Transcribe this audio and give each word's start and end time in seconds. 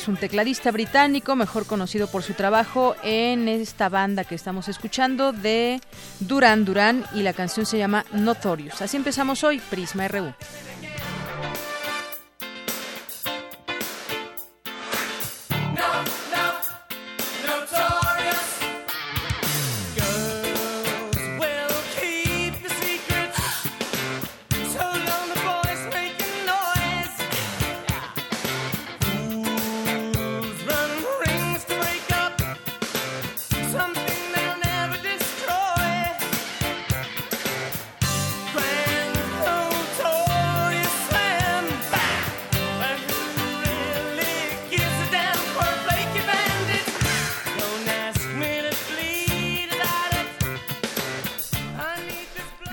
Es 0.00 0.08
un 0.08 0.16
tecladista 0.16 0.70
británico, 0.70 1.36
mejor 1.36 1.66
conocido 1.66 2.06
por 2.06 2.22
su 2.22 2.32
trabajo 2.32 2.96
en 3.02 3.48
esta 3.48 3.90
banda 3.90 4.24
que 4.24 4.34
estamos 4.34 4.68
escuchando 4.68 5.32
de 5.32 5.78
Duran 6.20 6.64
Duran 6.64 7.04
y 7.14 7.22
la 7.22 7.34
canción 7.34 7.66
se 7.66 7.76
llama 7.76 8.06
Notorious. 8.12 8.80
Así 8.80 8.96
empezamos 8.96 9.44
hoy, 9.44 9.60
Prisma 9.68 10.08
RU. 10.08 10.32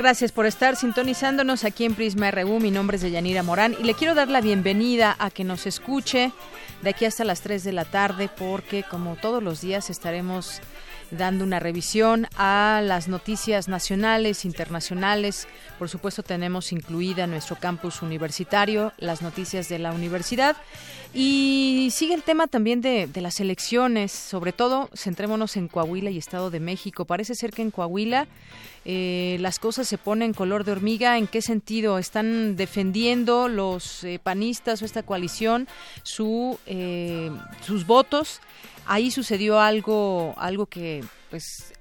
Gracias 0.08 0.32
por 0.32 0.46
estar 0.46 0.78
sintonizándonos 0.78 1.66
aquí 1.66 1.84
en 1.84 1.94
Prisma 1.94 2.32
RU. 2.32 2.62
Mi 2.62 2.72
nombre 2.72 2.96
es 2.96 3.04
Deyanira 3.04 3.44
Morán 3.44 3.76
y 3.78 3.84
le 3.84 3.94
quiero 3.94 4.16
dar 4.16 4.30
la 4.30 4.40
bienvenida 4.40 5.14
a 5.20 5.30
que 5.30 5.44
nos 5.44 5.68
escuche 5.68 6.32
de 6.82 6.92
aquí 6.92 7.04
hasta 7.04 7.26
las 7.26 7.42
3 7.42 7.62
de 7.66 7.74
la 7.74 7.84
tarde 7.84 8.30
porque 8.30 8.84
como 8.84 9.18
todos 9.18 9.44
los 9.44 9.60
días 9.60 9.90
estaremos 9.90 10.62
dando 11.12 11.44
una 11.44 11.60
revisión 11.60 12.28
a 12.38 12.82
las 12.84 13.08
noticias 13.08 13.68
nacionales, 13.68 14.46
internacionales. 14.46 15.48
Por 15.80 15.90
supuesto 15.90 16.24
tenemos 16.24 16.72
incluida 16.72 17.28
nuestro 17.28 17.56
campus 17.58 18.02
universitario, 18.02 18.94
las 18.98 19.22
noticias 19.22 19.70
de 19.70 19.80
la 19.80 19.92
universidad. 19.92 20.56
Y 21.14 21.90
sigue 21.92 22.14
el 22.14 22.24
tema 22.24 22.48
también 22.48 22.82
de, 22.82 23.10
las 23.16 23.40
elecciones, 23.40 24.12
sobre 24.12 24.52
todo 24.52 24.90
centrémonos 24.96 25.58
en 25.58 25.68
Coahuila 25.68 26.10
y 26.10 26.18
Estado 26.18 26.52
de 26.52 26.60
México. 26.60 27.06
Parece 27.06 27.36
ser 27.36 27.52
que 27.52 27.62
en 27.62 27.72
Coahuila 27.72 28.28
eh, 28.90 29.38
las 29.42 29.60
cosas 29.60 29.88
se 29.88 29.98
ponen 29.98 30.34
color 30.34 30.64
de 30.64 30.72
hormiga. 30.72 31.18
¿En 31.18 31.28
qué 31.28 31.42
sentido? 31.42 32.00
¿Están 32.00 32.56
defendiendo 32.56 33.50
los 33.50 34.04
eh, 34.06 34.20
panistas 34.22 34.82
o 34.82 34.86
esta 34.86 35.04
coalición 35.04 35.68
su, 36.04 36.58
eh, 36.66 37.30
sus 37.66 37.86
votos? 37.86 38.40
ahí 38.88 39.12
sucedió 39.12 39.60
algo, 39.60 40.34
algo 40.38 40.66
que 40.66 41.04
pues 41.30 41.74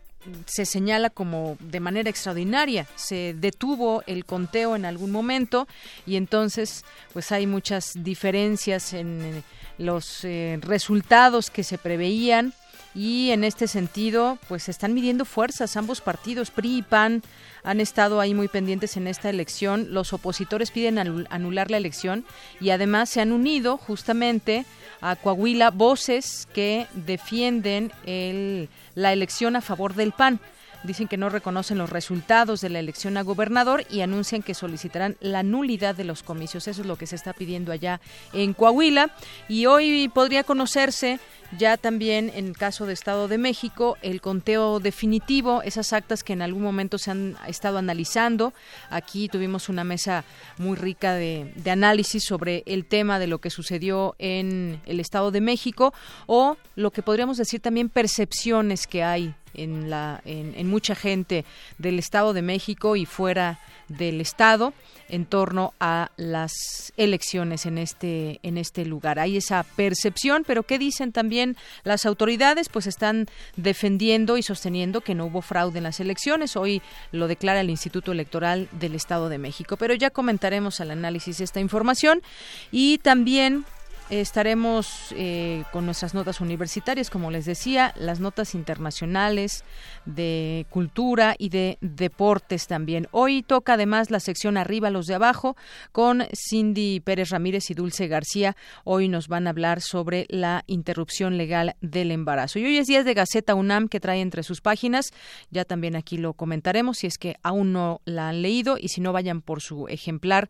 se 0.46 0.66
señala 0.66 1.08
como 1.08 1.56
de 1.60 1.80
manera 1.80 2.10
extraordinaria. 2.10 2.86
Se 2.96 3.34
detuvo 3.34 4.02
el 4.06 4.24
conteo 4.24 4.74
en 4.74 4.84
algún 4.84 5.12
momento 5.12 5.68
y 6.04 6.16
entonces 6.16 6.84
pues 7.12 7.30
hay 7.32 7.46
muchas 7.46 7.92
diferencias 7.94 8.92
en 8.92 9.44
los 9.78 10.24
eh, 10.24 10.58
resultados 10.62 11.50
que 11.50 11.62
se 11.62 11.78
preveían 11.78 12.54
y 12.96 13.30
en 13.30 13.44
este 13.44 13.68
sentido 13.68 14.38
pues 14.48 14.64
se 14.64 14.70
están 14.70 14.94
midiendo 14.94 15.26
fuerzas 15.26 15.76
ambos 15.76 16.00
partidos 16.00 16.50
PRI 16.50 16.78
y 16.78 16.82
PAN 16.82 17.22
han 17.62 17.80
estado 17.80 18.20
ahí 18.20 18.32
muy 18.32 18.48
pendientes 18.48 18.96
en 18.96 19.06
esta 19.06 19.28
elección 19.28 19.88
los 19.90 20.14
opositores 20.14 20.70
piden 20.70 20.98
anular 20.98 21.70
la 21.70 21.76
elección 21.76 22.24
y 22.58 22.70
además 22.70 23.10
se 23.10 23.20
han 23.20 23.32
unido 23.32 23.76
justamente 23.76 24.64
a 25.02 25.14
Coahuila 25.16 25.70
voces 25.70 26.48
que 26.54 26.86
defienden 26.94 27.92
el, 28.06 28.70
la 28.94 29.12
elección 29.12 29.56
a 29.56 29.60
favor 29.60 29.94
del 29.94 30.12
PAN. 30.12 30.40
Dicen 30.84 31.08
que 31.08 31.16
no 31.16 31.28
reconocen 31.28 31.78
los 31.78 31.90
resultados 31.90 32.60
de 32.60 32.68
la 32.68 32.78
elección 32.78 33.16
a 33.16 33.22
gobernador 33.22 33.84
y 33.90 34.02
anuncian 34.02 34.42
que 34.42 34.54
solicitarán 34.54 35.16
la 35.20 35.42
nulidad 35.42 35.96
de 35.96 36.04
los 36.04 36.22
comicios. 36.22 36.68
Eso 36.68 36.82
es 36.82 36.86
lo 36.86 36.96
que 36.96 37.06
se 37.06 37.16
está 37.16 37.32
pidiendo 37.32 37.72
allá 37.72 38.00
en 38.32 38.52
Coahuila. 38.52 39.10
Y 39.48 39.66
hoy 39.66 40.08
podría 40.14 40.44
conocerse 40.44 41.18
ya 41.58 41.76
también 41.76 42.30
en 42.34 42.52
caso 42.52 42.86
de 42.86 42.92
Estado 42.92 43.28
de 43.28 43.38
México 43.38 43.96
el 44.02 44.20
conteo 44.20 44.80
definitivo, 44.80 45.62
esas 45.62 45.92
actas 45.92 46.22
que 46.22 46.32
en 46.32 46.42
algún 46.42 46.62
momento 46.62 46.98
se 46.98 47.10
han 47.10 47.36
estado 47.46 47.78
analizando. 47.78 48.52
Aquí 48.90 49.28
tuvimos 49.28 49.68
una 49.68 49.84
mesa 49.84 50.24
muy 50.58 50.76
rica 50.76 51.14
de, 51.14 51.52
análisis 51.70 52.24
sobre 52.24 52.62
el 52.66 52.84
tema 52.84 53.18
de 53.18 53.26
lo 53.26 53.38
que 53.38 53.50
sucedió 53.50 54.14
en 54.18 54.80
el 54.86 55.00
Estado 55.00 55.30
de 55.30 55.40
México 55.40 55.92
o 56.26 56.56
lo 56.74 56.90
que 56.90 57.02
podríamos 57.02 57.36
decir 57.36 57.60
también 57.60 57.88
percepciones 57.88 58.86
que 58.86 59.02
hay 59.02 59.34
en, 59.54 59.90
la, 59.90 60.20
en 60.24 60.68
mucha 60.68 60.94
gente 60.94 61.44
del 61.78 61.98
Estado 61.98 62.32
de 62.32 62.42
México 62.42 62.96
y 62.96 63.04
fuera 63.04 63.58
del 63.88 64.20
Estado 64.20 64.72
en 65.08 65.24
torno 65.24 65.72
a 65.78 66.10
las 66.16 66.92
elecciones 66.96 67.66
en 67.66 67.78
este 67.78 68.40
en 68.42 68.58
este 68.58 68.84
lugar. 68.84 69.18
Hay 69.18 69.36
esa 69.36 69.62
percepción, 69.62 70.44
pero 70.46 70.64
¿qué 70.64 70.78
dicen 70.78 71.12
también 71.12 71.35
las 71.84 72.06
autoridades? 72.06 72.68
Pues 72.68 72.86
están 72.86 73.26
defendiendo 73.56 74.36
y 74.36 74.42
sosteniendo 74.42 75.00
que 75.00 75.14
no 75.14 75.26
hubo 75.26 75.42
fraude 75.42 75.78
en 75.78 75.84
las 75.84 76.00
elecciones. 76.00 76.56
Hoy 76.56 76.82
lo 77.12 77.28
declara 77.28 77.60
el 77.60 77.70
Instituto 77.70 78.12
Electoral 78.12 78.68
del 78.72 78.94
Estado 78.94 79.28
de 79.28 79.38
México, 79.38 79.76
pero 79.76 79.94
ya 79.94 80.10
comentaremos 80.10 80.80
al 80.80 80.90
análisis 80.90 81.40
esta 81.40 81.60
información 81.60 82.22
y 82.70 82.98
también 82.98 83.64
estaremos 84.10 85.14
eh, 85.16 85.64
con 85.72 85.84
nuestras 85.84 86.14
notas 86.14 86.40
universitarias, 86.40 87.10
como 87.10 87.30
les 87.30 87.44
decía, 87.44 87.92
las 87.96 88.20
notas 88.20 88.54
internacionales 88.54 89.64
de 90.04 90.66
cultura 90.70 91.34
y 91.38 91.48
de 91.48 91.78
deportes 91.80 92.66
también. 92.66 93.08
Hoy 93.10 93.42
toca 93.42 93.74
además 93.74 94.10
la 94.10 94.20
sección 94.20 94.56
arriba, 94.56 94.90
los 94.90 95.06
de 95.06 95.14
abajo, 95.14 95.56
con 95.92 96.24
Cindy 96.32 97.00
Pérez 97.00 97.30
Ramírez 97.30 97.70
y 97.70 97.74
Dulce 97.74 98.06
García. 98.06 98.56
Hoy 98.84 99.08
nos 99.08 99.28
van 99.28 99.46
a 99.46 99.50
hablar 99.50 99.80
sobre 99.80 100.26
la 100.28 100.62
interrupción 100.66 101.36
legal 101.36 101.74
del 101.80 102.12
embarazo. 102.12 102.58
Y 102.58 102.66
hoy 102.66 102.78
es 102.78 102.86
día 102.86 103.02
de 103.02 103.14
Gaceta 103.14 103.54
UNAM 103.54 103.88
que 103.88 104.00
trae 104.00 104.20
entre 104.20 104.42
sus 104.42 104.60
páginas. 104.60 105.12
Ya 105.50 105.64
también 105.64 105.96
aquí 105.96 106.16
lo 106.16 106.34
comentaremos 106.34 106.98
si 106.98 107.06
es 107.06 107.18
que 107.18 107.36
aún 107.42 107.72
no 107.72 108.00
la 108.04 108.28
han 108.28 108.42
leído 108.42 108.76
y 108.78 108.88
si 108.88 109.00
no 109.00 109.12
vayan 109.12 109.42
por 109.42 109.60
su 109.60 109.88
ejemplar 109.88 110.48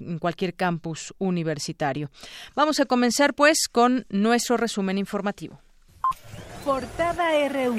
en 0.00 0.18
cualquier 0.18 0.54
campus 0.54 1.14
universitario. 1.18 2.10
Vamos 2.54 2.80
a 2.80 2.86
comenzar 2.96 3.34
pues 3.34 3.68
con 3.70 4.06
nuestro 4.08 4.56
resumen 4.56 4.96
informativo. 4.96 5.60
Portada 6.64 7.46
RU. 7.46 7.76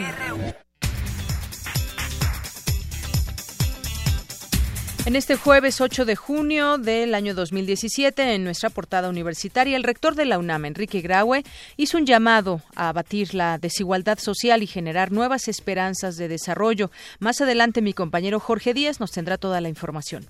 En 5.07 5.15
este 5.15 5.35
jueves 5.35 5.81
8 5.81 6.05
de 6.05 6.15
junio 6.15 6.77
del 6.77 7.15
año 7.15 7.33
2017, 7.33 8.35
en 8.35 8.43
nuestra 8.43 8.69
portada 8.69 9.09
universitaria, 9.09 9.75
el 9.75 9.81
rector 9.81 10.13
de 10.13 10.25
la 10.25 10.37
UNAM, 10.37 10.65
Enrique 10.65 11.01
Graue, 11.01 11.43
hizo 11.77 11.97
un 11.97 12.05
llamado 12.05 12.61
a 12.75 12.89
abatir 12.89 13.33
la 13.33 13.57
desigualdad 13.57 14.19
social 14.19 14.61
y 14.61 14.67
generar 14.67 15.11
nuevas 15.11 15.47
esperanzas 15.47 16.17
de 16.17 16.27
desarrollo. 16.27 16.91
Más 17.17 17.41
adelante, 17.41 17.81
mi 17.81 17.93
compañero 17.93 18.39
Jorge 18.39 18.75
Díaz 18.75 18.99
nos 18.99 19.09
tendrá 19.09 19.39
toda 19.39 19.61
la 19.61 19.69
información. 19.69 20.27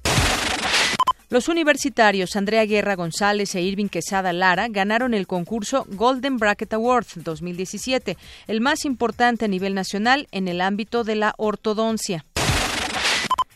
Los 1.29 1.49
universitarios 1.49 2.37
Andrea 2.37 2.65
Guerra 2.65 2.95
González 2.95 3.53
e 3.53 3.61
Irving 3.61 3.89
Quesada 3.89 4.31
Lara 4.31 4.69
ganaron 4.69 5.13
el 5.13 5.27
concurso 5.27 5.85
Golden 5.89 6.37
Bracket 6.37 6.71
Award 6.73 7.07
2017, 7.15 8.17
el 8.47 8.61
más 8.61 8.85
importante 8.85 9.43
a 9.43 9.49
nivel 9.49 9.73
nacional 9.73 10.29
en 10.31 10.47
el 10.47 10.61
ámbito 10.61 11.03
de 11.03 11.15
la 11.15 11.33
ortodoncia. 11.37 12.23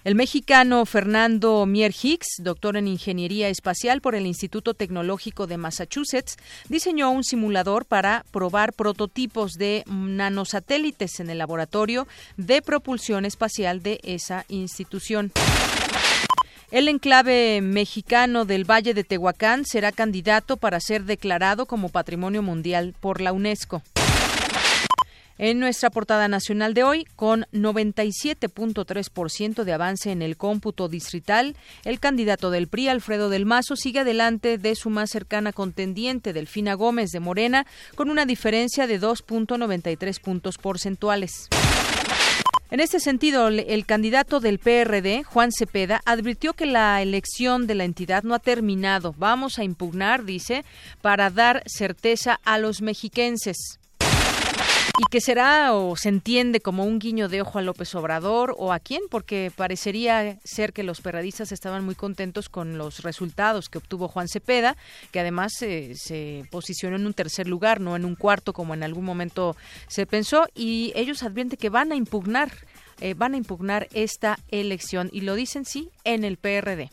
El 0.04 0.16
mexicano 0.16 0.86
Fernando 0.86 1.66
Mier 1.66 1.94
Hicks, 1.94 2.40
doctor 2.40 2.76
en 2.76 2.90
Ingeniería 2.90 3.48
Espacial 3.48 4.02
por 4.02 4.16
el 4.16 4.26
Instituto 4.26 4.74
Tecnológico 4.74 5.48
de 5.48 5.56
Massachusetts, 5.56 6.36
diseñó 6.68 7.10
un 7.12 7.24
simulador 7.24 7.86
para 7.86 8.26
probar 8.32 8.74
prototipos 8.74 9.54
de 9.54 9.86
nanosatélites 9.88 11.22
en 11.22 11.30
el 11.30 11.38
laboratorio 11.38 12.06
de 12.36 12.62
propulsión 12.62 13.24
espacial 13.24 13.82
de 13.82 14.02
esa 14.04 14.44
institución. 14.50 15.32
El 16.72 16.88
enclave 16.88 17.60
mexicano 17.62 18.46
del 18.46 18.64
Valle 18.64 18.94
de 18.94 19.04
Tehuacán 19.04 19.66
será 19.66 19.92
candidato 19.92 20.56
para 20.56 20.80
ser 20.80 21.04
declarado 21.04 21.66
como 21.66 21.90
Patrimonio 21.90 22.42
Mundial 22.42 22.96
por 23.02 23.20
la 23.20 23.34
UNESCO 23.34 23.84
en 25.42 25.60
nuestra 25.60 25.90
portada 25.90 26.28
nacional 26.28 26.76
de 26.76 26.84
hoy, 26.84 27.08
con 27.16 27.48
97.3% 27.52 29.64
de 29.64 29.74
avance 29.74 30.12
en 30.12 30.22
el 30.22 30.38
cómputo 30.38 30.88
distrital, 30.88 31.56
el 31.84 32.00
candidato 32.00 32.52
del 32.52 32.68
PRI, 32.68 32.90
Alfredo 32.90 33.30
del 33.30 33.48
Mazo, 33.48 33.76
sigue 33.76 34.02
adelante 34.02 34.60
de 34.60 34.76
su 34.76 34.92
más 34.92 35.10
cercana 35.10 35.52
contendiente, 35.52 36.32
Delfina 36.32 36.76
Gómez 36.76 37.10
de 37.10 37.22
Morena, 37.22 37.66
con 37.96 38.12
una 38.12 38.28
diferencia 38.28 38.86
de 38.86 39.02
2.93 39.02 40.22
puntos 40.22 40.60
porcentuales. 40.60 41.50
En 42.72 42.80
este 42.80 43.02
sentido, 43.02 43.50
el 43.50 43.86
candidato 43.86 44.40
del 44.40 44.58
PRD, 44.58 45.24
Juan 45.26 45.52
Cepeda, 45.52 46.02
advirtió 46.06 46.54
que 46.54 46.66
la 46.66 47.02
elección 47.02 47.68
de 47.68 47.76
la 47.76 47.84
entidad 47.84 48.24
no 48.24 48.34
ha 48.34 48.40
terminado. 48.40 49.14
Vamos 49.18 49.60
a 49.60 49.66
impugnar, 49.66 50.24
dice, 50.24 50.64
para 51.02 51.30
dar 51.30 51.64
certeza 51.66 52.40
a 52.46 52.58
los 52.60 52.82
mexiquenses 52.82 53.81
y 54.98 55.04
que 55.10 55.22
será 55.22 55.74
o 55.74 55.96
se 55.96 56.10
entiende 56.10 56.60
como 56.60 56.86
un 56.86 57.00
guiño 57.00 57.28
de 57.30 57.42
ojo 57.42 57.60
a 57.60 57.62
López 57.62 57.94
Obrador 57.96 58.56
o 58.58 58.74
a 58.74 58.80
quién, 58.80 59.02
porque 59.10 59.52
parecería 59.56 60.38
ser 60.44 60.74
que 60.74 60.84
los 60.84 61.02
perradistas 61.02 61.52
estaban 61.52 61.84
muy 61.84 61.96
contentos 61.96 62.50
con 62.50 62.78
los 62.78 63.04
resultados 63.04 63.70
que 63.70 63.78
obtuvo 63.78 64.08
Juan 64.08 64.28
Cepeda, 64.28 64.78
que 65.12 65.20
además 65.20 65.54
se 65.54 66.46
posicionó 66.52 66.96
en 66.96 67.06
un 67.06 67.14
tercer 67.14 67.48
lugar, 67.48 67.80
no 67.80 67.96
en 67.96 68.06
un 68.06 68.16
cuarto 68.16 68.54
como 68.54 68.74
en 68.74 68.84
algún 68.84 69.06
momento 69.06 69.56
se 69.88 70.06
pensó, 70.06 70.48
y 70.56 70.92
ellos 70.96 71.24
advierten 71.24 71.58
que 71.58 71.70
van 71.70 71.92
a 71.92 71.96
impugnar, 71.96 72.52
eh, 73.00 73.14
van 73.14 73.34
a 73.34 73.38
impugnar 73.38 73.88
esta 73.94 74.38
elección 74.50 75.10
y 75.12 75.22
lo 75.22 75.36
dicen 75.36 75.66
sí 75.66 75.90
en 76.04 76.24
el 76.24 76.38
PRD. 76.38 76.90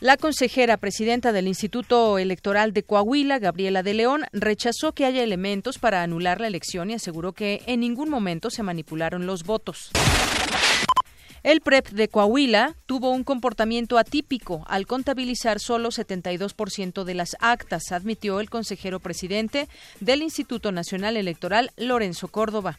La 0.00 0.16
consejera 0.16 0.76
presidenta 0.76 1.32
del 1.32 1.48
Instituto 1.48 2.18
Electoral 2.18 2.72
de 2.72 2.84
Coahuila, 2.84 3.40
Gabriela 3.40 3.82
de 3.82 3.94
León, 3.94 4.26
rechazó 4.32 4.92
que 4.92 5.04
haya 5.04 5.24
elementos 5.24 5.78
para 5.78 6.04
anular 6.04 6.40
la 6.40 6.46
elección 6.46 6.90
y 6.90 6.94
aseguró 6.94 7.32
que 7.32 7.62
en 7.66 7.80
ningún 7.80 8.08
momento 8.08 8.48
se 8.48 8.62
manipularon 8.62 9.26
los 9.26 9.42
votos. 9.42 9.90
El 11.42 11.62
PREP 11.62 11.88
de 11.88 12.06
Coahuila 12.06 12.76
tuvo 12.86 13.10
un 13.10 13.24
comportamiento 13.24 13.98
atípico 13.98 14.64
al 14.68 14.86
contabilizar 14.86 15.58
solo 15.58 15.88
72% 15.88 17.02
de 17.02 17.14
las 17.14 17.36
actas, 17.40 17.90
admitió 17.90 18.38
el 18.38 18.50
consejero 18.50 19.00
presidente 19.00 19.68
del 19.98 20.22
Instituto 20.22 20.70
Nacional 20.70 21.16
Electoral, 21.16 21.72
Lorenzo 21.76 22.28
Córdoba. 22.28 22.78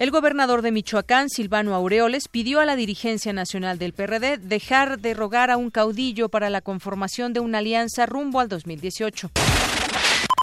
El 0.00 0.10
gobernador 0.10 0.62
de 0.62 0.72
Michoacán, 0.72 1.28
Silvano 1.28 1.74
Aureoles, 1.74 2.28
pidió 2.28 2.60
a 2.60 2.64
la 2.64 2.74
dirigencia 2.74 3.34
nacional 3.34 3.78
del 3.78 3.92
PRD 3.92 4.38
dejar 4.38 4.98
de 4.98 5.12
rogar 5.12 5.50
a 5.50 5.58
un 5.58 5.68
caudillo 5.68 6.30
para 6.30 6.48
la 6.48 6.62
conformación 6.62 7.34
de 7.34 7.40
una 7.40 7.58
alianza 7.58 8.06
rumbo 8.06 8.40
al 8.40 8.48
2018. 8.48 9.30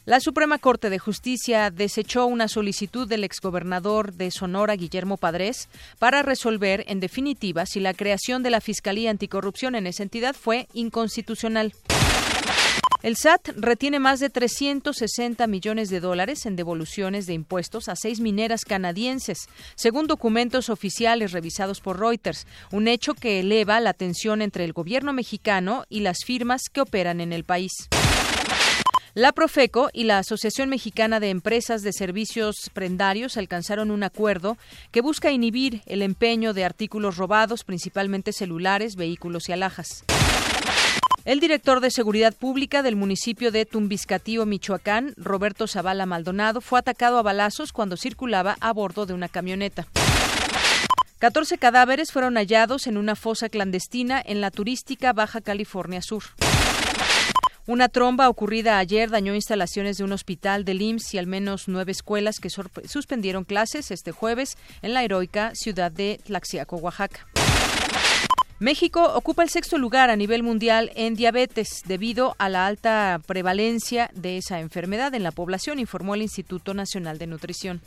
La 0.06 0.20
Suprema 0.20 0.60
Corte 0.60 0.92
de 0.92 1.00
Justicia 1.00 1.72
desechó 1.72 2.28
una 2.28 2.48
solicitud 2.48 3.08
del 3.08 3.24
exgobernador 3.24 4.14
de 4.14 4.30
Sonora, 4.30 4.76
Guillermo 4.76 5.18
Padres, 5.18 5.70
para 5.98 6.22
resolver, 6.22 6.86
en 6.88 7.00
definitiva, 7.00 7.66
si 7.66 7.80
la 7.80 7.96
creación 7.96 8.44
de 8.44 8.52
la 8.52 8.62
Fiscalía 8.62 9.10
Anticorrupción 9.10 9.74
en 9.74 9.88
esa 9.88 10.04
entidad 10.04 10.36
fue 10.36 10.68
inconstitucional. 10.76 11.74
El 13.04 13.16
SAT 13.16 13.50
retiene 13.56 14.00
más 14.00 14.20
de 14.20 14.32
360 14.32 15.46
millones 15.46 15.90
de 15.90 16.00
dólares 16.00 16.48
en 16.48 16.56
devoluciones 16.56 17.28
de 17.28 17.34
impuestos 17.34 17.90
a 17.90 17.96
seis 17.96 18.20
mineras 18.20 18.66
canadienses, 18.66 19.48
según 19.76 20.08
documentos 20.08 20.70
oficiales 20.70 21.32
revisados 21.32 21.80
por 21.80 22.00
Reuters, 22.00 22.48
un 22.72 22.88
hecho 22.88 23.14
que 23.14 23.42
eleva 23.42 23.80
la 23.80 23.94
tensión 23.94 24.42
entre 24.42 24.64
el 24.64 24.74
gobierno 24.74 25.14
mexicano 25.14 25.86
y 25.90 26.00
las 26.00 26.18
firmas 26.26 26.64
que 26.74 26.82
operan 26.82 27.22
en 27.22 27.34
el 27.34 27.44
país. 27.44 27.72
La 29.14 29.32
Profeco 29.32 29.90
y 29.94 30.04
la 30.04 30.20
Asociación 30.20 30.70
Mexicana 30.70 31.20
de 31.20 31.30
Empresas 31.30 31.82
de 31.82 31.92
Servicios 31.92 32.70
Prendarios 32.74 33.38
alcanzaron 33.38 33.90
un 33.90 34.04
acuerdo 34.04 34.58
que 34.92 35.02
busca 35.02 35.32
inhibir 35.32 35.82
el 35.88 36.04
empeño 36.04 36.54
de 36.54 36.66
artículos 36.66 37.18
robados, 37.18 37.64
principalmente 37.64 38.32
celulares, 38.32 38.96
vehículos 38.96 39.50
y 39.50 39.54
alhajas. 39.54 40.04
El 41.28 41.42
director 41.42 41.82
de 41.82 41.92
Seguridad 41.92 42.34
Pública 42.34 42.84
del 42.84 42.96
municipio 42.96 43.52
de 43.52 43.66
Tumbiscatío, 43.66 44.46
Michoacán, 44.46 45.14
Roberto 45.18 45.68
Zavala 45.68 46.06
Maldonado, 46.06 46.62
fue 46.62 46.80
atacado 46.80 47.18
a 47.18 47.22
balazos 47.22 47.74
cuando 47.74 47.98
circulaba 47.98 48.56
a 48.62 48.72
bordo 48.72 49.06
de 49.06 49.14
una 49.14 49.28
camioneta. 49.28 49.88
14 51.20 51.58
cadáveres 51.58 52.14
fueron 52.14 52.36
hallados 52.36 52.88
en 52.88 52.96
una 52.96 53.18
fosa 53.18 53.50
clandestina 53.50 54.24
en 54.26 54.40
la 54.40 54.52
turística 54.52 55.12
Baja 55.12 55.42
California 55.42 56.02
Sur. 56.02 56.24
Una 57.66 57.90
tromba 57.90 58.30
ocurrida 58.30 58.78
ayer 58.78 59.10
dañó 59.10 59.36
instalaciones 59.36 59.98
de 59.98 60.06
un 60.06 60.14
hospital 60.14 60.64
del 60.64 60.82
IMSS 60.82 61.16
y 61.16 61.18
al 61.18 61.28
menos 61.28 61.68
nueve 61.68 61.92
escuelas 61.92 62.40
que 62.40 62.50
suspendieron 62.50 63.44
clases 63.44 63.92
este 63.92 64.14
jueves 64.14 64.58
en 64.82 64.94
la 64.94 65.04
heroica 65.04 65.54
ciudad 65.56 65.92
de 65.92 66.22
Tlaxiaco, 66.24 66.78
Oaxaca. 66.78 67.28
México 68.60 69.12
ocupa 69.14 69.44
el 69.44 69.50
sexto 69.50 69.78
lugar 69.78 70.10
a 70.10 70.16
nivel 70.16 70.42
mundial 70.42 70.92
en 70.96 71.14
diabetes 71.14 71.84
debido 71.86 72.36
a 72.40 72.50
la 72.50 72.66
alta 72.66 73.22
prevalencia 73.28 74.10
de 74.16 74.38
esa 74.38 74.60
enfermedad 74.60 75.14
en 75.14 75.22
la 75.22 75.32
población, 75.32 75.78
informó 75.78 76.16
el 76.16 76.24
Instituto 76.24 76.74
Nacional 76.74 77.20
de 77.20 77.28
Nutrición. 77.28 77.82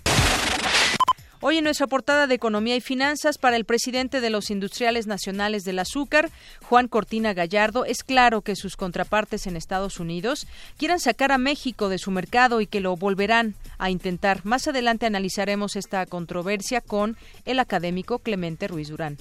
Hoy 1.41 1.59
en 1.59 1.65
nuestra 1.65 1.89
portada 1.89 2.29
de 2.29 2.35
Economía 2.37 2.77
y 2.77 2.81
Finanzas 2.81 3.37
para 3.37 3.57
el 3.57 3.65
presidente 3.65 4.21
de 4.21 4.31
los 4.31 4.50
Industriales 4.50 5.09
Nacionales 5.09 5.65
del 5.65 5.81
Azúcar, 5.81 6.31
Juan 6.62 6.87
Cortina 6.87 7.33
Gallardo, 7.33 7.85
es 7.85 8.05
claro 8.05 8.43
que 8.43 8.55
sus 8.55 8.77
contrapartes 8.77 9.49
en 9.49 9.57
Estados 9.57 9.99
Unidos 9.99 10.47
quieran 10.77 11.00
sacar 11.00 11.33
a 11.33 11.39
México 11.39 11.89
de 11.89 11.99
su 11.99 12.12
mercado 12.12 12.61
y 12.61 12.69
que 12.69 12.81
lo 12.81 12.95
volverán 12.95 13.55
a 13.79 13.91
intentar. 13.91 14.45
Más 14.45 14.69
adelante 14.69 15.07
analizaremos 15.07 15.75
esta 15.75 16.07
controversia 16.07 16.81
con 16.81 17.17
el 17.45 17.59
académico 17.59 18.21
Clemente 18.21 18.69
Ruiz 18.69 18.89
Durán. 18.89 19.17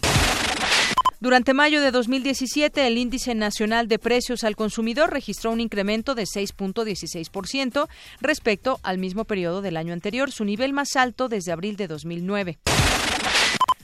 Durante 1.22 1.54
mayo 1.54 1.82
de 1.82 1.92
2017, 1.92 2.88
el 2.88 2.98
índice 2.98 3.36
nacional 3.36 3.90
de 3.90 4.00
precios 4.00 4.46
al 4.46 4.56
consumidor 4.56 5.12
registró 5.12 5.52
un 5.52 5.60
incremento 5.60 6.16
de 6.16 6.24
6.16% 6.24 7.90
respecto 8.22 8.80
al 8.84 9.00
mismo 9.00 9.26
periodo 9.26 9.62
del 9.62 9.76
año 9.76 9.92
anterior, 9.92 10.32
su 10.32 10.46
nivel 10.46 10.72
más 10.72 10.96
alto 10.96 11.28
desde 11.28 11.52
abril 11.52 11.76
de 11.76 11.88
2009 11.88 12.60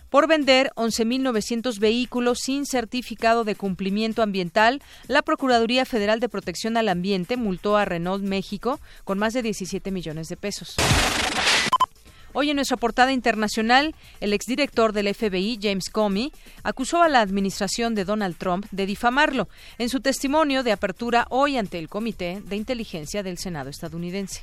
por 0.09 0.27
vender 0.29 0.71
11.900 0.77 1.77
vehículos 1.77 2.39
sin 2.41 2.65
certificado 2.65 3.43
de 3.43 3.55
cumplimiento 3.55 4.21
ambiental, 4.21 4.81
la 5.09 5.21
Procuraduría 5.23 5.83
Federal 5.83 6.21
de 6.21 6.29
Protección 6.29 6.77
al 6.77 6.87
Ambiente 6.87 7.35
multó 7.35 7.75
a 7.75 7.83
Renault 7.83 8.23
México 8.23 8.79
con 9.03 9.17
más 9.17 9.33
de 9.33 9.41
17 9.41 9.91
millones 9.91 10.29
de 10.29 10.37
pesos. 10.37 10.77
Hoy 12.37 12.49
en 12.49 12.57
nuestra 12.57 12.75
portada 12.75 13.13
internacional, 13.13 13.95
el 14.19 14.33
exdirector 14.33 14.91
del 14.91 15.15
FBI, 15.15 15.57
James 15.61 15.89
Comey, 15.89 16.33
acusó 16.63 17.01
a 17.01 17.07
la 17.07 17.21
administración 17.21 17.95
de 17.95 18.03
Donald 18.03 18.35
Trump 18.35 18.65
de 18.71 18.85
difamarlo 18.85 19.47
en 19.77 19.87
su 19.87 20.01
testimonio 20.01 20.61
de 20.61 20.73
apertura 20.73 21.27
hoy 21.29 21.55
ante 21.55 21.79
el 21.79 21.87
Comité 21.87 22.41
de 22.45 22.57
Inteligencia 22.57 23.23
del 23.23 23.37
Senado 23.37 23.69
estadounidense. 23.69 24.41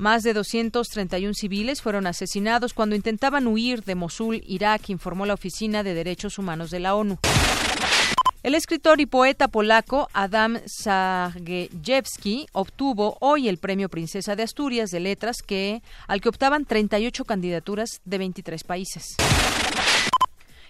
Más 0.00 0.24
de 0.24 0.34
231 0.34 1.34
civiles 1.34 1.80
fueron 1.80 2.08
asesinados 2.08 2.74
cuando 2.74 2.96
intentaban 2.96 3.46
huir 3.46 3.84
de 3.84 3.94
Mosul, 3.94 4.42
Irak, 4.44 4.90
informó 4.90 5.24
la 5.24 5.34
Oficina 5.34 5.84
de 5.84 5.94
Derechos 5.94 6.36
Humanos 6.36 6.72
de 6.72 6.80
la 6.80 6.96
ONU. 6.96 7.16
El 8.42 8.56
escritor 8.56 9.00
y 9.00 9.06
poeta 9.06 9.46
polaco 9.46 10.08
Adam 10.12 10.58
Zagajewski 10.66 12.48
obtuvo 12.50 13.16
hoy 13.20 13.48
el 13.48 13.58
Premio 13.58 13.88
Princesa 13.88 14.34
de 14.34 14.42
Asturias 14.42 14.90
de 14.90 14.98
Letras, 14.98 15.42
que, 15.42 15.80
al 16.08 16.20
que 16.20 16.28
optaban 16.28 16.64
38 16.64 17.24
candidaturas 17.24 18.00
de 18.04 18.18
23 18.18 18.64
países. 18.64 19.14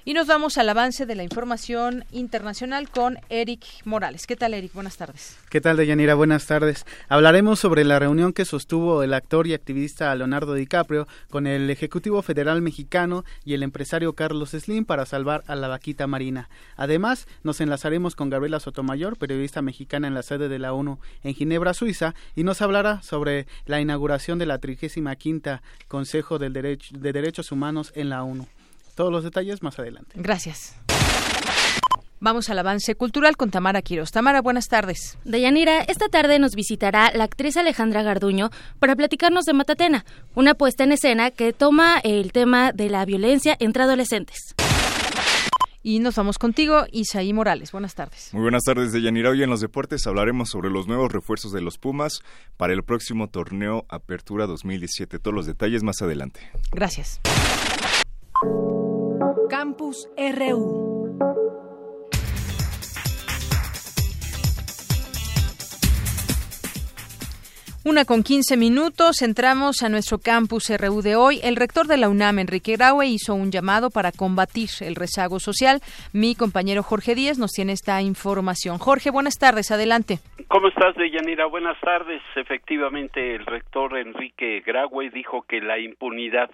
Y 0.05 0.15
nos 0.15 0.27
vamos 0.27 0.59
al 0.59 0.69
avance 0.69 1.07
de 1.07 1.15
la 1.15 1.23
información 1.23 2.05
internacional 2.11 2.89
con 2.89 3.19
Eric 3.29 3.65
Morales. 3.85 4.27
¿Qué 4.27 4.35
tal, 4.35 4.53
Eric? 4.53 4.73
Buenas 4.73 4.97
tardes. 4.97 5.39
¿Qué 5.49 5.61
tal, 5.61 5.77
Deyanira? 5.77 6.17
Buenas 6.17 6.45
tardes. 6.47 6.85
Hablaremos 7.09 7.61
sobre 7.61 7.85
la 7.85 8.01
reunión 8.01 8.33
que 8.33 8.45
sostuvo 8.45 9.05
el 9.05 9.15
actor 9.15 9.47
y 9.47 9.55
activista 9.55 10.13
Leonardo 10.17 10.55
DiCaprio 10.55 11.07
con 11.31 11.47
el 11.47 11.71
Ejecutivo 11.71 12.21
Federal 12.23 12.63
Mexicano 12.63 13.25
y 13.45 13.55
el 13.55 13.63
empresario 13.63 14.15
Carlos 14.15 14.51
Slim 14.51 14.85
para 14.87 15.07
salvar 15.07 15.45
a 15.47 15.55
la 15.55 15.69
vaquita 15.69 16.09
marina. 16.09 16.49
Además, 16.77 17.29
nos 17.45 17.61
enlazaremos 17.61 18.17
con 18.17 18.29
Gabriela 18.29 18.59
Sotomayor, 18.59 19.17
periodista 19.17 19.63
mexicana 19.63 20.09
en 20.09 20.15
la 20.15 20.25
sede 20.25 20.49
de 20.49 20.59
la 20.59 20.73
ONU 20.73 20.99
en 21.23 21.35
Ginebra, 21.35 21.75
Suiza, 21.75 22.17
y 22.35 22.43
nos 22.43 22.61
hablará 22.61 23.03
sobre 23.03 23.47
la 23.67 23.81
inauguración 23.81 24.41
de 24.41 24.47
la 24.47 24.59
35 24.59 25.13
Consejo 25.87 26.41
de 26.41 26.51
Derechos 26.91 27.53
Humanos 27.53 27.93
en 27.95 28.09
la 28.09 28.25
ONU. 28.25 28.49
Todos 28.95 29.13
los 29.13 29.25
detalles 29.25 29.63
más 29.63 29.79
adelante. 29.79 30.13
Gracias. 30.17 30.77
Vamos 32.25 32.49
al 32.51 32.59
avance 32.61 32.95
cultural 32.95 33.37
con 33.37 33.51
Tamara 33.51 33.83
Quiroz. 33.83 34.13
Tamara, 34.13 34.41
buenas 34.41 34.69
tardes. 34.69 35.19
Dayanira, 35.25 35.81
esta 35.81 36.09
tarde 36.09 36.39
nos 36.39 36.55
visitará 36.55 37.11
la 37.13 37.25
actriz 37.25 37.57
Alejandra 37.57 38.05
Garduño 38.05 38.51
para 38.79 38.95
platicarnos 38.95 39.45
de 39.45 39.55
Matatena, 39.55 40.05
una 40.37 40.55
puesta 40.55 40.85
en 40.85 40.93
escena 40.93 41.33
que 41.33 41.53
toma 41.53 41.99
el 42.05 42.31
tema 42.31 42.71
de 42.71 42.91
la 42.91 43.05
violencia 43.05 43.57
entre 43.59 43.83
adolescentes. 43.83 44.55
Y 45.83 45.99
nos 45.99 46.15
vamos 46.15 46.39
contigo, 46.39 46.85
Isaí 46.93 47.33
Morales. 47.33 47.73
Buenas 47.73 47.97
tardes. 47.97 48.29
Muy 48.33 48.43
buenas 48.43 48.63
tardes, 48.63 48.93
Deyanira. 48.93 49.31
Hoy 49.31 49.43
en 49.43 49.51
los 49.51 49.61
deportes 49.61 50.07
hablaremos 50.07 50.49
sobre 50.49 50.71
los 50.71 50.87
nuevos 50.87 51.13
refuerzos 51.13 51.51
de 51.51 51.61
los 51.61 51.77
Pumas 51.79 52.21
para 52.57 52.73
el 52.73 52.85
próximo 52.85 53.31
torneo 53.31 53.85
Apertura 53.89 54.47
2017. 54.47 55.19
Todos 55.19 55.35
los 55.35 55.47
detalles 55.47 55.83
más 55.83 56.01
adelante. 56.03 56.41
Gracias. 56.71 57.21
Campus 59.53 60.09
RU. 60.17 61.19
Una 67.85 68.07
con 68.07 68.23
quince 68.23 68.57
minutos, 68.57 69.21
entramos 69.21 69.83
a 69.83 69.91
nuestro 69.91 70.17
campus 70.17 70.71
RU 70.71 71.03
de 71.03 71.17
hoy. 71.17 71.41
El 71.43 71.57
rector 71.57 71.87
de 71.87 71.99
la 71.99 72.09
UNAM, 72.09 72.39
Enrique 72.39 72.77
Graue, 72.77 73.09
hizo 73.09 73.35
un 73.35 73.51
llamado 73.51 73.91
para 73.91 74.11
combatir 74.11 74.71
el 74.81 74.95
rezago 74.95 75.39
social. 75.39 75.81
Mi 76.15 76.35
compañero 76.35 76.83
Jorge 76.83 77.15
Díaz 77.15 77.39
nos 77.39 77.51
tiene 77.51 77.73
esta 77.73 78.01
información. 78.01 78.79
Jorge, 78.79 79.11
buenas 79.11 79.39
tardes, 79.39 79.71
adelante. 79.71 80.21
¿Cómo 80.49 80.69
estás, 80.69 80.97
Deyanira? 80.97 81.45
Buenas 81.45 81.79
tardes. 81.83 82.23
Efectivamente, 82.37 83.35
el 83.35 83.45
rector 83.45 83.99
Enrique 83.99 84.63
Graue 84.65 85.11
dijo 85.11 85.43
que 85.43 85.61
la 85.61 85.79
impunidad 85.79 86.49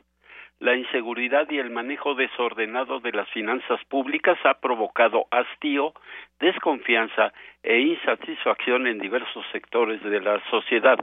la 0.61 0.75
inseguridad 0.77 1.49
y 1.51 1.59
el 1.59 1.71
manejo 1.71 2.15
desordenado 2.15 3.01
de 3.01 3.13
las 3.13 3.29
finanzas 3.31 3.83
públicas 3.85 4.39
ha 4.45 4.55
provocado 4.55 5.27
hastío, 5.31 5.93
desconfianza 6.41 7.33
e 7.63 7.79
insatisfacción 7.81 8.87
en 8.87 8.99
diversos 8.99 9.45
sectores 9.53 10.03
de 10.03 10.21
la 10.21 10.41
sociedad. 10.51 10.99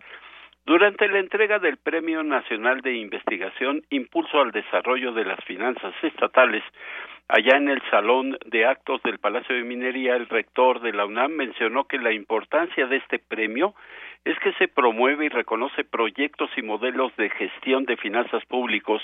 Durante 0.66 1.08
la 1.08 1.20
entrega 1.20 1.60
del 1.60 1.78
Premio 1.78 2.24
Nacional 2.24 2.82
de 2.82 2.96
Investigación 2.96 3.84
Impulso 3.92 4.42
al 4.42 4.52
Desarrollo 4.52 5.14
de 5.14 5.24
las 5.24 5.40
Finanzas 5.46 5.94
Estatales, 6.02 6.64
allá 7.28 7.58
en 7.58 7.70
el 7.70 7.82
Salón 7.92 8.38
de 8.48 8.66
Actos 8.66 9.02
del 9.04 9.20
Palacio 9.20 9.56
de 9.56 9.64
Minería, 9.64 10.16
el 10.16 10.28
rector 10.28 10.82
de 10.82 10.92
la 10.92 11.06
UNAM 11.06 11.34
mencionó 11.34 11.86
que 11.86 12.00
la 12.00 12.12
importancia 12.12 12.88
de 12.88 12.98
este 12.98 13.20
premio 13.20 13.76
es 14.26 14.38
que 14.40 14.54
se 14.54 14.68
promueve 14.68 15.26
y 15.26 15.30
reconoce 15.30 15.84
proyectos 15.84 16.50
y 16.58 16.64
modelos 16.64 17.16
de 17.16 17.30
gestión 17.30 17.86
de 17.86 17.96
finanzas 17.96 18.44
públicos 18.46 19.02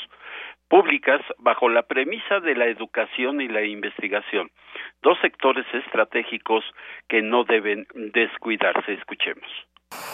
públicas 0.67 1.21
bajo 1.37 1.69
la 1.69 1.83
premisa 1.83 2.39
de 2.39 2.55
la 2.55 2.65
educación 2.65 3.41
y 3.41 3.47
la 3.47 3.61
investigación, 3.63 4.49
dos 5.03 5.17
sectores 5.21 5.65
estratégicos 5.73 6.63
que 7.07 7.21
no 7.21 7.43
deben 7.43 7.85
descuidarse. 7.93 8.93
Escuchemos. 8.93 9.49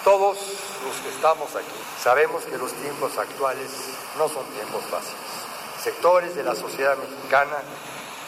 Todos 0.03 0.35
los 0.83 0.99
que 1.01 1.09
estamos 1.09 1.55
aquí 1.55 1.77
sabemos 1.97 2.45
que 2.47 2.57
los 2.57 2.73
tiempos 2.81 3.17
actuales 3.17 4.15
no 4.17 4.27
son 4.27 4.43
tiempos 4.55 4.83
fáciles. 4.89 5.47
Sectores 5.77 6.35
de 6.35 6.43
la 6.43 6.55
sociedad 6.55 6.97
mexicana 6.97 7.61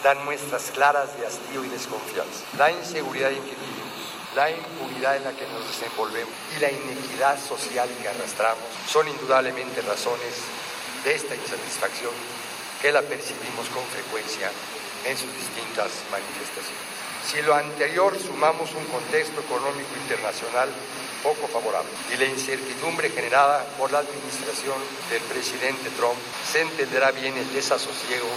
dan 0.03 0.23
muestras 0.23 0.71
claras 0.71 1.19
de 1.19 1.25
hastío 1.25 1.65
y 1.65 1.69
desconfianza. 1.69 2.45
La 2.57 2.71
inseguridad 2.71 3.31
que 3.31 3.88
la 4.35 4.49
impunidad 4.51 5.17
en 5.17 5.23
la 5.23 5.31
que 5.31 5.47
nos 5.47 5.65
desenvolvemos 5.65 6.33
y 6.55 6.59
la 6.59 6.71
inequidad 6.71 7.39
social 7.41 7.89
que 8.01 8.09
arrastramos 8.09 8.63
son 8.87 9.07
indudablemente 9.07 9.81
razones 9.81 10.33
de 11.03 11.15
esta 11.15 11.35
insatisfacción 11.35 12.13
que 12.81 12.91
la 12.91 13.01
percibimos 13.01 13.67
con 13.73 13.83
frecuencia 13.85 14.51
en 15.05 15.17
sus 15.17 15.33
distintas 15.33 15.89
manifestaciones. 16.11 16.99
Si 17.25 17.41
lo 17.41 17.53
anterior 17.53 18.17
sumamos 18.17 18.73
un 18.73 18.85
contexto 18.85 19.41
económico 19.41 19.91
internacional 19.97 20.69
poco 21.23 21.47
favorable 21.47 21.91
y 22.13 22.17
la 22.17 22.25
incertidumbre 22.25 23.09
generada 23.09 23.65
por 23.77 23.91
la 23.91 23.99
administración 23.99 24.77
del 25.09 25.21
presidente 25.23 25.89
Trump, 25.97 26.17
se 26.49 26.61
entenderá 26.61 27.11
bien 27.11 27.35
el 27.37 27.53
desasosiego 27.53 28.29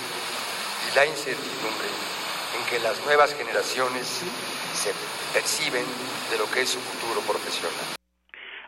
y 0.90 0.96
la 0.96 1.06
incertidumbre 1.06 1.88
en 2.58 2.64
que 2.66 2.80
las 2.80 2.98
nuevas 3.04 3.34
generaciones 3.34 4.06
se 4.72 4.90
perciben 5.32 5.84
de 6.30 6.38
lo 6.38 6.50
que 6.52 6.62
es 6.62 6.70
su 6.70 6.80
futuro 6.80 7.20
profesional. 7.26 7.96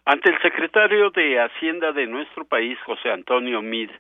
Ante 0.06 0.30
el 0.30 0.40
secretario 0.42 1.10
de 1.10 1.40
Hacienda 1.40 1.92
de 1.92 2.06
nuestro 2.06 2.44
país, 2.44 2.78
José 2.84 3.10
Antonio 3.10 3.62
Mid, 3.62 3.90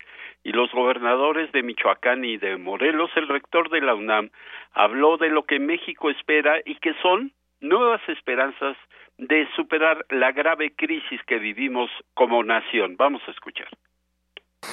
y 0.44 0.52
los 0.52 0.70
gobernadores 0.72 1.50
de 1.52 1.62
Michoacán 1.62 2.24
y 2.24 2.36
de 2.36 2.58
Morelos, 2.58 3.10
el 3.16 3.26
rector 3.28 3.70
de 3.70 3.80
la 3.80 3.94
UNAM 3.94 4.30
habló 4.72 5.16
de 5.16 5.30
lo 5.30 5.44
que 5.44 5.58
México 5.58 6.10
espera 6.10 6.60
y 6.66 6.76
que 6.76 6.92
son 7.00 7.32
nuevas 7.60 8.02
esperanzas 8.08 8.76
de 9.16 9.48
superar 9.56 10.04
la 10.10 10.32
grave 10.32 10.74
crisis 10.76 11.20
que 11.26 11.38
vivimos 11.38 11.90
como 12.12 12.44
nación. 12.44 12.96
Vamos 12.98 13.22
a 13.26 13.30
escuchar. 13.30 13.68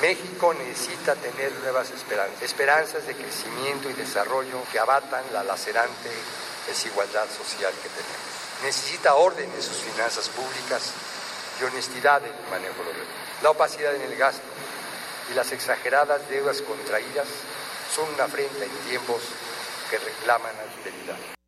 México 0.02 0.54
necesita 0.54 1.16
tener 1.16 1.52
nuevas 1.64 1.92
esperanzas, 1.92 2.42
esperanzas 2.42 3.08
de 3.08 3.14
crecimiento 3.14 3.90
y 3.90 3.94
desarrollo 3.94 4.60
que 4.72 4.80
abatan 4.80 5.24
la 5.32 5.44
lacerante 5.44 6.10
desigualdad 6.68 7.28
social 7.30 7.74
que 7.82 7.90
tenemos. 7.90 8.32
Necesita 8.64 9.16
orden 9.16 9.50
en 9.52 9.62
sus 9.64 9.78
finanzas 9.78 10.30
públicas 10.30 10.92
y 11.60 11.64
honestidad 11.64 12.24
en 12.26 12.34
el 12.34 12.50
manejo 12.50 12.84
de 12.84 12.94
los. 12.94 13.08
La 13.42 13.50
opacidad 13.50 13.96
en 13.96 14.04
el 14.04 14.16
gasto 14.16 14.42
y 15.32 15.34
las 15.34 15.52
exageradas 15.52 16.28
deudas 16.30 16.62
contraídas 16.62 17.28
son 17.94 18.14
una 18.14 18.26
afrenta 18.26 18.64
en 18.64 18.72
tiempos 18.90 19.22
que 19.90 19.98
reclaman 19.98 20.54
austeridad. 20.60 21.41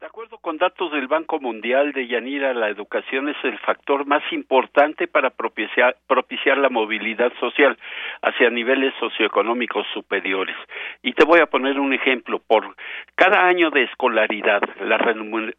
De 0.00 0.06
acuerdo 0.06 0.38
con 0.38 0.56
datos 0.56 0.90
del 0.92 1.08
Banco 1.08 1.38
Mundial 1.40 1.92
de 1.92 2.06
Yanira, 2.06 2.54
la 2.54 2.70
educación 2.70 3.28
es 3.28 3.36
el 3.44 3.58
factor 3.58 4.06
más 4.06 4.22
importante 4.32 5.06
para 5.06 5.28
propiciar, 5.28 5.94
propiciar, 6.06 6.56
la 6.56 6.70
movilidad 6.70 7.30
social 7.38 7.76
hacia 8.22 8.48
niveles 8.48 8.94
socioeconómicos 8.98 9.86
superiores. 9.92 10.56
Y 11.02 11.12
te 11.12 11.26
voy 11.26 11.40
a 11.40 11.46
poner 11.50 11.78
un 11.78 11.92
ejemplo. 11.92 12.38
Por 12.38 12.74
cada 13.14 13.46
año 13.46 13.68
de 13.68 13.82
escolaridad, 13.82 14.62
las 14.80 15.02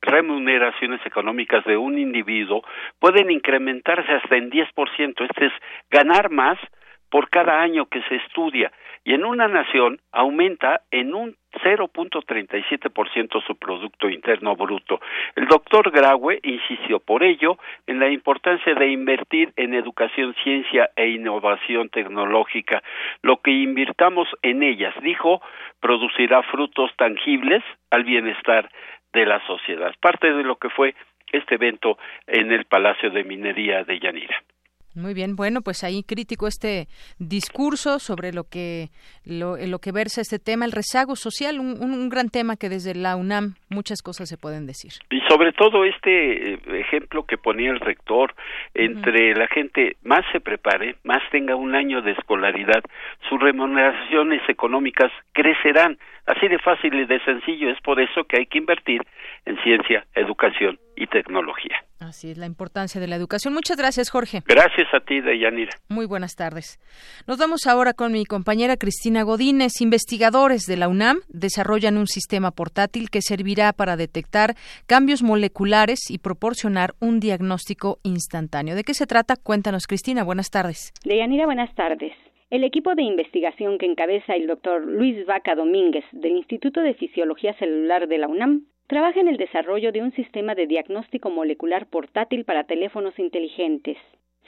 remuneraciones 0.01 1.05
económicas 1.05 1.63
de 1.65 1.77
un 1.77 1.99
individuo 1.99 2.63
pueden 2.97 3.29
incrementarse 3.29 4.11
hasta 4.11 4.37
en 4.37 4.49
10%. 4.49 5.23
Este 5.23 5.45
es 5.45 5.53
ganar 5.91 6.31
más 6.31 6.57
por 7.11 7.29
cada 7.29 7.61
año 7.61 7.85
que 7.85 8.01
se 8.09 8.15
estudia 8.15 8.71
y 9.03 9.13
en 9.13 9.25
una 9.25 9.47
nación 9.47 9.99
aumenta 10.11 10.81
en 10.91 11.13
un 11.13 11.35
0.37% 11.63 13.45
su 13.45 13.55
Producto 13.55 14.09
Interno 14.09 14.55
Bruto. 14.55 14.99
El 15.35 15.47
doctor 15.47 15.91
Graue 15.91 16.39
insistió 16.43 16.99
por 16.99 17.23
ello 17.23 17.57
en 17.87 17.99
la 17.99 18.09
importancia 18.09 18.73
de 18.73 18.87
invertir 18.87 19.51
en 19.55 19.73
educación, 19.73 20.35
ciencia 20.43 20.89
e 20.95 21.09
innovación 21.09 21.89
tecnológica. 21.89 22.83
Lo 23.21 23.37
que 23.37 23.51
invirtamos 23.51 24.27
en 24.43 24.63
ellas, 24.63 24.93
dijo, 25.01 25.41
producirá 25.79 26.43
frutos 26.43 26.91
tangibles 26.95 27.63
al 27.89 28.03
bienestar 28.03 28.69
de 29.13 29.25
la 29.25 29.45
sociedad. 29.45 29.93
Parte 29.99 30.31
de 30.31 30.43
lo 30.43 30.55
que 30.57 30.69
fue 30.69 30.95
este 31.31 31.55
evento 31.55 31.97
en 32.27 32.51
el 32.51 32.65
Palacio 32.65 33.09
de 33.09 33.23
Minería 33.23 33.83
de 33.83 33.99
Yanira. 33.99 34.41
Muy 34.93 35.13
bien, 35.13 35.37
bueno, 35.37 35.61
pues 35.61 35.85
ahí 35.85 36.03
crítico 36.03 36.47
este 36.47 36.87
discurso 37.17 37.99
sobre 37.99 38.33
lo 38.33 38.43
que 38.43 38.89
lo, 39.25 39.55
lo 39.55 39.79
que 39.79 39.93
versa 39.93 40.19
este 40.19 40.37
tema, 40.37 40.65
el 40.65 40.73
rezago 40.73 41.15
social, 41.15 41.59
un, 41.59 41.81
un, 41.81 42.09
gran 42.09 42.29
tema 42.29 42.57
que 42.57 42.67
desde 42.67 42.93
la 42.93 43.15
UNAM 43.15 43.55
muchas 43.69 44.01
cosas 44.01 44.27
se 44.27 44.37
pueden 44.37 44.65
decir. 44.65 44.91
Y 45.09 45.21
sobre 45.29 45.53
todo 45.53 45.85
este 45.85 46.55
eh, 46.55 46.59
ejemplo 46.73 47.23
que 47.23 47.37
ponía 47.37 47.71
el 47.71 47.79
rector, 47.79 48.35
entre 48.73 49.33
la 49.33 49.47
gente 49.47 49.95
más 50.03 50.25
se 50.33 50.41
prepare, 50.41 50.97
más 51.03 51.21
tenga 51.31 51.55
un 51.55 51.73
año 51.73 52.01
de 52.01 52.11
escolaridad, 52.11 52.83
sus 53.29 53.39
remuneraciones 53.39 54.41
económicas 54.49 55.11
crecerán. 55.31 55.97
Así 56.25 56.47
de 56.47 56.59
fácil 56.59 56.93
y 56.93 57.05
de 57.05 57.19
sencillo. 57.23 57.69
Es 57.69 57.81
por 57.81 57.99
eso 57.99 58.23
que 58.25 58.37
hay 58.39 58.45
que 58.45 58.59
invertir 58.59 59.01
en 59.45 59.57
ciencia, 59.63 60.05
educación 60.15 60.79
y 60.95 61.07
tecnología. 61.07 61.83
Así 61.99 62.31
es 62.31 62.37
la 62.37 62.45
importancia 62.45 62.99
de 62.99 63.07
la 63.07 63.15
educación. 63.15 63.53
Muchas 63.53 63.77
gracias, 63.77 64.09
Jorge. 64.09 64.41
Gracias 64.45 64.87
a 64.93 64.99
ti, 64.99 65.21
Deyanira. 65.21 65.71
Muy 65.89 66.05
buenas 66.05 66.35
tardes. 66.35 66.79
Nos 67.27 67.37
vamos 67.37 67.67
ahora 67.67 67.93
con 67.93 68.11
mi 68.11 68.25
compañera 68.25 68.77
Cristina 68.77 69.23
Godínez. 69.23 69.81
Investigadores 69.81 70.65
de 70.65 70.77
la 70.77 70.87
UNAM 70.87 71.17
desarrollan 71.29 71.97
un 71.97 72.07
sistema 72.07 72.51
portátil 72.51 73.09
que 73.09 73.21
servirá 73.21 73.73
para 73.73 73.97
detectar 73.97 74.55
cambios 74.87 75.23
moleculares 75.23 76.09
y 76.09 76.17
proporcionar 76.17 76.93
un 76.99 77.19
diagnóstico 77.19 77.99
instantáneo. 78.03 78.75
¿De 78.75 78.83
qué 78.83 78.93
se 78.93 79.07
trata? 79.07 79.35
Cuéntanos, 79.35 79.87
Cristina. 79.87 80.23
Buenas 80.23 80.49
tardes. 80.49 80.93
Deyanira, 81.03 81.45
buenas 81.45 81.73
tardes. 81.75 82.13
El 82.51 82.65
equipo 82.65 82.95
de 82.95 83.03
investigación 83.03 83.77
que 83.77 83.85
encabeza 83.85 84.35
el 84.35 84.45
doctor 84.45 84.85
Luis 84.85 85.25
Vaca 85.25 85.55
Domínguez 85.55 86.03
del 86.11 86.33
Instituto 86.33 86.81
de 86.81 86.93
Fisiología 86.95 87.53
Celular 87.53 88.09
de 88.09 88.17
la 88.17 88.27
UNAM 88.27 88.65
trabaja 88.87 89.21
en 89.21 89.29
el 89.29 89.37
desarrollo 89.37 89.93
de 89.93 90.01
un 90.01 90.11
sistema 90.11 90.53
de 90.53 90.67
diagnóstico 90.67 91.29
molecular 91.29 91.87
portátil 91.87 92.43
para 92.43 92.65
teléfonos 92.65 93.17
inteligentes. 93.19 93.95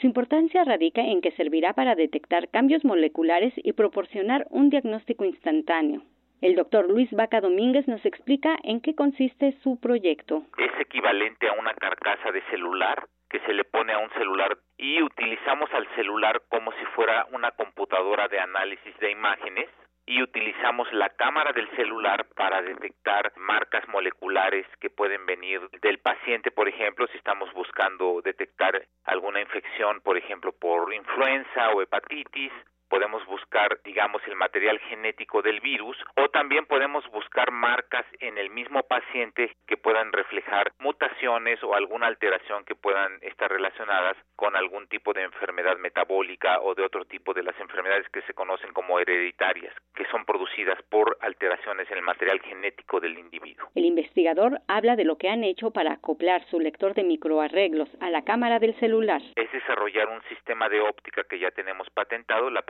Su 0.02 0.08
importancia 0.08 0.66
radica 0.66 1.02
en 1.02 1.22
que 1.22 1.32
servirá 1.32 1.72
para 1.72 1.96
detectar 1.96 2.50
cambios 2.50 2.84
moleculares 2.84 3.54
y 3.56 3.72
proporcionar 3.72 4.48
un 4.50 4.70
diagnóstico 4.70 5.24
instantáneo. 5.24 6.02
El 6.44 6.56
doctor 6.56 6.90
Luis 6.90 7.10
Vaca 7.14 7.40
Domínguez 7.40 7.88
nos 7.88 8.06
explica 8.06 8.58
en 8.64 8.82
qué 8.82 8.96
consiste 8.96 9.54
su 9.64 9.80
proyecto. 9.80 10.44
Es 10.58 10.78
equivalente 10.78 11.48
a 11.48 11.54
una 11.54 11.74
carcasa 11.74 12.34
de 12.34 12.42
celular 12.52 13.08
que 13.30 13.40
se 13.46 13.54
le 13.54 13.64
pone 13.64 13.94
a 13.94 14.00
un 14.00 14.10
celular 14.10 14.58
y 14.78 15.02
utilizamos 15.02 15.72
al 15.72 15.88
celular 15.96 16.42
como 16.50 16.74
si 16.74 16.84
fuera 16.98 17.26
una 17.32 17.52
computadora 17.52 18.28
de 18.28 18.42
análisis 18.42 18.94
de 19.00 19.12
imágenes 19.12 19.70
y 20.06 20.22
utilizamos 20.22 20.92
la 20.92 21.08
cámara 21.12 21.54
del 21.54 21.70
celular 21.78 22.26
para 22.36 22.62
detectar 22.62 23.32
marcas 23.38 23.88
moleculares 23.88 24.68
que 24.82 24.90
pueden 24.90 25.26
venir 25.26 25.62
del 25.82 26.00
paciente, 26.00 26.52
por 26.52 26.68
ejemplo, 26.68 27.08
si 27.08 27.18
estamos 27.20 27.54
buscando 27.54 28.20
detectar 28.22 28.86
alguna 29.06 29.40
infección, 29.40 30.02
por 30.02 30.18
ejemplo, 30.18 30.52
por 30.52 30.94
influenza 30.94 31.70
o 31.70 31.82
hepatitis, 31.82 32.52
podemos 32.94 33.26
buscar, 33.26 33.80
digamos, 33.84 34.22
el 34.28 34.36
material 34.36 34.78
genético 34.82 35.42
del 35.42 35.62
virus 35.62 35.98
o 36.16 36.30
también 36.30 36.68
podemos 36.68 37.04
buscar 37.10 37.50
marcas 37.50 38.06
en 38.20 38.38
el 38.38 38.52
mismo 38.52 38.84
paciente 38.84 39.56
que 39.66 39.78
puedan 39.78 40.14
reflejar 40.14 40.72
mutaciones 40.78 41.64
o 41.64 41.74
alguna 41.74 42.06
alteración 42.06 42.64
que 42.66 42.76
puedan 42.76 43.18
estar 43.24 43.50
relacionadas 43.50 44.16
con 44.36 44.56
algún 44.56 44.86
tipo 44.90 45.12
de 45.12 45.24
enfermedad 45.24 45.80
metabólica 45.80 46.62
o 46.62 46.76
de 46.76 46.84
otro 46.84 47.06
tipo 47.06 47.34
de 47.34 47.42
las 47.42 47.60
enfermedades 47.60 48.08
que 48.10 48.22
se 48.28 48.36
conocen 48.36 48.72
como 48.74 49.00
hereditarias, 49.00 49.74
que 49.96 50.06
son 50.12 50.24
producidas 50.26 50.80
por 50.92 51.18
alteraciones 51.22 51.90
en 51.90 51.98
el 51.98 52.04
material 52.04 52.42
genético 52.42 53.00
del 53.00 53.18
individuo. 53.18 53.70
El 53.74 53.86
investigador 53.86 54.60
habla 54.68 54.96
de 54.96 55.06
lo 55.06 55.18
que 55.18 55.30
han 55.30 55.44
hecho 55.44 55.72
para 55.72 55.94
acoplar 55.94 56.46
su 56.46 56.60
lector 56.60 56.94
de 56.94 57.04
microarreglos 57.04 57.90
a 58.02 58.12
la 58.12 58.24
cámara 58.24 58.60
del 58.60 58.76
celular. 58.80 59.24
Es 59.36 59.52
desarrollar 59.52 60.10
un 60.10 60.22
sistema 60.30 60.70
de 60.70 60.80
óptica 60.80 61.24
que 61.24 61.40
ya 61.40 61.50
tenemos 61.50 61.90
patentado, 61.90 62.52
la 62.52 62.62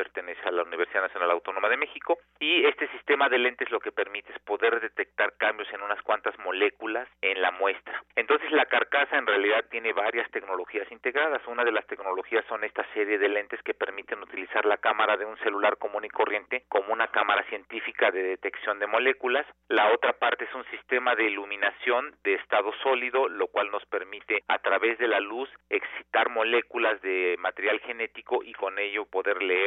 pertenece 0.00 0.40
a 0.48 0.50
la 0.50 0.64
Universidad 0.64 1.02
Nacional 1.02 1.30
Autónoma 1.30 1.68
de 1.68 1.76
México 1.76 2.18
y 2.40 2.64
este 2.64 2.88
sistema 2.88 3.28
de 3.28 3.38
lentes 3.38 3.70
lo 3.70 3.78
que 3.78 3.92
permite 3.92 4.32
es 4.32 4.38
poder 4.40 4.80
detectar 4.80 5.34
cambios 5.36 5.72
en 5.72 5.82
unas 5.82 6.02
cuantas 6.02 6.36
moléculas 6.40 7.08
en 7.22 7.40
la 7.40 7.52
muestra. 7.52 8.02
Entonces 8.16 8.50
la 8.50 8.66
carcasa 8.66 9.16
en 9.16 9.26
realidad 9.26 9.64
tiene 9.70 9.92
varias 9.92 10.28
tecnologías 10.32 10.90
integradas. 10.90 11.46
Una 11.46 11.64
de 11.64 11.70
las 11.70 11.86
tecnologías 11.86 12.44
son 12.46 12.64
esta 12.64 12.84
serie 12.92 13.18
de 13.18 13.28
lentes 13.28 13.62
que 13.62 13.74
permiten 13.74 14.20
utilizar 14.22 14.64
la 14.64 14.78
cámara 14.78 15.16
de 15.16 15.24
un 15.24 15.36
celular 15.38 15.76
común 15.76 16.04
y 16.04 16.08
corriente 16.08 16.64
como 16.68 16.92
una 16.92 17.08
cámara 17.08 17.44
científica 17.44 18.10
de 18.10 18.22
detección 18.22 18.78
de 18.80 18.88
moléculas. 18.88 19.46
La 19.68 19.92
otra 19.92 20.14
parte 20.14 20.46
es 20.46 20.54
un 20.54 20.64
sistema 20.70 21.14
de 21.14 21.24
iluminación 21.24 22.16
de 22.24 22.34
estado 22.34 22.72
sólido, 22.82 23.28
lo 23.28 23.46
cual 23.46 23.70
nos 23.70 23.86
permite 23.86 24.42
a 24.48 24.58
través 24.58 24.98
de 24.98 25.06
la 25.06 25.20
luz 25.20 25.48
excitar 25.68 26.28
moléculas 26.30 27.00
de 27.02 27.36
material 27.38 27.78
genético 27.80 28.42
y 28.42 28.52
con 28.54 28.78
ello 28.78 29.04
poder 29.04 29.40
leer 29.42 29.59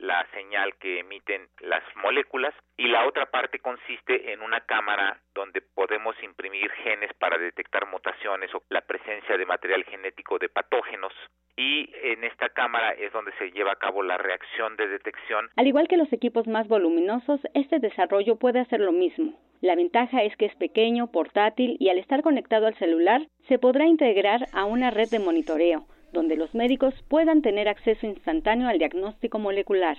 la 0.00 0.26
señal 0.32 0.74
que 0.76 1.00
emiten 1.00 1.48
las 1.60 1.82
moléculas 1.96 2.54
y 2.76 2.88
la 2.88 3.06
otra 3.06 3.26
parte 3.26 3.58
consiste 3.58 4.32
en 4.32 4.40
una 4.40 4.60
cámara 4.60 5.18
donde 5.34 5.60
podemos 5.60 6.16
imprimir 6.22 6.70
genes 6.82 7.12
para 7.18 7.38
detectar 7.38 7.86
mutaciones 7.86 8.54
o 8.54 8.62
la 8.70 8.80
presencia 8.80 9.36
de 9.36 9.44
material 9.46 9.84
genético 9.84 10.38
de 10.38 10.48
patógenos 10.48 11.12
y 11.56 11.90
en 12.02 12.24
esta 12.24 12.48
cámara 12.48 12.92
es 12.92 13.12
donde 13.12 13.32
se 13.38 13.50
lleva 13.50 13.72
a 13.72 13.76
cabo 13.76 14.02
la 14.02 14.16
reacción 14.16 14.76
de 14.76 14.88
detección. 14.88 15.50
Al 15.56 15.66
igual 15.66 15.88
que 15.88 15.98
los 15.98 16.10
equipos 16.12 16.46
más 16.46 16.66
voluminosos, 16.68 17.40
este 17.52 17.78
desarrollo 17.78 18.36
puede 18.36 18.60
hacer 18.60 18.80
lo 18.80 18.92
mismo. 18.92 19.38
La 19.60 19.74
ventaja 19.74 20.22
es 20.22 20.34
que 20.36 20.46
es 20.46 20.56
pequeño, 20.56 21.12
portátil 21.12 21.76
y 21.78 21.90
al 21.90 21.98
estar 21.98 22.22
conectado 22.22 22.66
al 22.66 22.78
celular 22.78 23.26
se 23.46 23.58
podrá 23.58 23.84
integrar 23.84 24.46
a 24.54 24.64
una 24.64 24.90
red 24.90 25.10
de 25.10 25.18
monitoreo 25.18 25.84
donde 26.12 26.36
los 26.36 26.54
médicos 26.54 26.94
puedan 27.08 27.42
tener 27.42 27.68
acceso 27.68 28.06
instantáneo 28.06 28.68
al 28.68 28.78
diagnóstico 28.78 29.38
molecular. 29.38 29.96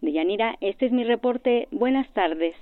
Deyanira, 0.00 0.56
este 0.60 0.86
es 0.86 0.92
mi 0.92 1.04
reporte. 1.04 1.68
Buenas 1.70 2.12
tardes. 2.12 2.54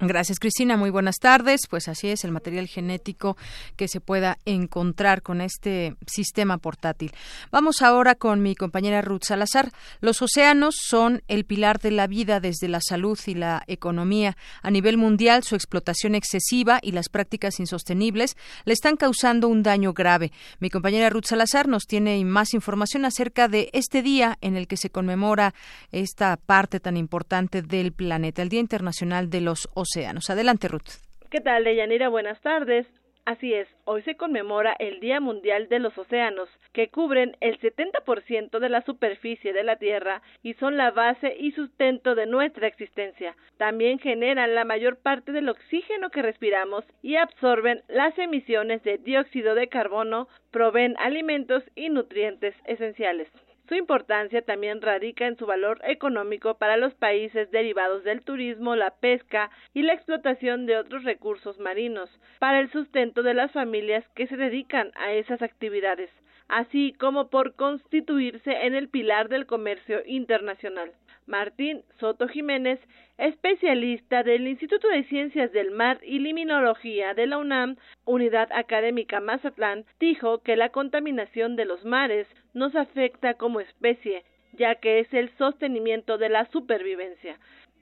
Gracias, 0.00 0.40
Cristina. 0.40 0.76
Muy 0.76 0.90
buenas 0.90 1.16
tardes. 1.20 1.62
Pues 1.70 1.86
así 1.86 2.08
es 2.08 2.24
el 2.24 2.32
material 2.32 2.66
genético 2.66 3.36
que 3.76 3.86
se 3.86 4.00
pueda 4.00 4.38
encontrar 4.44 5.22
con 5.22 5.40
este 5.40 5.94
sistema 6.06 6.58
portátil. 6.58 7.12
Vamos 7.52 7.80
ahora 7.80 8.16
con 8.16 8.42
mi 8.42 8.56
compañera 8.56 9.02
Ruth 9.02 9.22
Salazar. 9.22 9.70
Los 10.00 10.20
océanos 10.20 10.74
son 10.84 11.22
el 11.28 11.44
pilar 11.44 11.78
de 11.78 11.92
la 11.92 12.08
vida 12.08 12.40
desde 12.40 12.66
la 12.66 12.80
salud 12.80 13.18
y 13.26 13.34
la 13.34 13.62
economía. 13.68 14.36
A 14.62 14.70
nivel 14.72 14.96
mundial, 14.96 15.44
su 15.44 15.54
explotación 15.54 16.16
excesiva 16.16 16.80
y 16.82 16.90
las 16.90 17.08
prácticas 17.08 17.60
insostenibles 17.60 18.36
le 18.64 18.72
están 18.72 18.96
causando 18.96 19.46
un 19.46 19.62
daño 19.62 19.92
grave. 19.92 20.32
Mi 20.58 20.70
compañera 20.70 21.08
Ruth 21.08 21.26
Salazar 21.26 21.68
nos 21.68 21.84
tiene 21.86 22.22
más 22.24 22.52
información 22.52 23.04
acerca 23.04 23.46
de 23.46 23.70
este 23.72 24.02
día 24.02 24.38
en 24.40 24.56
el 24.56 24.66
que 24.66 24.76
se 24.76 24.90
conmemora 24.90 25.54
esta 25.92 26.36
parte 26.36 26.80
tan 26.80 26.96
importante 26.96 27.62
del 27.62 27.92
planeta, 27.92 28.42
el 28.42 28.48
Día 28.48 28.60
Internacional 28.60 29.30
de 29.30 29.40
los 29.40 29.68
Océanos. 29.74 30.30
Adelante, 30.30 30.68
Ruth. 30.68 31.00
¿Qué 31.30 31.40
tal, 31.40 31.64
Deyanira? 31.64 32.08
Buenas 32.08 32.40
tardes. 32.40 32.86
Así 33.26 33.54
es, 33.54 33.66
hoy 33.84 34.02
se 34.02 34.16
conmemora 34.16 34.76
el 34.78 35.00
Día 35.00 35.18
Mundial 35.18 35.70
de 35.70 35.78
los 35.78 35.96
Océanos, 35.96 36.50
que 36.74 36.88
cubren 36.88 37.38
el 37.40 37.58
70% 37.58 38.58
de 38.58 38.68
la 38.68 38.82
superficie 38.82 39.54
de 39.54 39.64
la 39.64 39.76
Tierra 39.76 40.20
y 40.42 40.52
son 40.54 40.76
la 40.76 40.90
base 40.90 41.34
y 41.38 41.52
sustento 41.52 42.14
de 42.14 42.26
nuestra 42.26 42.66
existencia. 42.66 43.34
También 43.56 43.98
generan 43.98 44.54
la 44.54 44.66
mayor 44.66 44.98
parte 44.98 45.32
del 45.32 45.48
oxígeno 45.48 46.10
que 46.10 46.20
respiramos 46.20 46.84
y 47.00 47.16
absorben 47.16 47.82
las 47.88 48.18
emisiones 48.18 48.82
de 48.82 48.98
dióxido 48.98 49.54
de 49.54 49.68
carbono, 49.68 50.28
proveen 50.50 50.94
alimentos 50.98 51.64
y 51.74 51.88
nutrientes 51.88 52.54
esenciales. 52.66 53.28
Su 53.66 53.74
importancia 53.76 54.42
también 54.42 54.82
radica 54.82 55.26
en 55.26 55.38
su 55.38 55.46
valor 55.46 55.80
económico 55.84 56.58
para 56.58 56.76
los 56.76 56.94
países 56.94 57.50
derivados 57.50 58.04
del 58.04 58.22
turismo, 58.22 58.76
la 58.76 58.90
pesca 58.90 59.50
y 59.72 59.82
la 59.82 59.94
explotación 59.94 60.66
de 60.66 60.76
otros 60.76 61.02
recursos 61.02 61.58
marinos, 61.58 62.10
para 62.38 62.60
el 62.60 62.70
sustento 62.70 63.22
de 63.22 63.32
las 63.32 63.52
familias 63.52 64.06
que 64.14 64.26
se 64.26 64.36
dedican 64.36 64.92
a 64.96 65.12
esas 65.12 65.40
actividades, 65.40 66.10
así 66.48 66.92
como 66.92 67.30
por 67.30 67.54
constituirse 67.54 68.66
en 68.66 68.74
el 68.74 68.90
pilar 68.90 69.30
del 69.30 69.46
comercio 69.46 70.02
internacional. 70.04 70.92
Martín 71.26 71.82
Soto 71.98 72.28
Jiménez, 72.28 72.78
especialista 73.16 74.22
del 74.22 74.46
Instituto 74.46 74.88
de 74.88 75.04
Ciencias 75.04 75.52
del 75.52 75.70
Mar 75.70 75.98
y 76.02 76.18
Liminología 76.18 77.14
de 77.14 77.26
la 77.26 77.38
UNAM, 77.38 77.76
Unidad 78.04 78.52
Académica 78.52 79.20
Mazatlán, 79.20 79.86
dijo 79.98 80.42
que 80.42 80.56
la 80.56 80.68
contaminación 80.68 81.56
de 81.56 81.64
los 81.64 81.84
mares 81.84 82.28
nos 82.52 82.76
afecta 82.76 83.34
como 83.34 83.60
especie, 83.60 84.24
ya 84.52 84.74
que 84.74 84.98
es 85.00 85.14
el 85.14 85.30
sostenimiento 85.38 86.18
de 86.18 86.28
la 86.28 86.44
supervivencia. 86.50 87.38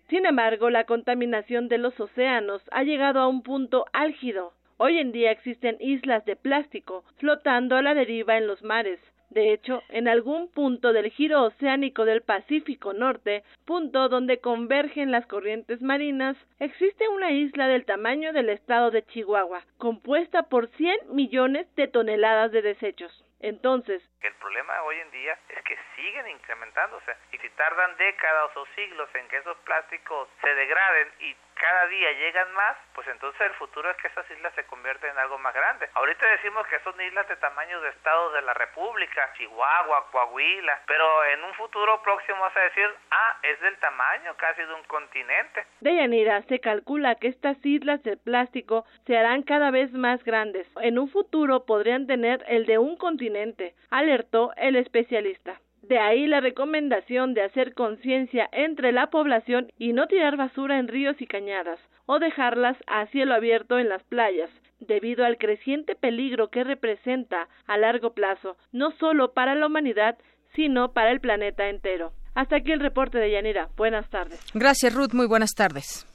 Sin 0.08 0.24
embargo, 0.24 0.70
la 0.70 0.84
contaminación 0.84 1.68
de 1.68 1.78
los 1.78 1.98
océanos 1.98 2.62
ha 2.70 2.84
llegado 2.84 3.18
a 3.18 3.26
un 3.26 3.42
punto 3.42 3.86
álgido. 3.92 4.52
Hoy 4.76 4.98
en 4.98 5.10
día 5.10 5.32
existen 5.32 5.76
islas 5.80 6.24
de 6.26 6.36
plástico 6.36 7.04
flotando 7.16 7.76
a 7.76 7.82
la 7.82 7.94
deriva 7.94 8.36
en 8.36 8.46
los 8.46 8.62
mares, 8.62 9.00
de 9.32 9.54
hecho, 9.54 9.82
en 9.88 10.08
algún 10.08 10.48
punto 10.48 10.92
del 10.92 11.10
giro 11.10 11.44
oceánico 11.44 12.04
del 12.04 12.20
Pacífico 12.20 12.92
Norte, 12.92 13.44
punto 13.64 14.10
donde 14.10 14.40
convergen 14.40 15.10
las 15.10 15.26
corrientes 15.26 15.80
marinas, 15.80 16.36
existe 16.58 17.08
una 17.08 17.30
isla 17.30 17.66
del 17.66 17.86
tamaño 17.86 18.34
del 18.34 18.50
estado 18.50 18.90
de 18.90 19.06
Chihuahua, 19.06 19.64
compuesta 19.78 20.42
por 20.42 20.68
100 20.68 21.14
millones 21.14 21.66
de 21.76 21.88
toneladas 21.88 22.52
de 22.52 22.60
desechos. 22.60 23.24
Entonces, 23.40 24.02
el 24.20 24.34
problema 24.34 24.82
hoy 24.84 24.96
en 24.96 25.10
día 25.10 25.32
es 25.48 25.64
que 25.64 25.76
siguen 26.02 26.28
incrementándose 26.28 27.16
y 27.30 27.38
si 27.38 27.48
tardan 27.50 27.96
décadas 27.96 28.50
o 28.56 28.66
siglos 28.74 29.08
en 29.14 29.28
que 29.28 29.36
esos 29.36 29.56
plásticos 29.58 30.28
se 30.40 30.52
degraden 30.54 31.08
y 31.20 31.36
cada 31.54 31.86
día 31.86 32.10
llegan 32.12 32.52
más, 32.54 32.76
pues 32.92 33.06
entonces 33.06 33.40
el 33.42 33.54
futuro 33.54 33.88
es 33.88 33.96
que 33.98 34.08
esas 34.08 34.28
islas 34.32 34.52
se 34.56 34.64
convierten 34.64 35.10
en 35.10 35.18
algo 35.18 35.38
más 35.38 35.54
grande. 35.54 35.88
Ahorita 35.94 36.26
decimos 36.30 36.66
que 36.66 36.80
son 36.80 37.00
islas 37.00 37.28
de 37.28 37.36
tamaño 37.36 37.80
de 37.82 37.90
estados 37.90 38.32
de 38.32 38.42
la 38.42 38.52
República, 38.54 39.32
Chihuahua, 39.36 40.10
Coahuila, 40.10 40.80
pero 40.86 41.24
en 41.26 41.44
un 41.44 41.54
futuro 41.54 42.02
próximo 42.02 42.40
vas 42.40 42.56
a 42.56 42.60
decir, 42.60 42.88
ah, 43.12 43.38
es 43.44 43.60
del 43.60 43.78
tamaño 43.78 44.34
casi 44.38 44.62
de 44.62 44.74
un 44.74 44.82
continente. 44.84 45.64
Deyanira, 45.80 46.42
se 46.48 46.58
calcula 46.58 47.14
que 47.14 47.28
estas 47.28 47.64
islas 47.64 48.02
de 48.02 48.16
plástico 48.16 48.84
se 49.06 49.16
harán 49.16 49.44
cada 49.44 49.70
vez 49.70 49.92
más 49.92 50.24
grandes. 50.24 50.66
En 50.80 50.98
un 50.98 51.08
futuro 51.08 51.64
podrían 51.64 52.08
tener 52.08 52.44
el 52.48 52.66
de 52.66 52.78
un 52.78 52.96
continente, 52.96 53.76
alertó 53.90 54.52
el 54.56 54.74
especialista. 54.74 55.60
De 55.82 55.98
ahí 55.98 56.26
la 56.26 56.40
recomendación 56.40 57.34
de 57.34 57.42
hacer 57.42 57.74
conciencia 57.74 58.48
entre 58.52 58.92
la 58.92 59.08
población 59.08 59.72
y 59.78 59.92
no 59.92 60.06
tirar 60.06 60.36
basura 60.36 60.78
en 60.78 60.88
ríos 60.88 61.20
y 61.20 61.26
cañadas 61.26 61.80
o 62.06 62.18
dejarlas 62.18 62.76
a 62.86 63.06
cielo 63.06 63.34
abierto 63.34 63.78
en 63.78 63.88
las 63.88 64.02
playas, 64.04 64.50
debido 64.80 65.24
al 65.24 65.38
creciente 65.38 65.94
peligro 65.94 66.50
que 66.50 66.64
representa 66.64 67.48
a 67.66 67.76
largo 67.76 68.14
plazo, 68.14 68.56
no 68.72 68.92
solo 68.92 69.32
para 69.32 69.54
la 69.54 69.66
humanidad, 69.66 70.16
sino 70.54 70.92
para 70.92 71.10
el 71.10 71.20
planeta 71.20 71.68
entero. 71.68 72.12
Hasta 72.34 72.56
aquí 72.56 72.72
el 72.72 72.80
reporte 72.80 73.18
de 73.18 73.30
Yanira. 73.30 73.68
Buenas 73.76 74.08
tardes. 74.08 74.40
Gracias, 74.54 74.94
Ruth. 74.94 75.12
Muy 75.12 75.26
buenas 75.26 75.52
tardes. 75.54 76.06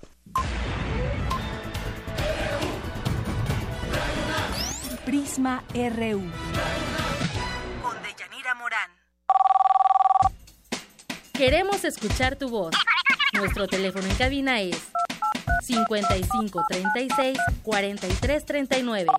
Prisma 5.06 5.63
RU. 5.73 6.21
Queremos 11.38 11.86
escuchar 11.86 12.36
tu 12.36 12.50
voz. 12.50 12.73
Nuestro 13.34 13.67
teléfono 13.67 14.08
en 14.08 14.15
cabina 14.15 14.60
es 14.60 14.89
55 15.62 16.63
36 16.67 17.38
43 17.62 18.45
39. 18.45 19.12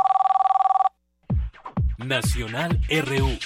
Nacional 1.98 2.80
RU. 2.90 3.38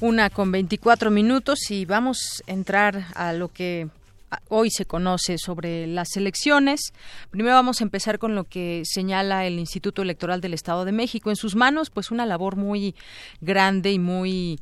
Una 0.00 0.30
con 0.30 0.52
24 0.52 1.10
minutos 1.10 1.72
y 1.72 1.84
vamos 1.84 2.44
a 2.46 2.52
entrar 2.52 3.06
a 3.16 3.32
lo 3.32 3.48
que 3.48 3.88
hoy 4.48 4.70
se 4.70 4.86
conoce 4.86 5.36
sobre 5.38 5.86
las 5.86 6.16
elecciones. 6.16 6.92
Primero 7.30 7.54
vamos 7.54 7.80
a 7.80 7.84
empezar 7.84 8.18
con 8.18 8.34
lo 8.34 8.44
que 8.44 8.82
señala 8.84 9.46
el 9.46 9.58
Instituto 9.58 10.02
Electoral 10.02 10.40
del 10.40 10.54
Estado 10.54 10.84
de 10.84 10.92
México. 10.92 11.30
En 11.30 11.36
sus 11.36 11.54
manos, 11.54 11.90
pues 11.90 12.10
una 12.10 12.26
labor 12.26 12.56
muy 12.56 12.94
grande 13.40 13.92
y 13.92 13.98
muy 13.98 14.60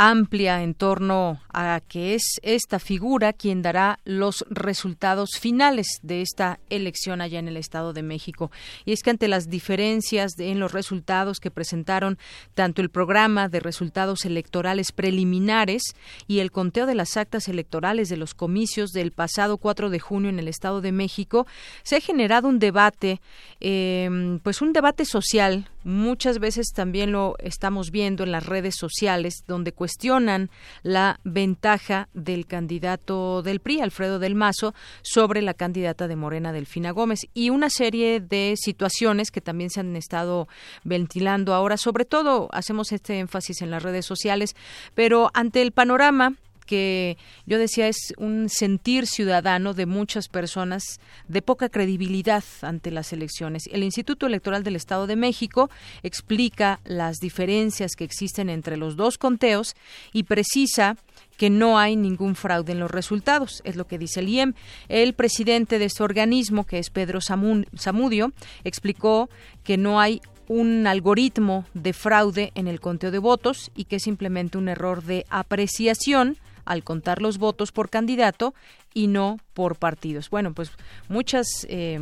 amplia 0.00 0.62
en 0.62 0.74
torno 0.74 1.40
a 1.52 1.80
que 1.88 2.14
es 2.14 2.22
esta 2.42 2.78
figura 2.78 3.32
quien 3.32 3.62
dará 3.62 3.98
los 4.04 4.44
resultados 4.48 5.30
finales 5.40 5.88
de 6.02 6.22
esta 6.22 6.60
elección 6.70 7.20
allá 7.20 7.40
en 7.40 7.48
el 7.48 7.56
Estado 7.56 7.92
de 7.92 8.04
México. 8.04 8.52
Y 8.84 8.92
es 8.92 9.02
que 9.02 9.10
ante 9.10 9.26
las 9.26 9.50
diferencias 9.50 10.38
en 10.38 10.60
los 10.60 10.70
resultados 10.70 11.40
que 11.40 11.50
presentaron 11.50 12.16
tanto 12.54 12.80
el 12.80 12.90
programa 12.90 13.48
de 13.48 13.58
resultados 13.58 14.24
electorales 14.24 14.92
preliminares 14.92 15.82
y 16.28 16.38
el 16.38 16.52
conteo 16.52 16.86
de 16.86 16.94
las 16.94 17.16
actas 17.16 17.48
electorales 17.48 18.08
de 18.08 18.18
los 18.18 18.34
comicios 18.34 18.92
del 18.92 19.10
pasado 19.10 19.58
4 19.58 19.90
de 19.90 19.98
junio 19.98 20.30
en 20.30 20.38
el 20.38 20.46
Estado 20.46 20.80
de 20.80 20.92
México, 20.92 21.48
se 21.82 21.96
ha 21.96 22.00
generado 22.00 22.46
un 22.46 22.60
debate, 22.60 23.20
eh, 23.58 24.38
pues 24.44 24.62
un 24.62 24.72
debate 24.72 25.04
social 25.04 25.68
Muchas 25.84 26.40
veces 26.40 26.72
también 26.74 27.12
lo 27.12 27.36
estamos 27.38 27.90
viendo 27.90 28.24
en 28.24 28.32
las 28.32 28.44
redes 28.46 28.74
sociales 28.76 29.44
donde 29.46 29.72
cuestionan 29.72 30.50
la 30.82 31.20
ventaja 31.22 32.08
del 32.14 32.46
candidato 32.46 33.42
del 33.42 33.60
PRI, 33.60 33.80
Alfredo 33.80 34.18
del 34.18 34.34
Mazo, 34.34 34.74
sobre 35.02 35.40
la 35.40 35.54
candidata 35.54 36.08
de 36.08 36.16
Morena, 36.16 36.52
Delfina 36.52 36.90
Gómez, 36.90 37.20
y 37.32 37.50
una 37.50 37.70
serie 37.70 38.20
de 38.20 38.54
situaciones 38.56 39.30
que 39.30 39.40
también 39.40 39.70
se 39.70 39.80
han 39.80 39.94
estado 39.94 40.48
ventilando 40.82 41.54
ahora. 41.54 41.76
Sobre 41.76 42.04
todo 42.04 42.48
hacemos 42.52 42.90
este 42.90 43.18
énfasis 43.20 43.62
en 43.62 43.70
las 43.70 43.82
redes 43.82 44.04
sociales, 44.04 44.56
pero 44.94 45.30
ante 45.32 45.62
el 45.62 45.70
panorama 45.70 46.34
que 46.68 47.16
yo 47.46 47.58
decía 47.58 47.88
es 47.88 48.12
un 48.18 48.48
sentir 48.50 49.06
ciudadano 49.06 49.72
de 49.72 49.86
muchas 49.86 50.28
personas 50.28 51.00
de 51.26 51.40
poca 51.40 51.70
credibilidad 51.70 52.44
ante 52.60 52.90
las 52.90 53.12
elecciones. 53.12 53.68
El 53.72 53.82
Instituto 53.82 54.26
Electoral 54.26 54.62
del 54.62 54.76
Estado 54.76 55.06
de 55.06 55.16
México 55.16 55.70
explica 56.02 56.78
las 56.84 57.16
diferencias 57.16 57.96
que 57.96 58.04
existen 58.04 58.50
entre 58.50 58.76
los 58.76 58.96
dos 58.96 59.16
conteos 59.16 59.74
y 60.12 60.24
precisa 60.24 60.96
que 61.38 61.48
no 61.48 61.78
hay 61.78 61.96
ningún 61.96 62.34
fraude 62.34 62.72
en 62.72 62.80
los 62.80 62.90
resultados, 62.90 63.62
es 63.64 63.76
lo 63.76 63.86
que 63.86 63.96
dice 63.96 64.20
el 64.20 64.28
IEM. 64.28 64.54
El 64.88 65.14
presidente 65.14 65.78
de 65.78 65.86
este 65.86 66.02
organismo, 66.02 66.66
que 66.66 66.78
es 66.78 66.90
Pedro 66.90 67.20
Zamudio, 67.20 68.32
explicó 68.64 69.30
que 69.64 69.78
no 69.78 70.00
hay 70.00 70.20
un 70.48 70.86
algoritmo 70.86 71.64
de 71.74 71.92
fraude 71.92 72.52
en 72.54 72.68
el 72.68 72.80
conteo 72.80 73.10
de 73.10 73.18
votos 73.18 73.70
y 73.74 73.84
que 73.84 73.96
es 73.96 74.02
simplemente 74.02 74.58
un 74.58 74.68
error 74.68 75.04
de 75.04 75.24
apreciación 75.30 76.36
al 76.68 76.84
contar 76.84 77.22
los 77.22 77.38
votos 77.38 77.72
por 77.72 77.88
candidato 77.88 78.54
y 78.92 79.06
no 79.06 79.38
por 79.54 79.76
partidos. 79.76 80.28
Bueno, 80.28 80.52
pues 80.52 80.70
muchas 81.08 81.66
eh, 81.70 81.98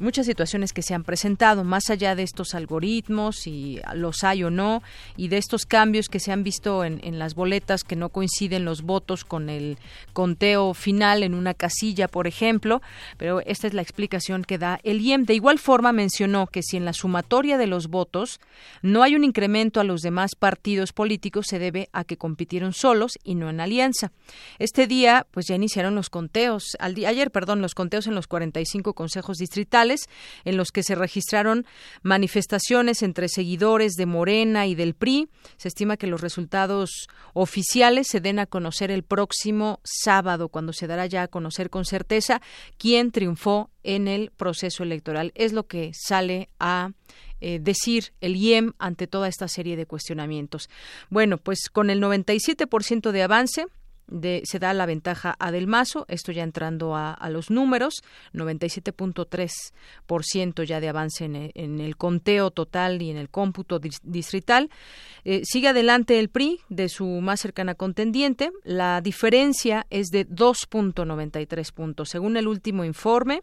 muchas 0.00 0.26
situaciones 0.26 0.72
que 0.72 0.82
se 0.82 0.94
han 0.94 1.04
presentado, 1.04 1.64
más 1.64 1.90
allá 1.90 2.14
de 2.14 2.22
estos 2.22 2.54
algoritmos, 2.54 3.46
y 3.46 3.80
los 3.94 4.24
hay 4.24 4.44
o 4.44 4.50
no, 4.50 4.82
y 5.16 5.28
de 5.28 5.38
estos 5.38 5.66
cambios 5.66 6.08
que 6.08 6.20
se 6.20 6.32
han 6.32 6.42
visto 6.42 6.84
en, 6.84 7.00
en, 7.02 7.18
las 7.18 7.34
boletas 7.34 7.84
que 7.84 7.96
no 7.96 8.08
coinciden 8.08 8.64
los 8.64 8.82
votos 8.82 9.24
con 9.24 9.50
el 9.50 9.78
conteo 10.12 10.74
final 10.74 11.22
en 11.22 11.34
una 11.34 11.54
casilla, 11.54 12.08
por 12.08 12.26
ejemplo, 12.26 12.80
pero 13.16 13.40
esta 13.40 13.66
es 13.66 13.74
la 13.74 13.82
explicación 13.82 14.44
que 14.44 14.58
da 14.58 14.80
el 14.82 15.00
IEM. 15.00 15.24
De 15.24 15.34
igual 15.34 15.58
forma 15.58 15.92
mencionó 15.92 16.46
que 16.46 16.62
si 16.62 16.76
en 16.76 16.84
la 16.84 16.92
sumatoria 16.92 17.58
de 17.58 17.66
los 17.66 17.88
votos 17.88 18.40
no 18.82 19.02
hay 19.02 19.14
un 19.14 19.24
incremento 19.24 19.80
a 19.80 19.84
los 19.84 20.00
demás 20.00 20.34
partidos 20.38 20.92
políticos, 20.92 21.46
se 21.48 21.58
debe 21.58 21.88
a 21.92 22.04
que 22.04 22.16
compitieron 22.16 22.72
solos 22.72 23.18
y 23.24 23.34
no 23.34 23.50
en 23.50 23.60
alianza. 23.60 24.12
Este 24.58 24.86
día, 24.86 25.26
pues 25.30 25.46
ya 25.46 25.54
iniciaron 25.54 25.94
los 25.94 26.10
conteos, 26.10 26.76
al 26.78 26.94
ayer, 27.04 27.30
perdón, 27.30 27.62
los 27.62 27.74
conteos 27.74 28.06
en 28.06 28.14
los 28.14 28.26
45 28.26 28.94
consejos 28.94 29.38
distritales, 29.38 29.89
en 30.44 30.56
los 30.56 30.70
que 30.70 30.82
se 30.82 30.94
registraron 30.94 31.66
manifestaciones 32.02 33.02
entre 33.02 33.28
seguidores 33.28 33.94
de 33.94 34.06
Morena 34.06 34.66
y 34.66 34.74
del 34.74 34.94
PRI. 34.94 35.28
Se 35.56 35.68
estima 35.68 35.96
que 35.96 36.06
los 36.06 36.20
resultados 36.20 37.08
oficiales 37.34 38.08
se 38.08 38.20
den 38.20 38.38
a 38.38 38.46
conocer 38.46 38.90
el 38.90 39.02
próximo 39.02 39.80
sábado, 39.84 40.48
cuando 40.48 40.72
se 40.72 40.86
dará 40.86 41.06
ya 41.06 41.22
a 41.22 41.28
conocer 41.28 41.70
con 41.70 41.84
certeza 41.84 42.40
quién 42.78 43.10
triunfó 43.10 43.70
en 43.82 44.08
el 44.08 44.30
proceso 44.30 44.82
electoral. 44.82 45.32
Es 45.34 45.52
lo 45.52 45.66
que 45.66 45.92
sale 45.94 46.48
a 46.58 46.90
eh, 47.40 47.58
decir 47.58 48.12
el 48.20 48.36
IEM 48.36 48.74
ante 48.78 49.06
toda 49.06 49.28
esta 49.28 49.48
serie 49.48 49.76
de 49.76 49.86
cuestionamientos. 49.86 50.68
Bueno, 51.08 51.38
pues 51.38 51.70
con 51.72 51.88
el 51.88 52.02
97% 52.02 53.12
de 53.12 53.22
avance, 53.22 53.66
se 54.44 54.58
da 54.58 54.74
la 54.74 54.86
ventaja 54.86 55.36
a 55.38 55.52
Del 55.52 55.66
Mazo, 55.66 56.06
esto 56.08 56.32
ya 56.32 56.42
entrando 56.42 56.96
a, 56.96 57.16
los 57.30 57.50
números, 57.50 58.02
97.3% 58.32 60.64
ya 60.64 60.80
de 60.80 60.88
avance 60.88 61.24
en 61.24 61.80
el, 61.80 61.96
conteo 61.96 62.50
total 62.50 63.02
y 63.02 63.10
en 63.10 63.16
el 63.16 63.28
cómputo 63.28 63.78
distrital. 63.78 64.70
Eh, 65.24 65.42
sigue 65.44 65.68
adelante 65.68 66.18
el 66.18 66.28
PRI 66.28 66.60
de 66.68 66.88
su 66.88 67.06
más 67.06 67.40
cercana 67.40 67.74
contendiente, 67.74 68.50
la 68.64 69.00
diferencia 69.00 69.86
es 69.90 70.08
de 70.08 70.26
2.93 70.26 71.72
puntos. 71.72 72.08
Según 72.08 72.36
el 72.36 72.48
último 72.48 72.84
informe, 72.84 73.42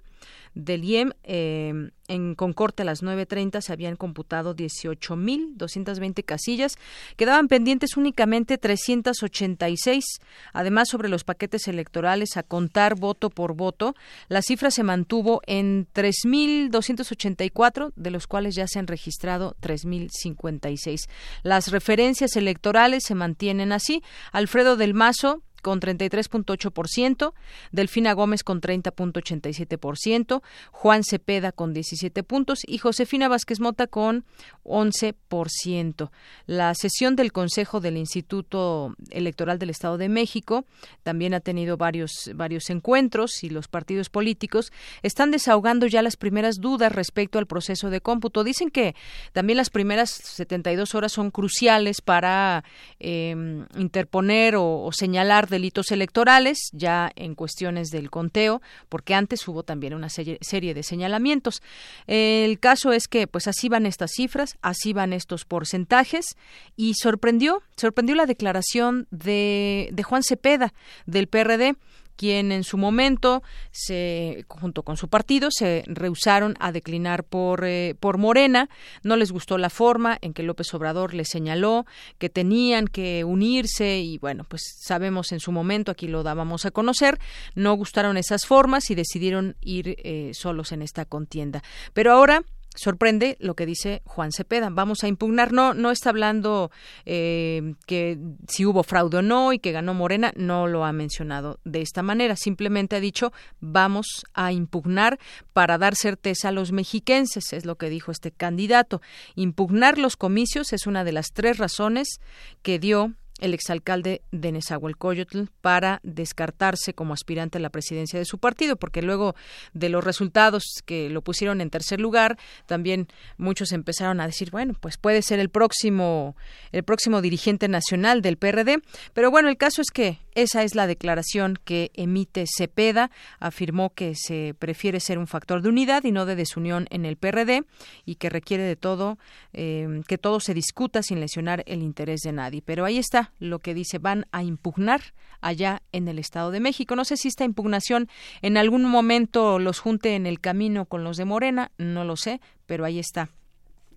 del 0.58 0.84
IEM, 0.84 1.12
eh, 1.24 1.92
en 2.08 2.36
Concorte 2.36 2.84
a 2.84 2.86
las 2.86 3.04
9.30 3.04 3.62
se 3.62 3.74
habían 3.74 3.96
computado 3.96 4.56
18.220 4.56 6.24
casillas. 6.24 6.78
Quedaban 7.16 7.48
pendientes 7.48 7.98
únicamente 7.98 8.58
386. 8.58 10.06
Además, 10.54 10.90
sobre 10.90 11.10
los 11.10 11.24
paquetes 11.24 11.68
electorales 11.68 12.38
a 12.38 12.44
contar 12.44 12.96
voto 12.96 13.30
por 13.30 13.54
voto, 13.54 13.94
la 14.30 14.42
cifra 14.42 14.72
se 14.72 14.84
mantuvo 14.84 15.42
en 15.46 15.88
3.284, 15.94 17.92
de 17.96 18.12
los 18.12 18.28
cuales 18.28 18.56
ya 18.56 18.68
se 18.68 18.80
han 18.80 18.88
registrado 18.88 19.56
3.056. 19.62 21.10
Las 21.44 21.72
referencias 21.72 22.36
electorales 22.36 23.04
se 23.04 23.16
mantienen 23.16 23.72
así. 23.72 24.02
Alfredo 24.32 24.78
del 24.78 24.94
Mazo 24.94 25.44
con 25.68 25.82
33.8%, 25.82 27.34
Delfina 27.74 28.14
Gómez 28.14 28.46
con 28.46 28.62
30.87%, 28.62 30.42
Juan 30.72 31.04
Cepeda 31.04 31.52
con 31.52 31.74
17 31.74 32.24
puntos 32.24 32.62
y 32.66 32.78
Josefina 32.78 33.28
Vázquez 33.28 33.60
Mota 33.60 33.86
con 33.86 34.24
11%. 34.64 36.10
La 36.46 36.74
sesión 36.74 37.18
del 37.18 37.34
Consejo 37.34 37.82
del 37.82 37.98
Instituto 37.98 38.96
Electoral 39.10 39.60
del 39.60 39.70
Estado 39.70 39.98
de 39.98 40.08
México 40.08 40.64
también 41.04 41.34
ha 41.34 41.42
tenido 41.42 41.76
varios, 41.76 42.32
varios 42.34 42.70
encuentros 42.70 43.44
y 43.44 43.50
los 43.50 43.68
partidos 43.68 44.08
políticos 44.08 44.72
están 45.04 45.32
desahogando 45.32 45.86
ya 45.86 46.02
las 46.02 46.16
primeras 46.16 46.62
dudas 46.62 46.94
respecto 46.94 47.40
al 47.40 47.46
proceso 47.46 47.90
de 47.90 48.00
cómputo. 48.00 48.46
Dicen 48.46 48.70
que 48.70 48.96
también 49.34 49.58
las 49.58 49.70
primeras 49.70 50.12
72 50.12 50.96
horas 50.96 51.12
son 51.12 51.30
cruciales 51.30 52.00
para 52.00 52.64
eh, 53.02 53.66
interponer 53.76 54.56
o, 54.56 54.84
o 54.84 54.94
señalar 54.94 55.50
de 55.50 55.57
delitos 55.58 55.92
electorales, 55.92 56.70
ya 56.72 57.12
en 57.16 57.34
cuestiones 57.34 57.90
del 57.90 58.12
conteo, 58.12 58.62
porque 58.90 59.16
antes 59.16 59.48
hubo 59.48 59.64
también 59.64 59.96
una 59.96 60.10
serie, 60.10 60.38
de 60.74 60.84
señalamientos. 60.84 61.64
El 62.06 62.60
caso 62.60 62.94
es 62.94 63.08
que, 63.08 63.26
pues 63.26 63.48
así 63.48 63.70
van 63.70 63.88
estas 63.88 64.12
cifras, 64.12 64.58
así 64.62 64.94
van 64.94 65.14
estos 65.14 65.46
porcentajes, 65.46 66.38
y 66.76 66.94
sorprendió, 66.94 67.64
sorprendió 67.76 68.16
la 68.16 68.28
declaración 68.28 69.08
de, 69.10 69.90
de 69.92 70.04
Juan 70.04 70.22
Cepeda, 70.22 70.74
del 71.08 71.28
PRD, 71.28 71.76
quien 72.18 72.52
en 72.52 72.64
su 72.64 72.78
momento, 72.78 73.44
se, 73.72 74.44
junto 74.48 74.84
con 74.84 74.98
su 74.98 75.08
partido, 75.08 75.50
se 75.52 75.84
rehusaron 75.88 76.56
a 76.60 76.72
declinar 76.72 77.24
por, 77.24 77.64
eh, 77.64 77.96
por 78.00 78.18
Morena. 78.18 78.70
No 79.04 79.16
les 79.16 79.32
gustó 79.32 79.58
la 79.58 79.70
forma 79.70 80.18
en 80.22 80.34
que 80.34 80.44
López 80.44 80.74
Obrador 80.74 81.14
les 81.14 81.30
señaló 81.30 81.86
que 82.18 82.30
tenían 82.30 82.88
que 82.88 83.24
unirse 83.24 84.00
y 84.00 84.18
bueno, 84.18 84.44
pues 84.48 84.62
sabemos 84.80 85.32
en 85.32 85.40
su 85.40 85.52
momento, 85.52 85.92
aquí 85.92 86.08
lo 86.08 86.24
dábamos 86.24 86.66
a 86.66 86.72
conocer, 86.72 87.20
no 87.56 87.74
gustaron 87.76 88.18
esas 88.18 88.46
formas 88.46 88.90
y 88.90 88.96
decidieron 88.96 89.56
ir 89.62 89.96
eh, 90.04 90.32
solos 90.34 90.72
en 90.72 90.82
esta 90.82 91.06
contienda. 91.06 91.64
Pero 91.94 92.12
ahora 92.12 92.44
sorprende 92.78 93.38
lo 93.40 93.56
que 93.56 93.66
dice 93.66 94.02
Juan 94.06 94.32
Cepeda. 94.32 94.70
Vamos 94.72 95.04
a 95.04 95.08
impugnar. 95.08 95.52
No, 95.52 95.74
no 95.74 95.92
está 95.92 96.12
hablando 96.12 96.72
eh, 97.06 97.74
que 97.86 98.18
si 98.48 98.66
hubo 98.66 98.84
fraude 98.84 99.18
o 99.18 99.22
no 99.22 99.54
y 99.54 99.60
que 99.60 99.72
ganó 99.72 99.94
Morena. 99.94 100.32
No 100.36 100.68
lo 100.68 100.86
ha 100.86 100.94
mencionado 100.94 101.60
de 101.66 101.82
esta 101.82 102.04
manera. 102.04 102.36
Simplemente 102.36 102.96
ha 102.96 103.00
dicho 103.00 103.34
vamos 103.60 104.26
a 104.34 104.52
impugnar 104.52 105.20
para 105.54 105.78
dar 105.78 105.96
certeza 105.96 106.50
a 106.50 106.52
los 106.52 106.72
mexiquenses. 106.72 107.52
Es 107.54 107.66
lo 107.66 107.76
que 107.76 107.90
dijo 107.90 108.12
este 108.12 108.32
candidato. 108.32 109.02
Impugnar 109.36 109.98
los 109.98 110.16
comicios 110.16 110.74
es 110.74 110.88
una 110.88 111.04
de 111.04 111.12
las 111.12 111.34
tres 111.34 111.58
razones 111.58 112.20
que 112.62 112.80
dio 112.80 113.14
el 113.40 113.54
exalcalde 113.54 114.22
de 114.32 114.52
Nezahualcóyotl 114.52 115.44
para 115.62 116.00
descartarse 116.04 116.94
como 116.94 117.14
aspirante 117.14 117.58
a 117.58 117.62
la 117.62 117.70
presidencia 117.70 118.20
de 118.20 118.26
su 118.26 118.38
partido, 118.38 118.76
porque 118.76 119.02
luego 119.02 119.36
de 119.74 119.90
los 119.90 120.04
resultados 120.04 120.64
que 120.86 121.10
lo 121.10 121.22
pusieron 121.22 121.62
en 121.62 121.70
tercer 121.70 122.00
lugar, 122.00 122.38
también 122.66 123.08
muchos 123.38 123.72
empezaron 123.72 124.20
a 124.20 124.26
decir, 124.26 124.52
bueno, 124.52 124.74
pues 124.80 124.98
puede 124.98 125.22
ser 125.22 125.40
el 125.40 125.50
próximo 125.50 126.36
el 126.72 126.84
próximo 126.84 127.22
dirigente 127.22 127.68
nacional 127.68 128.22
del 128.22 128.38
PRD, 128.38 128.82
pero 129.14 129.32
bueno, 129.32 129.50
el 129.50 129.58
caso 129.58 129.82
es 129.82 129.92
que 129.92 130.20
esa 130.36 130.64
es 130.64 130.76
la 130.76 130.88
declaración 130.88 131.58
que 131.64 131.92
emite 131.96 132.46
Cepeda, 132.48 133.10
afirmó 133.40 133.92
que 133.92 134.14
se 134.16 134.56
prefiere 134.58 135.00
ser 135.00 135.18
un 135.18 135.28
factor 135.28 135.62
de 135.62 135.70
unidad 135.70 136.04
y 136.04 136.12
no 136.12 136.26
de 136.26 136.36
desunión 136.36 136.88
en 136.90 137.06
el 137.06 137.18
PRD 137.18 137.64
y 138.06 138.16
que 138.16 138.30
requiere 138.30 138.64
de 138.64 138.76
todo 138.76 139.18
eh, 139.54 140.02
que 140.08 140.18
todo 140.18 140.40
se 140.40 140.54
discuta 140.54 141.02
sin 141.04 141.20
lesionar 141.20 141.64
el 141.66 141.82
interés 141.82 142.22
de 142.22 142.32
nadie, 142.32 142.62
pero 142.62 142.86
ahí 142.86 142.98
está 142.98 143.27
lo 143.40 143.60
que 143.60 143.74
dice 143.74 143.98
van 143.98 144.26
a 144.32 144.44
impugnar 144.44 145.02
allá 145.42 145.82
en 145.92 146.08
el 146.08 146.20
Estado 146.20 146.52
de 146.52 146.60
México. 146.60 146.96
No 146.96 147.06
sé 147.06 147.18
si 147.18 147.28
esta 147.28 147.46
impugnación 147.46 148.10
en 148.42 148.58
algún 148.58 148.86
momento 148.86 149.60
los 149.60 149.80
junte 149.80 150.16
en 150.16 150.26
el 150.26 150.40
camino 150.40 150.86
con 150.86 151.04
los 151.04 151.18
de 151.18 151.26
Morena, 151.26 151.72
no 151.78 152.04
lo 152.04 152.16
sé, 152.16 152.42
pero 152.66 152.86
ahí 152.86 153.00
está. 153.00 153.30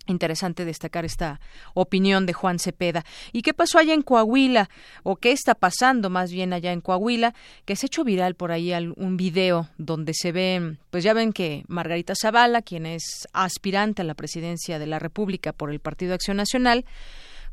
Interesante 0.07 0.65
destacar 0.65 1.05
esta 1.05 1.39
opinión 1.75 2.25
de 2.25 2.33
Juan 2.33 2.57
Cepeda. 2.57 3.05
¿Y 3.31 3.43
qué 3.43 3.53
pasó 3.53 3.77
allá 3.77 3.93
en 3.93 4.01
Coahuila? 4.01 4.67
¿O 5.03 5.17
qué 5.17 5.31
está 5.31 5.53
pasando 5.53 6.09
más 6.09 6.31
bien 6.31 6.53
allá 6.53 6.73
en 6.73 6.81
Coahuila? 6.81 7.35
Que 7.65 7.75
se 7.75 7.85
ha 7.85 7.87
hecho 7.87 8.03
viral 8.03 8.33
por 8.33 8.51
ahí 8.51 8.73
un 8.73 9.15
video 9.15 9.69
donde 9.77 10.13
se 10.15 10.31
ve, 10.31 10.77
pues 10.89 11.03
ya 11.03 11.13
ven 11.13 11.33
que 11.33 11.63
Margarita 11.67 12.13
Zavala, 12.19 12.63
quien 12.63 12.87
es 12.87 13.27
aspirante 13.31 14.01
a 14.01 14.05
la 14.05 14.15
presidencia 14.15 14.79
de 14.79 14.87
la 14.87 14.97
República 14.97 15.53
por 15.53 15.69
el 15.69 15.79
Partido 15.79 16.15
Acción 16.15 16.37
Nacional, 16.37 16.83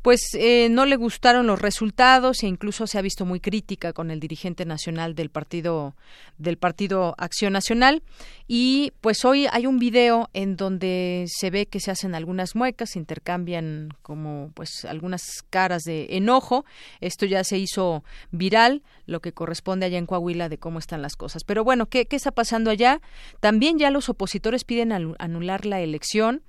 pues 0.01 0.21
eh, 0.33 0.69
no 0.69 0.85
le 0.85 0.95
gustaron 0.95 1.47
los 1.47 1.61
resultados 1.61 2.43
e 2.43 2.47
incluso 2.47 2.87
se 2.87 2.97
ha 2.97 3.01
visto 3.01 3.25
muy 3.25 3.39
crítica 3.39 3.93
con 3.93 4.11
el 4.11 4.19
dirigente 4.19 4.65
nacional 4.65 5.15
del 5.15 5.29
partido 5.29 5.95
del 6.37 6.57
partido 6.57 7.15
Acción 7.17 7.53
Nacional 7.53 8.01
y 8.47 8.93
pues 9.01 9.25
hoy 9.25 9.47
hay 9.51 9.67
un 9.67 9.77
video 9.77 10.29
en 10.33 10.55
donde 10.55 11.25
se 11.27 11.49
ve 11.49 11.65
que 11.65 11.79
se 11.79 11.91
hacen 11.91 12.15
algunas 12.15 12.55
muecas, 12.55 12.91
se 12.91 12.99
intercambian 12.99 13.89
como 14.01 14.51
pues 14.53 14.85
algunas 14.85 15.43
caras 15.49 15.83
de 15.83 16.07
enojo. 16.11 16.65
Esto 17.01 17.25
ya 17.25 17.43
se 17.43 17.57
hizo 17.57 18.03
viral, 18.31 18.81
lo 19.05 19.19
que 19.19 19.33
corresponde 19.33 19.85
allá 19.85 19.97
en 19.97 20.05
Coahuila 20.05 20.49
de 20.49 20.57
cómo 20.57 20.79
están 20.79 21.01
las 21.01 21.15
cosas. 21.15 21.43
Pero 21.43 21.63
bueno, 21.63 21.87
¿qué, 21.87 22.05
qué 22.05 22.15
está 22.15 22.31
pasando 22.31 22.71
allá? 22.71 23.01
También 23.39 23.77
ya 23.77 23.91
los 23.91 24.09
opositores 24.09 24.63
piden 24.63 24.91
anular 24.91 25.65
la 25.65 25.81
elección. 25.81 26.41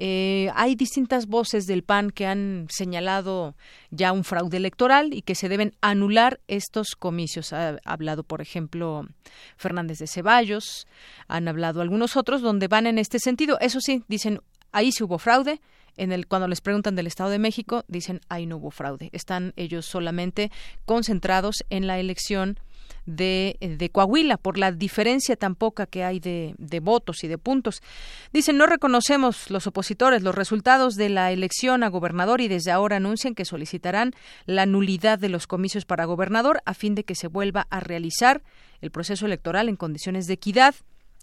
Eh, 0.00 0.48
hay 0.54 0.76
distintas 0.76 1.26
voces 1.26 1.66
del 1.66 1.82
PAN 1.82 2.12
que 2.12 2.24
han 2.24 2.68
señalado 2.70 3.56
ya 3.90 4.12
un 4.12 4.22
fraude 4.22 4.56
electoral 4.56 5.12
y 5.12 5.22
que 5.22 5.34
se 5.34 5.48
deben 5.48 5.74
anular 5.80 6.38
estos 6.46 6.94
comicios. 6.96 7.52
Ha 7.52 7.78
hablado, 7.84 8.22
por 8.22 8.40
ejemplo, 8.40 9.08
Fernández 9.56 9.98
de 9.98 10.06
Ceballos, 10.06 10.86
han 11.26 11.48
hablado 11.48 11.80
algunos 11.80 12.16
otros 12.16 12.42
donde 12.42 12.68
van 12.68 12.86
en 12.86 12.96
este 12.98 13.18
sentido. 13.18 13.58
Eso 13.60 13.80
sí, 13.80 14.04
dicen, 14.06 14.40
ahí 14.70 14.92
sí 14.92 15.02
hubo 15.02 15.18
fraude, 15.18 15.60
en 15.96 16.12
el 16.12 16.28
cuando 16.28 16.46
les 16.46 16.60
preguntan 16.60 16.94
del 16.94 17.08
Estado 17.08 17.30
de 17.30 17.40
México 17.40 17.84
dicen 17.88 18.20
ahí 18.28 18.46
no 18.46 18.58
hubo 18.58 18.70
fraude 18.70 19.10
están 19.12 19.52
ellos 19.56 19.84
solamente 19.84 20.52
concentrados 20.84 21.64
en 21.70 21.88
la 21.88 21.98
elección 21.98 22.60
de, 23.08 23.90
Coahuila 23.92 24.36
por 24.36 24.58
la 24.58 24.70
diferencia 24.70 25.36
tan 25.36 25.54
poca 25.54 25.86
que 25.86 26.04
hay 26.04 26.20
de, 26.20 26.54
votos 26.80 27.24
y 27.24 27.28
de 27.28 27.38
puntos. 27.38 27.82
Dicen, 28.32 28.56
no 28.56 28.66
reconocemos 28.66 29.50
los 29.50 29.66
opositores 29.66 30.22
los 30.22 30.34
resultados 30.34 30.94
de 30.94 31.08
la 31.08 31.32
elección 31.32 31.82
a 31.82 31.88
gobernador 31.88 32.40
y 32.40 32.48
desde 32.48 32.70
ahora 32.70 32.96
anuncian 32.96 33.34
que 33.34 33.44
solicitarán 33.44 34.12
la 34.46 34.66
nulidad 34.66 35.18
de 35.18 35.30
los 35.30 35.46
comicios 35.46 35.84
para 35.84 36.04
gobernador 36.04 36.60
a 36.66 36.74
fin 36.74 36.94
de 36.94 37.04
que 37.04 37.14
se 37.14 37.28
vuelva 37.28 37.66
a 37.70 37.80
realizar 37.80 38.42
el 38.80 38.90
proceso 38.90 39.26
electoral 39.26 39.68
en 39.68 39.76
condiciones 39.76 40.26
de 40.26 40.34
equidad 40.34 40.74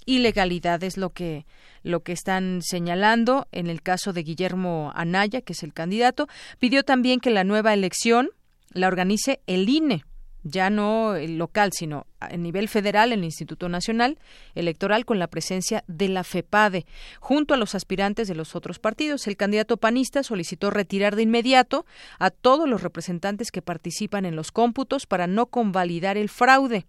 y 0.05 0.19
legalidad 0.19 0.83
es 0.83 0.97
lo 0.97 1.11
que 1.11 1.45
lo 1.81 2.01
que 2.01 2.11
están 2.11 2.61
señalando 2.61 3.47
en 3.51 3.67
el 3.67 3.81
caso 3.81 4.11
de 4.11 4.23
Guillermo 4.23 4.91
Anaya, 4.95 5.41
que 5.41 5.53
es 5.53 5.63
el 5.63 5.73
candidato, 5.73 6.27
pidió 6.59 6.83
también 6.83 7.19
que 7.19 7.29
la 7.29 7.43
nueva 7.43 7.73
elección 7.73 8.29
la 8.71 8.87
organice 8.87 9.41
el 9.45 9.69
INE 9.69 10.03
ya 10.45 10.69
no 10.69 11.15
el 11.15 11.37
local, 11.37 11.71
sino 11.73 12.05
a 12.19 12.29
nivel 12.37 12.69
federal, 12.69 13.11
el 13.11 13.23
Instituto 13.23 13.67
Nacional 13.67 14.19
Electoral, 14.53 15.03
con 15.03 15.19
la 15.19 15.27
presencia 15.27 15.83
de 15.87 16.07
la 16.07 16.23
FEPADE, 16.23 16.85
junto 17.19 17.53
a 17.53 17.57
los 17.57 17.75
aspirantes 17.75 18.27
de 18.27 18.35
los 18.35 18.55
otros 18.55 18.79
partidos. 18.79 19.27
El 19.27 19.37
candidato 19.37 19.77
panista 19.77 20.23
solicitó 20.23 20.69
retirar 20.69 21.15
de 21.15 21.23
inmediato 21.23 21.85
a 22.19 22.29
todos 22.29 22.69
los 22.69 22.83
representantes 22.83 23.51
que 23.51 23.63
participan 23.63 24.25
en 24.25 24.35
los 24.35 24.51
cómputos 24.51 25.07
para 25.07 25.25
no 25.25 25.47
convalidar 25.47 26.15
el 26.15 26.29
fraude. 26.29 26.85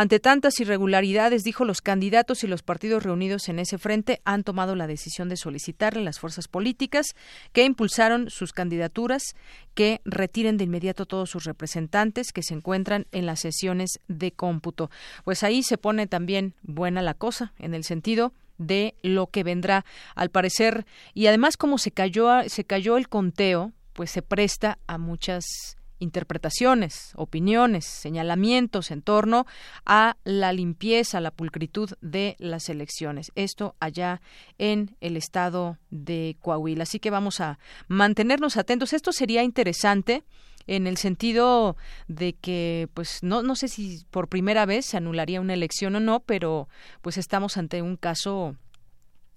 Ante 0.00 0.20
tantas 0.20 0.60
irregularidades, 0.60 1.42
dijo, 1.42 1.64
los 1.64 1.80
candidatos 1.80 2.44
y 2.44 2.46
los 2.46 2.62
partidos 2.62 3.02
reunidos 3.02 3.48
en 3.48 3.58
ese 3.58 3.78
frente 3.78 4.20
han 4.24 4.44
tomado 4.44 4.76
la 4.76 4.86
decisión 4.86 5.28
de 5.28 5.36
solicitarle 5.36 6.02
a 6.02 6.04
las 6.04 6.20
fuerzas 6.20 6.46
políticas 6.46 7.16
que 7.52 7.64
impulsaron 7.64 8.30
sus 8.30 8.52
candidaturas 8.52 9.34
que 9.74 10.00
retiren 10.04 10.56
de 10.56 10.62
inmediato 10.62 11.04
todos 11.04 11.30
sus 11.30 11.42
representantes 11.42 12.30
que 12.32 12.44
se 12.44 12.54
encuentran 12.54 13.08
en 13.10 13.26
las 13.26 13.40
sesiones 13.40 13.98
de 14.06 14.30
cómputo. 14.30 14.88
Pues 15.24 15.42
ahí 15.42 15.64
se 15.64 15.78
pone 15.78 16.06
también 16.06 16.54
buena 16.62 17.02
la 17.02 17.14
cosa 17.14 17.52
en 17.58 17.74
el 17.74 17.82
sentido 17.82 18.32
de 18.56 18.94
lo 19.02 19.26
que 19.26 19.42
vendrá 19.42 19.84
al 20.14 20.30
parecer 20.30 20.86
y 21.12 21.26
además 21.26 21.56
como 21.56 21.76
se 21.76 21.90
cayó 21.90 22.28
se 22.46 22.62
cayó 22.62 22.98
el 22.98 23.08
conteo 23.08 23.72
pues 23.94 24.12
se 24.12 24.22
presta 24.22 24.78
a 24.86 24.96
muchas 24.96 25.76
interpretaciones, 25.98 27.12
opiniones, 27.14 27.84
señalamientos 27.84 28.90
en 28.90 29.02
torno 29.02 29.46
a 29.84 30.16
la 30.24 30.52
limpieza, 30.52 31.20
la 31.20 31.30
pulcritud 31.30 31.90
de 32.00 32.36
las 32.38 32.68
elecciones. 32.68 33.32
Esto 33.34 33.74
allá 33.80 34.20
en 34.58 34.96
el 35.00 35.16
estado 35.16 35.78
de 35.90 36.36
Coahuila. 36.40 36.84
Así 36.84 36.98
que 36.98 37.10
vamos 37.10 37.40
a 37.40 37.58
mantenernos 37.88 38.56
atentos. 38.56 38.92
Esto 38.92 39.12
sería 39.12 39.42
interesante 39.42 40.24
en 40.66 40.86
el 40.86 40.98
sentido 40.98 41.76
de 42.06 42.34
que 42.34 42.88
pues 42.94 43.22
no 43.22 43.42
no 43.42 43.56
sé 43.56 43.68
si 43.68 44.04
por 44.10 44.28
primera 44.28 44.66
vez 44.66 44.84
se 44.86 44.98
anularía 44.98 45.40
una 45.40 45.54
elección 45.54 45.96
o 45.96 46.00
no, 46.00 46.20
pero 46.20 46.68
pues 47.00 47.16
estamos 47.16 47.56
ante 47.56 47.82
un 47.82 47.96
caso 47.96 48.54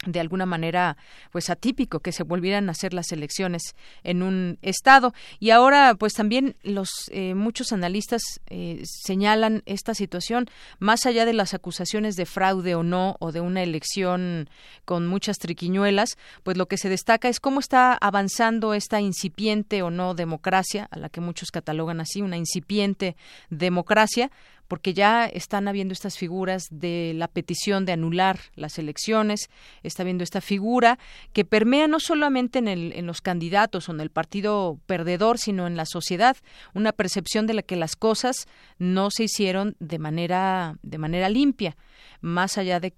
de 0.06 0.20
alguna 0.20 0.46
manera 0.46 0.98
pues 1.32 1.50
atípico 1.50 2.00
que 2.00 2.12
se 2.12 2.24
volvieran 2.24 2.70
a 2.70 2.72
hacer 2.72 2.94
las 2.94 3.12
elecciones 3.12 3.76
en 4.04 4.24
un 4.24 4.58
estado. 4.62 5.14
Y 5.40 5.52
ahora 5.52 5.96
pues 5.96 6.14
también 6.14 6.56
los 6.64 6.90
eh, 7.12 7.36
muchos 7.36 7.72
analistas 7.72 8.22
eh, 8.48 8.82
señalan 8.84 9.62
esta 9.66 9.94
situación 9.94 10.50
más 10.80 11.06
allá 11.06 11.26
de 11.26 11.34
las 11.34 11.54
acusaciones 11.54 12.16
de 12.16 12.26
fraude 12.26 12.76
o 12.76 12.84
no 12.84 13.16
o 13.20 13.32
de 13.32 13.42
una 13.42 13.62
elección 13.62 14.50
con 14.86 15.08
muchas 15.08 15.38
triquiñuelas 15.38 16.18
pues 16.44 16.58
lo 16.58 16.68
que 16.68 16.78
se 16.78 16.90
destaca 16.90 17.30
es 17.30 17.40
cómo 17.40 17.60
está 17.60 17.94
avanzando 17.94 18.74
esta 18.74 19.02
incipiente 19.02 19.84
o 19.84 19.92
no 19.92 20.16
democracia 20.16 20.88
a 20.92 20.98
la 20.98 21.10
que 21.10 21.22
muchos 21.22 21.52
catalogan 21.52 22.00
así 22.02 22.22
una 22.22 22.38
incipiente 22.38 23.16
democracia 23.50 24.32
porque 24.72 24.94
ya 24.94 25.26
están 25.26 25.68
habiendo 25.68 25.92
estas 25.92 26.18
figuras 26.18 26.70
de 26.72 27.12
la 27.14 27.28
petición 27.28 27.84
de 27.84 27.92
anular 27.92 28.40
las 28.56 28.80
elecciones, 28.80 29.50
está 29.84 30.04
habiendo 30.04 30.24
esta 30.24 30.40
figura 30.40 30.98
que 31.34 31.44
permea 31.44 31.90
no 31.90 32.00
solamente 32.00 32.60
en, 32.60 32.70
el, 32.70 32.94
en 32.94 33.06
los 33.06 33.20
candidatos 33.20 33.90
o 33.90 33.92
en 33.92 34.00
el 34.00 34.12
partido 34.12 34.80
perdedor, 34.86 35.40
sino 35.40 35.68
en 35.68 35.76
la 35.76 35.86
sociedad, 35.86 36.38
una 36.74 36.94
percepción 36.94 37.48
de 37.48 37.56
la 37.56 37.64
que 37.64 37.76
las 37.76 37.98
cosas 37.98 38.48
no 38.80 39.12
se 39.12 39.26
hicieron 39.26 39.76
de 39.82 40.00
manera, 40.00 40.78
de 40.84 40.98
manera 40.98 41.28
limpia 41.28 41.76
más 42.22 42.58
allá 42.58 42.80
de, 42.80 42.94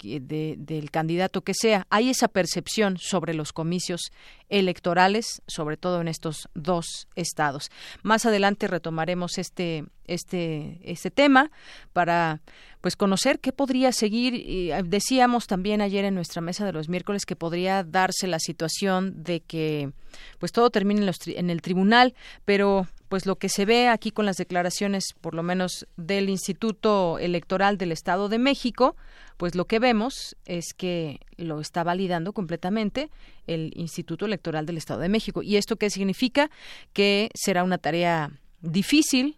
del 0.58 0.92
candidato 0.92 1.42
que 1.42 1.54
sea. 1.54 1.88
Hay 1.90 2.10
esa 2.10 2.28
percepción 2.28 2.98
sobre 2.98 3.34
los 3.34 3.54
comicios 3.54 4.12
electorales, 4.50 5.42
sobre 5.48 5.78
todo 5.78 6.02
en 6.02 6.08
estos 6.08 6.50
dos 6.54 7.08
estados. 7.16 7.72
Más 8.04 8.26
adelante 8.26 8.68
retomaremos 8.68 9.38
este 9.38 9.86
este 10.06 10.80
este 10.84 11.12
tema 11.12 11.50
para 11.94 12.42
pues 12.82 12.98
conocer 12.98 13.40
qué 13.40 13.54
podría 13.54 13.94
seguir 13.94 14.36
y 14.36 14.72
eh, 14.72 14.84
decíamos 14.84 15.48
también 15.48 15.82
ayer 15.82 16.04
en 16.04 16.14
nuestra 16.14 16.42
mesa 16.42 16.66
de 16.66 16.74
los 16.74 16.90
miércoles 16.90 17.26
que 17.26 17.38
podría 17.38 17.86
darse 17.86 18.28
la 18.28 18.40
situación 18.40 19.24
de 19.24 19.40
que 19.40 19.94
pues 20.40 20.52
todo 20.52 20.70
termine 20.72 21.02
en, 21.02 21.14
en 21.38 21.50
el 21.50 21.62
tribunal 21.62 22.14
pero 22.44 22.86
pues 23.14 23.28
lo 23.28 23.36
que 23.36 23.48
se 23.48 23.66
ve 23.66 23.90
aquí 23.90 24.10
con 24.10 24.26
las 24.26 24.38
declaraciones, 24.38 25.14
por 25.22 25.36
lo 25.36 25.44
menos 25.44 25.86
del 25.98 26.30
Instituto 26.32 27.20
Electoral 27.20 27.78
del 27.78 27.92
Estado 27.92 28.28
de 28.28 28.40
México, 28.40 28.96
pues 29.38 29.54
lo 29.54 29.66
que 29.66 29.78
vemos 29.78 30.36
es 30.46 30.74
que 30.76 31.20
lo 31.38 31.60
está 31.60 31.84
validando 31.84 32.34
completamente 32.34 33.12
el 33.46 33.72
Instituto 33.76 34.26
Electoral 34.26 34.66
del 34.66 34.78
Estado 34.78 35.00
de 35.02 35.10
México. 35.10 35.44
¿Y 35.44 35.58
esto 35.58 35.76
qué 35.76 35.92
significa? 35.92 36.50
Que 36.92 37.30
será 37.36 37.64
una 37.64 37.78
tarea 37.78 38.32
difícil 38.62 39.38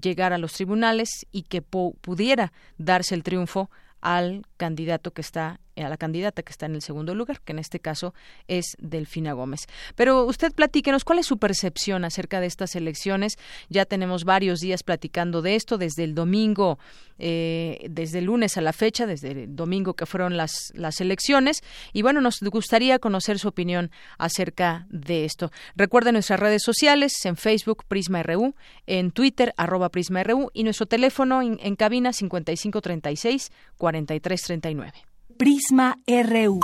llegar 0.00 0.32
a 0.32 0.38
los 0.38 0.52
tribunales 0.52 1.08
y 1.32 1.42
que 1.42 1.62
pudiera 1.62 2.52
darse 2.78 3.16
el 3.16 3.24
triunfo 3.24 3.72
al 4.00 4.46
candidato 4.56 5.10
que 5.10 5.22
está 5.22 5.58
a 5.84 5.88
la 5.88 5.96
candidata 5.96 6.42
que 6.42 6.50
está 6.50 6.66
en 6.66 6.74
el 6.74 6.82
segundo 6.82 7.14
lugar, 7.14 7.40
que 7.40 7.52
en 7.52 7.58
este 7.58 7.80
caso 7.80 8.14
es 8.48 8.76
Delfina 8.78 9.32
Gómez. 9.32 9.66
Pero 9.94 10.24
usted 10.24 10.52
platíquenos 10.52 11.04
cuál 11.04 11.18
es 11.18 11.26
su 11.26 11.38
percepción 11.38 12.04
acerca 12.04 12.40
de 12.40 12.46
estas 12.46 12.74
elecciones. 12.76 13.38
Ya 13.68 13.84
tenemos 13.84 14.24
varios 14.24 14.60
días 14.60 14.82
platicando 14.82 15.42
de 15.42 15.54
esto, 15.54 15.78
desde 15.78 16.04
el 16.04 16.14
domingo, 16.14 16.78
eh, 17.18 17.86
desde 17.90 18.18
el 18.18 18.26
lunes 18.26 18.56
a 18.56 18.60
la 18.60 18.72
fecha, 18.72 19.06
desde 19.06 19.30
el 19.32 19.56
domingo 19.56 19.94
que 19.94 20.06
fueron 20.06 20.36
las, 20.36 20.72
las 20.74 21.00
elecciones. 21.00 21.62
Y 21.92 22.02
bueno, 22.02 22.20
nos 22.20 22.40
gustaría 22.40 22.98
conocer 22.98 23.38
su 23.38 23.48
opinión 23.48 23.90
acerca 24.18 24.86
de 24.90 25.24
esto. 25.24 25.50
Recuerde 25.76 26.12
nuestras 26.12 26.40
redes 26.40 26.62
sociales, 26.62 27.12
en 27.24 27.36
Facebook 27.36 27.84
Prisma 27.86 28.22
RU, 28.22 28.54
en 28.86 29.10
Twitter 29.10 29.54
arroba 29.56 29.90
Prisma 29.90 30.22
RU 30.22 30.50
y 30.52 30.64
nuestro 30.64 30.86
teléfono 30.86 31.42
en, 31.42 31.58
en 31.62 31.76
cabina 31.76 32.12
5536 32.12 33.52
4339. 33.76 35.05
Prisma 35.38 35.98
RU. 36.06 36.60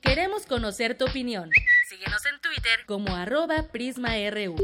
Queremos 0.00 0.46
conocer 0.46 0.96
tu 0.96 1.06
opinión. 1.06 1.50
Síguenos 1.88 2.24
en 2.26 2.40
Twitter 2.40 2.86
como 2.86 3.16
arroba 3.16 3.64
PrismaRU. 3.72 4.54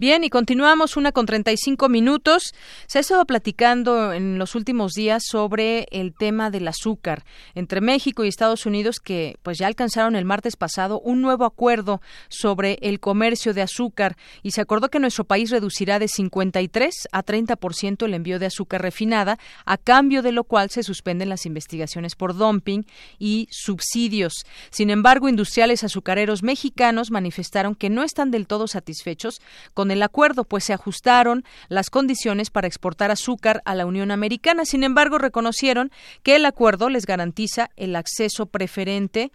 Bien, 0.00 0.22
y 0.22 0.30
continuamos 0.30 0.96
una 0.96 1.10
con 1.10 1.26
35 1.26 1.88
minutos. 1.88 2.54
Se 2.86 2.98
ha 2.98 3.00
estado 3.00 3.24
platicando 3.24 4.12
en 4.12 4.38
los 4.38 4.54
últimos 4.54 4.92
días 4.92 5.24
sobre 5.28 5.88
el 5.90 6.14
tema 6.14 6.52
del 6.52 6.68
azúcar 6.68 7.24
entre 7.56 7.80
México 7.80 8.24
y 8.24 8.28
Estados 8.28 8.64
Unidos 8.64 9.00
que 9.00 9.38
pues 9.42 9.58
ya 9.58 9.66
alcanzaron 9.66 10.14
el 10.14 10.24
martes 10.24 10.54
pasado 10.54 11.00
un 11.00 11.20
nuevo 11.20 11.44
acuerdo 11.44 12.00
sobre 12.28 12.78
el 12.80 13.00
comercio 13.00 13.54
de 13.54 13.62
azúcar 13.62 14.16
y 14.44 14.52
se 14.52 14.60
acordó 14.60 14.88
que 14.88 15.00
nuestro 15.00 15.24
país 15.24 15.50
reducirá 15.50 15.98
de 15.98 16.06
53 16.06 17.08
a 17.10 17.24
30% 17.24 18.04
el 18.04 18.14
envío 18.14 18.38
de 18.38 18.46
azúcar 18.46 18.82
refinada, 18.82 19.40
a 19.64 19.78
cambio 19.78 20.22
de 20.22 20.30
lo 20.30 20.44
cual 20.44 20.70
se 20.70 20.84
suspenden 20.84 21.28
las 21.28 21.44
investigaciones 21.44 22.14
por 22.14 22.36
dumping 22.36 22.86
y 23.18 23.48
subsidios. 23.50 24.44
Sin 24.70 24.90
embargo, 24.90 25.28
industriales 25.28 25.82
azucareros 25.82 26.44
mexicanos 26.44 27.10
manifestaron 27.10 27.74
que 27.74 27.90
no 27.90 28.04
están 28.04 28.30
del 28.30 28.46
todo 28.46 28.68
satisfechos 28.68 29.40
con 29.74 29.87
el 29.90 30.02
acuerdo, 30.02 30.44
pues 30.44 30.64
se 30.64 30.72
ajustaron 30.72 31.44
las 31.68 31.90
condiciones 31.90 32.50
para 32.50 32.66
exportar 32.66 33.10
azúcar 33.10 33.62
a 33.64 33.74
la 33.74 33.86
Unión 33.86 34.10
Americana. 34.10 34.64
Sin 34.64 34.84
embargo, 34.84 35.18
reconocieron 35.18 35.90
que 36.22 36.36
el 36.36 36.44
acuerdo 36.44 36.88
les 36.88 37.06
garantiza 37.06 37.70
el 37.76 37.96
acceso 37.96 38.46
preferente 38.46 39.30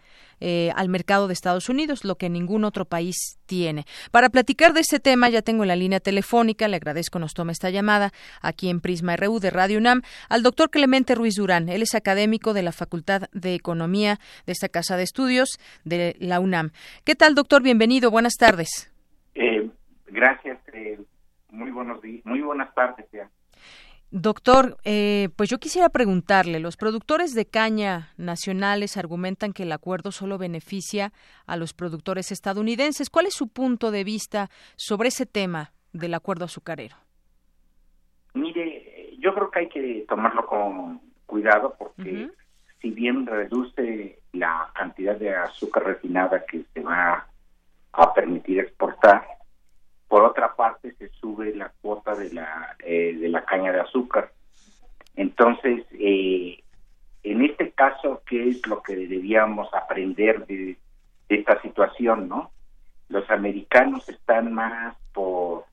eh, 0.46 0.72
al 0.76 0.90
mercado 0.90 1.28
de 1.28 1.34
Estados 1.34 1.70
Unidos, 1.70 2.04
lo 2.04 2.18
que 2.18 2.30
ningún 2.30 2.66
otro 2.66 2.84
país 2.84 3.38
tiene. 3.46 3.86
Para 4.12 4.30
platicar 4.30 4.74
de 4.74 4.82
este 4.82 5.00
tema, 5.00 5.30
ya 5.30 5.42
tengo 5.42 5.64
en 5.64 5.70
la 5.70 5.76
línea 5.78 6.02
telefónica, 6.02 6.68
le 6.68 6.76
agradezco 6.76 7.18
nos 7.18 7.34
tome 7.34 7.54
esta 7.54 7.70
llamada 7.70 8.12
aquí 8.42 8.70
en 8.70 8.82
Prisma 8.82 9.16
RU 9.16 9.40
de 9.40 9.52
Radio 9.52 9.78
UNAM, 9.78 10.02
al 10.28 10.44
doctor 10.44 10.70
Clemente 10.70 11.16
Ruiz 11.16 11.36
Durán. 11.36 11.70
Él 11.70 11.82
es 11.82 11.96
académico 11.96 12.54
de 12.54 12.64
la 12.64 12.74
Facultad 12.74 13.30
de 13.32 13.54
Economía 13.54 14.20
de 14.46 14.52
esta 14.52 14.68
Casa 14.68 14.98
de 14.98 15.04
Estudios 15.04 15.60
de 15.86 16.18
la 16.20 16.40
UNAM. 16.40 16.72
¿Qué 17.06 17.16
tal, 17.16 17.36
doctor? 17.36 17.64
Bienvenido, 17.64 18.12
buenas 18.12 18.34
tardes. 18.34 18.93
Gracias, 20.24 20.58
eh, 20.72 20.98
muy 21.52 21.70
buenos 21.72 22.02
días, 22.02 22.26
muy 22.26 22.40
buenas 22.40 22.74
tardes. 22.74 23.06
Ya. 23.12 23.30
Doctor, 24.10 24.78
eh, 24.86 25.28
pues 25.36 25.50
yo 25.50 25.58
quisiera 25.58 25.90
preguntarle, 25.90 26.62
los 26.62 26.78
productores 26.78 27.34
de 27.34 27.46
caña 27.46 28.14
nacionales 28.16 28.96
argumentan 28.96 29.52
que 29.52 29.64
el 29.64 29.72
acuerdo 29.74 30.14
solo 30.14 30.38
beneficia 30.38 31.12
a 31.46 31.58
los 31.58 31.74
productores 31.74 32.32
estadounidenses. 32.32 33.10
¿Cuál 33.10 33.26
es 33.26 33.34
su 33.34 33.50
punto 33.50 33.92
de 33.92 34.06
vista 34.06 34.50
sobre 34.78 35.10
ese 35.10 35.26
tema 35.26 35.74
del 35.92 36.14
acuerdo 36.14 36.46
azucarero? 36.46 36.96
Mire, 38.34 39.18
yo 39.20 39.34
creo 39.36 39.52
que 39.52 39.60
hay 39.60 39.68
que 39.68 40.06
tomarlo 40.08 40.46
con 40.46 41.02
cuidado 41.26 41.76
porque 41.78 42.30
si 42.80 42.92
bien 42.92 43.28
reduce 43.28 44.22
la 44.32 44.72
cantidad 44.74 45.18
de 45.18 45.36
azúcar 45.36 45.84
refinada 45.84 46.46
que 46.46 46.64
se 46.74 46.80
va 46.80 47.28
a 47.92 48.14
permitir 48.14 48.62
exportar, 48.62 49.34
por 50.14 50.26
otra 50.26 50.56
parte, 50.56 50.94
se 51.00 51.10
sube 51.10 51.56
la 51.56 51.74
cuota 51.82 52.14
de 52.14 52.32
la, 52.32 52.78
eh, 52.86 53.18
de 53.20 53.30
la 53.30 53.44
caña 53.46 53.72
de 53.72 53.80
azúcar. 53.80 54.32
Entonces, 55.16 55.88
eh, 55.94 56.62
en 57.24 57.42
este 57.44 57.72
caso, 57.72 58.22
¿qué 58.24 58.50
es 58.50 58.68
lo 58.68 58.84
que 58.84 58.96
debíamos 58.96 59.74
aprender 59.74 60.46
de, 60.46 60.78
esta 61.30 61.60
situación, 61.64 62.30
no? 62.30 62.52
Los 63.10 63.28
americanos 63.32 64.08
están 64.08 64.54
más 64.54 64.96
por 65.14 65.66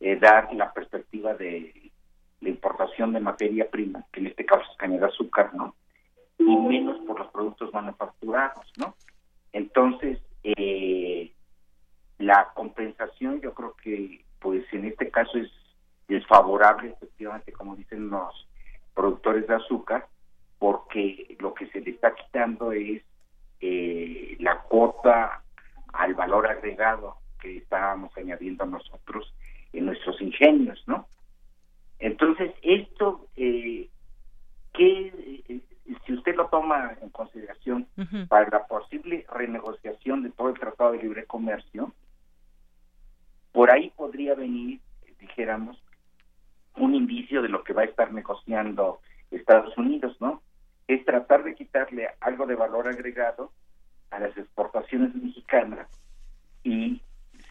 eh, 0.00 0.16
dar 0.16 0.52
la 0.54 0.72
perspectiva 0.72 1.34
de 1.34 1.92
la 2.40 2.48
importación 2.48 3.12
de 3.12 3.20
materia 3.20 3.70
prima, 3.70 4.04
que 4.10 4.18
en 4.18 4.26
este 4.26 4.44
caso 4.44 4.64
es 4.72 4.76
caña 4.76 4.98
de 4.98 5.06
azúcar, 5.06 5.54
¿no? 5.54 5.76
Y 6.40 6.56
menos 6.56 6.98
por 7.06 7.20
los 7.20 7.28
productos 7.28 7.72
manufacturados, 7.72 8.72
¿no? 8.76 8.96
Entonces, 9.52 10.18
eh, 10.42 11.30
la 12.18 12.50
compensación 12.54 13.40
yo 13.40 13.54
creo 13.54 13.74
que 13.82 14.24
pues 14.40 14.64
en 14.72 14.86
este 14.86 15.10
caso 15.10 15.38
es 15.38 15.50
desfavorable 16.08 16.90
efectivamente 16.90 17.52
como 17.52 17.76
dicen 17.76 18.10
los 18.10 18.48
productores 18.94 19.46
de 19.46 19.54
azúcar 19.54 20.06
porque 20.58 21.36
lo 21.40 21.54
que 21.54 21.66
se 21.68 21.80
le 21.80 21.90
está 21.90 22.14
quitando 22.14 22.72
es 22.72 23.02
eh, 23.60 24.36
la 24.40 24.60
cuota 24.62 25.42
al 25.92 26.14
valor 26.14 26.46
agregado 26.46 27.16
que 27.40 27.58
estábamos 27.58 28.16
añadiendo 28.16 28.64
nosotros 28.66 29.32
en 29.72 29.86
nuestros 29.86 30.20
ingenios, 30.20 30.82
¿no? 30.86 31.06
Entonces, 31.98 32.52
esto, 32.62 33.28
eh, 33.36 33.88
que 34.72 35.42
eh, 35.48 35.60
si 36.04 36.12
usted 36.12 36.34
lo 36.34 36.46
toma 36.48 36.96
en 37.00 37.10
consideración 37.10 37.86
para 38.28 38.48
la 38.50 38.66
posible 38.66 39.26
renegociación 39.32 40.22
de 40.22 40.30
todo 40.30 40.48
el 40.48 40.58
Tratado 40.58 40.92
de 40.92 41.02
Libre 41.02 41.26
Comercio, 41.26 41.92
por 43.54 43.70
ahí 43.70 43.92
podría 43.96 44.34
venir, 44.34 44.80
dijéramos, 45.20 45.80
un 46.76 46.92
indicio 46.96 47.40
de 47.40 47.48
lo 47.48 47.62
que 47.62 47.72
va 47.72 47.82
a 47.82 47.84
estar 47.84 48.12
negociando 48.12 48.98
Estados 49.30 49.78
Unidos, 49.78 50.16
¿no? 50.20 50.42
Es 50.88 51.04
tratar 51.04 51.44
de 51.44 51.54
quitarle 51.54 52.08
algo 52.20 52.46
de 52.46 52.56
valor 52.56 52.88
agregado 52.88 53.52
a 54.10 54.18
las 54.18 54.36
exportaciones 54.36 55.14
mexicanas 55.14 55.86
y 56.64 57.00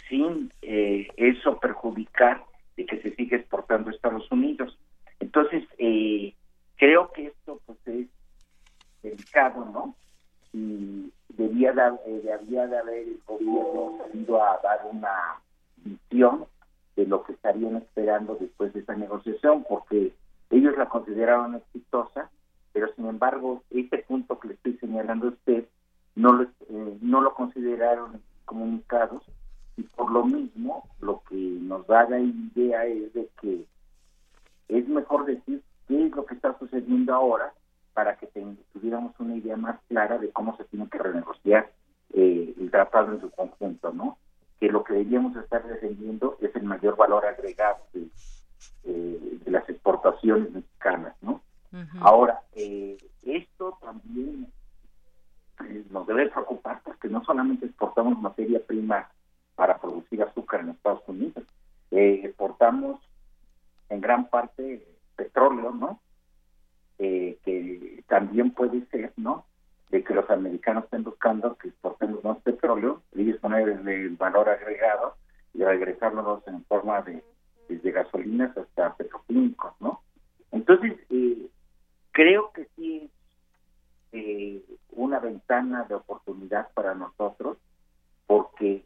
sin 0.10 0.52
eh, 0.62 1.08
eso 1.16 1.58
perjudicar 1.58 2.44
de 2.76 2.86
que 2.86 3.02
se 3.02 3.16
siga 3.16 3.38
exportando 3.38 3.90
a 3.90 3.94
Estados 3.94 4.30
Unidos. 4.30 4.78
Entonces, 5.22 5.64
eh, 5.78 6.34
creo 6.76 7.14
que 7.14 7.28
esto 7.28 7.62
pues 7.66 7.78
es 7.86 8.08
delicado, 9.02 9.64
¿no? 9.72 9.96
Y 10.52 11.14
debía 11.30 11.72
de, 11.72 11.82
eh, 12.08 12.22
de 12.22 12.78
haber 12.78 13.08
el 13.08 13.22
gobierno 13.26 14.00
salido 14.04 14.44
a 14.44 14.60
dar 14.62 14.82
una 14.92 15.42
visión 15.84 16.46
de 16.96 17.06
lo 17.06 17.24
que 17.24 17.34
estarían 17.34 17.78
esperando 17.78 18.38
después 18.40 18.74
de 18.74 18.82
esta 18.82 18.96
negociación, 18.96 19.66
porque 19.68 20.14
ellos 20.50 20.78
la 20.78 20.88
consideraron 20.90 21.56
exitosa, 21.56 22.30
pero 22.72 22.94
sin 22.96 23.08
embargo, 23.08 23.64
este 23.70 24.00
punto 24.00 24.40
que 24.40 24.50
le 24.50 24.54
estoy 24.56 24.78
señalando 24.78 25.28
a 25.28 25.30
usted 25.32 25.66
no 26.16 26.34
lo, 26.34 26.44
eh, 26.44 26.98
no 27.02 27.22
lo 27.22 27.34
consideraron 27.34 28.22
comunicados 28.46 29.24
Y 29.78 29.84
por 29.84 30.12
lo 30.12 30.26
mismo, 30.26 30.88
lo 31.00 31.24
que 31.28 31.36
nos 31.36 31.88
da 31.88 32.08
la 32.08 32.20
idea 32.20 32.86
es 32.86 33.12
de 33.14 33.28
que 33.42 33.66
es 34.68 34.88
mejor 34.88 35.26
decir 35.26 35.64
qué 35.88 36.06
es 36.06 36.16
lo 36.16 36.26
que 36.26 36.36
está 36.36 36.58
sucediendo 36.60 37.14
ahora 37.14 37.54
para 37.94 38.16
que 38.18 38.28
tuviéramos 38.74 39.20
una 39.20 39.36
idea 39.36 39.58
más 39.58 39.80
clara 39.88 40.18
de 40.20 40.30
cómo 40.30 40.56
se 40.58 40.66
tiene 40.66 40.88
que 40.90 40.98
renegociar 41.00 41.72
eh, 42.14 42.54
el 42.60 42.70
tratado 42.70 43.14
en 43.14 43.22
su 43.22 43.32
conjunto, 43.32 43.92
¿no? 43.92 44.18
Que 44.60 44.70
lo 44.70 44.84
que 44.84 44.94
deberíamos 44.94 45.36
estar 45.36 45.66
defendiendo 45.66 46.38
es 46.42 46.56
el 46.56 46.64
mayor 46.64 46.96
valor 46.96 47.26
agregado 47.26 47.78
de, 47.94 48.08
eh, 48.86 49.40
las 49.46 49.68
exportaciones 49.70 50.52
mexicanas, 50.52 51.16
¿no? 51.22 51.42
Ahora, 52.02 52.42
eh, 52.54 52.98
esto 53.24 53.80
también 53.82 54.48
nos 55.90 56.06
debe 56.06 56.30
preocupar 56.30 56.82
porque 56.84 57.08
no 57.08 57.24
solamente 57.24 57.66
exportamos 57.66 58.22
materia 58.22 58.62
prima 58.64 59.10
para 59.56 59.80
producir 59.80 60.22
azúcar 60.22 60.60
en 60.60 60.70
Estados 60.70 61.02
Unidos, 61.08 61.44
exportamos 61.90 63.00
en 63.90 64.02
gran 64.02 64.30
parte 64.30 64.86
petróleo, 65.16 65.72
¿no? 65.72 66.00
Eh, 67.00 67.38
que 67.44 68.04
también 68.08 68.52
puede 68.52 68.86
ser, 68.88 69.14
¿no? 69.18 69.46
De 69.94 70.04
que 70.04 70.16
los 70.16 70.28
americanos 70.32 70.86
estén 70.86 71.04
buscando 71.04 71.56
que 71.58 71.68
exportemos 71.68 72.24
más 72.24 72.40
petróleo, 72.40 73.04
ellos 73.16 73.38
poner 73.38 73.70
el 73.70 74.16
valor 74.18 74.50
agregado 74.50 75.16
y 75.54 75.64
regresarlos 75.64 76.42
en 76.48 76.66
forma 76.66 77.04
de 77.04 77.24
desde 77.70 77.92
gasolinas 77.92 78.58
hasta 78.58 78.96
petroquímicos, 78.96 79.74
¿no? 79.80 80.02
Entonces, 80.52 80.94
eh, 81.12 81.48
creo 82.12 82.52
que 82.54 82.68
sí 82.76 83.12
eh, 84.12 84.64
una 84.92 85.20
ventana 85.20 85.84
de 85.84 85.96
oportunidad 85.96 86.70
para 86.74 86.96
nosotros 86.96 87.58
porque 88.28 88.84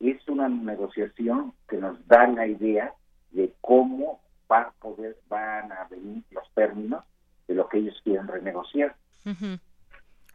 es 0.00 0.28
una 0.28 0.48
negociación 0.48 1.52
que 1.68 1.76
nos 1.76 2.04
da 2.08 2.26
la 2.26 2.46
idea 2.46 2.94
de 3.30 3.52
cómo 3.60 4.20
va 4.50 4.62
a 4.62 4.70
poder, 4.72 5.16
van 5.28 5.70
a 5.72 5.86
venir 5.90 6.24
los 6.30 6.44
términos 6.54 7.04
de 7.46 7.54
lo 7.54 7.68
que 7.68 7.78
ellos 7.78 8.00
quieren 8.02 8.28
renegociar. 8.28 8.96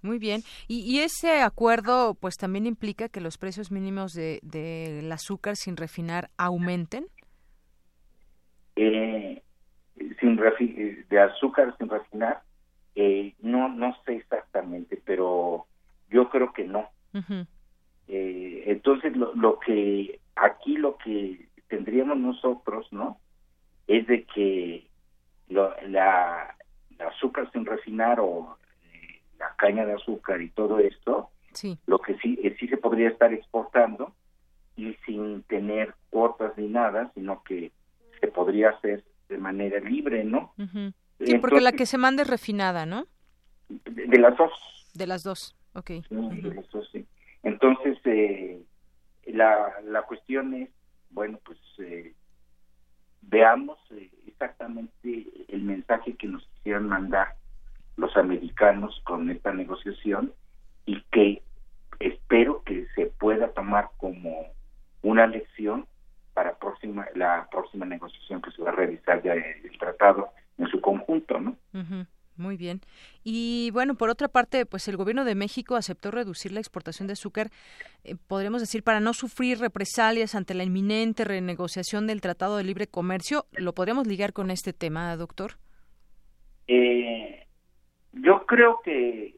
Muy 0.03 0.19
bien. 0.19 0.41
Y, 0.67 0.99
ese 0.99 1.41
acuerdo, 1.41 2.13
pues 2.13 2.35
también 2.35 2.67
implica 2.67 3.07
que 3.07 3.21
los 3.21 3.37
precios 3.37 3.71
mínimos 3.71 4.11
del 4.11 4.39
de, 4.43 5.09
azúcar 5.11 5.55
sin 5.55 5.77
refinar 5.77 6.29
aumenten. 6.37 7.05
Eh, 8.75 9.41
sin 10.19 10.35
de 10.35 11.19
azúcar 11.19 11.73
sin 11.77 11.89
refinar, 11.89 12.41
eh, 12.95 13.33
no, 13.39 13.69
no 13.69 13.95
sé 14.05 14.15
exactamente, 14.17 15.01
pero 15.05 15.67
yo 16.09 16.29
creo 16.29 16.51
que 16.51 16.65
no. 16.65 16.89
eh, 18.09 18.63
entonces, 18.67 19.15
lo, 19.15 19.33
lo 19.35 19.59
que 19.59 20.19
aquí 20.35 20.75
lo 20.75 20.97
que 20.97 21.47
tendríamos 21.69 22.17
nosotros, 22.17 22.91
¿no? 22.91 23.19
Es 23.87 24.05
de 24.07 24.25
que 24.25 24.85
lo, 25.47 25.73
la, 25.87 26.55
azúcar 26.99 27.49
sin 27.51 27.65
refinar 27.65 28.19
o 28.19 28.57
la 29.43 29.55
caña 29.57 29.85
de 29.85 29.93
azúcar 29.93 30.41
y 30.41 30.49
todo 30.49 30.79
esto, 30.79 31.29
lo 31.85 31.99
que 31.99 32.17
sí, 32.17 32.39
eh, 32.43 32.55
sí 32.59 32.67
se 32.67 32.77
podría 32.77 33.09
estar 33.09 33.31
exportando 33.33 34.13
y 34.75 34.93
sin 35.05 35.43
tener 35.43 35.93
cuotas 36.09 36.57
ni 36.57 36.67
nada, 36.67 37.11
sino 37.13 37.43
que 37.43 37.71
se 38.19 38.27
podría 38.27 38.71
hacer 38.71 39.03
de 39.29 39.37
manera 39.37 39.79
libre, 39.79 40.23
¿no? 40.23 40.53
Sí, 41.19 41.37
porque 41.37 41.61
la 41.61 41.73
que 41.73 41.85
se 41.85 41.97
manda 41.97 42.23
es 42.23 42.29
refinada, 42.29 42.85
¿no? 42.85 43.05
De, 43.69 44.19
las 44.19 44.35
dos. 44.37 44.51
De 44.93 45.07
las 45.07 45.23
dos, 45.23 45.55
ok. 45.73 45.89
de 46.09 46.55
las 46.55 46.69
dos, 46.71 46.89
sí. 46.91 47.05
Entonces, 47.43 47.97
eh, 48.05 48.61
la, 49.27 49.73
la 49.83 50.03
cuestión 50.03 50.53
es, 50.53 50.69
bueno, 51.09 51.39
pues 51.45 51.59
eh, 51.79 52.13
veamos 53.21 53.77
eh, 53.91 54.09
exactamente 54.27 55.27
el 55.47 55.61
mensaje 55.63 56.15
que 56.15 56.27
nos 56.27 56.45
quisieran 56.47 56.87
mandar 56.87 57.35
los 57.97 58.15
americanos 58.17 58.99
con 59.05 59.29
esta 59.29 59.53
negociación 59.53 60.33
y 60.85 61.01
que 61.11 61.41
espero 61.99 62.63
que 62.63 62.87
se 62.95 63.05
pueda 63.05 63.49
tomar 63.49 63.89
como 63.97 64.47
una 65.01 65.27
lección 65.27 65.85
para 66.33 66.57
próxima 66.57 67.05
la 67.15 67.47
próxima 67.51 67.85
negociación 67.85 68.41
que 68.41 68.51
se 68.51 68.61
va 68.61 68.69
a 68.69 68.75
realizar 68.75 69.21
ya 69.23 69.33
el 69.33 69.77
tratado 69.77 70.29
en 70.57 70.67
su 70.67 70.81
conjunto, 70.81 71.39
¿no? 71.39 71.55
Muy 72.35 72.57
bien. 72.57 72.81
Y 73.23 73.69
bueno, 73.71 73.95
por 73.95 74.09
otra 74.09 74.27
parte, 74.27 74.65
pues 74.65 74.87
el 74.87 74.97
gobierno 74.97 75.23
de 75.23 75.35
México 75.35 75.75
aceptó 75.75 76.09
reducir 76.09 76.51
la 76.51 76.59
exportación 76.59 77.07
de 77.07 77.13
azúcar, 77.13 77.51
eh, 78.03 78.15
podríamos 78.27 78.61
decir, 78.61 78.83
para 78.83 78.99
no 78.99 79.13
sufrir 79.13 79.59
represalias 79.59 80.33
ante 80.33 80.55
la 80.55 80.63
inminente 80.63 81.25
renegociación 81.25 82.07
del 82.07 82.21
Tratado 82.21 82.57
de 82.57 82.63
Libre 82.63 82.87
Comercio. 82.87 83.45
¿Lo 83.51 83.73
podríamos 83.73 84.07
ligar 84.07 84.33
con 84.33 84.49
este 84.49 84.73
tema, 84.73 85.15
doctor? 85.15 85.57
Eh, 86.67 87.42
yo 88.13 88.45
creo 88.45 88.79
que, 88.83 89.35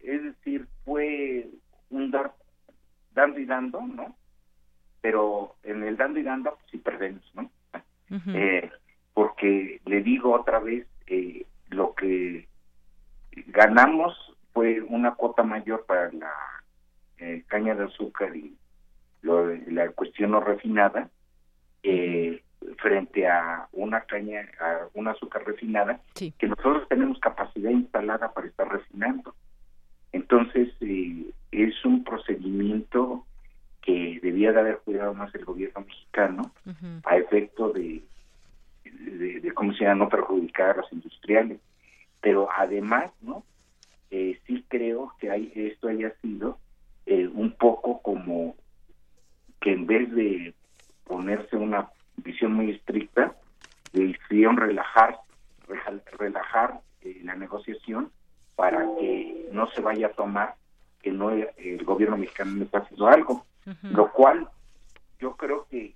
es 0.00 0.22
decir, 0.22 0.66
fue 0.84 1.48
un 1.90 2.10
dar, 2.10 2.34
dando 3.12 3.38
y 3.40 3.46
dando, 3.46 3.80
¿no? 3.82 4.16
Pero 5.00 5.56
en 5.62 5.82
el 5.82 5.96
dando 5.96 6.18
y 6.18 6.22
dando, 6.22 6.54
pues 6.56 6.70
sí 6.70 6.78
perdemos, 6.78 7.22
¿no? 7.34 7.50
eh, 8.34 8.70
porque 9.12 9.80
le 9.84 10.02
digo 10.02 10.32
otra 10.32 10.60
vez, 10.60 10.86
eh, 11.06 11.44
lo 11.68 11.94
que 11.94 12.48
ganamos 13.48 14.14
fue 14.52 14.80
una 14.80 15.14
cuota 15.14 15.42
mayor 15.42 15.84
para 15.86 16.10
la 16.12 16.32
eh, 17.18 17.44
caña 17.46 17.74
de 17.74 17.84
azúcar 17.84 18.34
y 18.36 18.56
la 19.22 19.90
cuestión 19.90 20.30
no 20.30 20.40
refinada 20.40 21.10
eh, 21.82 22.42
frente 22.76 23.26
a 23.26 23.68
una 23.72 24.02
caña, 24.02 24.48
a 24.60 24.88
un 24.94 25.08
azúcar 25.08 25.44
refinada, 25.44 26.00
que 26.14 26.46
nosotros 26.46 26.88
tenemos 26.88 27.18
capacidad 27.20 27.70
instalada 27.70 28.32
para 28.32 28.46
estar 28.46 28.68
refinando. 28.68 29.34
Entonces, 30.12 30.68
eh, 30.80 31.30
es 31.52 31.84
un 31.84 32.04
procedimiento 32.04 33.24
que 33.82 34.20
debía 34.22 34.52
de 34.52 34.60
haber 34.60 34.78
cuidado 34.78 35.14
más 35.14 35.34
el 35.34 35.44
gobierno 35.44 35.80
mexicano 35.80 36.52
a 37.04 37.16
efecto 37.16 37.70
de 37.70 38.02
de, 38.98 39.52
cómo 39.54 39.72
se 39.72 39.84
llama, 39.84 40.04
no 40.04 40.08
perjudicar 40.08 40.70
a 40.70 40.76
los 40.78 40.92
industriales. 40.92 41.60
Pero 42.20 42.48
además, 42.54 43.12
¿no? 43.20 43.44
Eh, 44.10 44.40
sí 44.46 44.64
creo 44.68 45.12
que 45.20 45.30
hay, 45.30 45.52
esto 45.54 45.88
haya 45.88 46.12
sido 46.22 46.58
eh, 47.06 47.28
un 47.28 47.52
poco 47.52 48.00
como 48.00 48.56
que 49.60 49.72
en 49.72 49.86
vez 49.86 50.10
de 50.14 50.54
ponerse 51.04 51.56
una 51.56 51.90
visión 52.22 52.52
muy 52.52 52.70
estricta, 52.70 53.34
decidieron 53.92 54.56
relajar, 54.56 55.18
relajar 56.18 56.80
eh, 57.02 57.20
la 57.24 57.34
negociación 57.34 58.10
para 58.56 58.84
que 58.98 59.48
no 59.52 59.70
se 59.70 59.80
vaya 59.80 60.08
a 60.08 60.12
tomar 60.12 60.54
que 61.00 61.12
no 61.12 61.30
el 61.30 61.84
gobierno 61.84 62.16
mexicano 62.16 62.52
no 62.52 62.64
está 62.64 62.78
haciendo 62.78 63.06
algo, 63.06 63.46
lo 63.82 64.10
cual 64.12 64.48
yo 65.20 65.36
creo 65.36 65.66
que 65.70 65.94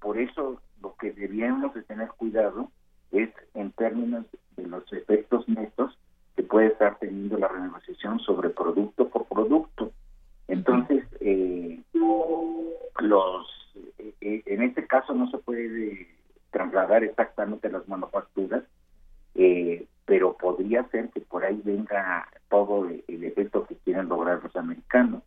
por 0.00 0.18
eso 0.18 0.60
lo 0.82 0.96
que 0.96 1.12
debíamos 1.12 1.74
de 1.74 1.82
tener 1.82 2.08
cuidado 2.08 2.70
es 3.12 3.30
en 3.54 3.72
términos 3.72 4.26
de 4.56 4.66
los 4.66 4.90
efectos 4.92 5.48
netos 5.48 5.96
que 6.34 6.42
puede 6.42 6.68
estar 6.68 6.98
teniendo 6.98 7.38
la 7.38 7.48
renegociación 7.48 8.20
sobre 8.20 8.50
producto 8.50 9.08
por 9.08 9.24
producto. 9.26 9.92
Entonces, 10.48 11.04
eh, 11.20 11.80
los 13.00 13.46
eh, 14.20 14.42
en 14.46 14.62
este 14.62 14.86
caso 14.86 15.14
no 15.14 15.30
se 15.30 15.38
puede 15.38 16.08
trasladar 16.50 17.04
exactamente 17.04 17.70
las 17.70 17.86
manufacturas, 17.88 18.64
eh, 19.34 19.86
pero 20.04 20.36
podría 20.36 20.88
ser 20.88 21.10
que 21.10 21.20
por 21.20 21.44
ahí 21.44 21.60
venga 21.64 22.28
todo 22.48 22.88
el, 22.88 23.24
efecto 23.24 23.66
que 23.66 23.76
quieren 23.76 24.08
lograr 24.08 24.42
los 24.42 24.54
americanos. 24.56 25.22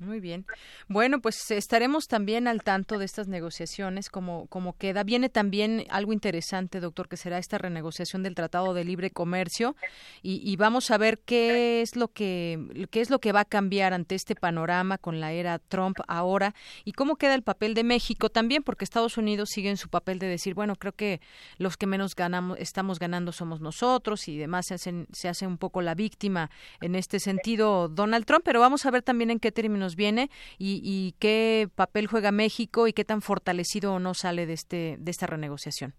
Muy 0.00 0.20
bien. 0.20 0.46
Bueno, 0.86 1.20
pues 1.20 1.50
estaremos 1.50 2.06
también 2.06 2.46
al 2.46 2.62
tanto 2.62 2.98
de 2.98 3.04
estas 3.04 3.26
negociaciones, 3.26 4.10
como, 4.10 4.46
como 4.46 4.76
queda. 4.76 5.02
Viene 5.02 5.28
también 5.28 5.86
algo 5.90 6.12
interesante, 6.12 6.78
doctor, 6.78 7.08
que 7.08 7.16
será 7.16 7.38
esta 7.38 7.58
renegociación 7.58 8.22
del 8.22 8.36
Tratado 8.36 8.74
de 8.74 8.84
Libre 8.84 9.10
Comercio 9.10 9.74
y, 10.22 10.56
vamos 10.56 10.90
a 10.90 10.98
ver 10.98 11.18
qué 11.18 11.82
es 11.82 11.96
lo 11.96 12.08
que 12.08 12.88
qué 12.90 13.00
es 13.00 13.10
lo 13.10 13.20
que 13.20 13.32
va 13.32 13.40
a 13.40 13.44
cambiar 13.44 13.92
ante 13.92 14.14
este 14.14 14.34
panorama 14.34 14.98
con 14.98 15.20
la 15.20 15.32
era 15.32 15.58
Trump 15.58 15.98
ahora 16.08 16.54
y 16.84 16.92
cómo 16.92 17.16
queda 17.16 17.34
el 17.34 17.42
papel 17.42 17.74
de 17.74 17.84
México 17.84 18.28
también, 18.28 18.62
porque 18.62 18.84
Estados 18.84 19.18
Unidos 19.18 19.50
sigue 19.52 19.70
en 19.70 19.76
su 19.76 19.88
papel 19.88 20.18
de 20.18 20.26
decir, 20.26 20.54
bueno, 20.54 20.76
creo 20.76 20.92
que 20.92 21.20
los 21.58 21.76
que 21.76 21.86
menos 21.86 22.14
ganamos 22.14 22.58
estamos 22.58 22.98
ganando 22.98 23.32
somos 23.32 23.60
nosotros 23.60 24.28
y 24.28 24.36
demás 24.36 24.66
se 24.68 24.74
hacen 24.74 25.06
se 25.12 25.28
hace 25.28 25.46
un 25.46 25.58
poco 25.58 25.80
la 25.80 25.94
víctima 25.94 26.50
en 26.80 26.94
este 26.94 27.20
sentido 27.20 27.88
Donald 27.88 28.24
Trump, 28.24 28.42
pero 28.44 28.60
vamos 28.60 28.86
a 28.86 28.90
ver 28.90 29.02
también 29.02 29.30
en 29.30 29.40
qué 29.40 29.52
términos 29.52 29.87
viene 29.96 30.30
y, 30.58 31.14
qué 31.18 31.68
papel 31.74 32.06
juega 32.06 32.32
México 32.32 32.88
y 32.88 32.92
qué 32.92 33.04
tan 33.04 33.22
fortalecido 33.22 33.94
o 33.94 33.98
no 33.98 34.14
sale 34.14 34.46
de 34.46 34.52
este 34.54 34.96
de 34.98 35.10
esta 35.10 35.26
renegociación. 35.26 35.94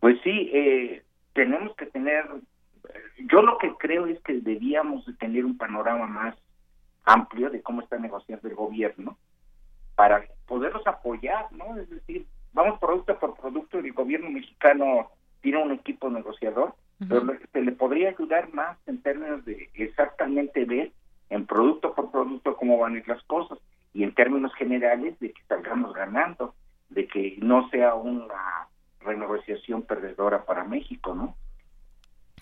Pues 0.00 0.16
sí, 0.22 0.50
eh, 0.52 1.02
tenemos 1.32 1.74
que 1.76 1.86
tener. 1.86 2.24
Yo 3.30 3.42
lo 3.42 3.58
que 3.58 3.72
creo 3.78 4.06
es 4.06 4.20
que 4.22 4.34
debíamos 4.34 5.06
de 5.06 5.14
tener 5.14 5.44
un 5.44 5.56
panorama 5.56 6.06
más 6.06 6.36
amplio 7.04 7.50
de 7.50 7.62
cómo 7.62 7.82
está 7.82 7.98
negociando 7.98 8.48
el 8.48 8.54
gobierno 8.54 9.16
para 9.94 10.24
poderlos 10.46 10.86
apoyar, 10.86 11.52
¿no? 11.52 11.76
Es 11.78 11.88
decir, 11.90 12.26
vamos 12.52 12.78
producto 12.78 13.18
por 13.18 13.36
producto 13.36 13.80
y 13.80 13.86
el 13.86 13.92
gobierno 13.92 14.30
mexicano 14.30 15.10
tiene 15.40 15.62
un 15.62 15.72
equipo 15.72 16.08
negociador, 16.10 16.74
pero 17.08 17.24
se 17.52 17.62
le 17.62 17.72
podría 17.72 18.10
ayudar 18.10 18.52
más 18.52 18.78
en 18.86 19.02
términos 19.02 19.44
de 19.44 19.70
exactamente 19.74 20.64
ver 20.64 20.92
en 21.30 21.46
producto 21.46 21.94
por 21.94 22.10
producto 22.10 22.56
cómo 22.56 22.78
van 22.78 22.94
a 22.94 22.98
ir 22.98 23.08
las 23.08 23.22
cosas 23.24 23.58
y 23.94 24.04
en 24.04 24.14
términos 24.14 24.52
generales 24.54 25.18
de 25.20 25.32
que 25.32 25.42
salgamos 25.48 25.92
ganando, 25.94 26.54
de 26.90 27.06
que 27.06 27.36
no 27.40 27.68
sea 27.70 27.94
una 27.94 28.68
renegociación 29.00 29.82
perdedora 29.82 30.44
para 30.44 30.64
México, 30.64 31.14
¿no? 31.14 31.34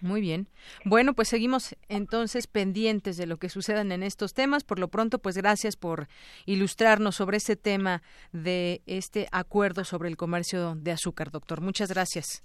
Muy 0.03 0.21
bien. 0.21 0.47
Bueno, 0.85 1.13
pues 1.13 1.29
seguimos 1.29 1.77
entonces 1.89 2.47
pendientes 2.47 3.17
de 3.17 3.27
lo 3.27 3.37
que 3.37 3.51
sucedan 3.51 3.93
en 3.93 4.03
estos 4.03 4.33
temas. 4.33 4.65
Por 4.65 4.79
lo 4.79 4.89
pronto, 4.89 5.19
pues 5.19 5.37
gracias 5.37 5.77
por 5.77 6.09
ilustrarnos 6.47 7.17
sobre 7.17 7.37
este 7.37 7.57
tema 7.57 8.03
de 8.33 8.81
este 8.87 9.27
acuerdo 9.31 9.85
sobre 9.85 10.09
el 10.09 10.17
comercio 10.17 10.75
de 10.75 10.93
azúcar, 10.93 11.31
doctor. 11.31 11.61
Muchas 11.61 11.91
gracias. 11.91 12.43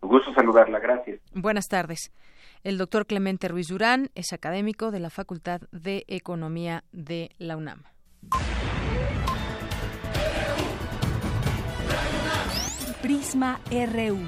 Un 0.00 0.08
gusto 0.08 0.32
saludarla, 0.34 0.80
gracias. 0.80 1.20
Buenas 1.32 1.68
tardes. 1.68 2.10
El 2.62 2.78
doctor 2.78 3.06
Clemente 3.06 3.48
Ruiz 3.48 3.68
Durán 3.68 4.10
es 4.14 4.32
académico 4.32 4.90
de 4.90 5.00
la 5.00 5.10
Facultad 5.10 5.60
de 5.72 6.04
Economía 6.08 6.84
de 6.92 7.30
la 7.38 7.56
UNAM. 7.56 7.84
Prisma 13.02 13.60
RU. 13.70 14.18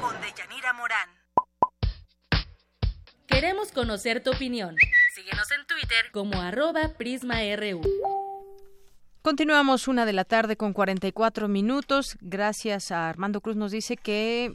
Con 0.00 0.20
Deyanira 0.22 0.72
Morán. 0.72 1.08
Queremos 3.26 3.70
conocer 3.72 4.22
tu 4.22 4.30
opinión. 4.30 4.74
Síguenos 5.14 5.50
en 5.52 5.66
Twitter 5.66 6.10
como 6.12 6.40
arroba 6.40 6.94
PrismaRU. 6.96 7.82
Continuamos 9.20 9.88
una 9.88 10.06
de 10.06 10.14
la 10.14 10.24
tarde 10.24 10.56
con 10.56 10.72
44 10.72 11.48
minutos. 11.48 12.16
Gracias 12.20 12.90
a 12.92 13.08
Armando 13.10 13.42
Cruz 13.42 13.56
nos 13.56 13.72
dice 13.72 13.96
que 13.96 14.54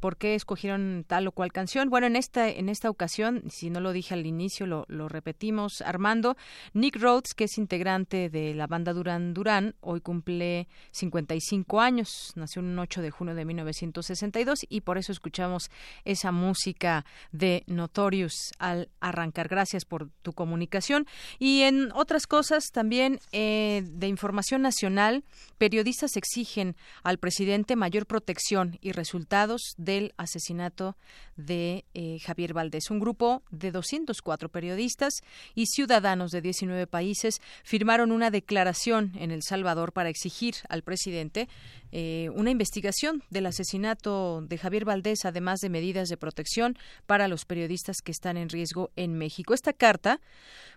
por 0.00 0.16
qué 0.16 0.34
escogieron 0.34 1.04
tal 1.06 1.26
o 1.26 1.32
cual 1.32 1.52
canción. 1.52 1.90
Bueno, 1.90 2.06
en 2.06 2.16
esta, 2.16 2.48
en 2.48 2.68
esta 2.68 2.90
ocasión, 2.90 3.42
si 3.50 3.70
no 3.70 3.80
lo 3.80 3.92
dije 3.92 4.14
al 4.14 4.26
inicio, 4.26 4.66
lo, 4.66 4.84
lo 4.88 5.08
repetimos, 5.08 5.82
Armando, 5.82 6.36
Nick 6.72 6.96
Rhodes, 6.96 7.34
que 7.34 7.44
es 7.44 7.58
integrante 7.58 8.28
de 8.30 8.54
la 8.54 8.66
banda 8.66 8.92
Duran 8.92 9.34
Duran, 9.34 9.74
hoy 9.80 10.00
cumple 10.00 10.68
55 10.92 11.80
años, 11.80 12.32
nació 12.36 12.62
un 12.62 12.78
8 12.78 13.02
de 13.02 13.10
junio 13.10 13.34
de 13.34 13.44
1962 13.44 14.60
y 14.68 14.82
por 14.82 14.98
eso 14.98 15.12
escuchamos 15.12 15.70
esa 16.04 16.32
música 16.32 17.04
de 17.32 17.64
Notorious 17.66 18.52
al 18.58 18.90
arrancar. 19.00 19.48
Gracias 19.48 19.84
por 19.84 20.10
tu 20.22 20.32
comunicación. 20.32 21.06
Y 21.38 21.62
en 21.62 21.90
otras 21.92 22.26
cosas 22.26 22.70
también 22.72 23.20
eh, 23.32 23.82
de 23.84 24.08
información 24.08 24.62
nacional, 24.62 25.24
periodistas 25.58 26.16
exigen 26.16 26.76
al 27.02 27.18
presidente 27.18 27.76
mayor 27.76 28.06
protección 28.06 28.78
y 28.80 28.92
resultados 28.92 29.55
del 29.76 30.14
asesinato 30.16 30.96
de 31.36 31.84
eh, 31.94 32.18
Javier 32.24 32.54
Valdés. 32.54 32.90
Un 32.90 33.00
grupo 33.00 33.42
de 33.50 33.70
204 33.70 34.48
periodistas 34.48 35.14
y 35.54 35.66
ciudadanos 35.66 36.30
de 36.30 36.40
19 36.40 36.86
países 36.86 37.40
firmaron 37.64 38.12
una 38.12 38.30
declaración 38.30 39.12
en 39.16 39.30
El 39.30 39.42
Salvador 39.42 39.92
para 39.92 40.08
exigir 40.08 40.54
al 40.68 40.82
presidente 40.82 41.48
eh, 41.92 42.30
una 42.34 42.50
investigación 42.50 43.22
del 43.30 43.46
asesinato 43.46 44.42
de 44.42 44.58
Javier 44.58 44.84
Valdés, 44.84 45.24
además 45.24 45.60
de 45.60 45.70
medidas 45.70 46.08
de 46.08 46.16
protección 46.16 46.76
para 47.06 47.28
los 47.28 47.44
periodistas 47.44 47.98
que 48.02 48.12
están 48.12 48.36
en 48.36 48.48
riesgo 48.48 48.90
en 48.96 49.14
México. 49.14 49.54
Esta 49.54 49.72
carta 49.72 50.20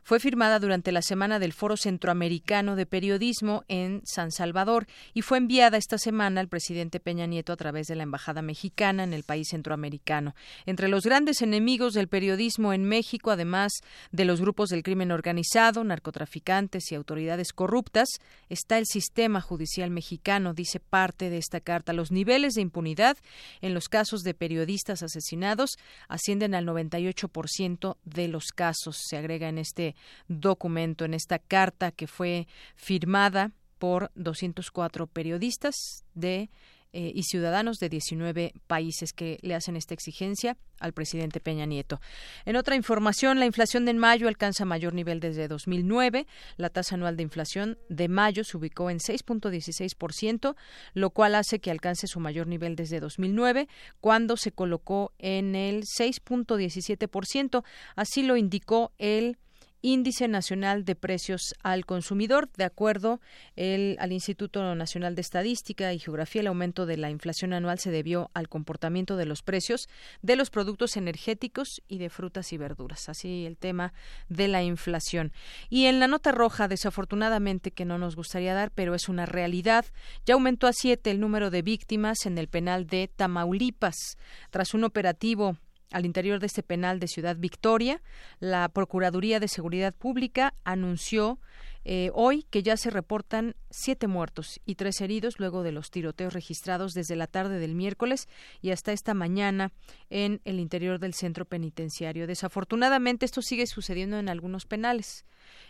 fue 0.04 0.20
firmada 0.20 0.60
durante 0.60 0.92
la 0.92 1.02
semana 1.02 1.40
del 1.40 1.54
Foro 1.54 1.78
Centroamericano 1.78 2.76
de 2.76 2.86
Periodismo 2.86 3.64
en 3.68 4.02
San 4.06 4.32
Salvador 4.32 4.88
y 5.14 5.22
fue 5.22 5.38
enviada 5.38 5.78
esta 5.78 5.98
semana 5.98 6.42
al 6.42 6.48
presidente 6.48 7.00
Peña 7.00 7.26
Nieto 7.26 7.54
a 7.54 7.58
través 7.58 7.88
de 7.88 7.96
la 7.96 8.04
Embajada 8.04 8.42
Mexicana 8.42 9.04
en 9.04 9.14
el 9.14 9.24
país 9.24 9.50
centroamericano. 9.50 10.36
Entre 10.66 10.88
los 10.88 11.04
grandes 11.04 11.42
enemigos 11.42 11.94
del 11.94 12.08
periodismo 12.08 12.74
en 12.74 12.86
México, 12.86 13.32
además 13.32 13.72
de 14.12 14.26
los 14.26 14.42
grupos 14.42 14.70
del 14.70 14.84
crimen 14.84 15.12
organizado, 15.12 15.84
narcotraficantes 15.84 16.92
y 16.92 16.96
autoridades 16.96 17.54
corruptas, 17.54 18.08
está 18.50 18.78
el 18.78 18.86
sistema 18.86 19.42
judicial 19.42 19.92
mexicano, 19.92 20.54
dice 20.54 20.80
parte 21.00 21.30
de 21.30 21.38
esta 21.38 21.62
carta. 21.62 21.94
Los 21.94 22.12
niveles 22.12 22.56
de 22.56 22.62
impunidad 22.62 23.16
en 23.62 23.74
los 23.74 23.88
casos 23.88 24.22
de 24.24 24.34
periodistas 24.34 25.02
asesinados 25.02 25.78
ascienden 26.10 26.54
al 26.56 26.66
98% 26.66 27.96
de 28.04 28.28
los 28.28 28.48
casos, 28.48 28.98
se 29.08 29.16
agrega 29.16 29.48
en 29.48 29.60
este 29.60 29.96
documento, 30.28 31.06
en 31.06 31.14
esta 31.14 31.40
carta 31.40 31.94
que 31.94 32.06
fue 32.06 32.50
firmada 32.76 33.54
por 33.78 34.12
204 34.16 35.08
periodistas 35.08 36.04
de 36.16 36.50
eh, 36.92 37.12
y 37.14 37.24
ciudadanos 37.24 37.78
de 37.78 37.88
19 37.88 38.54
países 38.66 39.14
que 39.14 39.38
le 39.42 39.54
hacen 39.54 39.76
esta 39.76 39.94
exigencia 39.94 40.58
al 40.80 40.94
presidente 40.94 41.40
Peña 41.40 41.68
Nieto. 41.68 42.02
En 42.46 42.56
otra 42.56 42.76
información, 42.76 43.40
la 43.40 43.46
inflación 43.46 43.86
de 43.86 43.94
mayo 43.94 44.28
alcanza 44.28 44.66
mayor 44.66 44.94
nivel 44.94 45.20
desde 45.20 45.48
2009. 45.48 46.26
La 46.58 46.70
tasa 46.70 46.96
anual 46.96 47.16
de 47.16 47.24
inflación 47.24 47.78
de 47.90 48.08
mayo 48.08 48.44
se 48.44 48.58
ubicó 48.58 48.90
en 48.90 48.98
6.16%, 48.98 50.56
lo 50.94 51.10
cual 51.12 51.36
hace 51.36 51.60
que 51.60 51.70
alcance 51.70 52.08
su 52.08 52.20
mayor 52.20 52.48
nivel 52.48 52.76
desde 52.76 53.00
2009, 53.00 53.68
cuando 54.02 54.36
se 54.36 54.52
colocó 54.52 55.14
en 55.20 55.56
el 55.56 55.84
6.17%. 55.84 57.64
Así 57.96 58.24
lo 58.24 58.36
indicó 58.36 58.94
el 58.98 59.38
Índice 59.82 60.28
Nacional 60.28 60.86
de 60.86 60.96
Precios 60.96 61.56
al 61.64 61.86
Consumidor. 61.86 62.50
De 62.58 62.64
acuerdo 62.64 63.22
el, 63.56 63.98
al 64.00 64.12
Instituto 64.12 64.76
Nacional 64.76 65.16
de 65.16 65.22
Estadística 65.22 65.94
y 65.94 66.00
Geografía, 66.00 66.42
el 66.42 66.48
aumento 66.48 66.86
de 66.86 66.98
la 66.98 67.10
inflación 67.10 67.54
anual 67.54 67.80
se 67.80 67.92
debió 67.92 68.30
al 68.34 68.50
comportamiento 68.50 69.18
de 69.18 69.26
los 69.26 69.42
precios 69.42 69.88
de 70.22 70.36
los 70.36 70.50
productos 70.50 70.98
energéticos 70.98 71.82
y 71.88 71.98
de 71.98 72.10
frutas 72.10 72.52
y 72.54 72.58
verduras. 72.58 73.10
Así 73.10 73.46
el 73.46 73.58
tema 73.58 73.94
de 74.28 74.48
la 74.48 74.64
inflación. 74.64 75.32
Y 75.70 75.86
en 75.86 76.00
la 76.00 76.08
nota 76.08 76.32
roja, 76.32 76.68
desafortunadamente, 76.68 77.72
que 77.72 77.86
no 77.86 77.98
nos 77.98 78.16
gustaría 78.16 78.54
dar, 78.54 78.72
pero 78.72 78.96
es 78.96 79.10
una 79.10 79.26
realidad, 79.26 79.86
ya 80.26 80.34
aumentó 80.34 80.68
a 80.68 80.74
siete 80.74 81.12
el 81.12 81.20
número 81.20 81.50
de 81.50 81.62
víctimas 81.62 82.26
en 82.26 82.38
el 82.38 82.48
penal 82.48 82.88
de 82.88 83.08
Tamaulipas. 83.08 84.18
Tras 84.50 84.74
un 84.74 84.84
operativo 84.84 85.58
al 85.92 86.06
interior 86.06 86.40
de 86.40 86.48
este 86.48 86.64
penal 86.64 87.00
de 87.00 87.08
Ciudad 87.08 87.36
Victoria, 87.38 88.02
la 88.40 88.70
Procuraduría 88.70 89.40
de 89.40 89.48
Seguridad 89.48 89.94
Pública 89.94 90.54
anunció 90.64 91.40
eh, 91.86 92.12
hoy 92.14 92.46
que 92.50 92.62
ya 92.62 92.78
se 92.78 92.90
reportan 92.90 93.56
siete 93.70 94.08
muertos 94.08 94.60
y 94.66 94.76
tres 94.76 95.02
heridos 95.02 95.40
luego 95.40 95.64
de 95.64 95.72
los 95.72 95.92
tiroteos 95.92 96.34
registrados 96.34 96.94
desde 96.94 97.16
la 97.16 97.28
tarde 97.28 97.60
del 97.60 97.76
miércoles 97.76 98.28
y 98.62 98.72
hasta 98.72 98.92
esta 98.92 99.14
mañana 99.14 99.72
en 100.10 100.42
el 100.46 100.60
interior 100.60 101.00
del 101.00 101.14
centro 101.14 101.46
penitenciario. 101.46 102.28
Desafortunadamente 102.28 103.26
esto 103.26 103.42
sigue 103.42 103.68
sucediendo 103.68 104.18
en 104.18 104.30
algunos 104.30 104.66
penales. 104.66 105.26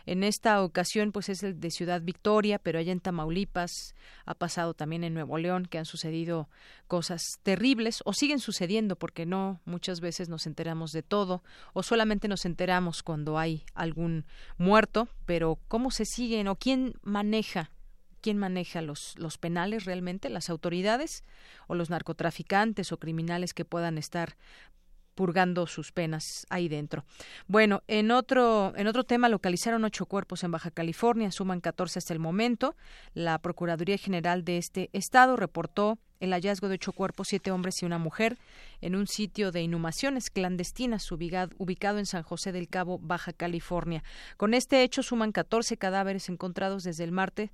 En 0.06 0.24
esta 0.24 0.62
ocasión, 0.62 1.12
pues 1.12 1.28
es 1.28 1.42
el 1.42 1.60
de 1.60 1.70
Ciudad 1.70 2.02
Victoria, 2.02 2.58
pero 2.58 2.78
allá 2.78 2.92
en 2.92 3.00
Tamaulipas 3.00 3.94
ha 4.24 4.34
pasado 4.34 4.74
también 4.74 5.04
en 5.04 5.14
Nuevo 5.14 5.38
León 5.38 5.66
que 5.66 5.78
han 5.78 5.84
sucedido 5.84 6.48
cosas 6.86 7.38
terribles 7.42 8.02
o 8.04 8.12
siguen 8.12 8.40
sucediendo 8.40 8.96
porque 8.96 9.26
no 9.26 9.60
muchas 9.64 10.00
veces 10.00 10.28
nos 10.28 10.46
enteramos 10.46 10.92
de 10.92 11.02
todo 11.02 11.42
o 11.72 11.82
solamente 11.82 12.28
nos 12.28 12.44
enteramos 12.44 13.02
cuando 13.02 13.38
hay 13.38 13.64
algún 13.74 14.26
muerto, 14.58 15.08
pero 15.26 15.58
cómo 15.68 15.90
se 15.90 16.04
siguen 16.04 16.48
o 16.48 16.56
quién 16.56 16.94
maneja 17.02 17.70
quién 18.20 18.38
maneja 18.38 18.82
los, 18.82 19.14
los 19.18 19.38
penales 19.38 19.84
realmente, 19.84 20.30
las 20.30 20.50
autoridades 20.50 21.24
o 21.66 21.74
los 21.74 21.90
narcotraficantes 21.90 22.92
o 22.92 22.98
criminales 22.98 23.54
que 23.54 23.64
puedan 23.64 23.98
estar 23.98 24.36
purgando 25.14 25.66
sus 25.66 25.92
penas 25.92 26.46
ahí 26.48 26.68
dentro. 26.68 27.04
Bueno, 27.46 27.82
en 27.88 28.10
otro, 28.10 28.72
en 28.76 28.86
otro 28.86 29.04
tema 29.04 29.28
localizaron 29.28 29.84
ocho 29.84 30.06
cuerpos 30.06 30.44
en 30.44 30.50
Baja 30.50 30.70
California, 30.70 31.30
suman 31.30 31.60
14 31.60 31.98
hasta 31.98 32.14
el 32.14 32.18
momento. 32.18 32.74
La 33.12 33.38
Procuraduría 33.38 33.98
General 33.98 34.44
de 34.44 34.56
este 34.56 34.88
estado 34.92 35.36
reportó 35.36 35.98
el 36.20 36.32
hallazgo 36.32 36.68
de 36.68 36.74
ocho 36.74 36.92
cuerpos, 36.92 37.28
siete 37.28 37.50
hombres 37.50 37.82
y 37.82 37.86
una 37.86 37.98
mujer, 37.98 38.38
en 38.80 38.94
un 38.94 39.06
sitio 39.06 39.52
de 39.52 39.62
inhumaciones 39.62 40.30
clandestinas 40.30 41.10
ubicado, 41.12 41.98
en 41.98 42.06
San 42.06 42.22
José 42.22 42.52
del 42.52 42.68
Cabo, 42.68 42.98
Baja 42.98 43.32
California. 43.32 44.02
Con 44.36 44.54
este 44.54 44.82
hecho 44.82 45.02
suman 45.02 45.32
14 45.32 45.76
cadáveres 45.76 46.28
encontrados 46.28 46.82
desde 46.82 47.04
el 47.04 47.12
martes, 47.12 47.50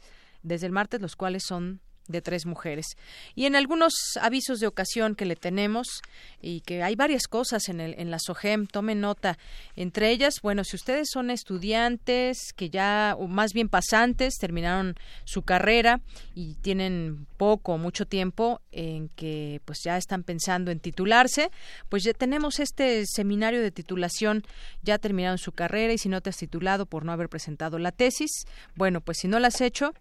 desde 0.47 0.67
el 0.67 0.73
martes, 0.73 1.01
los 1.01 1.17
cuales 1.17 1.45
son 1.45 1.81
de 2.09 2.23
tres 2.23 2.47
mujeres. 2.47 2.97
Y 3.35 3.47
en 3.47 3.57
algunos 3.57 3.95
avisos 4.21 4.61
de 4.61 4.67
ocasión 4.67 5.15
que 5.15 5.25
le 5.25 5.37
tenemos, 5.37 6.03
y 6.41 6.61
que 6.61 6.83
hay 6.83 6.95
varias 6.95 7.27
cosas 7.27 7.69
en, 7.69 7.81
el, 7.81 7.95
en 7.99 8.11
la 8.11 8.19
SOGEM, 8.19 8.67
tomen 8.67 9.01
nota. 9.01 9.39
Entre 9.75 10.11
ellas, 10.11 10.41
bueno, 10.43 10.65
si 10.65 10.77
ustedes 10.77 11.09
son 11.11 11.31
estudiantes 11.31 12.53
que 12.55 12.71
ya, 12.71 13.15
o 13.19 13.27
más 13.27 13.53
bien 13.53 13.69
pasantes, 13.69 14.35
terminaron 14.39 14.95
su 15.25 15.43
carrera 15.43 16.01
y 16.35 16.55
tienen 16.57 17.27
poco 17.37 17.75
o 17.75 17.79
mucho 17.79 18.07
tiempo 18.07 18.61
en 18.71 19.09
que 19.11 19.61
pues 19.65 19.81
ya 19.83 19.97
están 19.97 20.23
pensando 20.23 20.71
en 20.71 20.81
titularse, 20.81 21.51
pues 21.89 22.05
ya 22.05 22.13
tenemos 22.13 22.61
este 22.61 23.05
seminario 23.07 23.61
de 23.61 23.71
titulación, 23.71 24.45
ya 24.83 24.99
terminaron 24.99 25.39
su 25.39 25.53
carrera 25.53 25.93
y 25.93 25.99
si 25.99 26.09
no 26.09 26.21
te 26.21 26.31
has 26.31 26.37
titulado 26.37 26.87
por 26.87 27.05
no 27.05 27.13
haber 27.13 27.29
presentado 27.29 27.79
la 27.79 27.93
tesis, 27.93 28.45
bueno, 28.75 29.01
pues 29.01 29.19
si 29.19 29.29
no 29.29 29.39
la 29.39 29.49
has 29.49 29.61
hecho, 29.61 29.93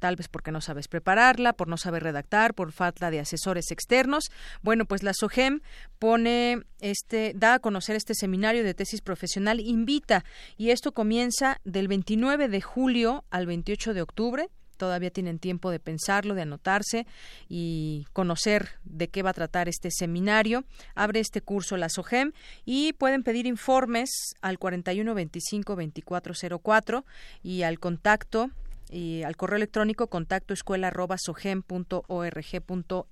tal 0.00 0.16
vez 0.16 0.28
porque 0.28 0.52
no 0.52 0.60
sabes 0.60 0.88
prepararla, 0.88 1.52
por 1.52 1.68
no 1.68 1.76
saber 1.76 2.02
redactar, 2.02 2.54
por 2.54 2.72
falta 2.72 3.10
de 3.10 3.20
asesores 3.20 3.70
externos. 3.70 4.30
Bueno, 4.62 4.84
pues 4.84 5.02
la 5.02 5.12
SOGEM 5.14 5.60
pone 5.98 6.62
este 6.80 7.32
da 7.34 7.54
a 7.54 7.58
conocer 7.58 7.96
este 7.96 8.14
seminario 8.14 8.64
de 8.64 8.74
tesis 8.74 9.00
profesional, 9.00 9.60
invita 9.60 10.24
y 10.56 10.70
esto 10.70 10.92
comienza 10.92 11.60
del 11.64 11.88
29 11.88 12.48
de 12.48 12.60
julio 12.60 13.24
al 13.30 13.46
28 13.46 13.94
de 13.94 14.02
octubre 14.02 14.48
todavía 14.82 15.12
tienen 15.12 15.38
tiempo 15.38 15.70
de 15.70 15.78
pensarlo, 15.78 16.34
de 16.34 16.42
anotarse 16.42 17.06
y 17.48 18.04
conocer 18.12 18.70
de 18.82 19.06
qué 19.06 19.22
va 19.22 19.30
a 19.30 19.32
tratar 19.32 19.68
este 19.68 19.92
seminario. 19.92 20.64
Abre 20.96 21.20
este 21.20 21.40
curso 21.40 21.76
la 21.76 21.88
SOGEM 21.88 22.32
y 22.64 22.92
pueden 22.94 23.22
pedir 23.22 23.46
informes 23.46 24.10
al 24.40 24.58
4125 24.58 25.76
2404 25.76 27.04
y 27.44 27.62
al 27.62 27.78
contacto 27.78 28.50
y 28.92 29.22
al 29.22 29.36
correo 29.36 29.56
electrónico 29.56 30.08
contacto 30.08 30.54
escuela 30.54 30.88
arroba 30.88 31.16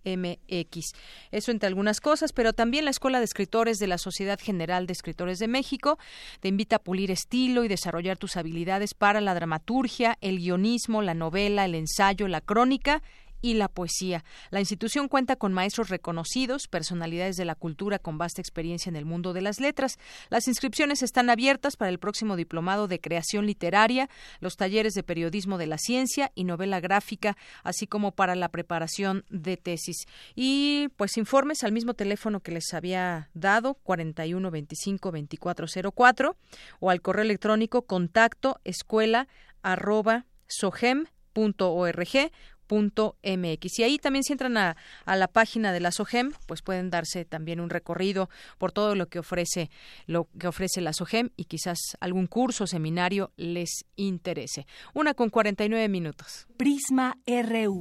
mx. 0.05 0.93
Eso 1.31 1.51
entre 1.51 1.67
algunas 1.67 2.01
cosas, 2.01 2.33
pero 2.33 2.53
también 2.53 2.85
la 2.85 2.91
Escuela 2.91 3.19
de 3.19 3.25
Escritores 3.25 3.79
de 3.79 3.87
la 3.87 3.99
Sociedad 3.99 4.39
General 4.41 4.87
de 4.87 4.93
Escritores 4.93 5.39
de 5.39 5.49
México 5.49 5.99
te 6.41 6.49
invita 6.49 6.77
a 6.77 6.81
pulir 6.81 7.11
estilo 7.11 7.65
y 7.65 7.69
desarrollar 7.69 8.19
tus 8.19 8.37
habilidades 8.37 8.95
para 8.95 9.21
la 9.21 9.35
dramaturgia, 9.35 10.19
el 10.21 10.39
guionismo, 10.39 11.03
la 11.03 11.15
novela, 11.15 11.65
el 11.65 11.75
ensayo, 11.75 12.29
la 12.29 12.41
crónica 12.41 13.03
y 13.43 13.55
la 13.55 13.69
poesía. 13.69 14.25
La 14.51 14.61
institución 14.61 15.09
cuenta 15.09 15.37
con 15.37 15.53
maestros 15.53 15.89
reconocidos, 15.89 16.69
personalidades 16.69 17.37
de 17.37 17.45
la 17.45 17.55
cultura 17.55 17.99
con 17.99 18.19
vasta 18.19 18.41
experiencia 18.41 18.91
en 18.91 18.97
el 18.97 19.05
mundo 19.05 19.33
de 19.33 19.43
las 19.43 19.61
letras. 19.61 19.99
Las 20.29 20.49
inscripciones 20.49 21.03
están 21.03 21.31
abiertas 21.31 21.77
para 21.77 21.91
el 21.91 21.99
próximo 21.99 22.37
diplomado 22.37 22.89
de 22.89 23.01
creación 23.01 23.47
literaria, 23.47 24.09
los 24.41 24.57
talleres 24.57 24.95
de 24.95 25.03
periodismo 25.03 25.59
de 25.59 25.67
la 25.67 25.79
ciencia 25.79 26.33
y 26.35 26.45
novela 26.45 26.81
gráfica, 26.81 27.37
así 27.63 27.87
como 27.87 28.13
para 28.13 28.35
la 28.35 28.49
preparación 28.49 29.25
de 29.31 29.57
tesis. 29.57 30.07
Y 30.35 30.89
pues 30.97 31.17
informes 31.17 31.65
al 31.65 31.73
mismo 31.73 31.95
teléfono 31.95 32.41
que 32.41 32.53
les 32.53 32.73
había 32.75 33.31
dado, 33.35 33.75
41 33.75 34.51
25 34.51 35.13
24 35.13 35.67
04, 35.93 36.37
o 36.81 36.91
al 36.91 37.01
correo 37.01 37.25
electrónico 37.25 37.83
contacto 37.83 38.61
escuela 38.65 39.29
arroba 39.63 40.27
sogem.org 40.47 42.09
mx 42.77 43.79
Y 43.79 43.83
ahí 43.83 43.99
también 43.99 44.23
si 44.23 44.33
entran 44.33 44.57
a, 44.57 44.77
a, 45.05 45.17
la 45.17 45.29
página 45.29 45.73
de 45.73 45.81
la 45.81 45.93
SOGEM, 45.93 46.33
pues 46.47 46.63
pueden 46.63 46.91
darse 46.91 47.25
también 47.25 47.61
un 47.61 47.71
recorrido 47.71 48.31
por 48.59 48.73
todo 48.73 48.95
lo 48.95 49.09
que 49.09 49.19
ofrece 49.19 49.71
lo 50.07 50.29
que 50.39 50.49
ofrece 50.49 50.81
la 50.81 50.93
SOGEM 50.93 51.31
y 51.37 51.45
quizás 51.45 51.79
algún 52.01 52.27
curso 52.27 52.65
o 52.65 52.67
seminario 52.67 53.33
les 53.37 53.85
interese. 53.97 54.67
Una 54.95 55.15
con 55.15 55.31
49 55.31 55.89
minutos. 55.89 56.47
Prisma 56.57 57.17
RU. 57.27 57.79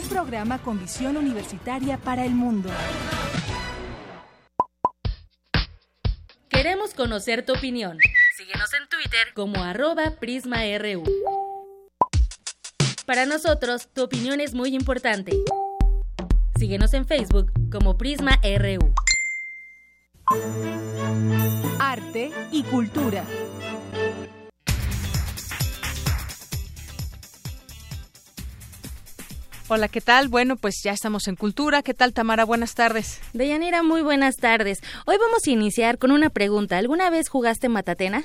Un 0.00 0.08
programa 0.08 0.58
con 0.58 0.80
visión 0.80 1.16
universitaria 1.16 1.98
para 1.98 2.24
el 2.24 2.34
mundo. 2.34 2.70
Queremos 6.48 6.94
conocer 6.94 7.44
tu 7.44 7.52
opinión. 7.52 7.98
Síguenos 8.36 8.74
en 8.74 8.88
Twitter 8.88 9.32
como 9.32 9.62
arroba 9.62 10.10
PrismaRU. 10.18 11.04
Para 13.06 13.26
nosotros, 13.26 13.86
tu 13.94 14.02
opinión 14.02 14.40
es 14.40 14.54
muy 14.54 14.74
importante. 14.74 15.30
Síguenos 16.58 16.94
en 16.94 17.06
Facebook 17.06 17.52
como 17.70 17.96
PrismaRU. 17.96 18.92
Arte 21.78 22.32
y 22.50 22.64
cultura. 22.64 23.24
Hola, 29.66 29.88
¿qué 29.88 30.02
tal? 30.02 30.28
Bueno, 30.28 30.56
pues 30.56 30.82
ya 30.84 30.92
estamos 30.92 31.26
en 31.26 31.36
Cultura. 31.36 31.82
¿Qué 31.82 31.94
tal, 31.94 32.12
Tamara? 32.12 32.44
Buenas 32.44 32.74
tardes. 32.74 33.18
Deyanira, 33.32 33.82
muy 33.82 34.02
buenas 34.02 34.36
tardes. 34.36 34.80
Hoy 35.06 35.16
vamos 35.16 35.38
a 35.46 35.50
iniciar 35.50 35.96
con 35.96 36.10
una 36.10 36.28
pregunta. 36.28 36.76
¿Alguna 36.76 37.08
vez 37.08 37.30
jugaste 37.30 37.70
Matatena? 37.70 38.24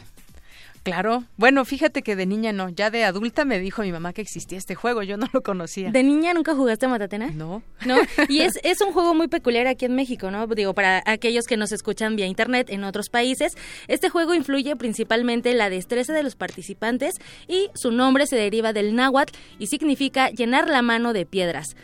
Claro. 0.83 1.23
Bueno, 1.37 1.65
fíjate 1.65 2.01
que 2.01 2.15
de 2.15 2.25
niña 2.25 2.53
no. 2.53 2.69
Ya 2.69 2.89
de 2.89 3.03
adulta 3.03 3.45
me 3.45 3.59
dijo 3.59 3.81
mi 3.81 3.91
mamá 3.91 4.13
que 4.13 4.21
existía 4.21 4.57
este 4.57 4.75
juego. 4.75 5.03
Yo 5.03 5.17
no 5.17 5.27
lo 5.33 5.41
conocía. 5.41 5.91
¿De 5.91 6.03
niña 6.03 6.33
nunca 6.33 6.55
jugaste 6.55 6.87
Matatena? 6.87 7.27
No. 7.27 7.61
¿No? 7.85 7.97
Y 8.27 8.41
es, 8.41 8.59
es 8.63 8.81
un 8.81 8.93
juego 8.93 9.13
muy 9.13 9.27
peculiar 9.27 9.67
aquí 9.67 9.85
en 9.85 9.95
México, 9.95 10.31
¿no? 10.31 10.47
Digo, 10.47 10.73
para 10.73 11.01
aquellos 11.05 11.45
que 11.45 11.57
nos 11.57 11.71
escuchan 11.71 12.15
vía 12.15 12.27
internet 12.27 12.69
en 12.69 12.83
otros 12.83 13.09
países, 13.09 13.53
este 13.87 14.09
juego 14.09 14.33
influye 14.33 14.75
principalmente 14.75 15.51
en 15.51 15.57
la 15.57 15.69
destreza 15.69 16.13
de 16.13 16.23
los 16.23 16.35
participantes 16.35 17.15
y 17.47 17.69
su 17.73 17.91
nombre 17.91 18.27
se 18.27 18.35
deriva 18.35 18.73
del 18.73 18.95
náhuatl 18.95 19.33
y 19.57 19.67
significa 19.67 20.29
llenar 20.29 20.67
la 20.69 20.81
mano 20.81 21.13
de 21.13 21.25
piedras 21.25 21.75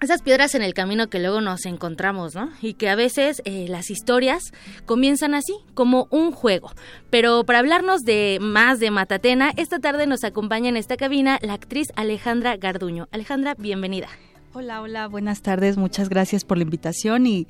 esas 0.00 0.22
piedras 0.22 0.54
en 0.54 0.62
el 0.62 0.74
camino 0.74 1.08
que 1.08 1.18
luego 1.18 1.40
nos 1.40 1.66
encontramos, 1.66 2.34
¿no? 2.34 2.50
Y 2.62 2.74
que 2.74 2.88
a 2.88 2.94
veces 2.94 3.42
eh, 3.44 3.66
las 3.68 3.90
historias 3.90 4.52
comienzan 4.86 5.34
así, 5.34 5.54
como 5.74 6.06
un 6.10 6.30
juego. 6.30 6.70
Pero 7.10 7.44
para 7.44 7.58
hablarnos 7.58 8.02
de 8.02 8.38
más 8.40 8.78
de 8.78 8.90
Matatena, 8.90 9.52
esta 9.56 9.80
tarde 9.80 10.06
nos 10.06 10.22
acompaña 10.22 10.68
en 10.68 10.76
esta 10.76 10.96
cabina 10.96 11.38
la 11.42 11.54
actriz 11.54 11.88
Alejandra 11.96 12.56
Garduño. 12.56 13.08
Alejandra, 13.10 13.54
bienvenida. 13.58 14.08
Hola, 14.52 14.80
hola, 14.82 15.08
buenas 15.08 15.42
tardes, 15.42 15.76
muchas 15.76 16.08
gracias 16.08 16.44
por 16.44 16.58
la 16.58 16.62
invitación 16.62 17.26
y 17.26 17.46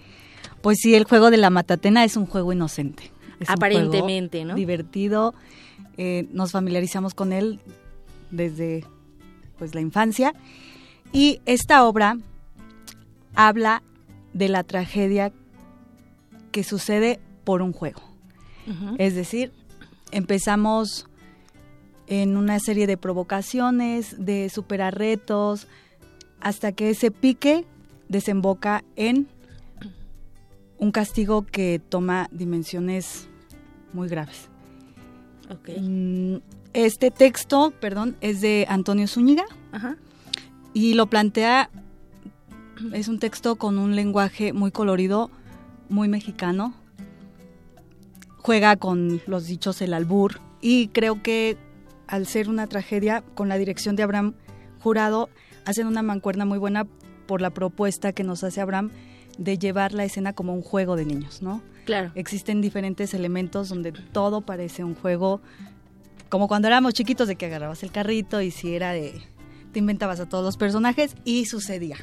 pues 0.62 0.78
sí, 0.80 0.94
el 0.94 1.05
juego 1.05 1.30
de 1.30 1.36
la 1.36 1.51
Matatena 1.51 2.05
es 2.05 2.16
un 2.16 2.26
juego 2.26 2.53
inocente. 2.53 3.12
Aparentemente, 3.46 4.44
¿no? 4.44 4.55
Divertido, 4.55 5.34
eh, 5.96 6.26
nos 6.32 6.53
familiarizamos 6.53 7.14
con 7.14 7.32
él 7.32 7.61
desde 8.30 8.84
pues 9.59 9.74
la 9.74 9.80
infancia 9.80 10.32
y 11.12 11.40
esta 11.46 11.84
obra 11.84 12.18
habla 13.39 13.84
de 14.34 14.49
la 14.49 14.64
tragedia 14.64 15.32
que 16.51 16.64
sucede 16.64 17.20
por 17.45 17.62
un 17.62 17.72
juego. 17.72 18.03
Es 18.99 19.14
decir, 19.14 19.53
empezamos 20.11 21.09
en 22.09 22.36
una 22.36 22.59
serie 22.59 22.86
de 22.86 22.99
provocaciones, 22.99 24.16
de 24.18 24.51
superar 24.51 24.99
retos, 24.99 25.68
hasta 26.41 26.72
que 26.72 26.91
ese 26.91 27.11
pique 27.11 27.64
desemboca 28.09 28.84
en 28.97 29.28
un 30.76 30.91
castigo 30.91 31.47
que 31.47 31.80
toma 31.89 32.28
dimensiones 32.32 33.28
muy 33.93 34.09
graves. 34.09 34.49
Mm, 35.80 36.39
este 36.74 37.11
texto, 37.12 37.72
perdón, 37.80 38.16
es 38.20 38.41
de 38.41 38.66
Antonio 38.68 39.07
Zúñiga 39.07 39.45
y 40.74 40.95
lo 40.95 41.07
plantea 41.07 41.70
es 42.92 43.08
un 43.08 43.18
texto 43.18 43.56
con 43.56 43.78
un 43.78 43.96
lenguaje 43.96 44.52
muy 44.52 44.70
colorido, 44.70 45.30
muy 45.88 46.08
mexicano. 46.08 46.74
Juega 48.38 48.76
con 48.76 49.20
los 49.26 49.46
dichos 49.46 49.82
el 49.82 49.94
albur 49.94 50.40
y 50.60 50.88
creo 50.88 51.22
que 51.22 51.56
al 52.06 52.26
ser 52.26 52.48
una 52.48 52.66
tragedia, 52.66 53.22
con 53.34 53.48
la 53.48 53.58
dirección 53.58 53.94
de 53.96 54.02
Abraham 54.02 54.34
Jurado, 54.80 55.28
hacen 55.66 55.86
una 55.86 56.02
mancuerna 56.02 56.44
muy 56.44 56.58
buena 56.58 56.86
por 57.26 57.40
la 57.42 57.50
propuesta 57.50 58.12
que 58.12 58.24
nos 58.24 58.42
hace 58.42 58.60
Abraham 58.60 58.90
de 59.36 59.58
llevar 59.58 59.92
la 59.92 60.04
escena 60.04 60.32
como 60.32 60.54
un 60.54 60.62
juego 60.62 60.96
de 60.96 61.04
niños, 61.04 61.42
¿no? 61.42 61.62
Claro. 61.84 62.10
Existen 62.14 62.60
diferentes 62.60 63.14
elementos 63.14 63.68
donde 63.68 63.92
todo 63.92 64.40
parece 64.40 64.84
un 64.84 64.94
juego, 64.94 65.40
como 66.28 66.48
cuando 66.48 66.68
éramos 66.68 66.94
chiquitos 66.94 67.28
de 67.28 67.36
que 67.36 67.46
agarrabas 67.46 67.82
el 67.82 67.92
carrito 67.92 68.40
y 68.40 68.50
si 68.50 68.74
era 68.74 68.92
de 68.92 69.20
te 69.72 69.78
inventabas 69.78 70.18
a 70.20 70.28
todos 70.28 70.44
los 70.44 70.56
personajes 70.56 71.14
y 71.24 71.44
sucedía. 71.44 71.96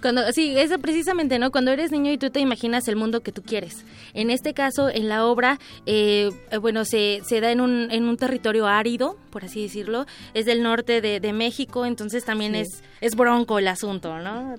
Cuando, 0.00 0.32
sí, 0.32 0.56
es 0.56 0.70
precisamente, 0.78 1.38
¿no? 1.38 1.50
Cuando 1.50 1.70
eres 1.70 1.90
niño 1.90 2.12
y 2.12 2.18
tú 2.18 2.30
te 2.30 2.40
imaginas 2.40 2.88
el 2.88 2.96
mundo 2.96 3.22
que 3.22 3.32
tú 3.32 3.42
quieres. 3.42 3.84
En 4.14 4.30
este 4.30 4.54
caso, 4.54 4.88
en 4.88 5.08
la 5.08 5.26
obra, 5.26 5.58
eh, 5.86 6.30
bueno, 6.60 6.84
se, 6.84 7.20
se 7.24 7.40
da 7.40 7.50
en 7.50 7.60
un, 7.60 7.90
en 7.90 8.04
un 8.04 8.16
territorio 8.16 8.66
árido, 8.66 9.18
por 9.30 9.44
así 9.44 9.62
decirlo. 9.62 10.06
Es 10.34 10.46
del 10.46 10.62
norte 10.62 11.00
de, 11.00 11.20
de 11.20 11.32
México, 11.32 11.86
entonces 11.86 12.24
también 12.24 12.54
es, 12.54 12.82
es 13.00 13.14
bronco 13.14 13.58
el 13.58 13.68
asunto, 13.68 14.18
¿no? 14.18 14.54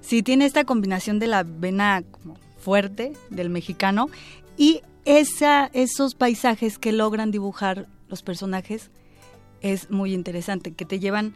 Sí, 0.00 0.22
tiene 0.22 0.46
esta 0.46 0.64
combinación 0.64 1.18
de 1.18 1.26
la 1.26 1.42
vena 1.42 2.02
como 2.10 2.38
fuerte 2.58 3.12
del 3.30 3.50
mexicano 3.50 4.08
y 4.56 4.82
esa, 5.04 5.70
esos 5.72 6.14
paisajes 6.14 6.78
que 6.78 6.92
logran 6.92 7.30
dibujar 7.30 7.86
los 8.08 8.22
personajes 8.22 8.90
es 9.60 9.90
muy 9.90 10.12
interesante, 10.14 10.72
que 10.72 10.84
te 10.84 10.98
llevan 10.98 11.34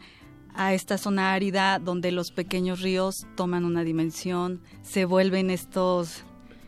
a 0.53 0.73
esta 0.73 0.97
zona 0.97 1.33
árida 1.33 1.79
donde 1.79 2.11
los 2.11 2.31
pequeños 2.31 2.81
ríos 2.81 3.25
toman 3.35 3.65
una 3.65 3.83
dimensión, 3.83 4.61
se 4.81 5.05
vuelven 5.05 5.49
estos 5.49 6.23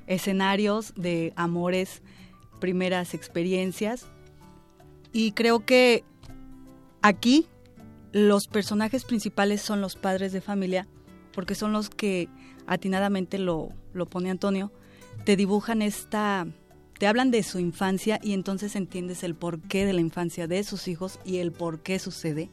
escenarios 0.07 0.93
de 0.95 1.33
amores, 1.35 2.01
primeras 2.59 3.13
experiencias. 3.13 4.07
Y 5.11 5.33
creo 5.33 5.65
que 5.65 6.03
aquí 7.01 7.47
los 8.11 8.47
personajes 8.47 9.05
principales 9.05 9.61
son 9.61 9.81
los 9.81 9.95
padres 9.95 10.31
de 10.31 10.41
familia, 10.41 10.87
porque 11.33 11.55
son 11.55 11.73
los 11.73 11.89
que 11.89 12.29
atinadamente 12.67 13.37
lo, 13.37 13.69
lo 13.93 14.05
pone 14.05 14.29
Antonio, 14.29 14.71
te 15.25 15.35
dibujan 15.35 15.81
esta, 15.81 16.47
te 16.97 17.07
hablan 17.07 17.31
de 17.31 17.43
su 17.43 17.59
infancia 17.59 18.19
y 18.23 18.33
entonces 18.33 18.75
entiendes 18.75 19.23
el 19.23 19.35
porqué 19.35 19.85
de 19.85 19.93
la 19.93 20.01
infancia 20.01 20.47
de 20.47 20.63
sus 20.63 20.87
hijos 20.87 21.19
y 21.25 21.37
el 21.37 21.51
por 21.51 21.81
qué 21.81 21.99
sucede 21.99 22.49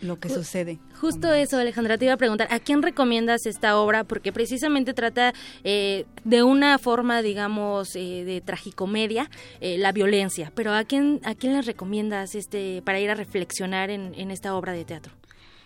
lo 0.00 0.18
que 0.18 0.28
sucede. 0.28 0.78
Justo 1.00 1.32
eso, 1.32 1.58
Alejandra, 1.58 1.98
te 1.98 2.04
iba 2.04 2.14
a 2.14 2.18
preguntar, 2.18 2.48
¿a 2.50 2.60
quién 2.60 2.82
recomiendas 2.82 3.46
esta 3.46 3.78
obra? 3.78 4.04
Porque 4.04 4.32
precisamente 4.32 4.94
trata 4.94 5.32
eh, 5.64 6.06
de 6.24 6.42
una 6.42 6.78
forma, 6.78 7.22
digamos, 7.22 7.94
eh, 7.96 8.24
de 8.24 8.40
tragicomedia, 8.40 9.30
eh, 9.60 9.78
la 9.78 9.92
violencia. 9.92 10.52
Pero 10.54 10.72
¿a 10.72 10.84
quién, 10.84 11.20
¿a 11.24 11.34
quién 11.34 11.54
le 11.54 11.62
recomiendas 11.62 12.34
este, 12.34 12.82
para 12.84 13.00
ir 13.00 13.10
a 13.10 13.14
reflexionar 13.14 13.90
en, 13.90 14.14
en 14.14 14.30
esta 14.30 14.54
obra 14.54 14.72
de 14.72 14.84
teatro? 14.84 15.12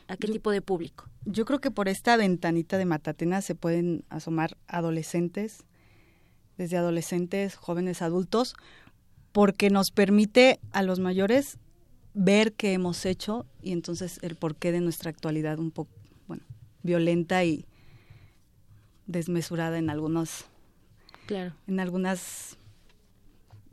¿A 0.09 0.17
qué 0.17 0.29
tipo 0.29 0.51
de 0.51 0.61
público? 0.61 1.09
Yo 1.25 1.45
creo 1.45 1.61
que 1.61 1.71
por 1.71 1.89
esta 1.89 2.17
ventanita 2.17 2.77
de 2.77 2.85
Matatena 2.85 3.41
se 3.41 3.55
pueden 3.55 4.05
asomar 4.09 4.57
adolescentes, 4.67 5.65
desde 6.59 6.77
adolescentes, 6.77 7.55
jóvenes, 7.55 8.03
adultos, 8.03 8.55
porque 9.33 9.71
nos 9.71 9.91
permite 9.91 10.61
a 10.73 10.83
los 10.83 11.01
mayores 11.01 11.59
ver 12.15 12.53
qué 12.53 12.73
hemos 12.73 13.05
hecho 13.07 13.47
y 13.63 13.73
entonces 13.73 14.19
el 14.23 14.37
porqué 14.37 14.73
de 14.73 14.81
nuestra 14.81 15.11
actualidad 15.11 15.59
un 15.59 15.71
poco, 15.71 15.91
bueno, 16.27 16.43
violenta 16.83 17.45
y 17.45 17.65
desmesurada 19.07 19.79
en 19.79 19.91
algunos, 19.91 20.47
claro, 21.27 21.55
en 21.67 21.81
algunas 21.81 22.57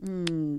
mm, 0.00 0.58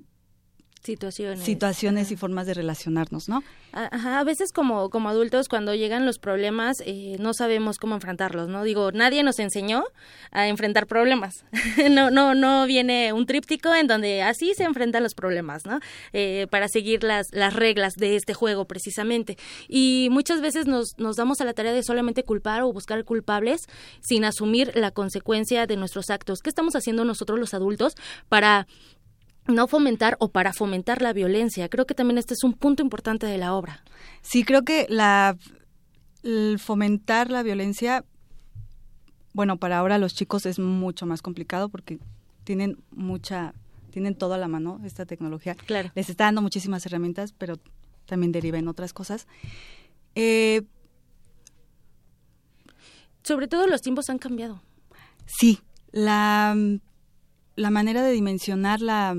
situaciones. 0.82 1.44
Situaciones 1.44 2.12
y 2.12 2.16
formas 2.16 2.48
de 2.48 2.54
relacionarnos, 2.54 3.30
¿no? 3.30 3.44
Ajá, 3.72 4.20
a 4.20 4.24
veces 4.24 4.52
como, 4.52 4.90
como 4.90 5.10
adultos 5.10 5.48
cuando 5.48 5.74
llegan 5.76 6.06
los 6.06 6.20
problemas 6.20 6.82
eh, 6.86 7.16
no 7.20 7.34
sabemos 7.34 7.78
cómo 7.78 7.96
enfrentarlos, 7.96 8.50
¿no? 8.50 8.64
Digo, 8.64 8.92
nadie 8.92 9.24
nos 9.24 9.40
enseñó 9.40 9.84
a 10.32 10.48
enfrentar 10.48 10.88
problemas. 10.88 11.46
no, 11.92 12.10
no, 12.10 12.36
no 12.36 12.66
viene 12.66 13.14
un 13.14 13.26
tríptico 13.26 13.74
en 13.74 13.88
donde 13.88 14.24
así 14.24 14.54
se 14.56 14.64
enfrentan 14.64 15.04
los 15.04 15.14
problemas, 15.14 15.66
¿no? 15.66 15.80
Eh, 16.14 16.48
para 16.50 16.68
seguir 16.68 17.04
las, 17.04 17.28
las 17.32 17.54
reglas 17.54 17.94
de 17.96 18.16
este 18.16 18.34
juego 18.34 18.66
precisamente. 18.66 19.38
Y 19.68 20.10
muchas 20.12 20.42
veces 20.42 20.68
nos, 20.68 20.98
nos 20.98 21.16
damos 21.16 21.42
a 21.42 21.46
la 21.46 21.54
tarea 21.54 21.74
de 21.74 21.84
solamente 21.84 22.24
culpar 22.24 22.64
o 22.64 22.74
buscar 22.74 23.06
culpables 23.06 23.68
sin 24.02 24.26
asumir 24.26 24.72
la 24.76 24.92
consecuencia 24.92 25.68
de 25.68 25.78
nuestros 25.78 26.10
actos. 26.10 26.42
¿Qué 26.42 26.50
estamos 26.50 26.76
haciendo 26.76 27.06
nosotros 27.06 27.40
los 27.40 27.54
adultos 27.54 27.96
para 28.28 28.68
no 29.48 29.68
fomentar 29.68 30.18
o 30.20 30.30
para 30.30 30.54
fomentar 30.54 31.02
la 31.02 31.14
violencia. 31.14 31.70
Creo 31.70 31.86
que 31.86 31.96
también 31.96 32.18
este 32.18 32.34
es 32.34 32.44
un 32.44 32.54
punto 32.54 32.84
importante 32.84 33.26
de 33.26 33.38
la 33.38 33.54
obra. 33.54 33.84
Sí, 34.22 34.44
creo 34.44 34.64
que 34.64 34.86
la 34.90 35.38
fomentar 36.60 37.32
la 37.32 37.42
violencia, 37.42 38.06
bueno, 39.34 39.58
para 39.58 39.80
ahora 39.80 39.98
los 39.98 40.14
chicos 40.14 40.46
es 40.46 40.60
mucho 40.60 41.06
más 41.06 41.22
complicado 41.22 41.70
porque 41.70 42.00
tienen 42.44 42.78
mucha, 42.92 43.54
tienen 43.90 44.16
todo 44.16 44.36
a 44.36 44.38
la 44.38 44.48
mano 44.48 44.80
esta 44.84 45.06
tecnología. 45.06 45.56
Claro. 45.56 45.92
Les 45.96 46.10
está 46.10 46.26
dando 46.26 46.42
muchísimas 46.42 46.86
herramientas, 46.86 47.34
pero 47.34 47.56
también 48.06 48.32
deriva 48.32 48.60
en 48.60 48.68
otras 48.68 48.94
cosas. 48.94 49.28
Eh, 50.16 50.64
Sobre 53.24 53.48
todo 53.48 53.68
los 53.68 53.82
tiempos 53.82 54.10
han 54.10 54.20
cambiado. 54.20 54.62
Sí, 55.26 55.60
la 55.92 56.56
la 57.56 57.70
manera 57.70 58.04
de 58.04 58.12
dimensionar 58.12 58.82
la, 58.82 59.16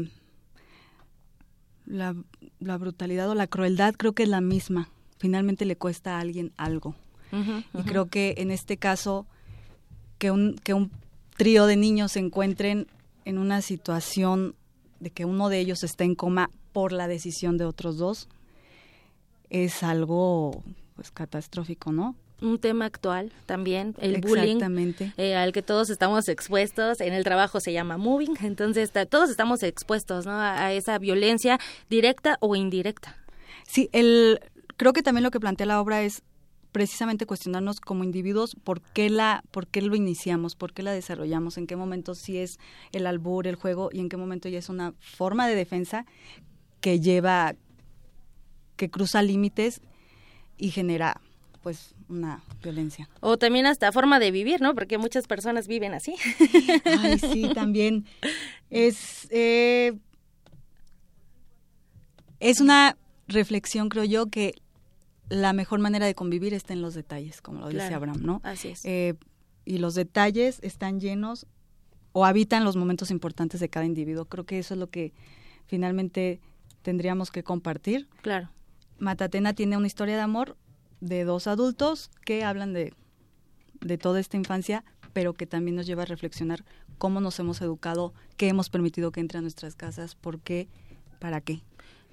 la, 1.87 2.15
brutalidad 2.79 3.29
o 3.29 3.35
la 3.35 3.47
crueldad 3.47 3.95
creo 3.95 4.13
que 4.13 4.25
es 4.25 4.29
la 4.29 4.41
misma. 4.41 4.89
Finalmente 5.19 5.65
le 5.65 5.77
cuesta 5.77 6.17
a 6.17 6.21
alguien 6.21 6.53
algo. 6.57 6.95
Y 7.33 7.83
creo 7.85 8.09
que 8.09 8.35
en 8.39 8.51
este 8.51 8.77
caso, 8.77 9.27
que 10.19 10.31
un, 10.31 10.57
que 10.63 10.75
un 10.75 10.91
trío 11.39 11.65
de 11.65 11.77
niños 11.77 12.13
se 12.13 12.19
encuentren 12.19 12.89
en 13.25 13.39
una 13.39 13.63
situación 13.63 14.55
de 15.01 15.11
que 15.11 15.25
uno 15.25 15.49
de 15.49 15.59
ellos 15.59 15.83
está 15.83 16.05
en 16.05 16.15
coma 16.15 16.51
por 16.73 16.93
la 16.93 17.09
decisión 17.09 17.57
de 17.57 17.65
otros 17.65 17.97
dos, 17.97 18.29
es 19.49 19.83
algo 19.83 20.63
pues 20.95 21.11
catastrófico, 21.11 21.91
¿no? 21.91 22.15
Un 22.43 22.59
tema 22.59 22.85
actual 22.85 23.33
también, 23.47 23.95
el 23.99 24.21
bullying, 24.21 24.61
eh, 25.17 25.37
al 25.37 25.53
que 25.53 25.63
todos 25.63 25.91
estamos 25.91 26.29
expuestos. 26.29 27.01
En 27.01 27.15
el 27.15 27.25
trabajo 27.25 27.61
se 27.61 27.73
llama 27.73 27.97
moving, 27.97 28.37
entonces 28.43 28.93
todos 29.09 29.31
estamos 29.31 29.63
expuestos 29.63 30.27
¿no? 30.27 30.33
a, 30.33 30.73
esa 30.73 30.99
violencia 30.99 31.59
directa 31.89 32.37
o 32.41 32.55
indirecta. 32.57 33.17
Sí, 33.67 33.89
el, 33.93 34.41
creo 34.77 34.93
que 34.93 35.03
también 35.03 35.23
lo 35.23 35.31
que 35.31 35.41
plantea 35.41 35.67
la 35.67 35.81
obra 35.81 36.03
es 36.03 36.23
precisamente 36.73 37.27
cuestionarnos 37.27 37.81
como 37.81 38.03
individuos 38.03 38.57
por 38.65 38.81
qué 38.81 39.11
la 39.11 39.45
por 39.51 39.67
qué 39.67 39.83
lo 39.83 39.95
iniciamos, 39.95 40.57
por 40.57 40.73
qué 40.73 40.83
la 40.83 40.93
desarrollamos, 40.93 41.59
en 41.59 41.67
qué 41.67 41.77
momento 41.77 42.15
sí 42.15 42.39
es 42.39 42.59
el 42.93 43.07
albur, 43.07 43.47
el 43.47 43.57
juego 43.57 43.91
y 43.93 44.01
en 44.01 44.09
qué 44.09 44.17
momento 44.17 44.49
ya 44.49 44.59
es 44.59 44.71
una 44.71 44.95
forma 44.99 45.47
de 45.47 45.55
defensa 45.55 46.07
que 46.81 46.99
lleva 46.99 47.55
que 48.77 48.91
cruza 48.91 49.23
límites 49.23 49.83
y 50.57 50.71
genera 50.71 51.21
pues 51.63 51.95
una 52.13 52.43
violencia. 52.63 53.09
O 53.21 53.39
también 53.39 53.67
hasta 53.67 53.93
forma 53.93 54.19
de 54.19 54.31
vivir, 54.31 54.61
¿no? 54.61 54.75
Porque 54.75 54.99
muchas 54.99 55.27
personas 55.27 55.67
viven 55.67 55.95
así. 55.95 56.15
Ay, 56.85 57.19
sí, 57.19 57.51
también. 57.55 58.07
Es, 58.71 59.29
eh, 59.31 59.99
es 62.41 62.61
una 62.61 62.97
reflexión, 63.29 63.89
creo 63.89 64.05
yo, 64.05 64.27
que 64.27 64.55
la 65.29 65.53
mejor 65.53 65.81
manera 65.81 66.07
de 66.07 66.15
convivir 66.15 66.55
está 66.55 66.73
en 66.73 66.83
los 66.83 66.95
detalles, 66.95 67.41
como 67.41 67.61
lo 67.61 67.69
dice 67.69 67.95
Abraham, 67.95 68.21
¿no? 68.23 68.41
Así 68.45 68.69
es. 68.69 68.85
Eh, 68.85 69.15
y 69.65 69.79
los 69.79 69.95
detalles 69.95 70.59
están 70.63 71.01
llenos 71.01 71.47
o 72.13 72.27
habitan 72.27 72.65
los 72.65 72.77
momentos 72.77 73.11
importantes 73.11 73.61
de 73.61 73.69
cada 73.69 73.87
individuo. 73.87 74.27
Creo 74.27 74.45
que 74.45 74.59
eso 74.59 74.75
es 74.75 74.81
lo 74.81 74.91
que 74.91 75.13
finalmente 75.67 76.41
tendríamos 76.83 77.31
que 77.31 77.43
compartir. 77.43 78.09
Claro. 78.21 78.51
Matatena 78.99 79.55
tiene 79.55 79.77
una 79.77 79.87
historia 79.87 80.17
de 80.17 80.23
amor 80.23 80.57
de 81.03 81.25
dos 81.25 81.49
adultos 81.49 82.11
que 82.25 82.45
hablan 82.45 82.73
de, 82.73 82.95
de 83.81 83.99
toda 83.99 84.21
esta 84.21 84.37
infancia, 84.37 84.85
pero 85.13 85.35
que 85.35 85.47
también 85.47 85.77
nos 85.77 85.87
lleva 85.87 86.05
a 86.05 86.07
reflexionar 86.07 86.65
cómo 86.97 87.21
nos 87.21 87.39
hemos 87.41 87.61
educado, 87.61 88.15
qué 88.37 88.49
hemos 88.49 88.71
permitido 88.71 89.11
que 89.11 89.21
entre 89.21 89.39
a 89.39 89.43
nuestras 89.43 89.75
casas, 89.75 90.15
por 90.15 90.39
qué, 90.41 90.69
para 91.19 91.41
qué. 91.41 91.63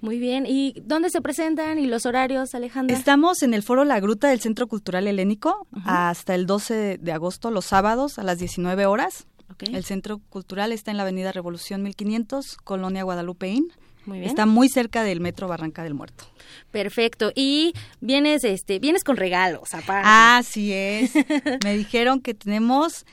Muy 0.00 0.18
bien. 0.18 0.44
¿Y 0.46 0.74
dónde 0.84 1.10
se 1.10 1.20
presentan 1.20 1.78
y 1.78 1.86
los 1.86 2.04
horarios, 2.04 2.54
Alejandra? 2.54 2.96
Estamos 2.96 3.42
en 3.42 3.54
el 3.54 3.62
Foro 3.62 3.84
La 3.84 4.00
Gruta 4.00 4.28
del 4.28 4.40
Centro 4.40 4.66
Cultural 4.66 5.06
Helénico 5.06 5.66
hasta 5.84 6.34
el 6.34 6.46
12 6.46 6.98
de 6.98 7.12
agosto, 7.12 7.50
los 7.50 7.66
sábados 7.66 8.18
a 8.18 8.24
las 8.24 8.38
19 8.38 8.86
horas. 8.86 9.26
El 9.60 9.84
Centro 9.84 10.18
Cultural 10.30 10.72
está 10.72 10.90
en 10.90 10.96
la 10.96 11.02
Avenida 11.02 11.32
Revolución 11.32 11.82
1500, 11.82 12.56
Colonia 12.56 13.02
Guadalupeín. 13.02 13.70
Está 14.14 14.46
muy 14.46 14.68
cerca 14.68 15.02
del 15.02 15.20
metro 15.20 15.48
Barranca 15.48 15.82
del 15.82 15.94
Muerto. 15.94 16.24
Perfecto. 16.70 17.32
Y 17.34 17.72
vienes, 18.00 18.44
este, 18.44 18.78
vienes 18.78 19.04
con 19.04 19.16
regalos, 19.16 19.74
aparte. 19.74 20.08
Así 20.08 20.72
es. 20.72 21.12
Me 21.64 21.76
dijeron 21.76 22.20
que 22.20 22.34
tenemos 22.34 23.06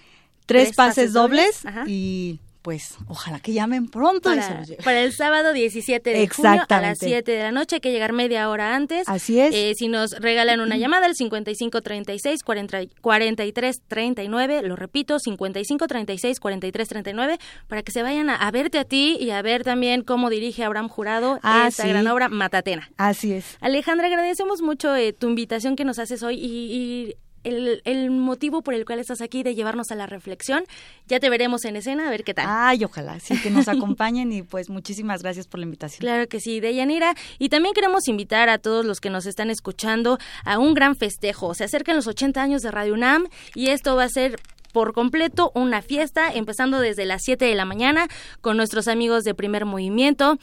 tres, 0.46 0.76
pases, 0.76 1.14
dobles, 1.14 1.64
y 1.86 2.40
pues 2.68 2.98
ojalá 3.08 3.40
que 3.40 3.54
llamen 3.54 3.88
pronto 3.88 4.30
para, 4.30 4.66
para 4.84 5.00
el 5.00 5.14
sábado 5.14 5.54
17 5.54 6.10
de 6.10 6.28
junio 6.28 6.66
a 6.68 6.82
las 6.82 6.98
7 7.00 7.32
de 7.32 7.42
la 7.42 7.54
noche, 7.54 7.78
hay 7.78 7.80
que 7.80 7.94
llegar 7.94 8.12
media 8.12 8.50
hora 8.50 8.76
antes. 8.76 9.08
Así 9.08 9.40
es. 9.40 9.56
Eh, 9.56 9.72
si 9.78 9.88
nos 9.88 10.12
regalan 10.20 10.60
una 10.60 10.76
llamada 10.78 11.06
al 11.06 11.16
5536 11.16 12.44
43 12.44 13.82
39, 13.88 14.64
lo 14.64 14.76
repito, 14.76 15.18
5536 15.18 16.42
43 16.42 16.90
39, 16.90 17.38
para 17.70 17.84
que 17.84 17.94
se 17.94 18.04
vayan 18.04 18.30
a, 18.30 18.52
verte 18.52 18.80
a 18.80 18.84
ti 18.84 19.16
y 19.18 19.30
a 19.30 19.42
ver 19.42 19.64
también 19.64 20.02
cómo 20.02 20.30
dirige 20.30 20.66
Abraham 20.66 20.90
Jurado 20.90 21.40
ah, 21.44 21.68
esta 21.70 21.88
gran 21.88 22.06
obra 22.08 22.28
Matatena. 22.28 22.90
Así 22.98 23.32
es. 23.32 23.46
Alejandra, 23.62 24.08
agradecemos 24.08 24.62
mucho 24.62 24.94
eh, 24.94 25.14
tu 25.14 25.30
invitación 25.30 25.78
que 25.78 25.86
nos 25.86 26.00
haces 26.00 26.22
hoy 26.22 26.36
y, 26.36 26.74
y 26.76 27.16
el, 27.48 28.12
motivo 28.12 28.62
por 28.62 28.74
el 28.74 28.86
cual 28.86 29.00
estás 29.00 29.22
aquí 29.22 29.44
de 29.44 29.56
llevarnos 29.56 29.92
a 29.92 29.96
la 29.96 30.06
reflexión. 30.06 30.64
Ya 31.08 31.20
te 31.20 31.30
veremos 31.30 31.66
en 31.66 31.76
escena, 31.76 32.08
a 32.08 32.10
ver 32.10 32.24
qué 32.24 32.34
tal. 32.34 32.46
Ay, 32.48 32.84
ojalá, 32.84 33.20
sí, 33.20 33.40
que 33.42 33.50
nos 33.50 33.68
acompañen 33.68 34.32
y 34.32 34.44
pues 34.44 34.70
muchísimas 34.70 35.22
gracias 35.24 35.48
por 35.48 35.60
la 35.60 35.66
invitación. 35.66 36.00
Claro 36.00 36.28
que 36.28 36.40
sí, 36.40 36.60
Deyanira. 36.60 37.16
Y 37.40 37.50
también 37.50 37.74
queremos 37.74 38.08
invitar 38.08 38.50
a 38.50 38.58
todos 38.58 38.86
los 38.86 39.00
que 39.00 39.10
nos 39.10 39.26
están 39.26 39.50
escuchando 39.50 40.18
a 40.44 40.60
un 40.60 40.74
gran 40.74 40.96
festejo. 40.96 41.54
Se 41.54 41.64
acercan 41.64 41.96
los 41.96 42.08
80 42.08 42.42
años 42.42 42.62
de 42.62 42.72
Radio 42.72 42.94
UNAM 42.94 43.28
y 43.56 43.70
esto 43.70 43.96
va 43.96 44.04
a 44.04 44.10
ser 44.10 44.40
por 44.78 44.94
completo 44.94 45.52
una 45.56 45.82
fiesta, 45.82 46.32
empezando 46.32 46.80
desde 46.80 47.06
las 47.06 47.24
7 47.24 47.46
de 47.46 47.56
la 47.56 47.66
mañana 47.66 48.08
con 48.42 48.58
nuestros 48.58 48.88
amigos 48.88 49.24
de 49.24 49.34
primer 49.34 49.66
movimiento, 49.66 50.38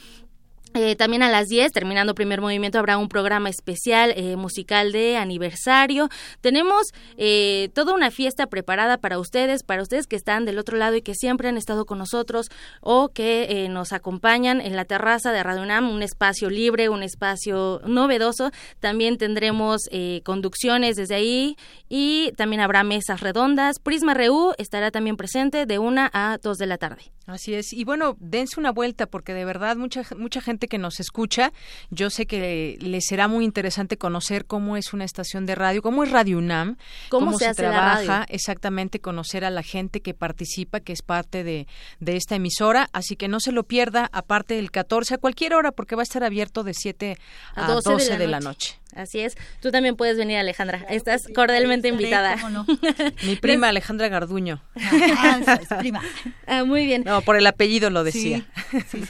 Eh, 0.75 0.97
también 0.97 1.23
a 1.23 1.29
las 1.29 1.47
10, 1.47 1.71
terminando 1.71 2.15
primer 2.15 2.41
movimiento, 2.41 2.77
habrá 2.77 2.97
un 2.97 3.07
programa 3.07 3.49
especial 3.49 4.13
eh, 4.17 4.35
musical 4.35 4.91
de 4.91 5.15
aniversario. 5.15 6.09
Tenemos 6.41 6.87
eh, 7.15 7.69
toda 7.73 7.93
una 7.93 8.11
fiesta 8.11 8.47
preparada 8.47 8.97
para 8.97 9.17
ustedes, 9.17 9.63
para 9.63 9.81
ustedes 9.81 10.05
que 10.05 10.17
están 10.17 10.43
del 10.43 10.59
otro 10.59 10.77
lado 10.77 10.97
y 10.97 11.01
que 11.01 11.15
siempre 11.15 11.47
han 11.47 11.55
estado 11.55 11.85
con 11.85 11.97
nosotros 11.97 12.49
o 12.81 13.07
que 13.07 13.67
nos 13.69 13.93
acompañan 13.93 14.59
en 14.59 14.75
la 14.75 14.83
terraza 14.83 15.31
de 15.31 15.43
Radio 15.43 15.65
un 15.65 16.03
espacio 16.03 16.49
libre, 16.49 16.89
un 16.89 17.03
espacio 17.03 17.81
novedoso. 17.85 18.51
También 18.81 19.17
tendremos 19.17 19.83
conducciones 20.23 20.97
desde 20.97 21.15
ahí 21.15 21.55
y 21.87 22.33
también 22.35 22.61
habrá 22.61 22.83
mesas 22.83 23.21
redondas. 23.21 23.79
Prisma 23.79 24.13
RU 24.13 24.53
estará 24.57 24.91
también 24.91 25.15
presente 25.15 25.65
de 25.65 25.79
1 25.79 26.09
a 26.11 26.37
2 26.41 26.57
de 26.57 26.65
la 26.67 26.77
tarde. 26.77 27.15
Así 27.25 27.55
es. 27.55 27.73
Y 27.73 27.85
bueno, 27.85 28.15
dense 28.19 28.59
una 28.59 28.71
vuelta 28.71 29.07
porque 29.07 29.33
de 29.33 29.45
verdad 29.45 29.77
mucha, 29.77 30.03
mucha 30.15 30.41
gente 30.41 30.64
que 30.67 30.77
nos 30.77 30.99
escucha, 30.99 31.51
yo 31.89 32.09
sé 32.09 32.25
que 32.25 32.77
les 32.79 33.05
será 33.05 33.27
muy 33.27 33.45
interesante 33.45 33.97
conocer 33.97 34.45
cómo 34.45 34.77
es 34.77 34.93
una 34.93 35.05
estación 35.05 35.45
de 35.45 35.55
radio, 35.55 35.81
cómo 35.81 36.03
es 36.03 36.11
Radio 36.11 36.37
UNAM, 36.37 36.77
cómo, 37.09 37.37
se, 37.37 37.53
trabaja, 37.53 38.25
exactamente 38.29 38.99
conocer 38.99 39.45
a 39.45 39.49
la 39.49 39.63
gente 39.63 40.01
que 40.01 40.13
participa, 40.13 40.79
que 40.79 40.93
es 40.93 41.01
parte 41.01 41.43
de, 41.43 41.67
de 41.99 42.15
esta 42.15 42.35
emisora. 42.35 42.89
Así 42.93 43.15
que 43.15 43.27
no 43.27 43.39
se 43.39 43.51
lo 43.51 43.63
pierda, 43.63 44.09
aparte 44.11 44.55
del 44.55 44.71
14 44.71 45.15
a 45.15 45.17
cualquier 45.17 45.53
hora, 45.53 45.71
porque 45.71 45.95
va 45.95 46.01
a 46.01 46.03
estar 46.03 46.23
abierto 46.23 46.63
de 46.63 46.73
7 46.73 47.17
a, 47.55 47.67
12, 47.71 48.17
de, 48.17 48.27
la, 48.27 48.39
noche. 48.39 48.79
Así 48.95 49.19
es. 49.19 49.35
Tú 49.61 49.71
también 49.71 49.97
puedes 49.97 50.17
venir, 50.17 50.37
Alejandra. 50.37 50.85
Estás 50.89 51.27
cordialmente 51.35 51.89
invitada. 51.89 52.37
Mi 53.23 53.35
prima 53.35 53.67
Alejandra 53.67 54.07
Garduño. 54.07 54.61
Ah, 54.75 55.59
prima. 55.79 56.01
Ah, 56.47 56.63
muy 56.63 56.85
bien. 56.85 57.03
No, 57.05 57.21
por 57.21 57.35
el 57.35 57.47
apellido 57.47 57.89
lo 57.89 58.03
decía. 58.03 58.45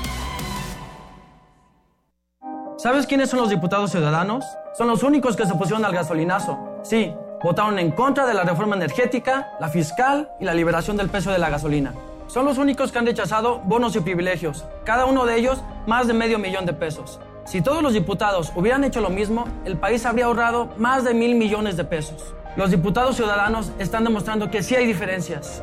¿Sabes 2.77 3.07
quiénes 3.07 3.31
son 3.31 3.41
los 3.41 3.49
diputados 3.49 3.91
ciudadanos? 3.91 4.45
Son 4.77 4.89
los 4.89 5.03
únicos 5.03 5.37
que 5.37 5.47
se 5.47 5.53
opusieron 5.55 5.83
al 5.87 5.95
gasolinazo. 5.95 6.59
Sí, 6.83 7.14
votaron 7.43 7.79
en 7.79 7.91
contra 7.93 8.27
de 8.27 8.35
la 8.35 8.43
reforma 8.43 8.77
energética, 8.77 9.57
la 9.59 9.70
fiscal 9.70 10.31
y 10.39 10.45
la 10.45 10.53
liberación 10.53 10.99
del 10.99 11.09
peso 11.09 11.31
de 11.31 11.39
la 11.39 11.49
gasolina. 11.49 11.95
Son 12.27 12.45
los 12.45 12.59
únicos 12.59 12.93
que 12.93 12.99
han 12.99 13.07
rechazado 13.07 13.61
bonos 13.61 13.97
y 13.97 14.01
privilegios, 14.01 14.66
cada 14.85 15.07
uno 15.07 15.25
de 15.25 15.39
ellos 15.39 15.62
más 15.87 16.07
de 16.07 16.12
medio 16.12 16.39
millón 16.39 16.66
de 16.66 16.75
pesos. 16.75 17.20
Si 17.47 17.62
todos 17.62 17.83
los 17.83 17.95
diputados 17.95 18.53
hubieran 18.55 18.85
hecho 18.85 19.01
lo 19.01 19.09
mismo, 19.09 19.47
el 19.64 19.79
país 19.79 20.05
habría 20.05 20.27
ahorrado 20.27 20.68
más 20.77 21.05
de 21.05 21.14
mil 21.14 21.37
millones 21.37 21.79
de 21.79 21.85
pesos. 21.85 22.35
Los 22.55 22.70
diputados 22.70 23.16
ciudadanos 23.16 23.73
están 23.79 24.05
demostrando 24.05 24.51
que 24.51 24.62
sí 24.62 24.75
hay 24.75 24.85
diferencias. 24.85 25.62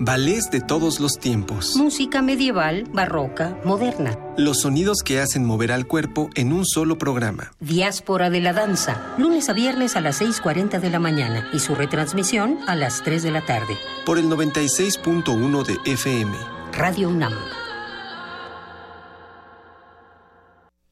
Ballets 0.00 0.50
de 0.50 0.60
todos 0.60 0.98
los 0.98 1.18
tiempos. 1.20 1.76
Música 1.76 2.20
medieval, 2.20 2.84
barroca, 2.92 3.56
moderna. 3.64 4.18
Los 4.36 4.62
sonidos 4.62 4.98
que 5.04 5.20
hacen 5.20 5.44
mover 5.44 5.70
al 5.70 5.86
cuerpo 5.86 6.30
en 6.34 6.52
un 6.52 6.66
solo 6.66 6.98
programa. 6.98 7.52
Diáspora 7.60 8.28
de 8.28 8.40
la 8.40 8.52
danza, 8.52 9.14
lunes 9.18 9.48
a 9.48 9.52
viernes 9.52 9.94
a 9.94 10.00
las 10.00 10.20
6.40 10.20 10.80
de 10.80 10.90
la 10.90 10.98
mañana 10.98 11.48
y 11.52 11.60
su 11.60 11.76
retransmisión 11.76 12.58
a 12.66 12.74
las 12.74 13.02
3 13.04 13.22
de 13.22 13.30
la 13.30 13.46
tarde. 13.46 13.78
Por 14.04 14.18
el 14.18 14.24
96.1 14.24 15.64
de 15.64 15.92
FM. 15.92 16.36
Radio 16.72 17.08
UNAM. 17.08 17.34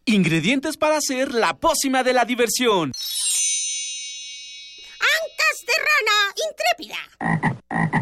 Ingredientes 0.05 0.77
para 0.77 0.97
hacer 0.97 1.35
la 1.35 1.55
pócima 1.55 2.05
de 2.05 2.13
la 2.13 2.25
diversión. 2.25 2.93
Ancas 5.01 5.65
de 5.67 5.73
rana 5.83 6.35
intrépida 6.49 8.02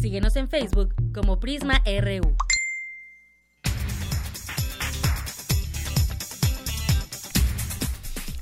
Síguenos 0.00 0.34
en 0.36 0.48
Facebook 0.48 0.94
como 1.12 1.40
Prisma 1.40 1.82
RU. 1.84 2.34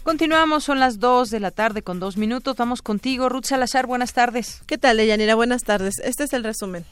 Continuamos, 0.04 0.62
son 0.62 0.78
las 0.78 1.00
2 1.00 1.30
de 1.30 1.40
la 1.40 1.50
tarde 1.50 1.82
con 1.82 1.98
dos 1.98 2.16
minutos. 2.16 2.56
Vamos 2.56 2.80
contigo, 2.80 3.28
Ruth 3.28 3.46
Salazar. 3.46 3.88
Buenas 3.88 4.12
tardes. 4.12 4.62
¿Qué 4.66 4.78
tal, 4.78 4.98
Deyanira? 4.98 5.34
Buenas 5.34 5.64
tardes. 5.64 5.98
Este 5.98 6.24
es 6.24 6.32
el 6.32 6.44
resumen. 6.44 6.84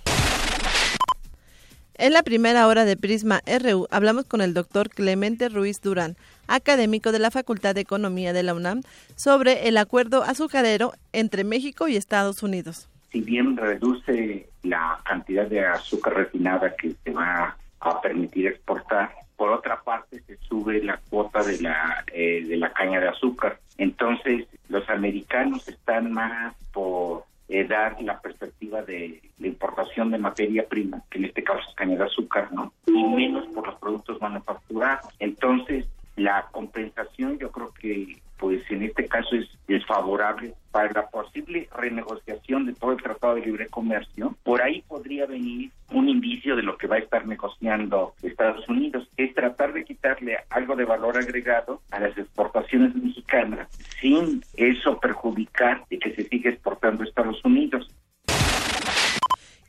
En 1.94 2.12
la 2.12 2.24
primera 2.24 2.66
hora 2.66 2.84
de 2.84 2.96
Prisma 2.96 3.42
RU 3.46 3.86
hablamos 3.90 4.24
con 4.26 4.40
el 4.40 4.52
doctor 4.52 4.90
Clemente 4.90 5.48
Ruiz 5.48 5.80
Durán, 5.80 6.16
académico 6.48 7.12
de 7.12 7.20
la 7.20 7.30
Facultad 7.30 7.74
de 7.76 7.82
Economía 7.82 8.32
de 8.32 8.42
la 8.42 8.52
UNAM, 8.52 8.82
sobre 9.14 9.68
el 9.68 9.78
acuerdo 9.78 10.24
azucarero 10.24 10.92
entre 11.12 11.44
México 11.44 11.86
y 11.86 11.96
Estados 11.96 12.42
Unidos. 12.42 12.88
Si 13.11 13.20
bien 13.20 13.57
reduce 13.57 14.48
la 14.62 15.00
cantidad 15.04 15.46
de 15.46 15.64
azúcar 15.64 16.14
refinada 16.14 16.74
que 16.76 16.92
se 17.04 17.11
va 17.12 17.57
a 17.80 18.00
permitir 18.00 18.48
exportar, 18.48 19.12
por 19.36 19.50
otra 19.50 19.82
parte 19.82 20.20
se 20.22 20.36
sube 20.38 20.82
la 20.82 20.98
cuota 21.11 21.42
de 21.42 21.61
la 21.61 22.04
eh, 22.12 22.44
de 22.46 22.57
la 22.57 22.72
caña 22.72 23.00
de 23.00 23.09
azúcar. 23.09 23.59
Entonces 23.78 24.46
los 24.68 24.88
americanos 24.88 25.68
están 25.68 26.12
más 26.12 26.54
por 26.72 27.24
eh, 27.48 27.64
dar 27.64 28.00
la 28.02 28.20
perspectiva 28.20 28.82
de 28.82 29.20
la 29.38 29.46
importación 29.46 30.11
de 30.11 30.18
materia 30.18 30.66
prima, 30.66 31.02
que 31.11 31.18
en 31.18 31.26
este 31.26 31.44
caso 31.44 31.61
es 31.68 31.74
caña 31.74 31.96
de 31.96 32.04
azúcar, 32.04 32.52
¿no? 32.52 32.72
Y 32.86 33.04
menos 33.04 33.46
por 33.48 33.66
los 33.66 33.76
productos 33.76 34.20
manufacturados. 34.20 35.07
Entonces, 35.18 35.86
la 36.16 36.48
compensación 36.50 37.38
yo 37.38 37.50
creo 37.50 37.72
que 37.72 38.20
pues 38.38 38.60
en 38.70 38.82
este 38.82 39.06
caso 39.06 39.34
es 39.34 39.48
desfavorable 39.66 40.54
para 40.70 40.92
la 40.92 41.06
posible 41.08 41.68
renegociación 41.74 42.66
de 42.66 42.74
todo 42.74 42.92
el 42.92 43.02
Tratado 43.02 43.36
de 43.36 43.46
Libre 43.46 43.66
Comercio. 43.68 44.36
Por 44.42 44.60
ahí 44.60 44.82
podría 44.86 45.24
venir 45.26 45.70
un 45.90 46.08
indicio 46.08 46.54
de 46.54 46.62
lo 46.62 46.76
que 46.76 46.86
va 46.86 46.96
a 46.96 46.98
estar 46.98 47.26
negociando 47.26 48.14
Estados 48.22 48.68
Unidos, 48.68 49.08
es 49.16 49.34
tratar 49.34 49.72
de 49.72 49.84
quitarle 49.84 50.36
algo 50.50 50.76
de 50.76 50.84
valor 50.84 51.16
agregado 51.16 51.80
a 51.90 52.00
las 52.00 52.16
exportaciones 52.18 52.94
mexicanas 52.94 53.68
sin 54.00 54.42
eso 54.54 54.98
perjudicar 55.00 55.84
de 55.88 55.98
que 55.98 56.14
se 56.14 56.24
siga 56.24 56.50
exportando 56.50 57.02
a 57.02 57.06
Estados 57.06 57.42
Unidos. 57.44 57.90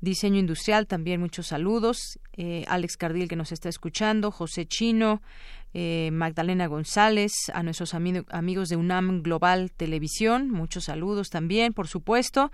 Diseño 0.00 0.38
Industrial, 0.38 0.86
también 0.86 1.20
muchos 1.20 1.48
saludos. 1.48 2.18
Eh, 2.34 2.64
Alex 2.68 2.96
Cardil, 2.96 3.28
que 3.28 3.36
nos 3.36 3.52
está 3.52 3.68
escuchando, 3.68 4.30
José 4.30 4.66
Chino, 4.66 5.22
eh, 5.74 6.10
Magdalena 6.12 6.66
González, 6.66 7.32
a 7.54 7.62
nuestros 7.62 7.94
amigos 7.94 8.68
de 8.68 8.76
UNAM 8.76 9.22
Global 9.22 9.70
Televisión, 9.70 10.50
muchos 10.50 10.84
saludos 10.84 11.30
también, 11.30 11.72
por 11.72 11.88
supuesto, 11.88 12.52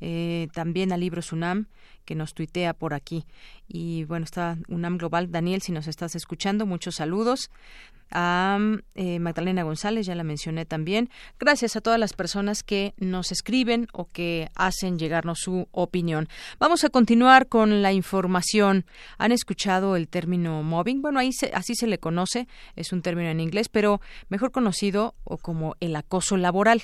eh, 0.00 0.48
también 0.52 0.92
a 0.92 0.96
Libros 0.96 1.32
UNAM, 1.32 1.66
que 2.04 2.14
nos 2.14 2.34
tuitea 2.34 2.74
por 2.74 2.94
aquí. 2.94 3.24
Y 3.72 4.02
bueno, 4.02 4.24
está 4.24 4.58
UNAM 4.66 4.98
Global. 4.98 5.30
Daniel, 5.30 5.62
si 5.62 5.70
nos 5.70 5.86
estás 5.86 6.16
escuchando, 6.16 6.66
muchos 6.66 6.96
saludos 6.96 7.50
a 8.10 8.58
eh, 8.94 9.18
Magdalena 9.18 9.62
González, 9.62 10.06
ya 10.06 10.14
la 10.14 10.24
mencioné 10.24 10.66
también. 10.66 11.10
Gracias 11.38 11.76
a 11.76 11.80
todas 11.80 11.98
las 11.98 12.12
personas 12.12 12.62
que 12.62 12.94
nos 12.98 13.30
escriben 13.30 13.86
o 13.92 14.06
que 14.06 14.48
hacen 14.54 14.98
llegarnos 14.98 15.38
su 15.40 15.68
opinión. 15.70 16.28
Vamos 16.58 16.84
a 16.84 16.90
continuar 16.90 17.46
con 17.46 17.82
la 17.82 17.92
información. 17.92 18.84
¿Han 19.18 19.32
escuchado 19.32 19.96
el 19.96 20.08
término 20.08 20.62
mobbing? 20.62 21.02
Bueno, 21.02 21.20
ahí 21.20 21.30
así 21.54 21.74
se 21.74 21.86
le 21.86 21.98
conoce, 21.98 22.48
es 22.76 22.92
un 22.92 23.02
término 23.02 23.28
en 23.30 23.40
inglés, 23.40 23.68
pero 23.68 24.00
mejor 24.28 24.50
conocido 24.50 25.14
como 25.42 25.76
el 25.80 25.94
acoso 25.94 26.36
laboral. 26.36 26.82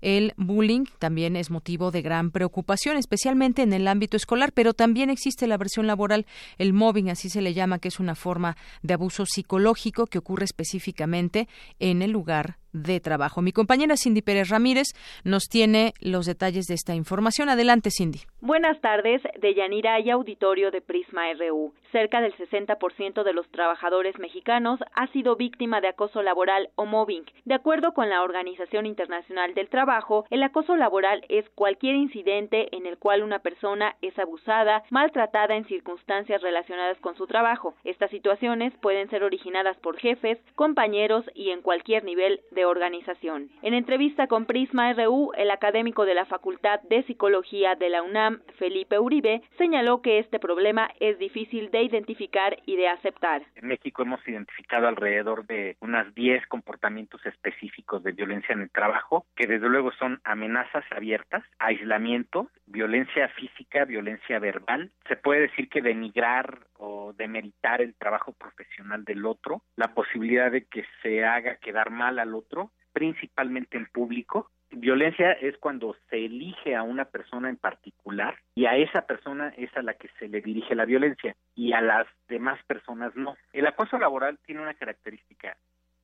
El 0.00 0.34
bullying 0.36 0.84
también 0.98 1.36
es 1.36 1.50
motivo 1.50 1.90
de 1.90 2.02
gran 2.02 2.30
preocupación, 2.30 2.96
especialmente 2.96 3.62
en 3.62 3.72
el 3.72 3.88
ámbito 3.88 4.16
escolar, 4.16 4.52
pero 4.52 4.74
también 4.74 5.10
existe 5.10 5.46
la 5.46 5.56
versión 5.56 5.86
laboral, 5.86 6.26
el 6.58 6.72
mobbing, 6.72 7.10
así 7.10 7.28
se 7.28 7.42
le 7.42 7.54
llama, 7.54 7.78
que 7.78 7.88
es 7.88 8.00
una 8.00 8.14
forma 8.14 8.56
de 8.82 8.94
abuso 8.94 9.26
psicológico 9.26 10.06
que 10.06 10.18
ocurre 10.18 10.44
específicamente 10.44 11.48
en 11.78 12.02
el 12.02 12.10
lugar 12.10 12.58
de 12.72 13.00
trabajo. 13.00 13.42
Mi 13.42 13.52
compañera 13.52 13.96
Cindy 13.96 14.22
Pérez 14.22 14.48
Ramírez 14.48 14.88
nos 15.24 15.48
tiene 15.48 15.92
los 16.00 16.26
detalles 16.26 16.66
de 16.66 16.74
esta 16.74 16.94
información. 16.94 17.48
Adelante, 17.48 17.90
Cindy. 17.90 18.20
Buenas 18.40 18.80
tardes. 18.80 19.22
De 19.40 19.54
Yanira 19.54 19.98
y 20.00 20.10
auditorio 20.10 20.70
de 20.70 20.80
Prisma 20.80 21.32
RU. 21.34 21.72
Cerca 21.92 22.20
del 22.20 22.36
60% 22.36 23.22
de 23.22 23.32
los 23.32 23.48
trabajadores 23.48 24.18
mexicanos 24.18 24.78
ha 24.94 25.06
sido 25.08 25.36
víctima 25.36 25.80
de 25.80 25.88
acoso 25.88 26.22
laboral 26.22 26.68
o 26.74 26.84
mobbing. 26.84 27.24
De 27.46 27.54
acuerdo 27.54 27.94
con 27.94 28.10
la 28.10 28.22
Organización 28.22 28.84
Internacional 28.84 29.54
del 29.54 29.68
Trabajo, 29.68 30.26
el 30.30 30.42
acoso 30.42 30.76
laboral 30.76 31.24
es 31.28 31.48
cualquier 31.54 31.96
incidente 31.96 32.74
en 32.76 32.86
el 32.86 32.98
cual 32.98 33.22
una 33.22 33.38
persona 33.38 33.96
es 34.02 34.18
abusada, 34.18 34.84
maltratada 34.90 35.56
en 35.56 35.66
circunstancias 35.66 36.42
relacionadas 36.42 36.98
con 37.00 37.16
su 37.16 37.26
trabajo. 37.26 37.74
Estas 37.84 38.10
situaciones 38.10 38.74
pueden 38.82 39.08
ser 39.08 39.24
originadas 39.24 39.76
por 39.78 39.96
jefes, 39.98 40.38
compañeros 40.54 41.24
y 41.34 41.50
en 41.50 41.62
cualquier 41.62 42.04
nivel 42.04 42.40
organización. 42.64 43.50
En 43.62 43.74
entrevista 43.74 44.26
con 44.26 44.46
Prisma 44.46 44.92
RU, 44.92 45.32
el 45.36 45.50
académico 45.50 46.04
de 46.04 46.14
la 46.14 46.26
Facultad 46.26 46.80
de 46.82 47.02
Psicología 47.04 47.74
de 47.74 47.88
la 47.88 48.02
UNAM, 48.02 48.40
Felipe 48.58 48.98
Uribe, 48.98 49.42
señaló 49.56 50.02
que 50.02 50.18
este 50.18 50.38
problema 50.38 50.90
es 51.00 51.18
difícil 51.18 51.70
de 51.70 51.82
identificar 51.82 52.56
y 52.66 52.76
de 52.76 52.88
aceptar. 52.88 53.42
En 53.56 53.68
México 53.68 54.02
hemos 54.02 54.26
identificado 54.26 54.88
alrededor 54.88 55.46
de 55.46 55.76
unas 55.80 56.14
10 56.14 56.46
comportamientos 56.46 57.24
específicos 57.26 58.02
de 58.02 58.12
violencia 58.12 58.52
en 58.52 58.62
el 58.62 58.70
trabajo, 58.70 59.26
que 59.36 59.46
desde 59.46 59.68
luego 59.68 59.92
son 59.92 60.20
amenazas 60.24 60.84
abiertas, 60.90 61.44
aislamiento, 61.58 62.48
violencia 62.66 63.28
física, 63.30 63.84
violencia 63.84 64.38
verbal. 64.38 64.90
Se 65.08 65.16
puede 65.16 65.42
decir 65.42 65.68
que 65.68 65.82
denigrar 65.82 66.60
o 66.78 67.12
demeritar 67.12 67.82
el 67.82 67.94
trabajo 67.94 68.32
profesional 68.32 69.04
del 69.04 69.26
otro, 69.26 69.62
la 69.76 69.94
posibilidad 69.94 70.50
de 70.50 70.64
que 70.64 70.84
se 71.02 71.24
haga 71.24 71.56
quedar 71.56 71.90
mal 71.90 72.18
al 72.18 72.34
otro, 72.34 72.47
principalmente 72.92 73.76
en 73.76 73.86
público. 73.86 74.50
Violencia 74.70 75.32
es 75.32 75.56
cuando 75.58 75.96
se 76.10 76.24
elige 76.26 76.76
a 76.76 76.82
una 76.82 77.06
persona 77.06 77.48
en 77.48 77.56
particular 77.56 78.36
y 78.54 78.66
a 78.66 78.76
esa 78.76 79.06
persona 79.06 79.52
es 79.56 79.74
a 79.76 79.82
la 79.82 79.94
que 79.94 80.08
se 80.18 80.28
le 80.28 80.40
dirige 80.42 80.74
la 80.74 80.84
violencia 80.84 81.34
y 81.54 81.72
a 81.72 81.80
las 81.80 82.06
demás 82.28 82.62
personas 82.66 83.14
no. 83.16 83.36
El 83.52 83.66
acoso 83.66 83.98
laboral 83.98 84.38
tiene 84.44 84.60
una 84.60 84.74
característica 84.74 85.56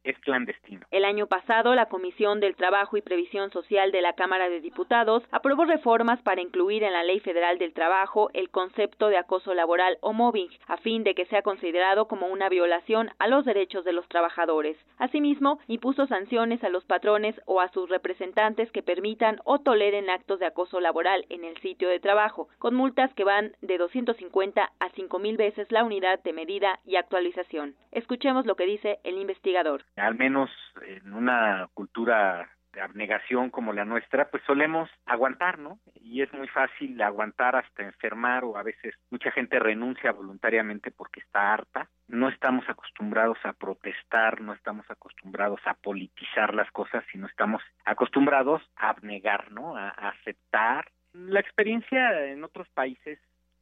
es 0.04 0.18
clandestino. 0.20 0.86
El 0.90 1.04
año 1.04 1.26
pasado, 1.26 1.74
la 1.74 1.86
Comisión 1.86 2.40
del 2.40 2.54
Trabajo 2.54 2.96
y 2.96 3.02
Previsión 3.02 3.50
Social 3.50 3.90
de 3.90 4.02
la 4.02 4.12
Cámara 4.12 4.48
de 4.48 4.60
Diputados 4.60 5.22
aprobó 5.30 5.64
reformas 5.64 6.20
para 6.22 6.42
incluir 6.42 6.84
en 6.84 6.92
la 6.92 7.02
Ley 7.02 7.20
Federal 7.20 7.58
del 7.58 7.72
Trabajo 7.72 8.30
el 8.34 8.50
concepto 8.50 9.08
de 9.08 9.16
acoso 9.16 9.54
laboral 9.54 9.98
o 10.00 10.12
mobbing, 10.12 10.50
a 10.66 10.76
fin 10.76 11.02
de 11.04 11.14
que 11.14 11.26
sea 11.26 11.42
considerado 11.42 12.06
como 12.06 12.26
una 12.26 12.48
violación 12.48 13.10
a 13.18 13.28
los 13.28 13.44
derechos 13.44 13.84
de 13.84 13.92
los 13.92 14.06
trabajadores. 14.08 14.76
Asimismo, 14.98 15.58
impuso 15.66 16.06
sanciones 16.06 16.62
a 16.62 16.68
los 16.68 16.84
patrones 16.84 17.34
o 17.46 17.60
a 17.60 17.68
sus 17.68 17.88
representantes 17.88 18.70
que 18.70 18.82
permitan 18.82 19.40
o 19.44 19.58
toleren 19.58 20.10
actos 20.10 20.38
de 20.38 20.46
acoso 20.46 20.80
laboral 20.80 21.24
en 21.30 21.44
el 21.44 21.56
sitio 21.60 21.88
de 21.88 22.00
trabajo, 22.00 22.48
con 22.58 22.74
multas 22.74 23.12
que 23.14 23.24
van 23.24 23.52
de 23.62 23.78
250 23.78 24.72
a 24.78 24.90
5.000 24.90 25.36
veces 25.36 25.72
la 25.72 25.82
unidad 25.82 26.22
de 26.22 26.32
medida 26.32 26.80
y 26.84 26.96
actualización. 26.96 27.74
Escuchemos 27.90 28.44
lo 28.44 28.56
que 28.56 28.66
dice 28.66 28.98
el 29.04 29.18
investigador 29.18 29.84
al 29.96 30.14
menos 30.16 30.50
en 30.82 31.12
una 31.12 31.68
cultura 31.74 32.48
de 32.74 32.80
abnegación 32.80 33.50
como 33.50 33.72
la 33.72 33.84
nuestra, 33.84 34.28
pues 34.30 34.42
solemos 34.46 34.90
aguantar, 35.06 35.58
¿no? 35.58 35.78
Y 35.94 36.22
es 36.22 36.32
muy 36.32 36.48
fácil 36.48 37.00
aguantar 37.00 37.56
hasta 37.56 37.84
enfermar 37.84 38.44
o 38.44 38.56
a 38.56 38.62
veces 38.62 38.94
mucha 39.10 39.30
gente 39.30 39.58
renuncia 39.58 40.12
voluntariamente 40.12 40.90
porque 40.90 41.20
está 41.20 41.52
harta. 41.52 41.88
No 42.08 42.28
estamos 42.28 42.68
acostumbrados 42.68 43.38
a 43.44 43.52
protestar, 43.52 44.40
no 44.40 44.52
estamos 44.52 44.90
acostumbrados 44.90 45.60
a 45.64 45.74
politizar 45.74 46.54
las 46.54 46.70
cosas, 46.72 47.04
sino 47.12 47.26
estamos 47.26 47.62
acostumbrados 47.84 48.62
a 48.76 48.90
abnegar, 48.90 49.52
¿no? 49.52 49.76
A, 49.76 49.88
a 49.90 50.08
aceptar. 50.08 50.90
La 51.12 51.40
experiencia 51.40 52.26
en 52.26 52.42
otros 52.42 52.68
países 52.70 53.20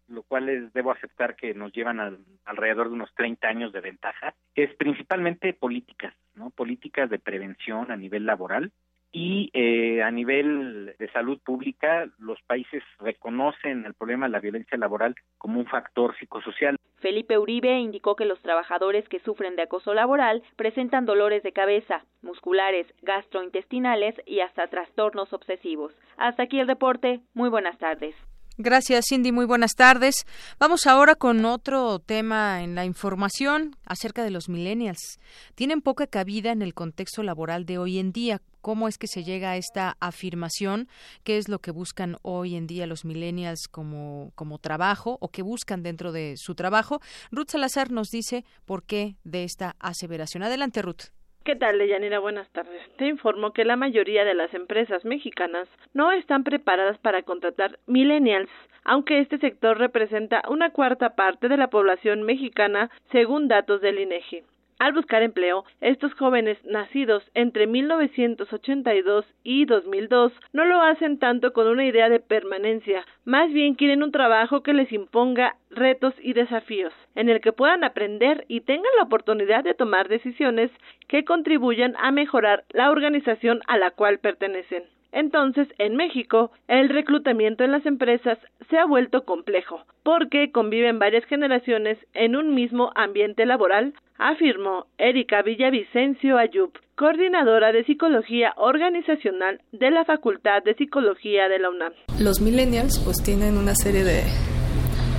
lo 0.08 0.22
cual 0.22 0.46
les 0.46 0.72
debo 0.72 0.92
aceptar 0.92 1.36
que 1.36 1.54
nos 1.54 1.72
llevan 1.72 2.00
alrededor 2.44 2.88
de 2.88 2.94
unos 2.94 3.14
30 3.14 3.48
años 3.48 3.72
de 3.72 3.80
ventaja, 3.80 4.34
es 4.54 4.74
principalmente 4.74 5.54
políticas, 5.54 6.14
¿no? 6.34 6.50
Políticas 6.50 7.10
de 7.10 7.18
prevención 7.18 7.90
a 7.90 7.96
nivel 7.96 8.26
laboral 8.26 8.72
y 9.12 9.50
eh, 9.52 10.02
a 10.02 10.10
nivel 10.10 10.94
de 10.98 11.10
salud 11.12 11.38
pública 11.44 12.08
los 12.18 12.40
países 12.46 12.82
reconocen 12.98 13.84
el 13.84 13.94
problema 13.94 14.26
de 14.26 14.32
la 14.32 14.40
violencia 14.40 14.78
laboral 14.78 15.14
como 15.36 15.60
un 15.60 15.66
factor 15.66 16.16
psicosocial. 16.18 16.76
Felipe 17.00 17.36
Uribe 17.36 17.78
indicó 17.78 18.16
que 18.16 18.24
los 18.24 18.40
trabajadores 18.40 19.08
que 19.08 19.18
sufren 19.20 19.56
de 19.56 19.62
acoso 19.62 19.92
laboral 19.92 20.42
presentan 20.56 21.04
dolores 21.04 21.42
de 21.42 21.52
cabeza, 21.52 22.04
musculares, 22.22 22.86
gastrointestinales 23.02 24.14
y 24.24 24.40
hasta 24.40 24.68
trastornos 24.68 25.32
obsesivos. 25.32 25.92
Hasta 26.16 26.44
aquí 26.44 26.60
el 26.60 26.68
reporte. 26.68 27.20
Muy 27.34 27.50
buenas 27.50 27.76
tardes. 27.78 28.14
Gracias, 28.58 29.06
Cindy. 29.08 29.32
Muy 29.32 29.46
buenas 29.46 29.72
tardes. 29.74 30.26
Vamos 30.58 30.86
ahora 30.86 31.14
con 31.14 31.46
otro 31.46 31.98
tema 32.00 32.62
en 32.62 32.74
la 32.74 32.84
información 32.84 33.76
acerca 33.86 34.24
de 34.24 34.30
los 34.30 34.50
millennials. 34.50 35.18
Tienen 35.54 35.80
poca 35.80 36.06
cabida 36.06 36.52
en 36.52 36.60
el 36.60 36.74
contexto 36.74 37.22
laboral 37.22 37.64
de 37.64 37.78
hoy 37.78 37.98
en 37.98 38.12
día. 38.12 38.42
¿Cómo 38.60 38.88
es 38.88 38.98
que 38.98 39.06
se 39.06 39.24
llega 39.24 39.52
a 39.52 39.56
esta 39.56 39.96
afirmación? 40.00 40.88
¿Qué 41.24 41.38
es 41.38 41.48
lo 41.48 41.60
que 41.60 41.70
buscan 41.70 42.18
hoy 42.20 42.54
en 42.54 42.66
día 42.66 42.86
los 42.86 43.06
millennials 43.06 43.68
como, 43.70 44.32
como 44.34 44.58
trabajo 44.58 45.16
o 45.20 45.28
qué 45.28 45.40
buscan 45.40 45.82
dentro 45.82 46.12
de 46.12 46.34
su 46.36 46.54
trabajo? 46.54 47.00
Ruth 47.30 47.48
Salazar 47.48 47.90
nos 47.90 48.08
dice 48.08 48.44
por 48.66 48.84
qué 48.84 49.16
de 49.24 49.44
esta 49.44 49.76
aseveración. 49.80 50.42
Adelante, 50.42 50.82
Ruth. 50.82 51.04
¿Qué 51.44 51.56
tal, 51.56 51.78
Leyanira? 51.78 52.20
Buenas 52.20 52.48
tardes. 52.50 52.80
Te 52.98 53.08
informo 53.08 53.52
que 53.52 53.64
la 53.64 53.74
mayoría 53.74 54.24
de 54.24 54.34
las 54.34 54.54
empresas 54.54 55.04
mexicanas 55.04 55.68
no 55.92 56.12
están 56.12 56.44
preparadas 56.44 56.98
para 56.98 57.22
contratar 57.22 57.80
millennials, 57.88 58.48
aunque 58.84 59.18
este 59.18 59.38
sector 59.38 59.76
representa 59.76 60.42
una 60.48 60.70
cuarta 60.70 61.16
parte 61.16 61.48
de 61.48 61.56
la 61.56 61.66
población 61.66 62.22
mexicana 62.22 62.90
según 63.10 63.48
datos 63.48 63.80
del 63.80 63.98
INEGI. 63.98 64.44
Al 64.82 64.94
buscar 64.94 65.22
empleo, 65.22 65.64
estos 65.80 66.12
jóvenes 66.14 66.58
nacidos 66.64 67.22
entre 67.34 67.68
1982 67.68 69.24
y 69.44 69.64
2002 69.64 70.32
no 70.52 70.64
lo 70.64 70.82
hacen 70.82 71.20
tanto 71.20 71.52
con 71.52 71.68
una 71.68 71.86
idea 71.86 72.08
de 72.08 72.18
permanencia, 72.18 73.06
más 73.24 73.52
bien 73.52 73.76
quieren 73.76 74.02
un 74.02 74.10
trabajo 74.10 74.64
que 74.64 74.72
les 74.72 74.90
imponga 74.90 75.54
retos 75.70 76.14
y 76.20 76.32
desafíos, 76.32 76.92
en 77.14 77.28
el 77.28 77.40
que 77.40 77.52
puedan 77.52 77.84
aprender 77.84 78.44
y 78.48 78.62
tengan 78.62 78.90
la 78.96 79.04
oportunidad 79.04 79.62
de 79.62 79.74
tomar 79.74 80.08
decisiones 80.08 80.72
que 81.06 81.24
contribuyan 81.24 81.94
a 82.00 82.10
mejorar 82.10 82.64
la 82.70 82.90
organización 82.90 83.60
a 83.68 83.78
la 83.78 83.92
cual 83.92 84.18
pertenecen. 84.18 84.82
Entonces, 85.12 85.68
en 85.78 85.94
México, 85.94 86.50
el 86.68 86.88
reclutamiento 86.88 87.64
en 87.64 87.72
las 87.72 87.84
empresas 87.84 88.38
se 88.70 88.78
ha 88.78 88.86
vuelto 88.86 89.24
complejo, 89.24 89.82
porque 90.02 90.50
conviven 90.50 90.98
varias 90.98 91.24
generaciones 91.26 91.98
en 92.14 92.34
un 92.34 92.54
mismo 92.54 92.90
ambiente 92.94 93.44
laboral, 93.44 93.92
afirmó 94.18 94.86
Erika 94.96 95.42
Villavicencio 95.42 96.38
Ayub, 96.38 96.72
coordinadora 96.96 97.72
de 97.72 97.84
Psicología 97.84 98.54
Organizacional 98.56 99.60
de 99.72 99.90
la 99.90 100.04
Facultad 100.04 100.62
de 100.62 100.74
Psicología 100.74 101.48
de 101.48 101.58
la 101.58 101.68
UNAM. 101.68 101.92
Los 102.18 102.40
millennials 102.40 102.98
pues 103.04 103.22
tienen 103.22 103.58
una 103.58 103.74
serie 103.74 104.04
de, 104.04 104.22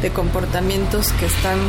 de 0.02 0.10
comportamientos 0.14 1.14
que 1.14 1.26
están 1.28 1.60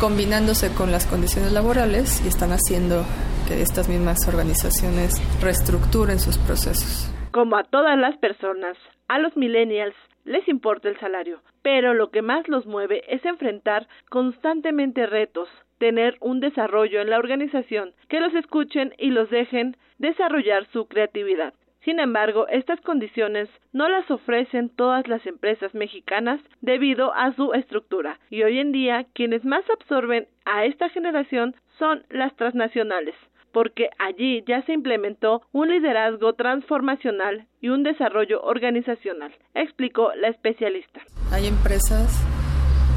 combinándose 0.00 0.74
con 0.74 0.90
las 0.90 1.06
condiciones 1.06 1.52
laborales 1.52 2.22
y 2.24 2.28
están 2.28 2.50
haciendo 2.50 3.04
que 3.46 3.62
estas 3.62 3.88
mismas 3.88 4.26
organizaciones 4.26 5.14
reestructuren 5.40 6.18
sus 6.18 6.38
procesos. 6.38 7.12
Como 7.36 7.58
a 7.58 7.64
todas 7.64 7.98
las 7.98 8.16
personas, 8.16 8.78
a 9.08 9.18
los 9.18 9.36
millennials 9.36 9.94
les 10.24 10.48
importa 10.48 10.88
el 10.88 10.98
salario, 10.98 11.42
pero 11.60 11.92
lo 11.92 12.10
que 12.10 12.22
más 12.22 12.48
los 12.48 12.64
mueve 12.64 13.02
es 13.14 13.22
enfrentar 13.26 13.86
constantemente 14.08 15.04
retos, 15.04 15.46
tener 15.76 16.16
un 16.20 16.40
desarrollo 16.40 17.02
en 17.02 17.10
la 17.10 17.18
organización, 17.18 17.92
que 18.08 18.20
los 18.20 18.34
escuchen 18.34 18.94
y 18.96 19.10
los 19.10 19.28
dejen 19.28 19.76
desarrollar 19.98 20.64
su 20.72 20.86
creatividad. 20.88 21.52
Sin 21.84 22.00
embargo, 22.00 22.48
estas 22.48 22.80
condiciones 22.80 23.50
no 23.70 23.90
las 23.90 24.10
ofrecen 24.10 24.70
todas 24.70 25.06
las 25.06 25.26
empresas 25.26 25.74
mexicanas 25.74 26.40
debido 26.62 27.12
a 27.12 27.34
su 27.34 27.52
estructura, 27.52 28.18
y 28.30 28.44
hoy 28.44 28.60
en 28.60 28.72
día 28.72 29.04
quienes 29.12 29.44
más 29.44 29.68
absorben 29.68 30.26
a 30.46 30.64
esta 30.64 30.88
generación 30.88 31.54
son 31.78 32.02
las 32.08 32.34
transnacionales, 32.36 33.14
porque 33.56 33.88
allí 33.98 34.44
ya 34.46 34.60
se 34.66 34.74
implementó 34.74 35.40
un 35.50 35.70
liderazgo 35.70 36.34
transformacional 36.34 37.46
y 37.62 37.70
un 37.70 37.84
desarrollo 37.84 38.42
organizacional, 38.42 39.32
explicó 39.54 40.10
la 40.14 40.28
especialista. 40.28 41.00
Hay 41.32 41.46
empresas 41.46 42.22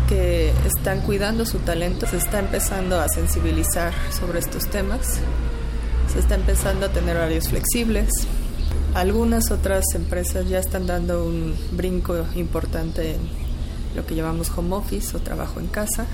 que 0.09 0.49
están 0.65 0.99
cuidando 1.05 1.45
su 1.45 1.59
talento, 1.59 2.05
se 2.07 2.17
está 2.17 2.39
empezando 2.39 2.99
a 2.99 3.07
sensibilizar 3.07 3.93
sobre 4.11 4.39
estos 4.39 4.69
temas, 4.69 5.23
se 6.07 6.19
está 6.19 6.35
empezando 6.35 6.87
a 6.87 6.89
tener 6.89 7.15
horarios 7.15 7.47
flexibles. 7.47 8.09
Algunas 8.95 9.51
otras 9.51 9.85
empresas 9.95 10.49
ya 10.49 10.59
están 10.59 10.87
dando 10.87 11.23
un 11.23 11.55
brinco 11.71 12.25
importante 12.35 13.11
en 13.13 13.21
lo 13.95 14.05
que 14.05 14.13
llamamos 14.13 14.51
home 14.57 14.75
office 14.75 15.15
o 15.15 15.21
trabajo 15.21 15.61
en 15.61 15.67
casa 15.67 16.05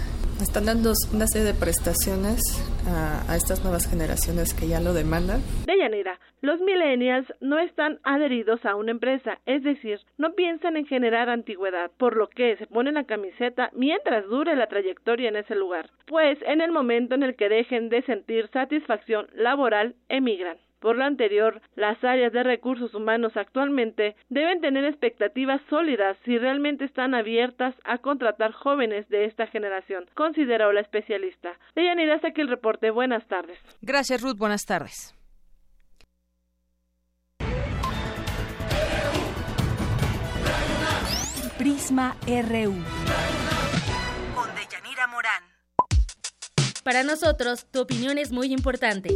están 0.42 0.66
dando 0.66 0.94
una 1.14 1.28
serie 1.28 1.48
de 1.48 1.54
prestaciones 1.54 2.42
a, 2.88 3.36
estas 3.36 3.64
nuevas 3.64 3.90
generaciones 3.90 4.54
que 4.54 4.68
ya 4.68 4.80
lo 4.80 4.94
demandan. 4.94 5.42
Deyanira, 5.66 6.20
los 6.42 6.60
millennials 6.62 7.28
no 7.42 7.60
están 7.60 8.00
adheridos 8.04 8.64
a 8.66 8.76
una 8.76 8.92
empresa, 8.92 9.40
es 9.46 9.64
decir, 9.64 10.00
no 10.18 10.34
piensan 10.34 10.78
en 10.78 10.86
generar 10.86 11.30
antigüedad, 11.30 11.92
por 11.98 12.16
lo 12.16 12.30
que 12.30 12.58
se 12.58 12.68
ponen 12.68 12.96
la 12.96 13.06
camiseta 13.06 13.72
mientras 13.74 14.26
dure 14.28 14.56
la 14.56 14.68
trayectoria 14.68 15.30
en 15.30 15.38
ese 15.38 15.56
lugar, 15.56 15.90
pues 16.06 16.38
en 16.46 16.62
el 16.62 16.72
momento 16.72 17.16
en 17.16 17.24
el 17.24 17.36
que 17.36 17.50
dejen 17.50 17.90
de 17.90 18.04
sentir 18.04 18.50
satisfacción 18.54 19.28
laboral, 19.34 19.96
emigran. 20.10 20.58
Por 20.86 20.98
lo 20.98 21.04
anterior, 21.04 21.64
las 21.76 22.04
áreas 22.04 22.32
de 22.32 22.44
recursos 22.44 22.94
humanos 22.94 23.36
actualmente 23.36 24.16
deben 24.30 24.62
tener 24.62 24.86
expectativas 24.86 25.60
sólidas 25.68 26.16
si 26.26 26.38
realmente 26.38 26.86
están 26.86 27.16
abiertas 27.16 27.74
a 27.86 27.98
contratar 27.98 28.52
jóvenes 28.52 29.10
de 29.10 29.26
esta 29.26 29.48
generación, 29.48 30.06
consideró 30.14 30.72
la 30.74 30.82
especialista. 30.82 31.54
Deyanira, 31.74 32.14
hasta 32.14 32.28
aquí 32.28 32.42
el 32.42 32.50
reporte. 32.50 32.92
Buenas 32.92 33.26
tardes. 33.28 33.58
Gracias, 33.82 34.22
Ruth. 34.22 34.38
Buenas 34.38 34.62
tardes. 34.66 35.16
Prisma 41.58 42.16
RU. 42.28 42.76
Con 44.36 44.50
Deyanira 44.54 45.08
Morán. 45.08 45.44
Para 46.84 47.02
nosotros, 47.02 47.66
tu 47.72 47.82
opinión 47.82 48.20
es 48.20 48.32
muy 48.32 48.54
importante. 48.54 49.10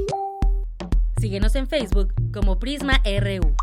Síguenos 1.20 1.54
en 1.56 1.68
Facebook 1.68 2.14
como 2.34 2.60
Prisma 2.60 3.02
RU. 3.04 3.54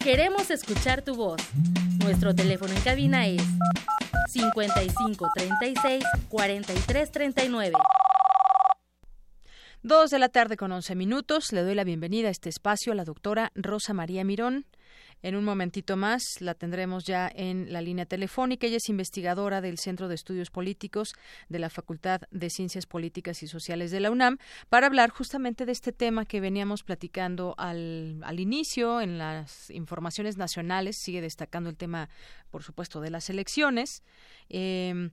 Queremos 0.00 0.50
escuchar 0.50 1.02
tu 1.02 1.14
voz. 1.14 1.40
Nuestro 2.02 2.34
teléfono 2.34 2.72
en 2.72 2.80
cabina 2.80 3.28
es 3.28 3.40
55 4.30 5.28
36 5.36 6.04
43 6.28 7.12
39. 7.12 7.76
Dos 9.84 10.10
de 10.10 10.18
la 10.18 10.28
tarde 10.28 10.56
con 10.56 10.72
11 10.72 10.96
minutos. 10.96 11.52
Le 11.52 11.62
doy 11.62 11.76
la 11.76 11.84
bienvenida 11.84 12.26
a 12.26 12.32
este 12.32 12.48
espacio 12.48 12.92
a 12.92 12.96
la 12.96 13.04
doctora 13.04 13.52
Rosa 13.54 13.94
María 13.94 14.24
Mirón. 14.24 14.66
En 15.22 15.36
un 15.36 15.44
momentito 15.44 15.96
más 15.96 16.22
la 16.40 16.54
tendremos 16.54 17.04
ya 17.04 17.30
en 17.34 17.72
la 17.72 17.80
línea 17.80 18.06
telefónica. 18.06 18.66
Ella 18.66 18.78
es 18.78 18.88
investigadora 18.88 19.60
del 19.60 19.78
Centro 19.78 20.08
de 20.08 20.14
Estudios 20.14 20.50
Políticos 20.50 21.14
de 21.48 21.58
la 21.58 21.70
Facultad 21.70 22.22
de 22.30 22.50
Ciencias 22.50 22.86
Políticas 22.86 23.42
y 23.42 23.46
Sociales 23.46 23.90
de 23.90 24.00
la 24.00 24.10
UNAM 24.10 24.38
para 24.68 24.86
hablar 24.86 25.10
justamente 25.10 25.64
de 25.64 25.72
este 25.72 25.92
tema 25.92 26.24
que 26.24 26.40
veníamos 26.40 26.82
platicando 26.82 27.54
al, 27.56 28.20
al 28.24 28.40
inicio 28.40 29.00
en 29.00 29.18
las 29.18 29.70
informaciones 29.70 30.36
nacionales. 30.36 30.96
Sigue 30.98 31.20
destacando 31.20 31.70
el 31.70 31.76
tema, 31.76 32.08
por 32.50 32.62
supuesto, 32.62 33.00
de 33.00 33.10
las 33.10 33.30
elecciones. 33.30 34.02
Eh, 34.48 35.10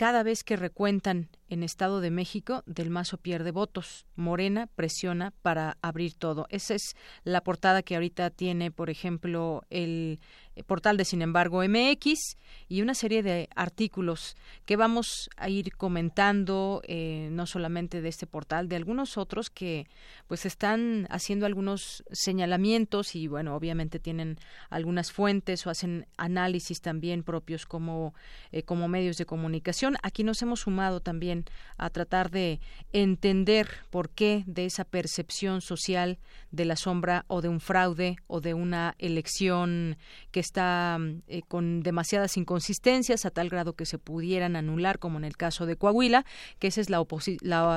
cada 0.00 0.22
vez 0.22 0.44
que 0.44 0.56
recuentan 0.56 1.28
en 1.50 1.62
Estado 1.62 2.00
de 2.00 2.10
México, 2.10 2.62
Del 2.64 2.88
Mazo 2.88 3.18
pierde 3.18 3.50
votos. 3.50 4.06
Morena 4.16 4.66
presiona 4.66 5.34
para 5.42 5.76
abrir 5.82 6.14
todo. 6.14 6.46
Esa 6.48 6.74
es 6.74 6.96
la 7.22 7.42
portada 7.42 7.82
que 7.82 7.96
ahorita 7.96 8.30
tiene, 8.30 8.70
por 8.70 8.88
ejemplo, 8.88 9.62
el 9.68 10.18
portal 10.66 10.96
de 10.96 11.04
Sin 11.04 11.22
embargo 11.22 11.62
MX 11.62 12.36
y 12.68 12.82
una 12.82 12.94
serie 12.94 13.22
de 13.22 13.48
artículos 13.54 14.36
que 14.64 14.76
vamos 14.76 15.30
a 15.36 15.48
ir 15.48 15.76
comentando 15.76 16.82
eh, 16.86 17.28
no 17.32 17.46
solamente 17.46 18.00
de 18.00 18.08
este 18.08 18.26
portal, 18.26 18.68
de 18.68 18.76
algunos 18.76 19.16
otros 19.18 19.50
que 19.50 19.86
pues 20.26 20.46
están 20.46 21.06
haciendo 21.10 21.46
algunos 21.46 22.04
señalamientos 22.12 23.16
y 23.16 23.26
bueno, 23.26 23.56
obviamente 23.56 23.98
tienen 23.98 24.38
algunas 24.68 25.12
fuentes 25.12 25.66
o 25.66 25.70
hacen 25.70 26.06
análisis 26.16 26.80
también 26.80 27.22
propios 27.22 27.66
como, 27.66 28.14
eh, 28.52 28.62
como 28.62 28.88
medios 28.88 29.16
de 29.16 29.26
comunicación. 29.26 29.96
Aquí 30.02 30.24
nos 30.24 30.42
hemos 30.42 30.60
sumado 30.60 31.00
también 31.00 31.44
a 31.76 31.90
tratar 31.90 32.30
de 32.30 32.60
entender 32.92 33.68
por 33.90 34.10
qué 34.10 34.44
de 34.46 34.66
esa 34.66 34.84
percepción 34.84 35.60
social 35.60 36.18
de 36.50 36.64
la 36.64 36.76
sombra 36.76 37.24
o 37.28 37.40
de 37.40 37.48
un 37.48 37.60
fraude 37.60 38.16
o 38.26 38.40
de 38.40 38.54
una 38.54 38.94
elección 38.98 39.96
que 40.30 40.40
está 40.50 40.98
eh, 41.28 41.42
con 41.46 41.82
demasiadas 41.82 42.36
inconsistencias 42.36 43.24
a 43.24 43.30
tal 43.30 43.48
grado 43.48 43.74
que 43.74 43.86
se 43.86 43.98
pudieran 43.98 44.56
anular, 44.56 44.98
como 44.98 45.18
en 45.18 45.24
el 45.24 45.36
caso 45.36 45.64
de 45.64 45.76
Coahuila, 45.76 46.24
que 46.58 46.66
esa 46.66 46.80
es 46.80 46.90
la, 46.90 47.04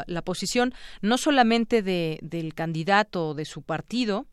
la, 0.08 0.22
posición 0.24 0.74
no 1.02 1.18
solamente 1.18 1.84
de, 1.84 2.20
del 2.24 2.56
candidato 2.56 3.36
de 3.36 3.46
su 3.46 3.62
partido, 3.62 4.26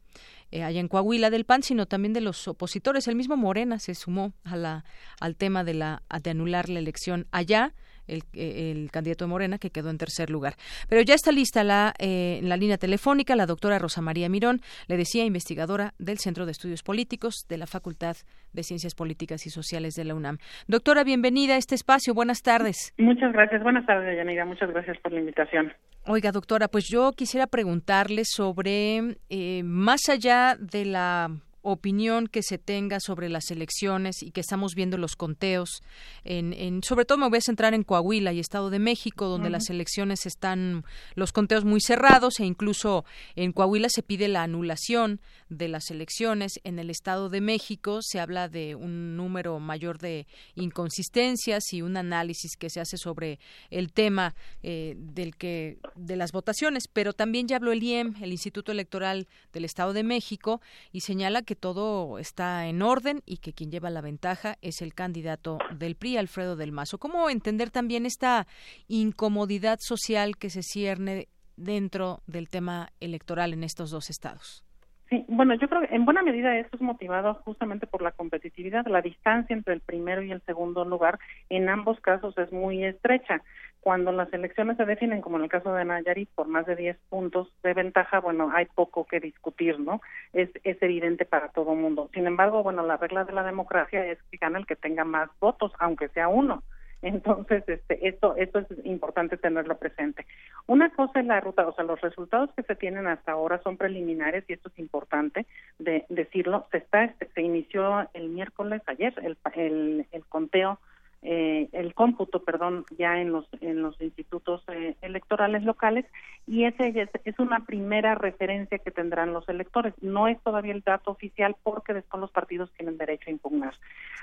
eh, 0.51 0.63
allá 0.63 0.81
en 0.81 0.89
Coahuila 0.89 1.29
del 1.29 1.45
PAN, 1.45 1.63
sino 1.63 1.87
también 1.87 2.15
de 2.15 2.23
los 2.23 2.49
opositores. 2.49 3.07
El 3.09 3.15
mismo 3.15 3.37
Morena 3.37 3.79
se 3.79 3.95
sumó 3.95 4.33
a 4.43 4.57
la, 4.57 4.85
al 5.21 5.37
tema 5.37 5.63
de, 5.63 5.75
la, 5.75 6.03
de 6.23 6.31
anular 6.31 6.69
la 6.69 6.79
elección 6.79 7.27
allá 7.31 7.75
el, 8.11 8.91
candidato 8.91 9.25
de 9.25 9.29
Morena, 9.29 9.59
que 9.59 9.71
quedó 9.71 9.91
en 9.91 9.99
tercer 9.99 10.31
lugar. 10.31 10.55
Pero 10.89 11.03
ya 11.03 11.15
está 11.15 11.33
lista 11.33 11.65
la, 11.65 11.95
eh, 11.99 12.41
la 12.43 12.57
línea 12.57 12.79
telefónica 12.79 13.37
la 13.37 13.47
doctora 13.47 13.79
Rosa 13.79 14.01
María 14.01 14.29
Mirón, 14.29 14.61
le 14.89 14.97
decía, 14.97 15.25
investigadora 15.25 15.95
del 15.99 16.19
Centro 16.19 16.47
de 16.47 16.53
Estudios 16.53 16.83
Políticos 16.83 17.47
de 17.49 17.59
la 17.59 17.67
Facultad 17.67 18.17
de 18.53 18.63
Ciencias 18.63 18.95
Políticas 18.95 19.47
y 19.47 19.51
Sociales 19.51 19.95
de 19.95 20.05
la 20.05 20.15
UNAM. 20.15 20.39
Doctora, 20.67 21.05
bienvenida 21.05 21.55
a 21.55 21.57
este 21.57 21.75
espacio. 21.75 22.15
Buenas 22.15 22.43
tardes. 22.43 22.93
Muchas 22.99 23.33
gracias. 23.33 23.63
Buenas 23.63 23.87
tardes, 23.87 24.17
Yanira. 24.17 24.45
Muchas 24.45 24.71
gracias 24.71 24.99
por 24.99 25.13
la 25.13 25.21
invitación. 25.21 25.73
Oiga, 26.07 26.33
doctora, 26.33 26.69
pues 26.69 26.87
yo 26.89 27.13
quisiera 27.13 27.47
preguntarle 27.47 28.23
sobre, 28.25 29.17
eh, 29.29 29.63
más 29.65 30.09
allá 30.09 30.57
de 30.59 30.85
la 30.87 31.31
opinión 31.63 32.27
que 32.27 32.43
se 32.43 32.59
tenga 32.59 33.01
sobre 33.01 33.29
las 33.29 33.51
elecciones 33.51 34.23
y 34.23 34.31
que 34.31 34.41
estamos 34.41 34.75
viendo 34.75 34.97
los 34.97 35.17
conteos 35.17 35.83
en, 36.25 36.53
en, 36.53 36.83
sobre 36.83 37.05
todo 37.05 37.19
me 37.19 37.29
voy 37.29 37.39
a 37.39 37.43
centrar 37.43 37.75
en 37.75 37.83
Coahuila 37.83 38.33
y 38.33 38.41
Estado 38.41 38.71
de 38.71 38.79
México 38.79 39.29
donde 39.29 39.51
las 39.51 39.71
elecciones 39.71 40.27
están 40.27 40.85
los 41.15 41.33
conteos 41.33 41.65
muy 41.65 41.81
cerrados 41.81 42.41
e 42.41 42.45
incluso 42.45 43.05
en 43.37 43.53
Coahuila 43.53 43.89
se 43.89 44.03
pide 44.03 44.29
la 44.29 44.43
anulación 44.43 45.21
de 45.49 45.69
las 45.69 45.91
elecciones. 45.91 46.61
En 46.65 46.79
el 46.79 46.91
Estado 46.91 47.29
de 47.29 47.41
México 47.41 48.01
se 48.03 48.21
habla 48.21 48.49
de 48.49 48.75
un 48.75 49.17
número 49.17 49.59
mayor 49.59 49.99
de 49.99 50.27
inconsistencias 50.55 51.73
y 51.73 51.83
un 51.83 51.97
análisis 51.97 52.57
que 52.57 52.71
se 52.71 52.81
hace 52.81 52.97
sobre 52.97 53.39
el 53.71 53.93
tema 53.93 54.35
eh, 54.63 54.95
del 54.97 55.37
que 55.37 55.79
de 55.97 56.17
las 56.17 56.33
votaciones 56.33 56.89
pero 56.89 57.13
también 57.13 57.49
ya 57.49 57.57
habló 57.57 57.73
el 57.73 57.83
IEM 57.83 58.15
el 58.23 58.33
Instituto 58.33 58.73
Electoral 58.73 59.29
del 59.53 59.65
Estado 59.65 59.93
de 59.93 60.03
México 60.03 60.61
y 60.93 61.01
señala 61.01 61.43
que 61.43 61.50
todo 61.57 62.19
está 62.19 62.67
en 62.67 62.83
orden 62.83 63.23
y 63.27 63.39
que 63.39 63.53
quien 63.53 63.71
lleva 63.71 63.91
la 63.91 64.01
ventaja 64.01 64.59
es 64.63 64.83
el 64.83 64.95
candidato 64.95 65.59
del 65.77 65.97
PRI, 65.97 66.17
Alfredo 66.17 66.57
del 66.57 66.73
Mazo. 66.73 66.99
¿Cómo 66.99 67.31
entender 67.31 67.71
también 67.71 68.07
esta 68.07 68.47
incomodidad 68.89 69.79
social 69.81 70.37
que 70.37 70.51
se 70.51 70.63
cierne 70.63 71.29
dentro 71.57 72.23
del 72.27 72.49
tema 72.49 72.93
electoral 73.01 73.53
en 73.53 73.65
estos 73.65 73.91
dos 73.91 74.11
estados? 74.11 74.65
Sí, 75.11 75.25
bueno, 75.27 75.55
yo 75.55 75.69
creo 75.69 75.81
que 75.83 75.95
en 75.95 76.05
buena 76.05 76.23
medida 76.23 76.57
esto 76.57 76.77
es 76.77 76.83
motivado 76.83 77.35
justamente 77.45 77.89
por 77.89 78.01
la 78.01 78.13
competitividad. 78.13 78.87
La 78.87 79.03
distancia 79.03 79.55
entre 79.55 79.75
el 79.75 79.81
primero 79.81 80.23
y 80.23 80.31
el 80.31 80.41
segundo 80.43 80.85
lugar 80.85 81.19
en 81.49 81.69
ambos 81.69 81.99
casos 82.01 82.39
es 82.39 82.53
muy 82.53 82.85
estrecha. 82.85 83.43
Cuando 83.81 84.13
las 84.13 84.33
elecciones 84.33 84.77
se 84.77 84.85
definen, 84.85 85.21
como 85.21 85.37
en 85.39 85.43
el 85.45 85.51
caso 85.51 85.75
de 85.75 85.85
Nayarit, 85.85 86.31
por 86.37 86.47
más 86.47 86.65
de 86.67 86.77
10 86.77 86.97
puntos 87.09 87.53
de 87.65 87.75
ventaja, 87.75 88.21
bueno, 88.21 88.53
hay 88.55 88.67
poco 88.67 89.05
que 89.05 89.19
discutir, 89.19 89.81
¿no? 89.81 90.01
Es, 90.33 90.49
es 90.63 90.81
evidente 90.81 91.25
para 91.25 91.49
todo 91.49 91.75
mundo. 91.75 92.09
Sin 92.15 92.29
embargo, 92.29 92.63
bueno, 92.63 92.87
la 92.87 92.97
regla 92.97 93.25
de 93.25 93.33
la 93.33 93.43
democracia 93.43 94.07
es 94.07 94.23
que 94.31 94.37
gana 94.37 94.61
el 94.61 94.67
que 94.67 94.77
tenga 94.77 95.05
más 95.05 95.29
votos, 95.41 95.73
aunque 95.81 96.09
sea 96.11 96.29
uno. 96.29 96.63
Entonces, 97.03 97.65
este, 97.67 98.09
esto, 98.09 98.37
esto 98.37 98.59
es 98.59 98.67
importante 98.85 99.37
tenerlo 99.37 99.79
presente. 99.79 100.27
Una 100.67 100.91
cosa 100.91 101.21
es 101.21 101.27
la 101.27 101.41
ruta, 101.41 101.67
o 101.67 101.75
sea, 101.75 101.85
los 101.85 102.01
resultados 102.01 102.51
que 102.55 102.63
se 102.63 102.77
tienen 102.77 103.07
hasta 103.07 103.33
ahora 103.33 103.61
son 103.63 103.77
preliminares 103.77 104.45
y 104.49 104.53
esto 104.53 104.69
es 104.69 104.79
importante 104.79 105.47
de 105.79 106.05
decirlo. 106.09 106.67
Se 106.71 106.79
está, 106.79 107.05
este, 107.05 107.29
se 107.35 107.43
inició 107.43 108.09
el 108.13 108.29
miércoles 108.29 108.83
ayer 108.87 109.15
el, 109.23 109.37
el, 109.55 110.07
el 110.13 110.25
conteo 110.27 110.79
eh, 111.23 111.69
el 111.73 111.93
cómputo, 111.93 112.43
perdón, 112.43 112.87
ya 112.97 113.21
en 113.21 113.31
los 113.31 113.47
en 113.61 113.83
los 113.83 114.01
institutos 114.01 114.65
eh, 114.69 114.97
electorales 115.03 115.63
locales 115.65 116.07
y 116.47 116.65
ese 116.65 117.09
es, 117.25 117.39
una 117.39 117.67
primera 117.67 118.15
referencia 118.15 118.79
que 118.79 118.91
tendrán 118.91 119.35
los 119.35 119.47
electores. 119.49 119.93
No 120.01 120.29
es 120.29 120.41
todavía 120.43 120.73
el 120.73 120.81
dato 120.81 121.11
oficial 121.11 121.57
porque 121.63 121.93
después 121.93 122.23
los 122.23 122.31
partidos 122.31 122.73
tienen 122.73 122.97
derecho 122.97 123.29
a 123.29 123.33
impugnar. 123.33 123.75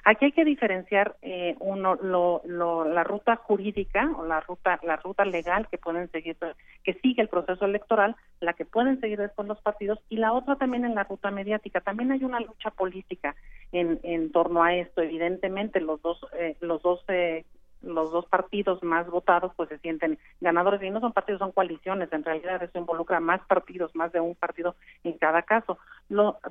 Aquí 0.06 0.26
hay 0.26 0.32
que 0.32 0.44
diferenciar 0.44 1.16
eh, 1.22 1.56
uno 1.60 1.96
lo, 1.96 2.42
la 2.44 3.04
ruta 3.04 3.36
jurídica 3.36 4.12
o 4.18 4.26
la 4.26 4.40
ruta 4.40 4.80
la 4.82 4.96
ruta 4.96 5.24
legal 5.24 5.68
que 5.70 5.78
pueden 5.78 6.10
seguir 6.10 6.38
que 6.84 6.94
sigue 6.96 7.22
el 7.22 7.30
proceso 7.30 7.66
electoral, 7.66 8.16
la 8.40 8.54
que 8.54 8.66
pueden 8.66 9.00
seguir 9.00 9.20
después 9.20 9.48
los 9.48 9.62
partidos 9.62 10.00
y 10.10 10.18
la 10.18 10.34
otra 10.34 10.56
también 10.56 10.84
en 10.84 10.96
la 10.96 11.04
ruta 11.04 11.30
mediática. 11.30 11.80
También 11.82 12.12
hay 12.12 12.24
una 12.24 12.40
lucha 12.40 12.72
política 12.72 13.36
en 13.72 14.00
en 14.02 14.32
torno 14.32 14.64
a 14.64 14.74
esto. 14.74 15.04
Evidentemente 15.04 15.80
los 15.80 16.02
dos 16.02 16.20
los 16.60 16.82
dos 16.88 17.04
eh, 17.10 17.46
los 17.82 18.12
dos 18.12 18.26
partidos 18.26 18.82
más 18.84 19.08
votados 19.08 19.52
pues 19.56 19.70
se 19.70 19.78
sienten 19.80 20.18
ganadores. 20.42 20.82
Y 20.82 20.90
no 20.90 21.00
son 21.00 21.14
partidos 21.14 21.40
son 21.40 21.52
coaliciones. 21.52 22.12
En 22.12 22.24
realidad 22.24 22.62
eso 22.64 22.78
involucra 22.78 23.20
más 23.20 23.42
partidos 23.48 23.96
más 23.96 24.12
de 24.12 24.20
un 24.20 24.36
partido 24.36 24.76
en 25.04 25.14
cada 25.18 25.44
caso. 25.44 25.78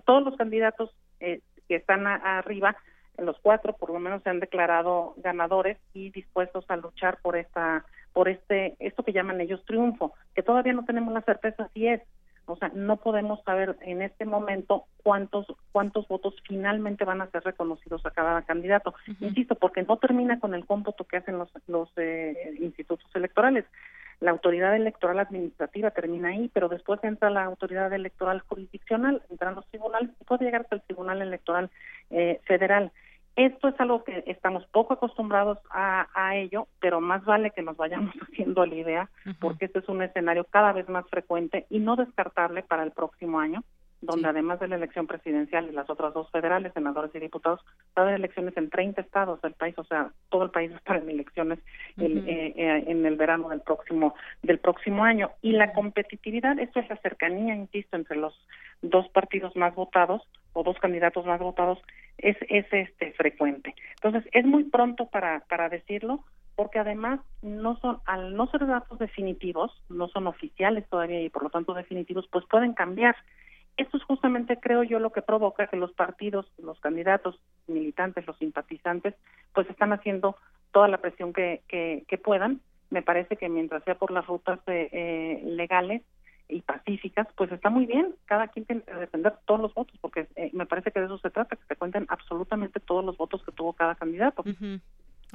Todos 0.04 0.22
los 0.24 0.36
candidatos 0.36 0.90
eh, 1.20 1.40
que 1.68 1.76
están 1.76 2.06
arriba 2.06 2.76
los 3.18 3.38
cuatro 3.40 3.72
por 3.72 3.90
lo 3.90 3.98
menos 3.98 4.22
se 4.22 4.28
han 4.28 4.40
declarado 4.40 5.14
ganadores 5.16 5.78
y 5.94 6.10
dispuestos 6.10 6.66
a 6.68 6.76
luchar 6.76 7.18
por 7.22 7.34
esta 7.36 7.86
por 8.12 8.28
este 8.28 8.76
esto 8.78 9.02
que 9.02 9.14
llaman 9.14 9.40
ellos 9.40 9.64
triunfo 9.64 10.12
que 10.34 10.42
todavía 10.42 10.74
no 10.74 10.84
tenemos 10.84 11.14
la 11.14 11.22
certeza 11.22 11.70
si 11.72 11.88
es 11.88 12.02
o 12.46 12.56
sea, 12.56 12.70
no 12.74 12.96
podemos 12.96 13.42
saber 13.42 13.76
en 13.82 14.02
este 14.02 14.24
momento 14.24 14.84
cuántos 15.02 15.46
cuántos 15.72 16.06
votos 16.08 16.34
finalmente 16.46 17.04
van 17.04 17.20
a 17.20 17.30
ser 17.30 17.42
reconocidos 17.42 18.06
a 18.06 18.10
cada 18.12 18.42
candidato. 18.42 18.94
Insisto, 19.20 19.56
porque 19.56 19.82
no 19.82 19.96
termina 19.98 20.38
con 20.38 20.54
el 20.54 20.64
cómputo 20.64 21.04
que 21.04 21.16
hacen 21.16 21.38
los, 21.38 21.50
los 21.66 21.88
eh, 21.96 22.56
institutos 22.60 23.08
electorales. 23.14 23.64
La 24.20 24.30
autoridad 24.30 24.74
electoral 24.74 25.18
administrativa 25.18 25.90
termina 25.90 26.28
ahí, 26.28 26.50
pero 26.54 26.68
después 26.68 27.02
entra 27.04 27.28
la 27.28 27.44
autoridad 27.44 27.92
electoral 27.92 28.40
jurisdiccional, 28.40 29.22
entran 29.28 29.54
los 29.54 29.66
tribunales 29.66 30.10
y 30.20 30.24
puede 30.24 30.44
llegar 30.46 30.62
hasta 30.62 30.76
el 30.76 30.82
tribunal 30.82 31.20
electoral 31.20 31.70
eh, 32.10 32.40
federal. 32.44 32.92
Esto 33.36 33.68
es 33.68 33.78
algo 33.78 34.02
que 34.02 34.24
estamos 34.26 34.66
poco 34.68 34.94
acostumbrados 34.94 35.58
a, 35.70 36.08
a, 36.14 36.36
ello, 36.36 36.68
pero 36.80 37.02
más 37.02 37.22
vale 37.26 37.50
que 37.50 37.62
nos 37.62 37.76
vayamos 37.76 38.14
haciendo 38.22 38.64
la 38.64 38.74
idea, 38.74 39.10
porque 39.40 39.66
este 39.66 39.80
es 39.80 39.88
un 39.88 40.02
escenario 40.02 40.44
cada 40.44 40.72
vez 40.72 40.88
más 40.88 41.06
frecuente 41.10 41.66
y 41.68 41.78
no 41.78 41.96
descartable 41.96 42.62
para 42.62 42.82
el 42.82 42.92
próximo 42.92 43.38
año 43.38 43.62
donde 44.06 44.28
además 44.28 44.60
de 44.60 44.68
la 44.68 44.76
elección 44.76 45.06
presidencial 45.06 45.68
y 45.68 45.72
las 45.72 45.90
otras 45.90 46.14
dos 46.14 46.30
federales, 46.30 46.72
senadores 46.72 47.14
y 47.14 47.18
diputados, 47.18 47.60
va 47.96 48.02
a 48.02 48.06
haber 48.06 48.14
elecciones 48.14 48.56
en 48.56 48.70
30 48.70 49.00
estados 49.00 49.40
del 49.42 49.52
país, 49.54 49.74
o 49.78 49.84
sea, 49.84 50.10
todo 50.30 50.44
el 50.44 50.50
país 50.50 50.70
va 50.70 50.76
a 50.76 50.78
estar 50.78 50.96
en 50.96 51.10
elecciones 51.10 51.58
eh, 51.98 52.54
eh, 52.56 52.84
en 52.86 53.04
el 53.04 53.16
verano 53.16 53.48
del 53.48 53.60
próximo 53.60 54.14
del 54.42 54.58
próximo 54.58 55.04
año. 55.04 55.30
Y 55.42 55.52
la 55.52 55.72
competitividad, 55.72 56.58
esto 56.58 56.80
es 56.80 56.88
la 56.88 56.96
cercanía, 56.96 57.54
insisto, 57.54 57.96
entre 57.96 58.16
los 58.16 58.34
dos 58.82 59.08
partidos 59.10 59.54
más 59.56 59.74
votados 59.74 60.22
o 60.52 60.62
dos 60.62 60.78
candidatos 60.78 61.26
más 61.26 61.40
votados, 61.40 61.78
es, 62.18 62.36
es 62.48 62.66
este 62.72 63.12
frecuente. 63.12 63.74
Entonces, 63.96 64.24
es 64.32 64.44
muy 64.46 64.64
pronto 64.64 65.06
para, 65.06 65.40
para 65.40 65.68
decirlo, 65.68 66.24
porque 66.56 66.78
además 66.78 67.20
no 67.42 67.78
son 67.80 67.98
al 68.06 68.34
no 68.34 68.46
ser 68.50 68.66
datos 68.66 68.98
definitivos, 68.98 69.70
no 69.90 70.08
son 70.08 70.26
oficiales 70.26 70.88
todavía 70.88 71.20
y 71.20 71.28
por 71.28 71.42
lo 71.42 71.50
tanto 71.50 71.74
definitivos, 71.74 72.26
pues 72.32 72.44
pueden 72.46 72.72
cambiar. 72.72 73.14
Esto 73.76 73.98
es 73.98 74.02
justamente, 74.04 74.58
creo 74.58 74.82
yo, 74.82 74.98
lo 74.98 75.12
que 75.12 75.22
provoca 75.22 75.66
que 75.66 75.76
los 75.76 75.92
partidos, 75.92 76.46
los 76.58 76.80
candidatos, 76.80 77.38
militantes, 77.66 78.26
los 78.26 78.38
simpatizantes, 78.38 79.14
pues 79.52 79.68
están 79.68 79.92
haciendo 79.92 80.36
toda 80.72 80.88
la 80.88 80.98
presión 80.98 81.32
que, 81.32 81.62
que, 81.68 82.18
puedan. 82.18 82.60
Me 82.90 83.02
parece 83.02 83.36
que 83.36 83.48
mientras 83.48 83.84
sea 83.84 83.96
por 83.96 84.10
las 84.10 84.26
rutas 84.26 84.60
eh, 84.66 85.42
legales 85.44 86.02
y 86.48 86.62
pacíficas, 86.62 87.26
pues 87.36 87.52
está 87.52 87.68
muy 87.68 87.86
bien. 87.86 88.14
Cada 88.24 88.48
quien 88.48 88.64
tiene 88.64 88.82
que 88.82 88.94
defender 88.94 89.34
todos 89.44 89.60
los 89.60 89.74
votos, 89.74 89.96
porque 90.00 90.26
eh, 90.36 90.50
me 90.54 90.64
parece 90.64 90.90
que 90.90 91.00
de 91.00 91.06
eso 91.06 91.18
se 91.18 91.30
trata, 91.30 91.56
que 91.56 91.66
se 91.66 91.76
cuenten 91.76 92.06
absolutamente 92.08 92.80
todos 92.80 93.04
los 93.04 93.16
votos 93.16 93.42
que 93.42 93.52
tuvo 93.52 93.74
cada 93.74 93.94
candidato. 93.94 94.42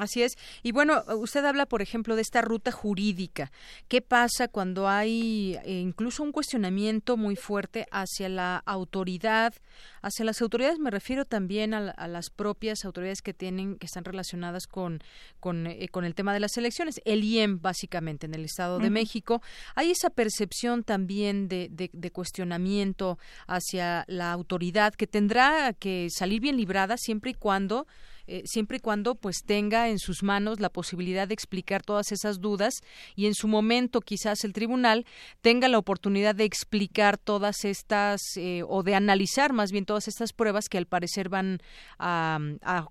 Así 0.02 0.24
es. 0.24 0.36
Y 0.64 0.72
bueno, 0.72 1.04
usted 1.20 1.46
habla, 1.46 1.68
por 1.68 1.84
ejemplo, 1.84 2.16
de 2.16 2.24
esta 2.24 2.42
ruta 2.42 2.72
jurídica. 2.72 3.52
¿Qué 3.88 4.02
pasa 4.02 4.48
cuando 4.48 4.90
hay 4.90 5.60
eh, 5.64 5.74
incluso 5.74 6.24
un 6.24 6.32
cuestionamiento 6.32 7.18
muy 7.18 7.36
fuerte 7.36 7.86
hacia 7.92 8.28
la 8.28 8.64
autoridad? 8.66 9.54
Hacia 10.02 10.26
las 10.26 10.42
autoridades 10.42 10.80
me 10.80 10.90
refiero 10.90 11.26
también 11.26 11.76
a, 11.76 12.08
las 12.08 12.32
propias 12.32 12.84
autoridades 12.84 13.22
que 13.22 13.36
tienen, 13.36 13.78
que 13.78 13.86
están 13.86 14.04
relacionadas 14.04 14.66
con, 14.66 15.04
con, 15.40 15.68
eh, 15.68 15.88
con, 15.90 16.04
el 16.04 16.16
tema 16.16 16.34
de 16.34 16.40
las 16.40 16.58
elecciones. 16.58 17.00
El 17.06 17.24
IEM, 17.24 17.62
básicamente, 17.62 18.26
en 18.26 18.34
el 18.34 18.44
Estado 18.44 18.80
de 18.80 18.90
México. 18.90 19.44
Hay 19.76 19.92
esa 19.92 20.10
percepción 20.10 20.84
también 20.84 21.48
de, 21.48 21.70
de 21.70 22.12
cuestionamiento 22.12 23.20
hacia 23.46 24.04
la 24.08 24.32
autoridad 24.32 24.96
que 24.96 25.06
tendrá 25.06 25.74
que 25.74 26.08
salir 26.10 26.42
bien 26.42 26.58
librada 26.58 26.98
siempre 26.98 27.30
y 27.30 27.36
cuando 27.36 27.86
eh, 28.28 28.44
siempre 28.46 28.78
y 28.78 28.80
cuando 28.80 29.16
pues 29.16 29.44
tenga 29.46 29.90
en 29.90 30.00
sus 30.00 30.24
manos 30.24 30.60
la 30.60 30.70
posibilidad 30.70 31.28
de 31.28 31.34
explicar 31.34 31.84
todas 31.84 32.12
esas 32.12 32.40
dudas 32.40 32.82
y 33.16 33.26
en 33.26 33.34
su 33.34 33.48
momento 33.48 34.02
quizás 34.02 34.44
el 34.44 34.54
tribunal 34.54 35.06
tenga 35.42 35.68
la 35.68 35.78
oportunidad 35.78 36.36
de 36.36 36.44
explicar 36.44 37.18
todas 37.18 37.66
estas 37.66 38.22
eh, 38.38 38.64
o 38.68 38.84
de 38.84 38.96
analizar 38.96 39.54
más 39.54 39.72
bien 39.72 39.86
todas 39.86 40.08
estas 40.08 40.34
pruebas 40.34 40.70
que 40.70 40.78
al 40.78 40.86
parecer 40.86 41.30
van 41.30 41.60
a, 42.00 42.40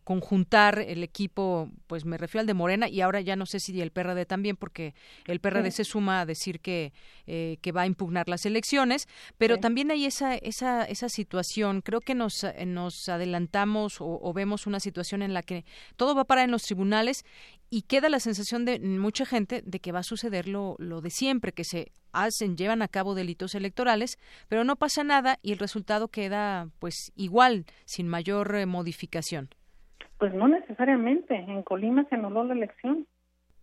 conjuntar 0.04 0.78
el 0.78 1.02
equipo, 1.02 1.70
pues 1.86 2.04
me 2.04 2.16
refiero 2.16 2.40
al 2.40 2.46
de 2.46 2.54
Morena 2.54 2.88
y 2.88 3.00
ahora 3.00 3.20
ya 3.20 3.36
no 3.36 3.46
sé 3.46 3.60
si 3.60 3.80
el 3.80 3.90
PRD 3.90 4.26
también 4.26 4.56
porque 4.56 4.94
el 5.26 5.40
PRD 5.40 5.70
se 5.70 5.84
suma 5.84 6.20
a 6.20 6.26
decir 6.26 6.60
que, 6.60 6.92
eh, 7.26 7.58
que 7.60 7.72
va 7.72 7.82
a 7.82 7.86
impugnar 7.86 8.28
las 8.28 8.46
elecciones, 8.46 9.08
pero 9.38 9.58
también 9.58 9.90
hay 9.90 10.06
esa, 10.06 10.34
esa, 10.36 10.84
esa 10.84 11.08
situación, 11.08 11.82
creo 11.82 12.00
que 12.00 12.14
nos, 12.14 12.46
nos 12.66 13.08
adelantamos 13.08 14.00
o, 14.00 14.18
o 14.20 14.32
vemos 14.32 14.66
una 14.66 14.80
situación 14.80 15.19
en 15.22 15.30
en 15.30 15.34
la 15.34 15.42
que 15.42 15.64
todo 15.96 16.14
va 16.14 16.22
a 16.22 16.26
parar 16.26 16.44
en 16.44 16.50
los 16.50 16.64
tribunales 16.64 17.24
y 17.70 17.82
queda 17.82 18.08
la 18.08 18.18
sensación 18.18 18.64
de 18.64 18.80
mucha 18.80 19.24
gente 19.24 19.62
de 19.64 19.78
que 19.78 19.92
va 19.92 20.00
a 20.00 20.02
suceder 20.02 20.48
lo, 20.48 20.74
lo 20.78 21.00
de 21.00 21.10
siempre, 21.10 21.52
que 21.52 21.64
se 21.64 21.92
hacen, 22.12 22.56
llevan 22.56 22.82
a 22.82 22.88
cabo 22.88 23.14
delitos 23.14 23.54
electorales, 23.54 24.18
pero 24.48 24.64
no 24.64 24.76
pasa 24.76 25.04
nada 25.04 25.38
y 25.42 25.52
el 25.52 25.58
resultado 25.58 26.08
queda 26.08 26.66
pues 26.80 27.12
igual, 27.16 27.64
sin 27.84 28.08
mayor 28.08 28.54
eh, 28.56 28.66
modificación. 28.66 29.48
Pues 30.18 30.34
no 30.34 30.48
necesariamente. 30.48 31.34
En 31.34 31.62
Colima 31.62 32.04
se 32.08 32.16
anuló 32.16 32.44
la 32.44 32.54
elección 32.54 33.06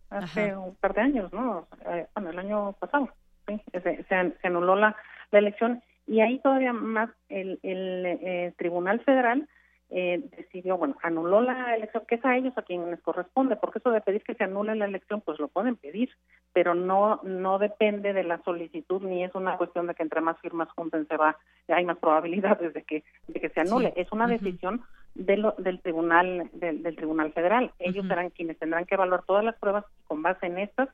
hace 0.09 0.55
un 0.55 0.73
par 0.75 0.93
de 0.93 1.01
años, 1.01 1.34
¿no? 1.34 1.67
Eh, 1.85 2.07
bueno, 2.15 2.29
el 2.29 2.39
año 2.39 2.73
pasado, 2.79 3.09
sí, 3.45 3.61
se, 3.73 4.05
se, 4.05 4.47
anuló 4.47 4.77
la, 4.77 4.95
la 5.31 5.39
elección 5.39 5.84
y 6.07 6.21
ahí 6.21 6.39
todavía 6.39 6.71
más 6.71 7.09
el, 7.27 7.59
el 7.61 8.05
eh, 8.05 8.53
Tribunal 8.57 9.01
Federal 9.01 9.47
eh, 9.89 10.22
decidió, 10.35 10.77
bueno, 10.77 10.97
anuló 11.01 11.41
la 11.41 11.76
elección, 11.76 12.03
que 12.07 12.15
es 12.15 12.26
a 12.26 12.35
ellos 12.35 12.53
a 12.57 12.64
quienes 12.64 12.89
les 12.89 13.01
corresponde, 13.01 13.55
porque 13.55 13.80
eso 13.80 13.91
de 13.91 14.01
pedir 14.01 14.22
que 14.23 14.35
se 14.35 14.43
anule 14.43 14.76
la 14.76 14.85
elección, 14.85 15.22
pues 15.22 15.39
lo 15.39 15.47
pueden 15.47 15.76
pedir, 15.77 16.09
pero 16.51 16.76
no 16.76 17.22
no 17.23 17.57
depende 17.57 18.14
de 18.14 18.23
la 18.23 18.41
solicitud 18.43 19.01
ni 19.01 19.23
es 19.23 19.34
una 19.34 19.57
cuestión 19.57 19.88
de 19.88 19.95
que 19.95 20.03
entre 20.03 20.22
más 20.22 20.38
firmas 20.39 20.69
junten 20.72 21.07
se 21.07 21.15
va, 21.15 21.38
hay 21.69 21.85
más 21.85 21.97
probabilidades 21.97 22.73
de 22.73 22.84
que 22.84 23.03
de 23.27 23.39
que 23.39 23.49
se 23.49 23.61
anule, 23.61 23.93
es 23.95 24.11
una 24.11 24.27
decisión 24.27 24.84
de 25.15 25.38
lo, 25.38 25.55
del 25.57 25.81
tribunal 25.81 26.49
del, 26.53 26.95
tribunal 26.95 27.34
federal. 27.34 27.72
Ellos 27.80 28.05
serán 28.07 28.30
quienes 28.30 28.57
tendrán 28.59 28.85
que 28.85 28.95
evaluar 28.95 29.23
todas 29.26 29.43
las 29.43 29.55
pruebas 29.57 29.85
con 30.05 30.22
base 30.22 30.45
en 30.45 30.59
estas 30.59 30.89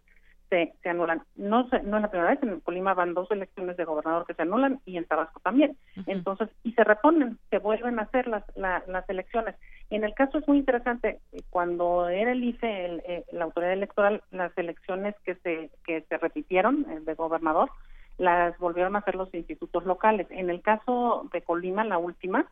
se, 0.81 0.89
anulan. 0.89 1.23
No, 1.35 1.67
no 1.84 1.97
es 1.97 2.01
la 2.01 2.11
primera 2.11 2.30
vez, 2.30 2.43
en 2.43 2.59
Colima 2.59 2.93
van 2.93 3.15
dos 3.15 3.30
elecciones 3.31 3.75
de 3.75 3.85
gobernador 3.85 4.25
que 4.27 4.35
se 4.35 4.43
anulan 4.43 4.80
y 4.85 4.97
en 4.97 5.05
Tabasco 5.05 5.39
también. 5.39 5.75
Entonces, 6.05 6.49
y 6.63 6.73
se 6.73 6.84
reponen, 6.84 7.39
se 7.49 7.57
vuelven 7.57 7.97
a 7.97 8.03
hacer 8.03 8.27
las, 8.27 8.43
las 8.55 9.09
elecciones. 9.09 9.55
En 9.89 10.03
el 10.03 10.13
caso 10.13 10.38
es 10.38 10.47
muy 10.47 10.57
interesante, 10.57 11.19
cuando 11.49 12.07
era 12.07 12.31
el 12.31 12.43
IFE, 12.43 12.85
el, 12.85 13.03
eh, 13.07 13.25
la 13.31 13.45
autoridad 13.45 13.73
electoral, 13.73 14.21
las 14.31 14.55
elecciones 14.57 15.15
que 15.25 15.35
se, 15.35 15.71
que 15.85 16.01
se 16.01 16.17
repitieron 16.17 16.85
el 16.91 17.03
de 17.05 17.15
gobernador, 17.15 17.69
las 18.19 18.57
volvieron 18.59 18.95
a 18.95 18.99
hacer 18.99 19.15
los 19.15 19.34
institutos 19.34 19.85
locales. 19.85 20.27
En 20.30 20.51
el 20.51 20.61
caso 20.61 21.27
de 21.34 21.41
Colima, 21.41 21.84
la 21.84 21.97
última, 21.97 22.45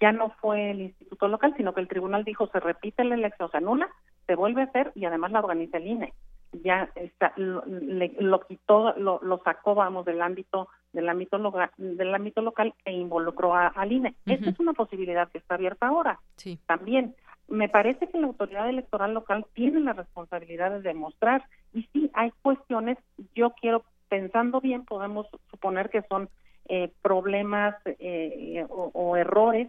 ya 0.00 0.12
no 0.12 0.30
fue 0.40 0.70
el 0.70 0.80
instituto 0.80 1.28
local, 1.28 1.52
sino 1.58 1.74
que 1.74 1.82
el 1.82 1.88
tribunal 1.88 2.24
dijo 2.24 2.46
se 2.46 2.60
repite 2.60 3.04
la 3.04 3.14
elección, 3.14 3.50
se 3.50 3.58
anula, 3.58 3.90
se 4.26 4.36
vuelve 4.36 4.62
a 4.62 4.64
hacer 4.64 4.90
y 4.94 5.04
además 5.04 5.32
la 5.32 5.40
organiza 5.40 5.76
el 5.76 5.86
INE 5.86 6.14
ya 6.52 6.90
está, 6.94 7.32
lo, 7.36 7.62
lo 7.66 8.40
quitó, 8.40 8.94
lo, 8.98 9.20
lo, 9.22 9.42
sacó, 9.42 9.74
vamos, 9.74 10.04
del 10.04 10.20
ámbito 10.20 10.68
del 10.92 11.08
ámbito 11.08 11.38
local, 11.38 11.70
del 11.78 12.14
ámbito 12.14 12.42
local 12.42 12.74
e 12.84 12.92
involucró 12.92 13.54
a, 13.54 13.68
al 13.68 13.92
INE. 13.92 14.14
Esa 14.26 14.50
es 14.50 14.60
una 14.60 14.74
posibilidad 14.74 15.30
que 15.30 15.38
está 15.38 15.54
abierta 15.54 15.86
ahora. 15.86 16.20
Sí. 16.36 16.58
También 16.66 17.14
me 17.48 17.68
parece 17.68 18.08
que 18.08 18.18
la 18.18 18.26
autoridad 18.26 18.68
electoral 18.68 19.14
local 19.14 19.46
tiene 19.54 19.80
la 19.80 19.94
responsabilidad 19.94 20.70
de 20.70 20.82
demostrar 20.82 21.44
y 21.72 21.88
sí 21.92 22.10
hay 22.14 22.30
cuestiones. 22.42 22.98
Yo 23.34 23.50
quiero 23.50 23.84
pensando 24.08 24.60
bien 24.60 24.84
podemos 24.84 25.26
suponer 25.50 25.88
que 25.88 26.02
son 26.02 26.28
eh, 26.68 26.92
problemas 27.00 27.74
eh, 27.86 28.66
o, 28.68 28.90
o, 28.92 29.16
errores 29.16 29.68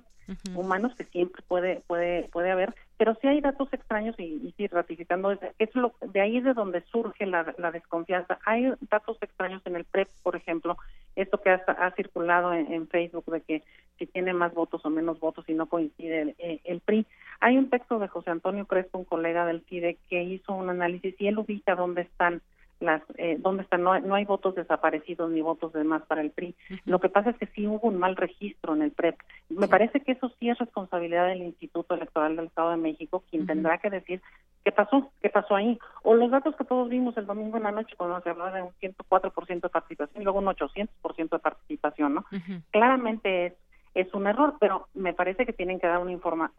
humanos 0.56 0.94
que 0.96 1.04
siempre 1.06 1.42
puede 1.48 1.82
puede 1.88 2.30
puede 2.30 2.52
haber 2.52 2.74
pero 3.04 3.18
sí 3.20 3.28
hay 3.28 3.42
datos 3.42 3.68
extraños 3.74 4.18
y, 4.18 4.24
y 4.24 4.54
sí 4.56 4.66
ratificando 4.68 5.34
es 5.34 5.76
lo 5.76 5.94
de 6.00 6.22
ahí 6.22 6.38
es 6.38 6.46
de 6.46 6.54
donde 6.54 6.86
surge 6.90 7.26
la, 7.26 7.54
la, 7.58 7.70
desconfianza. 7.70 8.40
Hay 8.46 8.72
datos 8.90 9.18
extraños 9.20 9.62
en 9.66 9.76
el 9.76 9.84
PREP 9.84 10.08
por 10.24 10.38
ejemplo 10.38 10.78
esto 11.18 11.42
que 11.42 11.50
ha, 11.50 11.56
ha 11.56 11.92
circulado 11.96 12.54
en, 12.54 12.88
Facebook 12.88 13.26
de 13.26 13.42
que 13.42 13.64
si 14.00 14.06
tiene 14.06 14.32
más 14.32 14.54
votos 14.54 14.86
o 14.86 14.90
menos 14.90 15.20
votos 15.20 15.44
y 15.50 15.54
no 15.54 15.66
coincide 15.66 16.22
el, 16.22 16.36
eh, 16.38 16.62
el, 16.64 16.80
PRI 16.80 17.06
hay 17.42 17.58
un 17.58 17.70
texto 17.70 18.00
de 18.00 18.08
José 18.08 18.32
Antonio 18.32 18.68
Crespo 18.68 19.00
un 19.00 19.04
colega 19.04 19.46
del 19.46 19.66
CIDE 19.66 19.98
que 20.10 20.24
hizo 20.24 20.54
un 20.54 20.70
análisis 20.70 21.14
y 21.20 21.28
él 21.28 21.38
ubica 21.38 21.76
dónde 21.76 22.04
están 22.04 22.42
las 22.84 23.02
eh, 23.18 23.38
dónde 23.40 23.64
están 23.64 23.84
no, 23.84 24.00
no, 24.00 24.16
hay 24.16 24.26
votos 24.26 24.56
desaparecidos 24.56 25.32
ni 25.32 25.42
votos 25.42 25.74
de 25.74 25.84
más 25.84 26.04
para 26.04 26.22
el 26.22 26.32
PRI. 26.32 26.56
Lo 26.86 27.00
que 27.00 27.10
pasa 27.10 27.32
es 27.32 27.38
que 27.38 27.48
sí 27.48 27.68
hubo 27.68 27.88
un 27.88 27.98
mal 27.98 28.16
registro 28.16 28.76
en 28.76 28.82
el 28.82 28.92
PREP. 28.92 29.18
Me 29.50 29.68
parece 29.68 30.02
que 30.02 30.14
eso 30.14 30.32
sí 30.40 30.50
es 30.50 30.58
responsabilidad 30.58 31.28
del 31.28 31.42
Instituto 31.42 31.96
Electoral 31.96 32.36
del 32.36 32.46
Estado 32.46 32.72
de 32.72 32.78
México, 32.78 33.24
quien 33.30 33.48
tendrá 33.48 33.78
que 33.80 33.90
decir 33.90 34.22
qué 34.64 34.72
pasó, 34.72 35.12
qué 35.22 35.30
pasó 35.30 35.56
ahí. 35.56 35.80
O 36.04 36.14
los 36.14 36.32
datos 36.32 36.56
que 36.56 36.66
todos 36.66 36.90
vimos 36.90 37.18
el 37.18 37.26
domingo 37.26 37.58
en 37.58 37.64
la 37.64 37.72
noche 37.72 37.96
cuando 37.98 38.22
se 38.22 38.30
hablaba 38.30 38.52
de 38.52 38.62
un 38.62 38.72
104% 38.82 39.62
de 39.62 39.70
participación 39.70 40.22
y 40.22 40.24
luego 40.24 40.40
un 40.40 40.46
800% 40.46 41.30
de 41.30 41.40
participación, 41.40 42.14
¿no? 42.14 42.26
Claramente 42.72 43.48
es 43.48 43.54
es 43.94 44.14
un 44.14 44.28
error, 44.28 44.56
pero 44.60 44.88
me 44.94 45.14
parece 45.14 45.46
que 45.46 45.54
tienen 45.54 45.80
que 45.80 45.88
dar 45.88 46.00
una 46.00 46.12
informa 46.12 46.52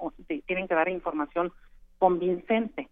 tienen 0.47 0.69
que 0.69 0.75
dar 0.75 0.89
información 0.89 1.53
convincente. 1.99 2.89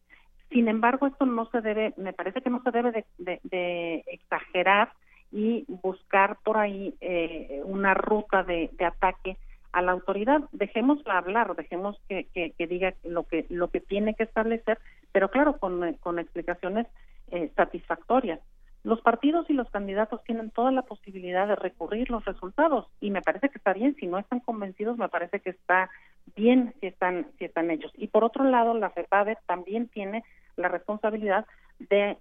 Sin 0.53 0.69
embargo, 0.69 1.07
esto 1.07 1.25
no 1.25 1.47
se 1.47 1.63
debe, 1.63 1.95
me 1.97 2.13
parece 2.13 2.43
que 2.43 2.51
no 2.51 2.63
se 2.63 2.71
debe 2.71 3.05
de, 3.19 4.05
exagerar 4.07 4.93
y 5.31 5.65
buscar 5.67 6.37
por 6.45 6.59
ahí 6.59 6.95
eh, 7.01 7.63
una 7.65 7.95
ruta 7.95 8.43
de, 8.43 8.71
ataque 8.85 9.39
a 9.73 9.81
la 9.81 9.93
autoridad. 9.93 10.43
Dejémosla 10.53 11.17
hablar, 11.17 11.57
dejemos 11.57 11.99
que, 12.07 12.27
diga 12.59 12.93
lo 13.03 13.23
que 13.25 13.47
lo 13.49 13.69
que 13.69 13.81
tiene 13.81 14.15
que 14.15 14.25
establecer, 14.25 14.79
pero 15.11 15.31
claro, 15.31 15.57
con, 15.57 15.83
explicaciones 16.19 16.87
eh, 17.31 17.51
satisfactorias. 17.57 18.41
Los 18.85 19.01
partidos 19.01 19.49
y 19.49 19.55
los 19.55 19.71
candidatos 19.71 20.23
tienen 20.25 20.51
toda 20.51 20.71
la 20.73 20.83
posibilidad 20.83 21.47
de 21.47 21.57
recurrir 21.57 22.11
los 22.11 22.25
resultados 22.27 22.89
y 23.01 23.11
me 23.11 23.23
parece 23.23 23.49
que 23.49 23.57
está 23.57 23.73
bien. 23.73 23.97
Si 23.99 24.07
no 24.07 24.19
están 24.19 24.41
convencidos, 24.41 24.99
me 24.99 25.09
parece 25.09 25.41
que 25.41 25.51
está 25.51 25.89
bien 26.37 26.75
si 26.81 26.89
están 26.89 27.29
si 27.39 27.47
están 27.47 27.71
hechos. 27.71 27.93
Y 27.97 28.09
por 28.09 28.23
otro 28.25 28.45
lado, 28.45 28.75
la 28.75 28.91
FEPADE 28.91 29.39
también 29.47 29.89
tiene 29.89 30.25
la 30.57 30.69
responsabilidad 30.69 31.47
de, 31.89 32.17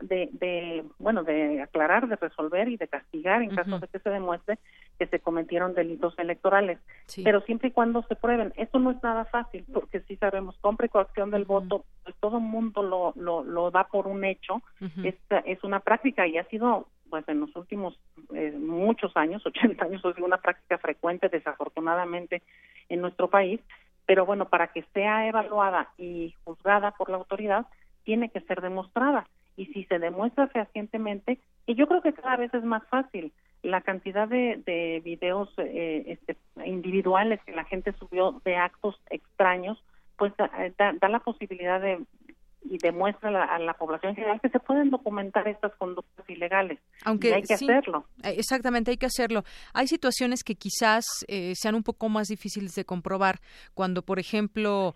de, 0.00 0.28
de, 0.32 0.84
bueno 0.98 1.22
de 1.22 1.60
aclarar 1.62 2.08
de 2.08 2.16
resolver 2.16 2.68
y 2.68 2.76
de 2.76 2.88
castigar 2.88 3.42
en 3.42 3.54
caso 3.54 3.78
de 3.78 3.88
que 3.88 3.98
se 3.98 4.10
demuestre 4.10 4.58
que 4.98 5.06
se 5.06 5.20
cometieron 5.20 5.74
delitos 5.74 6.18
electorales. 6.18 6.78
Pero 7.22 7.40
siempre 7.42 7.68
y 7.68 7.72
cuando 7.72 8.02
se 8.04 8.16
prueben. 8.16 8.52
Esto 8.56 8.78
no 8.78 8.90
es 8.90 9.02
nada 9.02 9.24
fácil 9.26 9.64
porque 9.72 10.00
si 10.00 10.16
sabemos 10.16 10.56
compra 10.60 10.86
y 10.86 10.90
coacción 10.90 11.30
del 11.30 11.44
voto 11.44 11.84
pues 12.04 12.16
todo 12.20 12.38
el 12.38 12.44
mundo 12.44 12.82
lo, 12.82 13.12
lo, 13.16 13.42
lo 13.42 13.70
da 13.70 13.84
por 13.84 14.06
un 14.06 14.24
hecho. 14.24 14.62
Es, 15.02 15.14
es 15.44 15.62
una 15.64 15.80
práctica 15.80 16.26
y 16.26 16.38
ha 16.38 16.44
sido 16.44 16.86
pues 17.10 17.28
en 17.28 17.40
los 17.40 17.54
últimos 17.56 17.98
eh, 18.34 18.52
muchos 18.58 19.14
años 19.18 19.44
80 19.44 19.84
años 19.84 20.02
ha 20.02 20.14
sido 20.14 20.24
una 20.24 20.38
práctica 20.38 20.78
frecuente 20.78 21.28
desafortunadamente 21.28 22.42
en 22.88 23.02
nuestro 23.02 23.28
país 23.28 23.60
pero 24.06 24.26
bueno, 24.26 24.48
para 24.48 24.68
que 24.68 24.84
sea 24.94 25.26
evaluada 25.26 25.92
y 25.98 26.34
juzgada 26.44 26.92
por 26.92 27.10
la 27.10 27.16
autoridad, 27.16 27.66
tiene 28.04 28.30
que 28.30 28.40
ser 28.40 28.60
demostrada. 28.60 29.26
Y 29.56 29.66
si 29.66 29.84
se 29.84 29.98
demuestra 29.98 30.48
fehacientemente, 30.48 31.38
y 31.66 31.74
yo 31.74 31.86
creo 31.86 32.02
que 32.02 32.12
cada 32.12 32.36
vez 32.36 32.52
es 32.54 32.64
más 32.64 32.82
fácil, 32.88 33.32
la 33.62 33.80
cantidad 33.80 34.28
de, 34.28 34.60
de 34.66 35.00
videos 35.04 35.52
eh, 35.58 36.04
este, 36.06 36.36
individuales 36.64 37.40
que 37.44 37.52
la 37.52 37.64
gente 37.64 37.92
subió 37.92 38.40
de 38.44 38.56
actos 38.56 39.00
extraños, 39.10 39.82
pues 40.16 40.32
da, 40.36 40.50
da, 40.76 41.08
la 41.08 41.20
posibilidad 41.20 41.80
de 41.80 42.00
y 42.64 42.78
demuestra 42.78 43.30
la, 43.30 43.44
a 43.44 43.58
la 43.58 43.74
población 43.74 44.10
en 44.10 44.16
general 44.16 44.40
que 44.40 44.48
se 44.48 44.60
pueden 44.60 44.90
documentar 44.90 45.48
estas 45.48 45.74
conductas 45.74 46.28
ilegales. 46.30 46.78
Aunque 47.04 47.30
y 47.30 47.32
hay 47.32 47.42
que 47.42 47.56
sí, 47.56 47.64
hacerlo. 47.66 48.06
eh, 48.22 48.34
Exactamente, 48.38 48.90
hay 48.90 48.96
que 48.96 49.06
hacerlo. 49.06 49.44
Hay 49.72 49.88
situaciones 49.88 50.42
que 50.44 50.54
quizás 50.54 51.04
eh, 51.28 51.54
sean 51.56 51.74
un 51.74 51.82
poco 51.82 52.08
más 52.08 52.28
difíciles 52.28 52.74
de 52.74 52.84
comprobar. 52.84 53.40
Cuando, 53.74 54.02
por 54.02 54.18
ejemplo, 54.18 54.94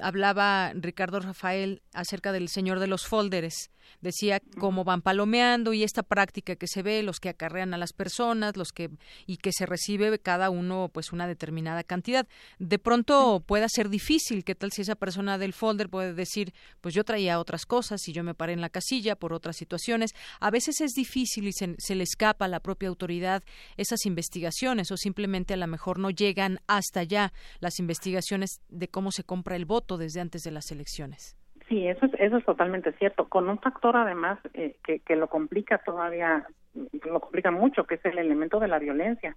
hablaba 0.00 0.72
Ricardo 0.74 1.20
Rafael 1.20 1.82
acerca 1.92 2.32
del 2.32 2.48
señor 2.48 2.78
de 2.78 2.86
los 2.86 3.06
folders, 3.06 3.70
decía 4.00 4.40
cómo 4.58 4.84
van 4.84 5.02
palomeando 5.02 5.72
y 5.72 5.82
esta 5.82 6.02
práctica 6.02 6.54
que 6.56 6.68
se 6.68 6.82
ve, 6.82 7.02
los 7.02 7.18
que 7.18 7.28
acarrean 7.28 7.74
a 7.74 7.78
las 7.78 7.92
personas, 7.92 8.56
los 8.56 8.72
que 8.72 8.90
y 9.26 9.38
que 9.38 9.50
se 9.52 9.66
recibe 9.66 10.18
cada 10.20 10.50
uno 10.50 10.90
pues 10.92 11.12
una 11.12 11.26
determinada 11.26 11.82
cantidad. 11.82 12.26
De 12.58 12.78
pronto 12.78 13.42
pueda 13.44 13.68
ser 13.68 13.88
difícil, 13.88 14.44
¿qué 14.44 14.54
tal 14.54 14.70
si 14.72 14.82
esa 14.82 14.94
persona 14.94 15.38
del 15.38 15.52
folder 15.52 15.88
puede 15.88 16.14
decir, 16.14 16.54
pues 16.80 16.94
yo 16.94 17.04
traía 17.04 17.40
otras 17.40 17.66
cosas 17.66 18.06
y 18.06 18.12
yo 18.12 18.22
me 18.22 18.34
paré 18.34 18.52
en 18.52 18.60
la 18.60 18.70
casilla 18.70 19.16
por 19.16 19.32
otras 19.32 19.56
situaciones? 19.56 20.12
A 20.38 20.50
veces 20.50 20.80
es 20.80 20.92
difícil 20.92 21.31
y 21.38 21.52
se, 21.52 21.74
se 21.78 21.94
le 21.94 22.04
escapa 22.04 22.44
a 22.44 22.48
la 22.48 22.60
propia 22.60 22.88
autoridad 22.88 23.42
esas 23.76 24.06
investigaciones 24.06 24.90
o 24.90 24.96
simplemente 24.96 25.54
a 25.54 25.56
lo 25.56 25.66
mejor 25.66 25.98
no 25.98 26.10
llegan 26.10 26.60
hasta 26.66 27.00
allá 27.00 27.32
las 27.60 27.78
investigaciones 27.78 28.60
de 28.68 28.88
cómo 28.88 29.12
se 29.12 29.24
compra 29.24 29.56
el 29.56 29.64
voto 29.64 29.96
desde 29.96 30.20
antes 30.20 30.42
de 30.42 30.50
las 30.50 30.70
elecciones. 30.70 31.36
Sí, 31.72 31.88
eso 31.88 32.04
es, 32.04 32.12
eso 32.18 32.36
es 32.36 32.44
totalmente 32.44 32.92
cierto. 32.98 33.30
Con 33.30 33.48
un 33.48 33.58
factor 33.58 33.96
además 33.96 34.38
eh, 34.52 34.76
que, 34.84 34.98
que 34.98 35.16
lo 35.16 35.28
complica 35.28 35.78
todavía, 35.78 36.46
lo 36.74 37.18
complica 37.18 37.50
mucho, 37.50 37.84
que 37.84 37.94
es 37.94 38.04
el 38.04 38.18
elemento 38.18 38.60
de 38.60 38.68
la 38.68 38.78
violencia. 38.78 39.34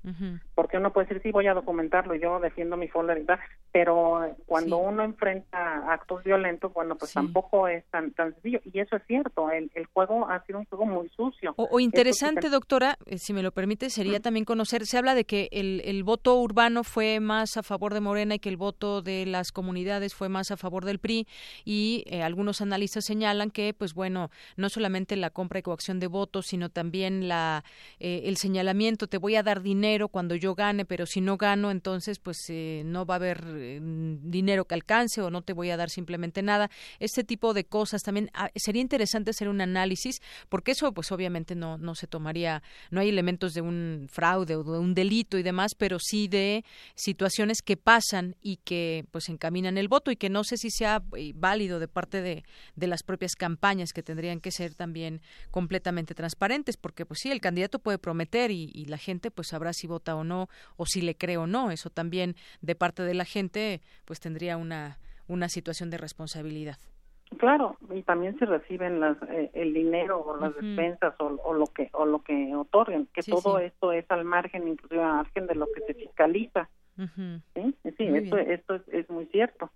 Porque 0.53 0.75
uno 0.75 0.91
puede 0.91 1.07
decir, 1.07 1.21
sí, 1.23 1.31
voy 1.31 1.47
a 1.47 1.53
documentarlo, 1.53 2.13
yo 2.15 2.41
defiendo 2.41 2.75
mi 2.75 2.89
folder 2.89 3.19
y 3.19 3.23
tal, 3.23 3.39
pero 3.71 4.35
cuando 4.45 4.79
uno 4.79 5.03
enfrenta 5.03 5.89
actos 5.93 6.25
violentos, 6.25 6.73
bueno, 6.73 6.97
pues 6.97 7.13
tampoco 7.13 7.69
es 7.69 7.85
tan, 7.85 8.11
tan 8.11 8.33
sencillo. 8.33 8.59
Y 8.65 8.79
eso 8.79 8.97
es 8.97 9.03
cierto, 9.07 9.49
el, 9.49 9.71
el 9.73 9.85
juego 9.85 10.27
ha 10.29 10.43
sido 10.43 10.59
un 10.59 10.65
juego 10.65 10.85
muy 10.85 11.07
sucio. 11.15 11.53
O, 11.55 11.69
o 11.71 11.79
interesante, 11.79 12.49
doctora, 12.49 12.97
eh, 13.05 13.17
si 13.17 13.31
me 13.31 13.43
lo 13.43 13.53
permite, 13.53 13.89
sería 13.89 14.19
también 14.19 14.43
conocer, 14.43 14.85
se 14.85 14.97
habla 14.97 15.15
de 15.15 15.23
que 15.23 15.47
el, 15.53 15.81
el 15.85 16.03
voto 16.03 16.35
urbano 16.41 16.83
fue 16.83 17.21
más 17.21 17.55
a 17.55 17.63
favor 17.63 17.93
de 17.93 18.01
Morena 18.01 18.35
y 18.35 18.39
que 18.39 18.49
el 18.49 18.57
voto 18.57 19.01
de 19.01 19.25
las 19.25 19.53
comunidades 19.53 20.13
fue 20.13 20.27
más 20.27 20.51
a 20.51 20.57
favor 20.57 20.83
del 20.83 20.99
PRI 20.99 21.27
y 21.63 22.03
eh, 22.07 22.24
algunos 22.25 22.61
analistas 22.61 23.05
señalan 23.05 23.51
que, 23.51 23.73
pues 23.73 23.93
bueno, 23.93 24.31
no 24.55 24.69
solamente 24.69 25.15
la 25.15 25.29
compra 25.29 25.59
y 25.59 25.61
coacción 25.61 25.99
de 25.99 26.07
votos, 26.07 26.47
sino 26.47 26.69
también 26.69 27.27
la 27.27 27.63
eh, 27.99 28.23
el 28.25 28.37
señalamiento, 28.37 29.07
te 29.07 29.17
voy 29.17 29.35
a 29.35 29.43
dar 29.43 29.61
dinero 29.61 30.09
cuando 30.09 30.35
yo 30.35 30.55
gane, 30.55 30.85
pero 30.85 31.05
si 31.05 31.21
no 31.21 31.37
gano, 31.37 31.71
entonces 31.71 32.19
pues 32.19 32.37
eh, 32.49 32.83
no 32.85 33.05
va 33.05 33.15
a 33.15 33.17
haber 33.17 33.43
eh, 33.55 33.79
dinero 33.81 34.65
que 34.65 34.75
alcance 34.75 35.21
o 35.21 35.29
no 35.29 35.41
te 35.41 35.53
voy 35.53 35.69
a 35.69 35.77
dar 35.77 35.89
simplemente 35.89 36.41
nada. 36.41 36.69
Este 36.99 37.23
tipo 37.23 37.53
de 37.53 37.65
cosas 37.65 38.01
también 38.01 38.29
ah, 38.33 38.49
sería 38.55 38.81
interesante 38.81 39.31
hacer 39.31 39.47
un 39.47 39.61
análisis, 39.61 40.21
porque 40.49 40.71
eso 40.71 40.91
pues 40.93 41.11
obviamente 41.11 41.55
no, 41.55 41.77
no 41.77 41.95
se 41.95 42.07
tomaría, 42.07 42.63
no 42.91 43.01
hay 43.01 43.09
elementos 43.09 43.53
de 43.53 43.61
un 43.61 44.07
fraude 44.11 44.55
o 44.55 44.63
de 44.63 44.79
un 44.79 44.93
delito 44.93 45.37
y 45.37 45.43
demás, 45.43 45.75
pero 45.75 45.97
sí 45.99 46.27
de 46.27 46.63
situaciones 46.95 47.61
que 47.61 47.77
pasan 47.77 48.35
y 48.41 48.57
que 48.57 49.05
pues 49.11 49.29
encaminan 49.29 49.77
el 49.77 49.87
voto 49.87 50.11
y 50.11 50.15
que 50.15 50.29
no 50.29 50.43
sé 50.43 50.57
si 50.57 50.69
sea 50.71 51.03
eh, 51.15 51.33
válido 51.35 51.79
de 51.79 51.87
parte 51.87 52.14
de, 52.21 52.43
de 52.75 52.87
las 52.87 53.03
propias 53.03 53.35
campañas 53.35 53.93
que 53.93 54.03
tendrían 54.03 54.39
que 54.39 54.51
ser 54.51 54.75
también 54.75 55.21
completamente 55.51 56.15
transparentes, 56.15 56.77
porque 56.77 57.05
pues 57.05 57.19
sí, 57.19 57.31
el 57.31 57.41
candidato 57.41 57.79
puede 57.79 57.97
prometer 57.97 58.51
y, 58.51 58.71
y 58.73 58.85
la 58.85 58.97
gente 58.97 59.31
pues 59.31 59.49
sabrá 59.49 59.73
si 59.73 59.87
vota 59.87 60.15
o 60.15 60.23
no 60.23 60.49
o 60.77 60.85
si 60.85 61.01
le 61.01 61.15
cree 61.15 61.37
o 61.37 61.47
no. 61.47 61.71
Eso 61.71 61.89
también 61.89 62.35
de 62.61 62.75
parte 62.75 63.03
de 63.03 63.13
la 63.13 63.25
gente 63.25 63.81
pues 64.05 64.19
tendría 64.19 64.57
una, 64.57 64.97
una 65.27 65.49
situación 65.49 65.89
de 65.89 65.97
responsabilidad. 65.97 66.77
Claro, 67.39 67.75
y 67.93 68.03
también 68.03 68.37
se 68.37 68.45
reciben 68.45 68.99
las, 68.99 69.17
eh, 69.29 69.49
el 69.55 69.73
dinero 69.73 70.21
o 70.21 70.37
las 70.37 70.53
despensas 70.55 71.15
o, 71.19 71.25
o 71.43 71.53
lo 71.53 71.65
que 71.65 71.89
o 71.93 72.05
lo 72.05 72.21
que 72.23 72.55
otorguen, 72.55 73.07
que 73.07 73.23
Sí, 73.23 73.31
todo 73.31 73.57
sí. 73.57 73.65
esto 73.65 73.91
es 73.91 74.05
al 74.09 74.23
margen, 74.23 74.67
inclusive 74.67 75.01
al 75.01 75.15
margen 75.15 75.47
de 75.47 75.55
lo 75.55 75.65
que 75.73 75.81
se 75.81 75.93
fiscaliza. 75.95 76.69
Ujú. 76.97 77.41
Sí, 77.55 77.75
sí, 77.97 78.03
Muy 78.05 78.19
esto, 78.19 78.37
esto 78.37 78.75
es, 78.75 78.81
es 78.89 79.09
muy 79.09 79.25
cierto. 79.25 79.71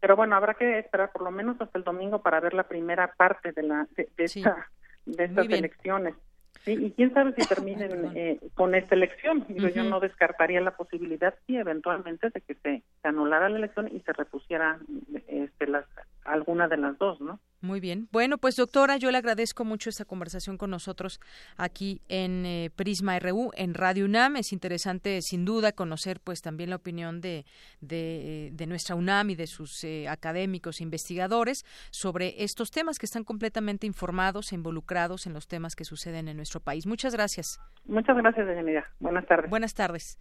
Pero 0.00 0.16
bueno, 0.16 0.34
habrá 0.36 0.54
que 0.54 0.78
esperar 0.78 1.12
por 1.12 1.22
lo 1.22 1.30
menos 1.30 1.60
hasta 1.60 1.78
el 1.78 1.84
domingo 1.84 2.22
para 2.22 2.40
ver 2.40 2.54
la 2.54 2.64
primera 2.64 3.12
parte 3.16 3.52
de 3.52 3.62
la 3.62 3.86
de, 3.96 4.08
de 4.16 4.28
Sí. 4.28 4.40
esta 4.40 4.68
de 5.06 5.24
estas 5.24 5.48
elecciones. 5.48 6.14
Sí, 6.60 6.72
y 6.72 6.90
quién 6.90 7.12
sabe 7.14 7.32
si 7.34 7.46
terminen 7.48 8.12
eh, 8.14 8.38
con 8.54 8.74
esta 8.74 8.94
elección. 8.94 9.46
Yo 9.48 9.82
no 9.84 9.98
descartaría 9.98 10.60
la 10.60 10.76
posibilidad, 10.76 11.34
sí, 11.46 11.56
eventualmente, 11.56 12.28
de 12.28 12.40
que 12.42 12.54
se, 12.54 12.82
se 13.00 13.08
anulara 13.08 13.48
la 13.48 13.56
elección 13.56 13.88
y 13.90 14.00
se 14.00 14.12
repusiera 14.12 14.78
este, 15.26 15.66
las, 15.66 15.86
alguna 16.24 16.68
de 16.68 16.76
las 16.76 16.98
dos, 16.98 17.18
¿no? 17.20 17.40
Muy 17.62 17.78
bien. 17.78 18.08
Bueno, 18.10 18.38
pues 18.38 18.56
doctora, 18.56 18.96
yo 18.96 19.10
le 19.10 19.18
agradezco 19.18 19.66
mucho 19.66 19.90
esta 19.90 20.06
conversación 20.06 20.56
con 20.56 20.70
nosotros 20.70 21.20
aquí 21.58 22.00
en 22.08 22.46
eh, 22.46 22.70
Prisma 22.74 23.18
RU, 23.18 23.50
en 23.54 23.74
Radio 23.74 24.06
UNAM. 24.06 24.36
Es 24.36 24.54
interesante, 24.54 25.20
sin 25.20 25.44
duda, 25.44 25.72
conocer 25.72 26.20
pues 26.20 26.40
también 26.40 26.70
la 26.70 26.76
opinión 26.76 27.20
de, 27.20 27.44
de, 27.82 28.50
de 28.52 28.66
nuestra 28.66 28.94
UNAM 28.94 29.30
y 29.30 29.34
de 29.34 29.46
sus 29.46 29.84
eh, 29.84 30.08
académicos 30.08 30.80
e 30.80 30.84
investigadores 30.84 31.66
sobre 31.90 32.42
estos 32.42 32.70
temas 32.70 32.98
que 32.98 33.04
están 33.04 33.24
completamente 33.24 33.86
informados 33.86 34.52
e 34.52 34.54
involucrados 34.54 35.26
en 35.26 35.34
los 35.34 35.46
temas 35.46 35.76
que 35.76 35.84
suceden 35.84 36.28
en 36.28 36.36
nuestro 36.38 36.60
país. 36.60 36.86
Muchas 36.86 37.14
gracias. 37.14 37.60
Muchas 37.84 38.16
gracias, 38.16 38.46
Deyanira. 38.46 38.88
Buenas 39.00 39.26
tardes. 39.26 39.50
Buenas 39.50 39.74
tardes. 39.74 40.18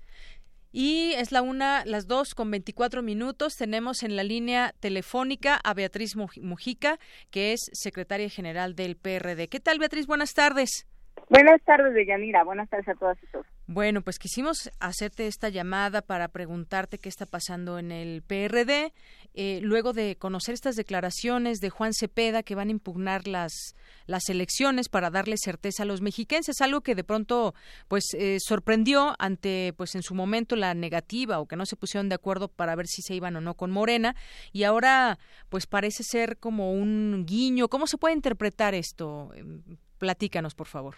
Y 0.72 1.14
es 1.14 1.32
la 1.32 1.41
una, 1.41 1.84
las 1.86 2.08
dos 2.08 2.36
con 2.36 2.52
veinticuatro 2.52 3.02
minutos. 3.02 3.56
Tenemos 3.56 4.04
en 4.04 4.16
la 4.16 4.24
línea 4.24 4.76
telefónica 4.80 5.56
a 5.56 5.74
Beatriz 5.74 6.16
Muj- 6.16 6.41
Mujica, 6.41 7.00
que 7.32 7.54
es 7.54 7.62
secretaria 7.74 8.30
general 8.30 8.76
del 8.76 8.96
PRD. 8.96 9.48
¿Qué 9.50 9.60
tal, 9.60 9.80
Beatriz? 9.80 10.06
Buenas 10.06 10.34
tardes. 10.34 10.86
Buenas 11.30 11.62
tardes, 11.64 11.94
Deyanira. 11.94 12.44
Buenas 12.44 12.68
tardes 12.70 12.88
a 12.88 12.96
todas 12.96 13.18
y 13.22 13.28
todos. 13.28 13.46
Bueno, 13.68 14.02
pues 14.02 14.18
quisimos 14.18 14.72
hacerte 14.80 15.28
esta 15.28 15.50
llamada 15.50 16.02
para 16.02 16.28
preguntarte 16.30 16.98
qué 16.98 17.08
está 17.08 17.28
pasando 17.28 17.78
en 17.78 17.92
el 17.92 18.24
PRD, 18.24 18.94
eh, 19.36 19.60
luego 19.62 19.94
de 19.94 20.16
conocer 20.16 20.56
estas 20.56 20.76
declaraciones 20.76 21.60
de 21.60 21.70
Juan 21.70 21.94
Cepeda 21.94 22.42
que 22.42 22.56
van 22.56 22.70
a 22.70 22.72
impugnar 22.72 23.28
las, 23.28 23.76
las 24.08 24.28
elecciones 24.30 24.90
para 24.90 25.12
darle 25.12 25.36
certeza 25.38 25.84
a 25.84 25.86
los 25.86 26.02
mexiquenses, 26.02 26.62
algo 26.62 26.82
que 26.82 26.96
de 26.96 27.04
pronto 27.04 27.54
pues 27.88 28.06
eh, 28.18 28.38
sorprendió 28.40 29.14
ante 29.20 29.74
pues 29.78 29.94
en 29.94 30.02
su 30.02 30.16
momento 30.16 30.56
la 30.56 30.74
negativa 30.74 31.40
o 31.40 31.46
que 31.46 31.56
no 31.56 31.68
se 31.68 31.76
pusieron 31.76 32.10
de 32.10 32.16
acuerdo 32.16 32.48
para 32.48 32.76
ver 32.76 32.88
si 32.88 33.04
se 33.04 33.14
iban 33.14 33.36
o 33.36 33.42
no 33.42 33.54
con 33.54 33.70
Morena 33.70 34.16
y 34.52 34.64
ahora 34.64 35.20
pues 35.50 35.68
parece 35.68 36.02
ser 36.02 36.38
como 36.38 36.74
un 36.74 37.24
guiño. 37.28 37.68
¿Cómo 37.68 37.86
se 37.86 38.00
puede 38.00 38.16
interpretar 38.16 38.74
esto? 38.74 39.32
Em, 39.36 39.62
Platícanos, 40.00 40.56
por 40.56 40.68
favor. 40.68 40.96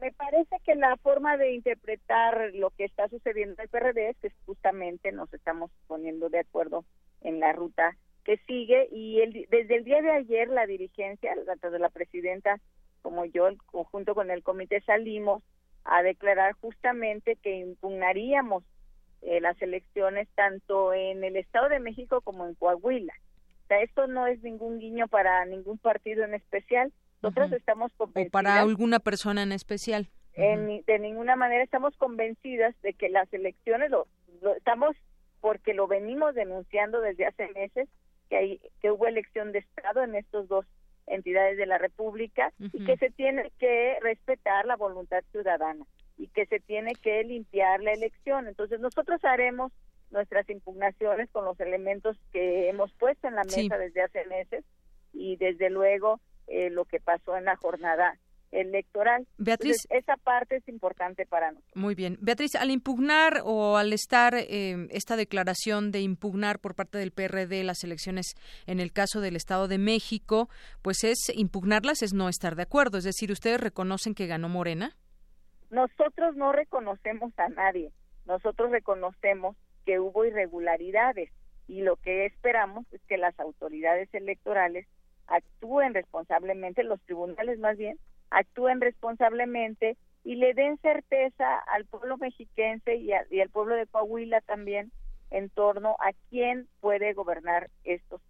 Me 0.00 0.12
parece 0.12 0.56
que 0.64 0.74
la 0.74 0.96
forma 0.98 1.36
de 1.36 1.52
interpretar 1.52 2.52
lo 2.54 2.70
que 2.70 2.84
está 2.84 3.08
sucediendo 3.08 3.54
en 3.54 3.62
el 3.62 3.68
PRD 3.68 4.10
es 4.10 4.16
que 4.18 4.30
justamente 4.46 5.10
nos 5.12 5.32
estamos 5.34 5.70
poniendo 5.86 6.28
de 6.28 6.40
acuerdo 6.40 6.84
en 7.20 7.40
la 7.40 7.52
ruta 7.52 7.96
que 8.24 8.36
sigue 8.46 8.88
y 8.92 9.20
el, 9.20 9.46
desde 9.50 9.76
el 9.76 9.84
día 9.84 10.02
de 10.02 10.10
ayer 10.10 10.48
la 10.48 10.66
dirigencia, 10.66 11.34
tanto 11.46 11.70
de 11.70 11.78
la 11.78 11.88
presidenta 11.88 12.60
como 13.02 13.24
yo, 13.24 13.48
conjunto 13.66 14.14
con 14.14 14.30
el 14.30 14.42
comité, 14.42 14.80
salimos 14.82 15.42
a 15.84 16.02
declarar 16.02 16.52
justamente 16.60 17.36
que 17.36 17.56
impugnaríamos 17.56 18.64
eh, 19.22 19.40
las 19.40 19.60
elecciones 19.62 20.28
tanto 20.34 20.92
en 20.92 21.24
el 21.24 21.36
Estado 21.36 21.68
de 21.68 21.80
México 21.80 22.20
como 22.20 22.46
en 22.46 22.54
Coahuila. 22.54 23.14
O 23.64 23.66
sea, 23.68 23.80
esto 23.82 24.06
no 24.06 24.26
es 24.26 24.42
ningún 24.42 24.78
guiño 24.78 25.08
para 25.08 25.44
ningún 25.44 25.78
partido 25.78 26.24
en 26.24 26.34
especial. 26.34 26.92
Nosotros 27.22 27.52
estamos 27.52 27.92
O 27.94 28.04
convencidas 28.06 28.30
para 28.32 28.60
alguna 28.60 28.98
persona 29.00 29.42
en 29.42 29.52
especial. 29.52 30.08
en- 30.34 30.82
de 30.86 30.98
ninguna 30.98 31.34
manera 31.36 31.64
estamos 31.64 31.96
convencidas 31.96 32.74
de 32.82 32.94
que 32.94 33.08
las 33.08 33.32
elecciones 33.32 33.90
lo, 33.90 34.06
lo- 34.40 34.54
estamos 34.54 34.96
porque 35.40 35.74
lo 35.74 35.86
venimos 35.86 36.34
denunciando 36.34 37.00
desde 37.00 37.26
hace 37.26 37.48
meses 37.48 37.88
que 38.28 38.36
hay 38.36 38.60
que 38.82 38.90
hubo 38.90 39.06
elección 39.06 39.52
de 39.52 39.60
estado 39.60 40.02
en 40.02 40.14
estos 40.14 40.48
dos 40.48 40.64
entidades 41.06 41.56
de 41.56 41.66
la 41.66 41.78
República 41.78 42.52
y 42.58 42.84
que 42.84 42.96
se 42.98 43.10
tiene 43.10 43.50
que 43.58 43.96
respetar 44.02 44.66
la 44.66 44.76
voluntad 44.76 45.24
ciudadana 45.32 45.84
y 46.18 46.28
que 46.28 46.44
se 46.46 46.60
tiene 46.60 46.92
que 46.94 47.24
limpiar 47.24 47.80
la 47.80 47.92
elección. 47.92 48.46
Entonces 48.46 48.78
nosotros 48.80 49.24
haremos 49.24 49.72
nuestras 50.10 50.48
impugnaciones 50.50 51.30
con 51.30 51.44
los 51.46 51.58
elementos 51.60 52.16
que 52.32 52.68
hemos 52.68 52.92
puesto 52.94 53.26
en 53.28 53.34
la 53.36 53.44
mesa 53.44 53.54
Sí. 53.56 53.68
desde 53.68 54.02
hace 54.02 54.24
meses 54.26 54.64
y 55.14 55.36
desde 55.36 55.70
luego 55.70 56.20
eh, 56.48 56.70
lo 56.70 56.84
que 56.84 57.00
pasó 57.00 57.36
en 57.36 57.44
la 57.44 57.56
jornada 57.56 58.18
electoral. 58.50 59.26
Beatriz- 59.36 59.84
Entonces, 59.84 59.86
esa 59.90 60.16
parte 60.16 60.56
es 60.56 60.68
importante 60.68 61.26
para 61.26 61.52
nosotros. 61.52 61.76
Muy 61.76 61.94
bien. 61.94 62.16
Beatriz, 62.20 62.54
al 62.54 62.70
impugnar 62.70 63.42
o 63.44 63.76
al 63.76 63.92
estar 63.92 64.34
eh, 64.34 64.86
esta 64.90 65.16
declaración 65.16 65.90
de 65.90 66.00
impugnar 66.00 66.58
por 66.58 66.74
parte 66.74 66.96
del 66.96 67.12
PRD 67.12 67.62
las 67.62 67.84
elecciones 67.84 68.34
en 68.66 68.80
el 68.80 68.92
caso 68.92 69.20
del 69.20 69.36
Estado 69.36 69.68
de 69.68 69.76
México, 69.78 70.48
pues 70.80 71.04
es 71.04 71.18
impugnarlas, 71.34 72.02
es 72.02 72.14
no 72.14 72.28
estar 72.30 72.56
de 72.56 72.62
acuerdo. 72.62 72.96
Es 72.98 73.04
decir, 73.04 73.30
¿ustedes 73.32 73.60
reconocen 73.60 74.14
que 74.14 74.26
ganó 74.26 74.48
Morena? 74.48 74.96
Nosotros 75.70 76.34
no 76.36 76.52
reconocemos 76.52 77.32
a 77.38 77.48
nadie, 77.50 77.92
nosotros 78.24 78.70
reconocemos 78.70 79.56
que 79.84 80.00
hubo 80.00 80.24
irregularidades 80.24 81.30
y 81.66 81.82
lo 81.82 81.96
que 81.96 82.24
esperamos 82.24 82.86
es 82.92 83.02
que 83.06 83.18
las 83.18 83.38
autoridades 83.38 84.08
electorales 84.14 84.86
actúen 85.28 85.94
responsablemente, 85.94 86.82
los 86.82 87.00
tribunales 87.02 87.58
más 87.58 87.76
bien, 87.76 87.98
actúen 88.30 88.80
responsablemente 88.80 89.96
y 90.24 90.36
le 90.36 90.54
den 90.54 90.78
certeza 90.78 91.58
al 91.58 91.86
pueblo 91.86 92.18
mexiquense 92.18 92.96
y, 92.96 93.10
y 93.30 93.40
al 93.40 93.50
pueblo 93.50 93.76
de 93.76 93.86
Coahuila 93.86 94.40
también 94.40 94.90
en 95.30 95.50
torno 95.50 95.96
a 96.00 96.12
quién 96.30 96.66
puede 96.80 97.12
gobernar 97.12 97.70
estos 97.84 98.20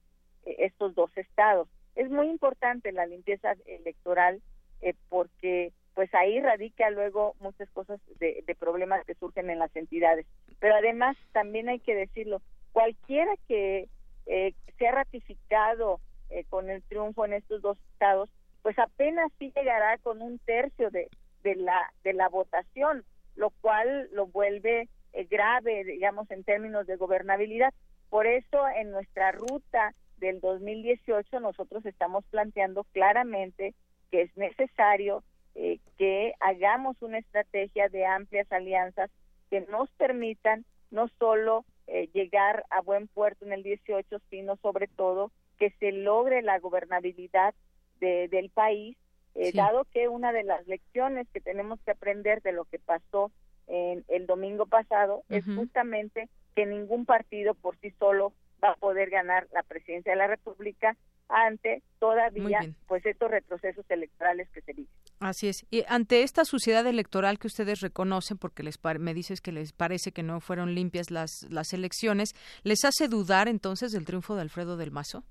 estos 0.57 0.95
dos 0.95 1.11
estados. 1.17 1.69
Es 1.95 2.11
muy 2.11 2.29
importante 2.29 2.93
la 2.93 3.07
limpieza 3.07 3.55
electoral 3.67 4.41
eh, 4.81 4.95
porque 5.09 5.73
pues 5.95 6.15
ahí 6.15 6.41
radica 6.41 6.91
luego 6.91 7.35
muchas 7.41 7.69
cosas 7.71 8.01
de, 8.21 8.45
problemas 8.59 9.05
que 9.05 9.15
surgen 9.15 9.51
en 9.51 9.59
las 9.59 9.75
entidades. 9.75 10.27
Pero 10.61 10.77
además 10.77 11.17
también 11.33 11.69
hay 11.69 11.81
que 11.81 11.95
decirlo, 11.95 12.41
cualquiera 12.73 13.33
que 13.49 13.89
eh, 14.27 14.55
sea 14.79 14.93
ratificado 14.93 16.01
eh, 16.31 16.45
con 16.49 16.71
el 16.71 16.83
triunfo 16.83 17.25
en 17.25 17.35
estos 17.35 17.63
dos 17.63 17.79
estados, 17.93 18.31
pues 18.63 18.79
apenas 18.79 19.31
sí 19.39 19.53
llegará 19.55 19.99
con 19.99 20.21
un 20.23 20.39
tercio 20.41 20.91
de, 20.91 21.09
de 21.43 21.57
la 21.57 21.93
de 22.05 22.13
la 22.13 22.29
votación, 22.29 23.05
lo 23.37 23.51
cual 23.51 24.09
lo 24.13 24.27
vuelve 24.27 24.89
eh, 25.13 25.25
grave, 25.25 25.85
digamos, 25.85 26.31
en 26.31 26.45
términos 26.45 26.87
de 26.87 26.97
gobernabilidad. 26.97 27.73
Por 28.11 28.27
eso 28.27 28.69
en 28.77 28.91
nuestra 28.91 29.33
ruta 29.33 29.95
del 30.19 30.41
2018 30.41 31.41
nosotros 31.41 31.85
estamos 31.87 32.25
planteando 32.31 32.85
claramente 32.85 33.75
que 34.11 34.23
es 34.23 34.37
necesario 34.37 35.23
eh, 35.55 35.79
que 35.97 36.35
hagamos 36.41 37.01
una 37.03 37.19
estrategia 37.19 37.89
de 37.89 38.07
amplias 38.07 38.51
alianzas 38.53 39.11
que 39.51 39.63
nos 39.63 39.91
permitan 39.93 40.65
no 40.91 41.09
solo 41.19 41.65
eh, 41.87 42.09
llegar 42.13 42.65
a 42.71 42.81
buen 42.81 43.09
puerto 43.09 43.45
en 43.45 43.53
el 43.53 43.63
18, 43.63 44.19
sino 44.31 44.57
sobre 44.57 44.89
todo 44.89 45.31
que 45.59 45.71
se 45.79 45.93
logre 45.93 46.43
la 46.43 46.59
gobernabilidad 46.59 47.55
de, 48.01 48.29
del 48.29 48.51
país, 48.51 48.97
eh, 49.35 49.53
dado 49.53 49.85
que 49.93 50.09
una 50.09 50.33
de 50.33 50.43
las 50.43 50.67
lecciones 50.67 51.29
que 51.33 51.41
tenemos 51.41 51.79
que 51.85 51.93
aprender 51.93 52.43
de 52.43 52.53
lo 52.53 52.65
que 52.65 52.79
pasó 52.79 53.31
en 53.67 54.05
el 54.09 54.27
domingo 54.27 54.67
pasado 54.67 55.23
es 55.29 55.45
justamente 55.45 56.29
que 56.57 56.67
ningún 56.67 57.05
partido 57.05 57.55
por 57.55 57.77
sí 57.79 57.93
solo 57.99 58.33
va 58.63 58.71
a 58.71 58.77
poder 58.77 59.11
ganar 59.11 59.47
la 59.53 59.63
presidencia 59.63 60.13
de 60.13 60.19
la 60.19 60.27
República 60.27 60.97
ante 61.29 61.83
todavía 61.99 62.61
pues 62.87 63.05
estos 63.05 63.31
retrocesos 63.31 63.85
electorales 63.91 64.49
que 64.51 64.63
se 64.63 64.73
dicen. 64.73 64.95
Así 65.21 65.49
es. 65.49 65.67
Y 65.71 65.85
ante 65.89 66.23
esta 66.23 66.45
suciedad 66.45 66.87
electoral 66.87 67.39
que 67.39 67.49
ustedes 67.49 67.81
reconocen, 67.81 68.39
porque 68.39 68.63
les 68.63 68.79
me 68.99 69.15
dices 69.15 69.41
que 69.41 69.53
les 69.53 69.73
parece 69.73 70.13
que 70.13 70.23
no 70.23 70.41
fueron 70.41 70.75
limpias 70.75 71.11
las, 71.11 71.47
las 71.51 71.73
elecciones, 71.73 72.35
¿les 72.63 72.85
hace 72.85 73.09
dudar 73.09 73.49
entonces 73.49 73.93
del 73.93 74.05
triunfo 74.05 74.37
de 74.37 74.43
Alfredo 74.43 74.77
del 74.77 74.91
Mazo? 74.91 75.25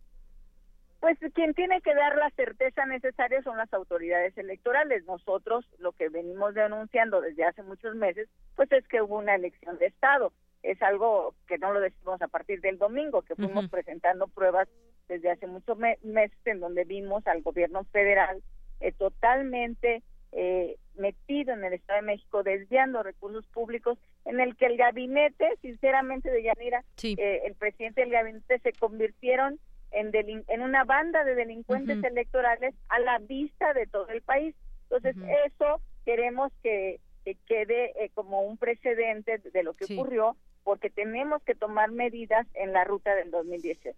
Pues 1.00 1.18
quien 1.36 1.54
tiene 1.54 1.82
que 1.82 1.94
dar 1.94 2.16
la 2.16 2.30
certeza 2.32 2.86
necesaria 2.86 3.42
son 3.44 3.58
las 3.58 3.72
autoridades 3.74 4.36
electorales. 4.38 5.06
Nosotros 5.06 5.66
lo 5.78 5.92
que 5.92 6.10
venimos 6.10 6.56
denunciando 6.56 7.22
desde 7.22 7.46
hace 7.46 7.62
muchos 7.64 7.96
meses, 7.96 8.28
pues 8.56 8.72
es 8.72 8.88
que 8.88 9.02
hubo 9.02 9.18
una 9.18 9.36
elección 9.36 9.78
de 9.78 9.88
Estado. 9.88 10.34
Es 10.64 10.82
algo 10.82 11.36
que 11.48 11.60
no 11.60 11.72
lo 11.72 11.80
decimos 11.80 12.22
a 12.22 12.28
partir 12.28 12.62
del 12.62 12.80
domingo, 12.80 13.22
que 13.22 13.36
fuimos 13.36 13.70
presentando 13.70 14.28
pruebas 14.28 14.68
desde 15.08 15.30
hace 15.30 15.48
muchos 15.48 15.78
meses 15.78 16.38
en 16.46 16.60
donde 16.60 16.84
vimos 16.84 17.26
al 17.28 17.42
gobierno 17.42 17.84
federal 17.86 18.42
eh, 18.80 18.92
totalmente 18.92 20.04
eh, 20.32 20.78
metido 20.96 21.54
en 21.54 21.64
el 21.64 21.74
Estado 21.74 22.02
de 22.02 22.08
México, 22.08 22.44
desviando 22.44 23.02
recursos 23.02 23.46
públicos, 23.48 23.98
en 24.26 24.40
el 24.40 24.56
que 24.56 24.66
el 24.66 24.78
gabinete, 24.78 25.58
sinceramente, 25.62 26.30
de 26.30 26.44
Yanira, 26.44 26.84
eh, 27.04 27.42
el 27.46 27.56
presidente 27.56 28.02
del 28.02 28.12
gabinete 28.12 28.60
se 28.60 28.74
convirtieron 28.74 29.60
en, 30.00 30.12
en 30.48 30.62
una 30.62 30.84
banda 30.84 31.24
de 31.24 31.36
delincuentes 31.36 32.04
electorales 32.04 32.76
a 32.90 33.00
la 33.00 33.20
vista 33.20 33.74
de 33.74 33.88
todo 33.88 34.08
el 34.10 34.22
país. 34.22 34.56
Entonces, 34.90 35.16
eso 35.46 35.82
queremos 36.06 36.52
que, 36.64 37.00
quede 37.46 38.10
como 38.14 38.42
un 38.42 38.58
precedente 38.58 39.40
de 39.40 39.64
lo 39.64 39.74
que 39.74 39.94
ocurrió 39.94 40.38
porque 40.64 40.90
tenemos 40.90 41.42
que 41.44 41.56
tomar 41.56 41.92
medidas 41.92 42.48
en 42.54 42.72
la 42.72 42.86
ruta 42.86 43.14
del 43.16 43.32
2018. 43.32 43.98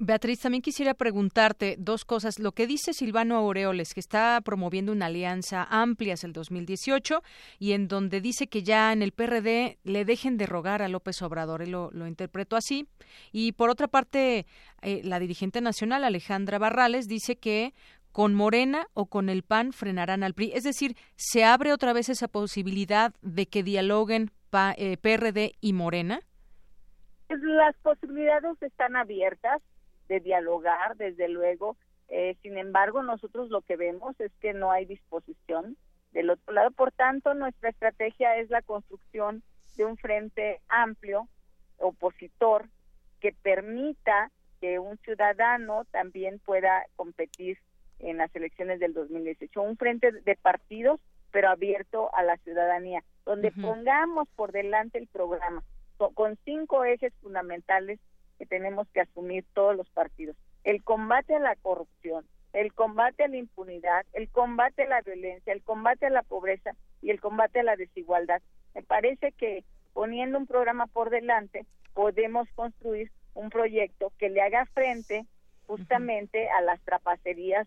Beatriz, 0.00 0.40
también 0.40 0.62
quisiera 0.62 0.94
preguntarte 0.94 1.74
dos 1.78 2.04
cosas. 2.04 2.38
Lo 2.38 2.52
que 2.52 2.68
dice 2.68 2.92
Silvano 2.92 3.36
Aureoles, 3.36 3.94
que 3.94 4.00
está 4.00 4.40
promoviendo 4.44 4.92
una 4.92 5.06
alianza 5.06 5.66
amplia 5.68 6.14
hacia 6.14 6.28
el 6.28 6.32
2018 6.32 7.20
y 7.58 7.72
en 7.72 7.88
donde 7.88 8.20
dice 8.20 8.46
que 8.46 8.62
ya 8.62 8.92
en 8.92 9.02
el 9.02 9.10
PRD 9.10 9.78
le 9.82 10.04
dejen 10.04 10.36
de 10.36 10.46
rogar 10.46 10.82
a 10.82 10.88
López 10.88 11.20
Obrador, 11.22 11.62
él 11.62 11.72
lo, 11.72 11.90
lo 11.90 12.06
interpretó 12.06 12.54
así. 12.54 12.86
Y 13.32 13.52
por 13.52 13.70
otra 13.70 13.88
parte, 13.88 14.46
eh, 14.82 15.00
la 15.02 15.18
dirigente 15.18 15.60
nacional, 15.60 16.04
Alejandra 16.04 16.58
Barrales, 16.58 17.08
dice 17.08 17.36
que 17.36 17.74
con 18.12 18.34
Morena 18.34 18.86
o 18.94 19.06
con 19.06 19.28
el 19.28 19.42
PAN 19.42 19.72
frenarán 19.72 20.22
al 20.22 20.34
PRI. 20.34 20.52
Es 20.54 20.62
decir, 20.62 20.96
se 21.16 21.44
abre 21.44 21.72
otra 21.72 21.92
vez 21.92 22.08
esa 22.08 22.28
posibilidad 22.28 23.12
de 23.22 23.46
que 23.46 23.64
dialoguen 23.64 24.30
PRD 24.50 25.44
eh, 25.44 25.52
y 25.60 25.72
Morena? 25.72 26.20
Las 27.28 27.76
posibilidades 27.82 28.62
están 28.62 28.96
abiertas 28.96 29.60
de 30.08 30.20
dialogar, 30.20 30.96
desde 30.96 31.28
luego. 31.28 31.76
Eh, 32.08 32.36
sin 32.42 32.56
embargo, 32.58 33.02
nosotros 33.02 33.50
lo 33.50 33.62
que 33.62 33.76
vemos 33.76 34.18
es 34.20 34.32
que 34.40 34.54
no 34.54 34.70
hay 34.70 34.86
disposición 34.86 35.76
del 36.12 36.30
otro 36.30 36.54
lado. 36.54 36.70
Por 36.70 36.92
tanto, 36.92 37.34
nuestra 37.34 37.70
estrategia 37.70 38.36
es 38.36 38.50
la 38.50 38.62
construcción 38.62 39.42
de 39.76 39.84
un 39.84 39.96
frente 39.96 40.60
amplio, 40.68 41.28
opositor, 41.76 42.66
que 43.20 43.32
permita 43.32 44.30
que 44.60 44.78
un 44.78 44.96
ciudadano 44.98 45.84
también 45.90 46.40
pueda 46.40 46.84
competir 46.96 47.58
en 47.98 48.16
las 48.16 48.34
elecciones 48.34 48.80
del 48.80 48.94
2018. 48.94 49.60
Un 49.60 49.76
frente 49.76 50.12
de 50.12 50.36
partidos, 50.36 51.00
pero 51.30 51.50
abierto 51.50 52.14
a 52.14 52.22
la 52.22 52.36
ciudadanía 52.38 53.04
donde 53.28 53.52
pongamos 53.52 54.26
por 54.36 54.52
delante 54.52 54.96
el 54.96 55.06
programa 55.06 55.62
con 56.14 56.38
cinco 56.46 56.84
ejes 56.84 57.12
fundamentales 57.20 58.00
que 58.38 58.46
tenemos 58.46 58.88
que 58.88 59.00
asumir 59.00 59.44
todos 59.52 59.76
los 59.76 59.88
partidos. 59.90 60.36
El 60.64 60.82
combate 60.82 61.34
a 61.34 61.40
la 61.40 61.56
corrupción, 61.56 62.24
el 62.52 62.72
combate 62.72 63.24
a 63.24 63.28
la 63.28 63.36
impunidad, 63.36 64.06
el 64.12 64.28
combate 64.28 64.84
a 64.84 64.88
la 64.88 65.02
violencia, 65.02 65.52
el 65.52 65.62
combate 65.62 66.06
a 66.06 66.10
la 66.10 66.22
pobreza 66.22 66.72
y 67.02 67.10
el 67.10 67.20
combate 67.20 67.60
a 67.60 67.64
la 67.64 67.76
desigualdad. 67.76 68.40
Me 68.74 68.82
parece 68.82 69.32
que 69.32 69.64
poniendo 69.92 70.38
un 70.38 70.46
programa 70.46 70.86
por 70.86 71.10
delante 71.10 71.66
podemos 71.94 72.48
construir 72.54 73.10
un 73.34 73.50
proyecto 73.50 74.12
que 74.18 74.30
le 74.30 74.40
haga 74.40 74.66
frente 74.66 75.26
justamente 75.66 76.48
a 76.48 76.62
las 76.62 76.80
trapacerías 76.82 77.66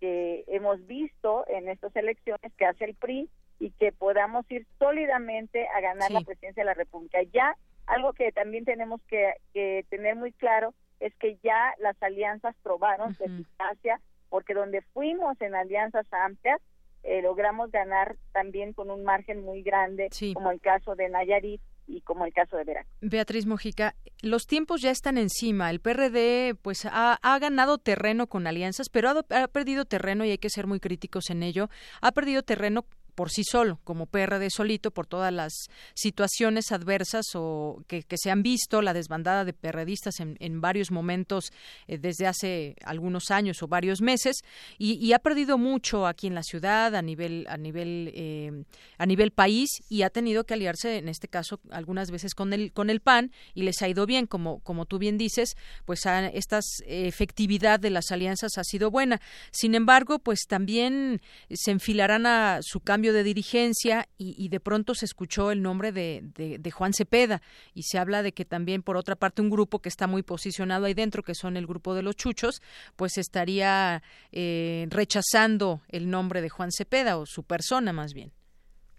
que 0.00 0.44
hemos 0.46 0.86
visto 0.86 1.44
en 1.48 1.68
estas 1.68 1.94
elecciones 1.94 2.52
que 2.56 2.64
hace 2.64 2.84
el 2.84 2.94
PRI 2.94 3.28
y 3.58 3.70
que 3.72 3.92
podamos 3.92 4.50
ir 4.50 4.66
sólidamente 4.78 5.68
a 5.68 5.80
ganar 5.80 6.10
la 6.10 6.22
presidencia 6.22 6.62
de 6.62 6.66
la 6.66 6.74
República. 6.74 7.22
Ya 7.32 7.54
algo 7.90 8.12
que 8.12 8.32
también 8.32 8.64
tenemos 8.64 9.00
que, 9.08 9.84
tener 9.90 10.16
muy 10.16 10.32
claro 10.32 10.74
es 11.00 11.14
que 11.16 11.38
ya 11.42 11.74
las 11.78 12.00
alianzas 12.02 12.54
probaron 12.62 13.14
su 13.14 13.24
eficacia, 13.24 14.00
porque 14.28 14.54
donde 14.54 14.82
fuimos 14.92 15.40
en 15.40 15.54
alianzas 15.54 16.06
amplias, 16.12 16.60
eh, 17.02 17.22
logramos 17.22 17.70
ganar 17.70 18.16
también 18.32 18.74
con 18.74 18.90
un 18.90 19.02
margen 19.02 19.42
muy 19.42 19.62
grande, 19.62 20.08
como 20.34 20.50
el 20.50 20.60
caso 20.60 20.94
de 20.94 21.08
Nayarit 21.08 21.60
y 21.86 22.02
como 22.02 22.26
el 22.26 22.32
caso 22.32 22.56
de 22.56 22.64
Veracruz. 22.64 22.94
Beatriz 23.00 23.46
Mojica, 23.46 23.94
los 24.22 24.46
tiempos 24.46 24.82
ya 24.82 24.90
están 24.90 25.18
encima. 25.18 25.70
El 25.70 25.80
PRD 25.80 26.54
pues 26.54 26.86
ha, 26.86 27.18
ha 27.20 27.38
ganado 27.38 27.78
terreno 27.78 28.28
con 28.28 28.46
alianzas, 28.46 28.88
pero 28.90 29.08
ha, 29.08 29.42
ha, 29.42 29.48
perdido 29.48 29.86
terreno 29.86 30.24
y 30.24 30.30
hay 30.30 30.38
que 30.38 30.50
ser 30.50 30.66
muy 30.66 30.78
críticos 30.78 31.30
en 31.30 31.42
ello. 31.42 31.68
Ha 32.02 32.12
perdido 32.12 32.42
terreno 32.42 32.84
por 33.20 33.28
sí 33.28 33.44
solo, 33.44 33.78
como 33.84 34.06
PRD 34.06 34.48
solito, 34.48 34.92
por 34.92 35.06
todas 35.06 35.30
las 35.30 35.52
situaciones 35.92 36.72
adversas 36.72 37.26
o 37.34 37.84
que, 37.86 38.02
se 38.14 38.30
han 38.30 38.42
visto, 38.42 38.80
la 38.80 38.94
desbandada 38.94 39.44
de 39.44 39.52
perredistas 39.52 40.20
en, 40.20 40.38
en 40.40 40.62
varios 40.62 40.90
momentos 40.90 41.52
eh, 41.86 41.98
desde 41.98 42.26
hace 42.26 42.76
algunos 42.82 43.30
años 43.30 43.62
o 43.62 43.68
varios 43.68 44.00
meses, 44.00 44.36
y, 44.78 45.12
ha 45.12 45.18
perdido 45.18 45.58
mucho 45.58 46.06
aquí 46.06 46.28
en 46.28 46.34
la 46.34 46.42
ciudad, 46.42 46.94
a 46.94 47.02
nivel, 47.02 47.46
a 47.50 47.58
nivel, 47.58 48.10
eh, 48.14 48.64
a 48.96 49.04
nivel 49.04 49.32
país, 49.32 49.68
y 49.90 50.00
ha 50.00 50.08
tenido 50.08 50.44
que 50.44 50.54
aliarse, 50.54 50.96
en 50.96 51.10
este 51.10 51.28
caso, 51.28 51.60
algunas 51.70 52.10
veces 52.10 52.34
con 52.34 52.54
el, 52.54 52.72
con 52.72 52.88
el 52.88 53.00
PAN, 53.00 53.32
y 53.52 53.64
les 53.64 53.82
ha 53.82 53.88
ido 53.88 54.06
bien, 54.06 54.26
como, 54.26 54.60
como 54.60 54.86
tú 54.86 54.98
bien 54.98 55.18
dices, 55.18 55.58
pues 55.84 56.06
esta 56.06 56.60
efectividad 56.86 57.80
de 57.80 57.90
las 57.90 58.12
alianzas 58.12 58.56
ha 58.56 58.64
sido 58.64 58.90
buena. 58.90 59.20
Sin 59.50 59.74
embargo, 59.74 60.20
pues 60.20 60.46
también 60.48 61.20
se 61.50 61.70
enfilarán 61.70 62.24
a 62.24 62.60
su 62.62 62.80
cambio 62.80 63.09
de 63.12 63.22
dirigencia 63.22 64.08
y, 64.16 64.48
de 64.48 64.60
pronto 64.60 64.94
se 64.94 65.04
escuchó 65.04 65.50
el 65.50 65.62
nombre 65.62 65.92
de, 65.92 66.22
de, 66.34 66.70
Juan 66.70 66.92
Cepeda 66.92 67.42
y 67.74 67.82
se 67.82 67.98
habla 67.98 68.22
de 68.22 68.32
que 68.32 68.44
también 68.44 68.82
por 68.82 68.96
otra 68.96 69.16
parte 69.16 69.42
un 69.42 69.50
grupo 69.50 69.80
que 69.80 69.88
está 69.88 70.06
muy 70.06 70.22
posicionado 70.22 70.86
ahí 70.86 70.94
dentro, 70.94 71.22
que 71.22 71.34
son 71.34 71.56
el 71.56 71.66
grupo 71.66 71.94
de 71.94 72.02
los 72.02 72.16
chuchos, 72.16 72.62
pues 72.96 73.18
estaría 73.18 74.02
eh, 74.32 74.86
rechazando 74.90 75.80
el 75.88 76.10
nombre 76.10 76.40
de 76.42 76.48
Juan 76.48 76.70
Cepeda 76.70 77.18
o 77.18 77.26
su 77.26 77.42
persona 77.42 77.92
más 77.92 78.14
bien. 78.14 78.32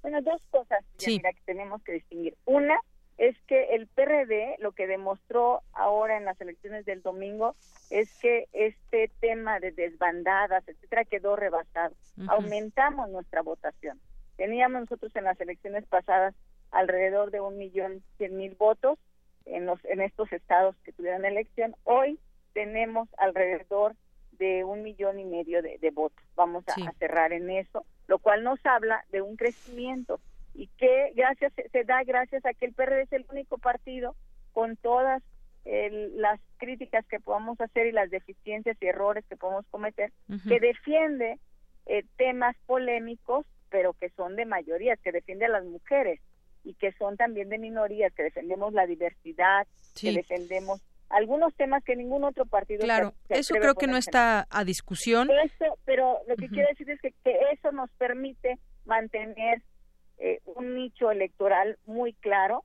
Bueno, 0.01 0.21
dos 0.21 0.41
cosas 0.49 0.83
que 0.97 1.21
tenemos 1.45 1.81
que 1.83 1.93
distinguir. 1.93 2.35
Una, 2.45 2.75
es 3.21 3.39
que 3.43 3.75
el 3.75 3.85
PRD 3.85 4.55
lo 4.57 4.71
que 4.71 4.87
demostró 4.87 5.61
ahora 5.73 6.17
en 6.17 6.25
las 6.25 6.41
elecciones 6.41 6.85
del 6.85 7.03
domingo 7.03 7.55
es 7.91 8.11
que 8.19 8.47
este 8.51 9.11
tema 9.19 9.59
de 9.59 9.71
desbandadas, 9.71 10.67
etcétera, 10.67 11.05
quedó 11.05 11.35
rebasado. 11.35 11.93
Aumentamos 12.27 13.11
nuestra 13.11 13.43
votación. 13.43 14.01
Teníamos 14.37 14.81
nosotros 14.81 15.15
en 15.15 15.25
las 15.25 15.39
elecciones 15.39 15.85
pasadas 15.85 16.33
alrededor 16.71 17.29
de 17.29 17.41
un 17.41 17.59
millón 17.59 18.01
cien 18.17 18.37
mil 18.37 18.55
votos 18.55 18.97
en, 19.45 19.67
los, 19.67 19.79
en 19.85 20.01
estos 20.01 20.33
estados 20.33 20.75
que 20.83 20.91
tuvieron 20.91 21.23
elección. 21.23 21.75
Hoy 21.83 22.19
tenemos 22.53 23.07
alrededor 23.19 23.95
de 24.31 24.63
un 24.63 24.81
millón 24.81 25.19
y 25.19 25.25
medio 25.25 25.61
de, 25.61 25.91
votos. 25.91 26.25
Vamos 26.35 26.63
a, 26.69 26.91
cerrar 26.93 27.33
en 27.33 27.51
eso, 27.51 27.85
lo 28.07 28.17
cual 28.17 28.43
nos 28.43 28.59
habla 28.65 29.05
de 29.11 29.21
un 29.21 29.35
crecimiento 29.35 30.19
y 30.53 30.67
que 30.77 31.11
gracias 31.15 31.53
se, 31.71 31.83
da 31.83 32.03
gracias 32.03 32.45
a 32.45 32.53
que 32.53 32.65
el 32.65 32.73
PRD 32.73 33.03
es 33.03 33.13
el 33.13 33.25
único 33.29 33.57
partido 33.57 34.15
con 34.51 34.75
todas 34.77 35.21
las 35.63 36.39
críticas 36.57 37.05
que 37.05 37.19
podamos 37.19 37.61
hacer 37.61 37.85
y 37.85 37.91
las 37.91 38.09
deficiencias 38.09 38.75
y 38.81 38.87
errores 38.87 39.23
que 39.29 39.37
podemos 39.37 39.65
cometer, 39.69 40.11
que 40.47 40.59
defiende 40.59 41.37
eh, 41.85 42.03
temas 42.17 42.55
polémicos, 42.65 43.45
pero 43.69 43.93
que 43.93 44.09
son 44.09 44.35
de 44.35 44.45
mayorías, 44.45 44.99
que 45.01 45.11
defiende 45.11 45.45
a 45.45 45.49
las 45.49 45.63
mujeres 45.63 46.19
y 46.63 46.73
que 46.73 46.91
son 46.93 47.15
también 47.15 47.49
de 47.49 47.59
minorías, 47.59 48.11
que 48.13 48.23
defendemos 48.23 48.73
la 48.73 48.87
diversidad, 48.87 49.67
que 49.99 50.11
defendemos 50.11 50.81
algunos 51.09 51.53
temas 51.55 51.83
que 51.83 51.95
ningún 51.95 52.23
otro 52.23 52.45
partido. 52.45 52.83
Claro, 52.83 53.13
eso 53.29 53.53
creo 53.55 53.75
que 53.75 53.87
no 53.87 53.97
está 53.97 54.47
a 54.49 54.63
discusión. 54.63 55.29
Eso, 55.43 55.77
pero 55.85 56.19
lo 56.27 56.35
que 56.35 56.47
quiero 56.47 56.69
decir 56.69 56.89
es 56.89 56.99
que, 57.01 57.13
que 57.23 57.37
eso 57.51 57.71
nos 57.71 57.89
permite 57.91 58.57
mantener 58.85 59.61
eh, 60.23 60.39
un 60.45 60.75
nicho 60.75 61.09
electoral 61.09 61.79
muy 61.87 62.13
claro 62.13 62.63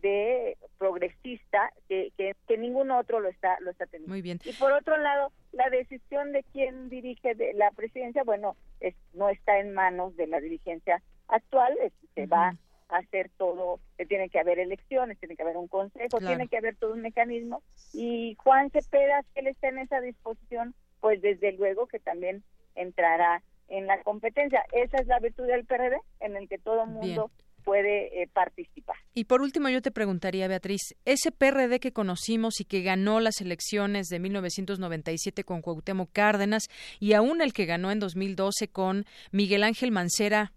de 0.00 0.56
progresista 0.78 1.70
que, 1.90 2.10
que, 2.16 2.56
ningún 2.56 2.90
otro 2.90 3.20
lo 3.20 3.28
está 3.28 3.60
lo 3.60 3.70
está 3.70 3.84
teniendo. 3.84 4.14
Muy 4.14 4.22
bien. 4.22 4.40
Y 4.42 4.54
por 4.54 4.72
otro 4.72 4.96
lado, 4.96 5.30
la 5.52 5.68
decisión 5.68 6.32
de 6.32 6.42
quién 6.54 6.88
dirige 6.88 7.34
de 7.34 7.52
la 7.52 7.70
presidencia, 7.72 8.24
bueno, 8.24 8.56
es, 8.80 8.94
no 9.12 9.28
está 9.28 9.58
en 9.58 9.74
manos 9.74 10.16
de 10.16 10.26
la 10.26 10.40
dirigencia 10.40 11.02
actual, 11.28 11.76
se 12.14 12.24
va 12.24 12.56
a 12.88 12.96
hacer 12.96 13.30
todo, 13.36 13.78
tiene 14.08 14.30
que 14.30 14.38
haber 14.38 14.58
elecciones, 14.58 15.18
tiene 15.18 15.36
que 15.36 15.42
haber 15.42 15.58
un 15.58 15.68
consejo, 15.68 16.16
tiene 16.18 16.48
que 16.48 16.56
haber 16.56 16.76
todo 16.76 16.94
un 16.94 17.02
mecanismo 17.02 17.62
y 17.92 18.36
Juan 18.42 18.70
Cepeda, 18.70 19.22
si 19.34 19.40
él 19.40 19.48
está 19.48 19.68
en 19.68 19.80
esa 19.80 20.00
disposición, 20.00 20.74
pues 21.00 21.20
desde 21.20 21.52
luego 21.52 21.88
que 21.88 21.98
también 21.98 22.42
entrará 22.74 23.42
en 23.68 23.86
la 23.86 24.02
competencia. 24.02 24.64
Esa 24.72 24.98
es 24.98 25.06
la 25.06 25.18
virtud 25.18 25.46
del 25.46 25.64
PRD, 25.64 25.96
en 26.20 26.36
el 26.36 26.48
que 26.48 26.58
todo 26.58 26.84
el 26.84 26.90
mundo 26.90 27.30
puede 27.66 28.22
eh, 28.22 28.28
participar. 28.32 28.94
Y 29.12 29.24
por 29.24 29.42
último, 29.42 29.68
yo 29.68 29.82
te 29.82 29.90
preguntaría, 29.90 30.46
Beatriz, 30.46 30.94
ese 31.04 31.32
PRD 31.32 31.80
que 31.80 31.92
conocimos 31.92 32.60
y 32.60 32.64
que 32.64 32.82
ganó 32.82 33.18
las 33.18 33.40
elecciones 33.40 34.06
de 34.06 34.20
1997 34.20 35.42
con 35.42 35.62
Cuauhtémoc 35.62 36.10
Cárdenas 36.12 36.68
y 37.00 37.14
aún 37.14 37.42
el 37.42 37.52
que 37.52 37.66
ganó 37.66 37.90
en 37.90 37.98
2012 37.98 38.68
con 38.68 39.04
Miguel 39.32 39.64
Ángel 39.64 39.90
Mancera, 39.90 40.52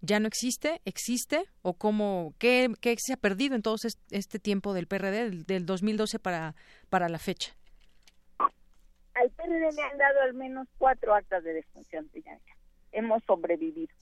¿ya 0.00 0.20
no 0.20 0.28
existe? 0.28 0.80
¿Existe? 0.84 1.44
¿O 1.62 1.74
cómo, 1.74 2.34
qué, 2.38 2.68
qué 2.80 2.94
se 2.98 3.14
ha 3.14 3.16
perdido 3.16 3.56
en 3.56 3.62
todo 3.62 3.74
este 4.10 4.38
tiempo 4.38 4.74
del 4.74 4.86
PRD, 4.86 5.30
del, 5.44 5.66
2012 5.66 6.20
para, 6.20 6.54
para 6.88 7.08
la 7.08 7.18
fecha? 7.18 7.56
PRD 9.54 9.72
le 9.76 9.82
han 9.82 9.98
dado 9.98 10.20
al 10.22 10.34
menos 10.34 10.68
cuatro 10.78 11.14
actas 11.14 11.44
de 11.44 11.54
defunción, 11.54 12.08
Hemos 12.92 13.22
sobrevivido. 13.24 13.92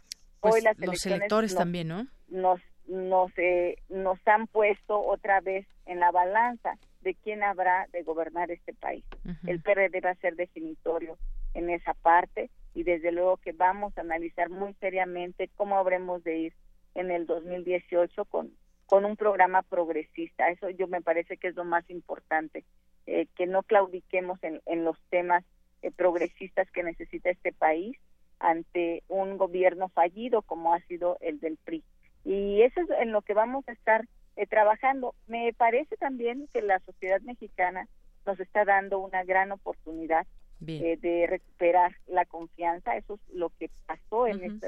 Pues 0.40 0.54
Hoy 0.54 0.60
las 0.62 0.78
los 0.78 1.06
electores 1.06 1.54
también, 1.54 1.88
¿no? 1.88 2.06
Nos, 2.28 2.60
nos, 2.86 3.30
eh, 3.38 3.76
nos 3.88 4.18
han 4.26 4.46
puesto 4.48 5.00
otra 5.00 5.40
vez 5.40 5.66
en 5.86 6.00
la 6.00 6.10
balanza 6.10 6.76
de 7.00 7.14
quién 7.14 7.42
habrá 7.42 7.86
de 7.92 8.02
gobernar 8.02 8.50
este 8.50 8.74
país. 8.74 9.04
El 9.46 9.60
PRD 9.60 10.00
va 10.00 10.10
a 10.10 10.16
ser 10.16 10.36
definitorio 10.36 11.16
en 11.54 11.70
esa 11.70 11.94
parte 11.94 12.50
y 12.74 12.82
desde 12.82 13.12
luego 13.12 13.36
que 13.38 13.52
vamos 13.52 13.96
a 13.96 14.02
analizar 14.02 14.50
muy 14.50 14.74
seriamente 14.74 15.48
cómo 15.56 15.76
habremos 15.76 16.22
de 16.24 16.38
ir 16.38 16.54
en 16.94 17.10
el 17.10 17.26
2018 17.26 18.24
con, 18.26 18.52
con 18.86 19.04
un 19.04 19.16
programa 19.16 19.62
progresista. 19.62 20.48
Eso 20.50 20.70
yo 20.70 20.86
me 20.86 21.02
parece 21.02 21.36
que 21.36 21.48
es 21.48 21.56
lo 21.56 21.64
más 21.64 21.88
importante. 21.90 22.64
Eh, 23.06 23.26
que 23.36 23.46
no 23.46 23.64
claudiquemos 23.64 24.38
en, 24.44 24.60
en 24.64 24.84
los 24.84 24.96
temas 25.10 25.44
eh, 25.82 25.90
progresistas 25.90 26.70
que 26.70 26.84
necesita 26.84 27.30
este 27.30 27.52
país 27.52 27.96
ante 28.38 29.02
un 29.08 29.38
gobierno 29.38 29.88
fallido 29.88 30.42
como 30.42 30.72
ha 30.72 30.80
sido 30.82 31.16
el 31.20 31.40
del 31.40 31.56
PRI. 31.56 31.82
Y 32.24 32.62
eso 32.62 32.80
es 32.80 32.90
en 33.00 33.10
lo 33.10 33.22
que 33.22 33.34
vamos 33.34 33.66
a 33.68 33.72
estar 33.72 34.06
eh, 34.36 34.46
trabajando. 34.46 35.16
Me 35.26 35.52
parece 35.52 35.96
también 35.96 36.48
que 36.52 36.62
la 36.62 36.78
sociedad 36.80 37.20
mexicana 37.22 37.88
nos 38.24 38.38
está 38.38 38.64
dando 38.64 39.00
una 39.00 39.24
gran 39.24 39.50
oportunidad 39.50 40.24
de 40.60 41.26
recuperar 41.28 41.96
la 42.06 42.24
confianza. 42.24 42.96
Eso 42.96 43.14
es 43.14 43.34
lo 43.34 43.50
que 43.58 43.68
pasó 43.84 44.28
en, 44.28 44.60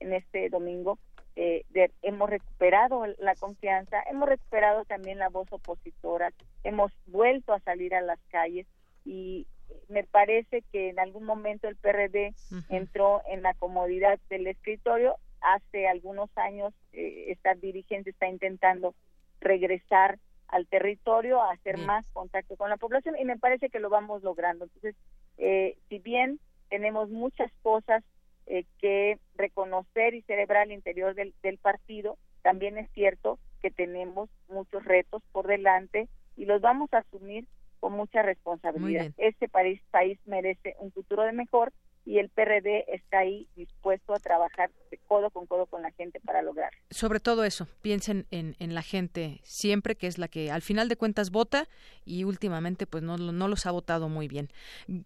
en 0.00 0.12
este 0.14 0.48
domingo 0.48 0.98
eh, 1.36 1.64
hemos 2.02 2.28
recuperado 2.28 3.06
la 3.18 3.34
confianza, 3.34 4.02
hemos 4.10 4.28
recuperado 4.28 4.84
también 4.84 5.18
la 5.18 5.28
voz 5.28 5.50
opositora, 5.50 6.30
hemos 6.62 6.92
vuelto 7.06 7.52
a 7.52 7.60
salir 7.60 7.94
a 7.94 8.02
las 8.02 8.18
calles 8.30 8.66
y 9.04 9.46
me 9.88 10.04
parece 10.04 10.62
que 10.72 10.90
en 10.90 10.98
algún 10.98 11.24
momento 11.24 11.68
el 11.68 11.76
PRD 11.76 12.34
entró 12.68 13.22
en 13.28 13.42
la 13.42 13.54
comodidad 13.54 14.18
del 14.28 14.46
escritorio. 14.46 15.16
Hace 15.40 15.88
algunos 15.88 16.30
años 16.36 16.72
eh, 16.92 17.26
esta 17.28 17.54
dirigente 17.54 18.10
está 18.10 18.28
intentando 18.28 18.94
regresar 19.40 20.18
al 20.48 20.66
territorio, 20.66 21.42
a 21.42 21.52
hacer 21.52 21.78
más 21.78 22.04
contacto 22.12 22.56
con 22.56 22.68
la 22.68 22.76
población 22.76 23.16
y 23.18 23.24
me 23.24 23.38
parece 23.38 23.70
que 23.70 23.80
lo 23.80 23.88
vamos 23.88 24.22
logrando. 24.22 24.64
Entonces, 24.66 24.94
eh, 25.38 25.76
si 25.88 25.98
bien 25.98 26.38
tenemos 26.68 27.08
muchas 27.08 27.50
cosas 27.62 28.04
eh, 28.46 28.64
que 28.80 29.18
reconocer 29.34 30.14
y 30.14 30.22
celebrar 30.22 30.62
al 30.62 30.72
interior 30.72 31.14
del, 31.14 31.32
partido. 31.58 32.18
También 32.42 32.78
es 32.78 32.90
cierto 32.92 33.38
que 33.60 33.70
tenemos 33.70 34.28
muchos 34.48 34.84
retos 34.84 35.22
por 35.32 35.46
delante 35.46 36.08
y 36.36 36.44
los 36.46 36.60
vamos 36.60 36.92
a 36.92 36.98
asumir 36.98 37.46
con 37.80 37.92
mucha 37.92 38.22
responsabilidad. 38.22 39.10
Este 39.16 39.48
país, 39.48 39.80
país 39.90 40.18
merece 40.26 40.76
un 40.78 40.92
futuro 40.92 41.22
de 41.22 41.32
mejor 41.32 41.72
y 42.04 42.18
el 42.18 42.30
PRD 42.30 42.84
está 42.88 43.20
ahí 43.20 43.48
dispuesto 43.54 44.12
a 44.14 44.18
trabajar 44.18 44.70
codo 45.06 45.30
con 45.30 45.46
codo 45.46 45.66
con 45.66 45.82
la 45.82 45.92
gente 45.92 46.20
para 46.20 46.42
lograrlo. 46.42 46.78
Sobre 46.90 47.20
todo 47.20 47.44
eso, 47.44 47.68
piensen 47.80 48.26
en, 48.30 48.56
en, 48.58 48.74
la 48.74 48.82
gente 48.82 49.40
siempre, 49.44 49.94
que 49.94 50.06
es 50.06 50.18
la 50.18 50.28
que 50.28 50.50
al 50.50 50.62
final 50.62 50.88
de 50.88 50.96
cuentas 50.96 51.30
vota 51.30 51.68
y 52.04 52.24
últimamente 52.24 52.86
pues 52.86 53.02
no, 53.02 53.18
no 53.18 53.48
los 53.48 53.66
ha 53.66 53.70
votado 53.70 54.08
muy 54.08 54.26
bien. 54.26 54.48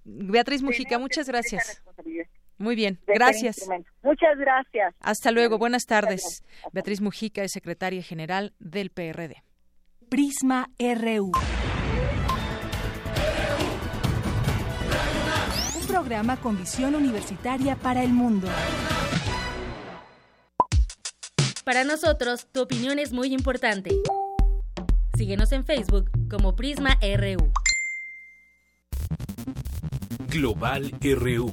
Beatriz 0.05 0.63
Mujica, 0.63 0.99
muchas 0.99 1.29
gracias. 1.29 1.83
Muy 2.59 2.75
bien, 2.75 2.99
gracias. 3.07 3.69
Muchas 4.03 4.39
gracias. 4.39 4.95
Hasta 5.01 5.31
luego, 5.31 5.59
buenas 5.59 5.85
tardes. 5.87 6.43
Beatriz 6.73 7.01
Mujica 7.01 7.43
es 7.43 7.53
secretaria 7.53 8.03
general 8.03 8.55
del 8.59 8.91
PRD. 8.91 9.43
Prisma 10.09 10.71
RU. 10.79 11.33
Un 15.81 15.87
programa 15.87 16.37
con 16.39 16.57
visión 16.57 16.95
universitaria 16.95 17.77
para 17.77 18.03
el 18.03 18.13
mundo. 18.13 18.49
Para 21.65 21.85
nosotros, 21.85 22.47
tu 22.53 22.63
opinión 22.63 22.99
es 22.99 23.13
muy 23.13 23.35
importante. 23.35 23.91
Síguenos 25.17 25.51
en 25.53 25.65
Facebook 25.65 26.11
como 26.31 26.55
Prisma 26.55 26.99
RU. 27.03 27.53
Global 30.29 30.93
RU. 31.01 31.53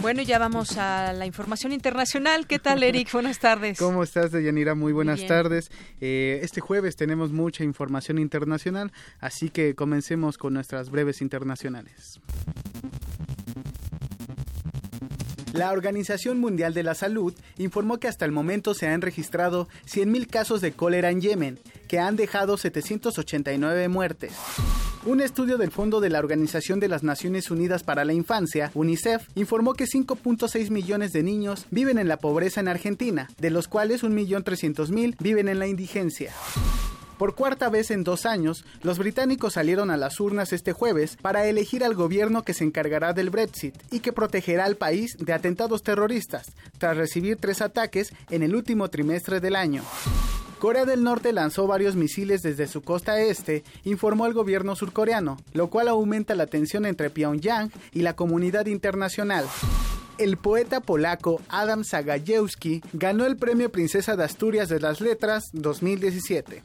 Bueno, 0.00 0.22
ya 0.22 0.38
vamos 0.38 0.78
a 0.78 1.12
la 1.12 1.26
información 1.26 1.72
internacional. 1.72 2.46
¿Qué 2.46 2.58
tal, 2.58 2.82
Eric? 2.84 3.12
Buenas 3.12 3.40
tardes. 3.40 3.78
¿Cómo 3.80 4.04
estás, 4.04 4.30
Deyanira? 4.30 4.74
Muy 4.74 4.92
buenas 4.92 5.26
tardes. 5.26 5.70
Eh, 6.00 6.38
este 6.42 6.60
jueves 6.60 6.94
tenemos 6.94 7.32
mucha 7.32 7.64
información 7.64 8.18
internacional, 8.18 8.92
así 9.18 9.50
que 9.50 9.74
comencemos 9.74 10.38
con 10.38 10.54
nuestras 10.54 10.90
breves 10.90 11.20
internacionales. 11.20 12.20
La 15.52 15.72
Organización 15.72 16.38
Mundial 16.38 16.74
de 16.74 16.84
la 16.84 16.94
Salud 16.94 17.34
informó 17.56 17.98
que 17.98 18.06
hasta 18.06 18.24
el 18.24 18.30
momento 18.30 18.74
se 18.74 18.86
han 18.86 19.00
registrado 19.00 19.66
100.000 19.86 20.28
casos 20.28 20.60
de 20.60 20.72
cólera 20.72 21.10
en 21.10 21.20
Yemen, 21.20 21.58
que 21.88 21.98
han 21.98 22.14
dejado 22.14 22.56
789 22.56 23.88
muertes. 23.88 24.32
Un 25.06 25.20
estudio 25.20 25.58
del 25.58 25.70
Fondo 25.70 26.00
de 26.00 26.10
la 26.10 26.18
Organización 26.18 26.80
de 26.80 26.88
las 26.88 27.02
Naciones 27.02 27.50
Unidas 27.50 27.84
para 27.84 28.04
la 28.04 28.12
Infancia, 28.12 28.72
UNICEF, 28.74 29.28
informó 29.36 29.74
que 29.74 29.84
5.6 29.84 30.70
millones 30.70 31.12
de 31.12 31.22
niños 31.22 31.66
viven 31.70 31.98
en 31.98 32.08
la 32.08 32.16
pobreza 32.16 32.60
en 32.60 32.68
Argentina, 32.68 33.28
de 33.38 33.50
los 33.50 33.68
cuales 33.68 34.02
1.300.000 34.02 35.16
viven 35.20 35.48
en 35.48 35.60
la 35.60 35.68
indigencia. 35.68 36.32
Por 37.16 37.34
cuarta 37.34 37.68
vez 37.68 37.90
en 37.90 38.04
dos 38.04 38.26
años, 38.26 38.64
los 38.82 38.98
británicos 38.98 39.54
salieron 39.54 39.90
a 39.90 39.96
las 39.96 40.20
urnas 40.20 40.52
este 40.52 40.72
jueves 40.72 41.16
para 41.20 41.46
elegir 41.46 41.84
al 41.84 41.94
gobierno 41.94 42.42
que 42.42 42.54
se 42.54 42.64
encargará 42.64 43.12
del 43.12 43.30
Brexit 43.30 43.74
y 43.90 44.00
que 44.00 44.12
protegerá 44.12 44.64
al 44.64 44.76
país 44.76 45.16
de 45.18 45.32
atentados 45.32 45.82
terroristas, 45.82 46.52
tras 46.78 46.96
recibir 46.96 47.36
tres 47.36 47.62
ataques 47.62 48.12
en 48.30 48.42
el 48.42 48.54
último 48.54 48.88
trimestre 48.88 49.40
del 49.40 49.56
año. 49.56 49.82
Corea 50.58 50.84
del 50.84 51.04
Norte 51.04 51.32
lanzó 51.32 51.68
varios 51.68 51.94
misiles 51.94 52.42
desde 52.42 52.66
su 52.66 52.82
costa 52.82 53.20
este, 53.20 53.62
informó 53.84 54.26
el 54.26 54.32
gobierno 54.32 54.74
surcoreano, 54.74 55.36
lo 55.52 55.70
cual 55.70 55.86
aumenta 55.86 56.34
la 56.34 56.46
tensión 56.46 56.84
entre 56.84 57.10
Pyongyang 57.10 57.70
y 57.92 58.02
la 58.02 58.16
comunidad 58.16 58.66
internacional. 58.66 59.46
El 60.18 60.36
poeta 60.36 60.80
polaco 60.80 61.40
Adam 61.48 61.84
Zagajewski 61.84 62.82
ganó 62.92 63.24
el 63.24 63.36
premio 63.36 63.70
Princesa 63.70 64.16
de 64.16 64.24
Asturias 64.24 64.68
de 64.68 64.80
las 64.80 65.00
Letras 65.00 65.50
2017. 65.52 66.62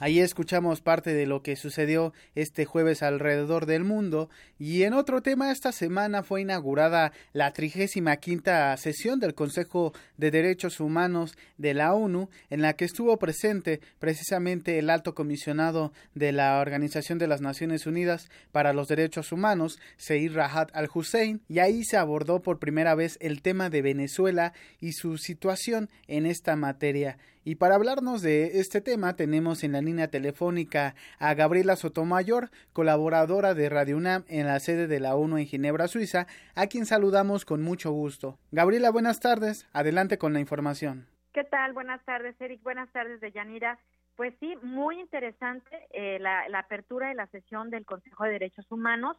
Ahí 0.00 0.20
escuchamos 0.20 0.80
parte 0.80 1.12
de 1.12 1.26
lo 1.26 1.42
que 1.42 1.56
sucedió 1.56 2.12
este 2.36 2.64
jueves 2.64 3.02
alrededor 3.02 3.66
del 3.66 3.82
mundo 3.82 4.30
y 4.56 4.84
en 4.84 4.92
otro 4.92 5.22
tema 5.22 5.50
esta 5.50 5.72
semana 5.72 6.22
fue 6.22 6.42
inaugurada 6.42 7.12
la 7.32 7.52
35 7.52 8.08
quinta 8.20 8.76
sesión 8.76 9.18
del 9.18 9.34
Consejo 9.34 9.92
de 10.16 10.30
Derechos 10.30 10.78
Humanos 10.78 11.36
de 11.56 11.74
la 11.74 11.94
ONU 11.94 12.28
en 12.48 12.62
la 12.62 12.74
que 12.74 12.84
estuvo 12.84 13.16
presente 13.18 13.80
precisamente 13.98 14.78
el 14.78 14.88
alto 14.88 15.16
comisionado 15.16 15.92
de 16.14 16.30
la 16.30 16.60
Organización 16.60 17.18
de 17.18 17.26
las 17.26 17.40
Naciones 17.40 17.84
Unidas 17.84 18.28
para 18.52 18.72
los 18.72 18.86
Derechos 18.86 19.32
Humanos, 19.32 19.80
Seir 19.96 20.32
Rahat 20.32 20.70
al-Hussein, 20.74 21.40
y 21.48 21.58
ahí 21.58 21.82
se 21.82 21.96
abordó 21.96 22.40
por 22.40 22.60
primera 22.60 22.94
vez 22.94 23.18
el 23.20 23.42
tema 23.42 23.68
de 23.68 23.82
Venezuela 23.82 24.52
y 24.80 24.92
su 24.92 25.18
situación 25.18 25.90
en 26.06 26.24
esta 26.24 26.54
materia. 26.54 27.18
Y 27.48 27.54
para 27.54 27.76
hablarnos 27.76 28.20
de 28.20 28.60
este 28.60 28.82
tema 28.82 29.16
tenemos 29.16 29.64
en 29.64 29.72
la 29.72 29.80
línea 29.80 30.08
telefónica 30.08 30.94
a 31.18 31.32
Gabriela 31.32 31.76
Sotomayor, 31.76 32.50
colaboradora 32.74 33.54
de 33.54 33.70
Radio 33.70 33.96
UNAM 33.96 34.24
en 34.28 34.46
la 34.46 34.60
sede 34.60 34.86
de 34.86 35.00
la 35.00 35.16
ONU 35.16 35.38
en 35.38 35.46
Ginebra, 35.46 35.88
Suiza, 35.88 36.26
a 36.54 36.66
quien 36.66 36.84
saludamos 36.84 37.46
con 37.46 37.62
mucho 37.62 37.90
gusto. 37.90 38.36
Gabriela, 38.52 38.90
buenas 38.90 39.20
tardes. 39.20 39.66
Adelante 39.72 40.18
con 40.18 40.34
la 40.34 40.40
información. 40.40 41.06
¿Qué 41.32 41.42
tal? 41.42 41.72
Buenas 41.72 42.04
tardes, 42.04 42.38
Eric. 42.38 42.62
Buenas 42.62 42.92
tardes, 42.92 43.18
Deyanira. 43.22 43.78
Pues 44.14 44.34
sí, 44.40 44.54
muy 44.62 45.00
interesante 45.00 45.70
eh, 45.92 46.18
la, 46.18 46.44
apertura 46.52 47.08
de 47.08 47.14
la 47.14 47.28
sesión 47.28 47.70
del 47.70 47.86
Consejo 47.86 48.24
de 48.24 48.32
Derechos 48.32 48.70
Humanos. 48.70 49.16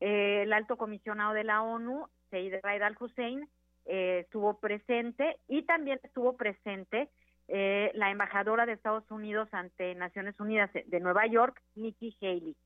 Eh, 0.00 0.42
el 0.42 0.52
alto 0.52 0.76
comisionado 0.76 1.32
de 1.32 1.44
la 1.44 1.62
ONU, 1.62 2.08
Seid 2.30 2.54
Raid 2.60 2.82
al-Hussein, 2.82 3.48
eh, 3.84 4.22
estuvo 4.24 4.58
presente 4.58 5.36
y 5.46 5.62
también 5.62 6.00
estuvo 6.02 6.36
presente 6.36 7.08
eh, 7.48 7.90
la 7.94 8.10
embajadora 8.10 8.66
de 8.66 8.72
Estados 8.72 9.10
Unidos 9.10 9.48
ante 9.52 9.94
Naciones 9.94 10.38
Unidas 10.38 10.70
de 10.72 11.00
Nueva 11.00 11.26
York, 11.26 11.60
Nikki 11.74 12.16
Haley. 12.20 12.56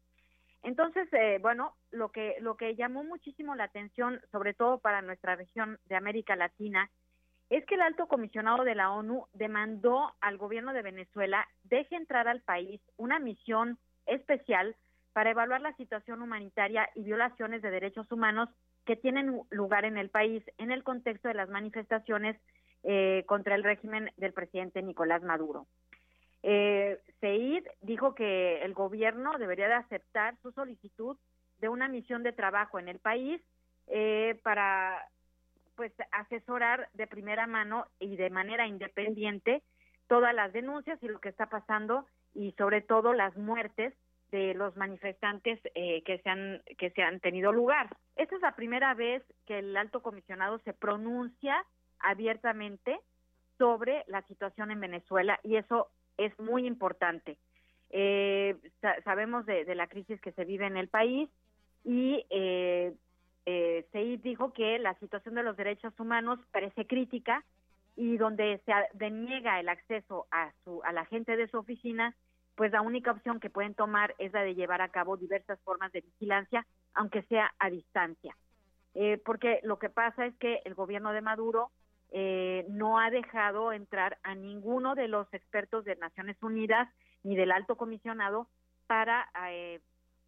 Entonces, 0.64 1.08
eh, 1.12 1.38
bueno, 1.40 1.74
lo 1.90 2.10
que 2.10 2.36
lo 2.40 2.56
que 2.56 2.76
llamó 2.76 3.02
muchísimo 3.02 3.54
la 3.54 3.64
atención, 3.64 4.20
sobre 4.30 4.54
todo 4.54 4.78
para 4.78 5.02
nuestra 5.02 5.34
región 5.34 5.78
de 5.86 5.96
América 5.96 6.36
Latina, 6.36 6.90
es 7.50 7.66
que 7.66 7.74
el 7.74 7.82
alto 7.82 8.06
comisionado 8.06 8.64
de 8.64 8.74
la 8.74 8.90
ONU 8.92 9.26
demandó 9.34 10.12
al 10.20 10.38
gobierno 10.38 10.72
de 10.72 10.82
Venezuela 10.82 11.46
deje 11.64 11.96
entrar 11.96 12.26
al 12.26 12.40
país 12.40 12.80
una 12.96 13.18
misión 13.18 13.78
especial 14.06 14.74
para 15.12 15.30
evaluar 15.30 15.60
la 15.60 15.76
situación 15.76 16.22
humanitaria 16.22 16.88
y 16.94 17.02
violaciones 17.02 17.60
de 17.60 17.70
derechos 17.70 18.10
humanos 18.10 18.48
que 18.86 18.96
tienen 18.96 19.42
lugar 19.50 19.84
en 19.84 19.98
el 19.98 20.10
país 20.10 20.42
en 20.58 20.70
el 20.70 20.82
contexto 20.82 21.28
de 21.28 21.34
las 21.34 21.50
manifestaciones 21.50 22.36
eh, 22.84 23.24
contra 23.26 23.54
el 23.54 23.64
régimen 23.64 24.10
del 24.16 24.32
presidente 24.32 24.82
Nicolás 24.82 25.22
Maduro. 25.22 25.66
Eh, 26.42 26.98
Seid 27.20 27.64
dijo 27.80 28.14
que 28.14 28.62
el 28.62 28.74
gobierno 28.74 29.38
debería 29.38 29.68
de 29.68 29.74
aceptar 29.74 30.36
su 30.42 30.50
solicitud 30.52 31.16
de 31.58 31.68
una 31.68 31.88
misión 31.88 32.24
de 32.24 32.32
trabajo 32.32 32.78
en 32.78 32.88
el 32.88 32.98
país 32.98 33.40
eh, 33.86 34.40
para 34.42 35.06
pues 35.76 35.92
asesorar 36.10 36.88
de 36.94 37.06
primera 37.06 37.46
mano 37.46 37.86
y 38.00 38.16
de 38.16 38.30
manera 38.30 38.66
independiente 38.66 39.62
todas 40.08 40.34
las 40.34 40.52
denuncias 40.52 41.02
y 41.02 41.08
lo 41.08 41.20
que 41.20 41.28
está 41.28 41.46
pasando 41.46 42.06
y 42.34 42.52
sobre 42.52 42.80
todo 42.80 43.12
las 43.12 43.36
muertes 43.36 43.94
de 44.32 44.54
los 44.54 44.76
manifestantes 44.76 45.60
eh, 45.74 46.02
que 46.02 46.18
se 46.18 46.28
han 46.28 46.62
que 46.78 46.90
se 46.90 47.02
han 47.02 47.20
tenido 47.20 47.52
lugar. 47.52 47.96
Esta 48.16 48.34
es 48.34 48.42
la 48.42 48.56
primera 48.56 48.94
vez 48.94 49.22
que 49.46 49.60
el 49.60 49.76
alto 49.76 50.02
comisionado 50.02 50.58
se 50.60 50.72
pronuncia 50.72 51.64
abiertamente 52.02 52.98
sobre 53.58 54.04
la 54.06 54.22
situación 54.22 54.70
en 54.70 54.80
Venezuela 54.80 55.38
y 55.42 55.56
eso 55.56 55.88
es 56.16 56.38
muy 56.38 56.66
importante. 56.66 57.38
Eh, 57.90 58.56
sabemos 59.04 59.44
de, 59.46 59.74
la 59.74 59.86
crisis 59.86 60.20
que 60.20 60.32
se 60.32 60.44
vive 60.44 60.66
en 60.66 60.76
el 60.76 60.88
país 60.88 61.28
y 61.84 62.24
eh, 62.30 62.94
eh, 63.44 64.18
dijo 64.22 64.52
que 64.52 64.78
la 64.78 64.94
situación 64.98 65.34
de 65.34 65.42
los 65.42 65.56
derechos 65.56 65.92
humanos 65.98 66.38
parece 66.52 66.86
crítica 66.86 67.44
y 67.96 68.16
donde 68.16 68.60
se 68.64 68.72
deniega 68.94 69.60
el 69.60 69.68
acceso 69.68 70.26
a, 70.30 70.52
su, 70.64 70.82
a 70.84 70.92
la 70.92 71.04
gente 71.06 71.36
de 71.36 71.48
su 71.48 71.58
oficina, 71.58 72.14
pues 72.54 72.72
la 72.72 72.80
única 72.80 73.10
opción 73.10 73.40
que 73.40 73.50
pueden 73.50 73.74
tomar 73.74 74.14
es 74.18 74.32
la 74.32 74.42
de 74.42 74.54
llevar 74.54 74.80
a 74.80 74.88
cabo 74.88 75.16
diversas 75.16 75.60
formas 75.60 75.92
de 75.92 76.00
vigilancia, 76.00 76.66
aunque 76.94 77.22
sea 77.24 77.52
a 77.58 77.70
distancia. 77.70 78.34
Eh, 78.94 79.20
porque 79.24 79.60
lo 79.62 79.78
que 79.78 79.88
pasa 79.88 80.26
es 80.26 80.34
que 80.36 80.60
el 80.64 80.74
gobierno 80.74 81.12
de 81.12 81.22
Maduro 81.22 81.70
eh, 82.14 82.66
no 82.68 82.98
ha 82.98 83.10
dejado 83.10 83.72
entrar 83.72 84.18
a 84.22 84.34
ninguno 84.34 84.94
de 84.94 85.08
los 85.08 85.32
expertos 85.32 85.86
de 85.86 85.96
Naciones 85.96 86.36
Unidas 86.42 86.86
ni 87.22 87.36
del 87.36 87.50
alto 87.50 87.76
comisionado 87.76 88.48
para 88.86 89.30
eh, 89.48 89.80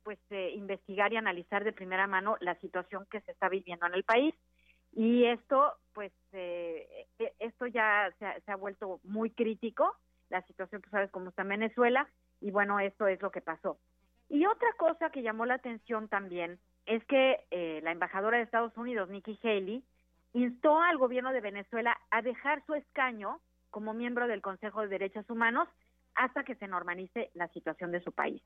pues 0.03 0.19
eh, 0.31 0.53
investigar 0.55 1.13
y 1.13 1.19
analizar 1.19 1.63
de 1.63 1.75
primera 1.75 2.07
mano 2.07 2.39
la 2.41 2.55
situación 2.61 3.07
que 3.11 3.21
se 3.21 3.33
está 3.33 3.51
viviendo 3.51 3.87
en 3.87 3.93
el 3.93 4.05
país. 4.05 4.35
Y 4.95 5.27
esto 5.27 5.75
pues 5.93 6.11
e, 6.33 7.07
esto 7.39 7.67
ya 7.67 8.11
se 8.19 8.51
ha, 8.51 8.57
vuelto 8.57 9.01
muy 9.05 9.29
crítico 9.29 9.95
la 10.31 10.41
situación 10.47 10.81
tú 10.81 10.89
sabes 10.89 11.11
cómo 11.11 11.29
está 11.29 11.43
en 11.43 11.49
Venezuela 11.49 12.09
y 12.41 12.51
bueno 12.51 12.81
esto 12.81 13.07
es 13.09 13.21
lo 13.21 13.31
que 13.31 13.43
pasó. 13.43 13.79
Y 14.31 14.47
otra 14.47 14.69
cosa 14.79 15.11
que 15.11 15.23
llamó 15.23 15.45
la 15.45 15.55
atención 15.55 16.09
también 16.09 16.59
es 16.87 17.05
que 17.05 17.81
la 17.83 17.93
embajadora 17.93 18.39
de 18.39 18.45
Estados 18.45 18.75
Unidos 18.79 19.11
Nikki 19.11 19.39
Haley 19.43 19.85
instó 20.35 20.83
al 20.83 20.99
gobierno 20.99 21.33
de 21.33 21.41
Venezuela 21.41 21.97
a 22.11 22.21
dejar 22.21 22.63
su 22.67 22.75
escaño 22.75 23.41
como 23.71 23.95
miembro 23.95 24.27
del 24.27 24.43
Consejo 24.43 24.83
de 24.83 24.89
Derechos 24.89 25.29
Humanos 25.31 25.69
hasta 26.15 26.45
que 26.45 26.57
se 26.57 26.69
normalice 26.69 27.31
la 27.35 27.49
situación 27.49 27.91
de 27.93 28.03
su 28.03 28.13
país. 28.13 28.43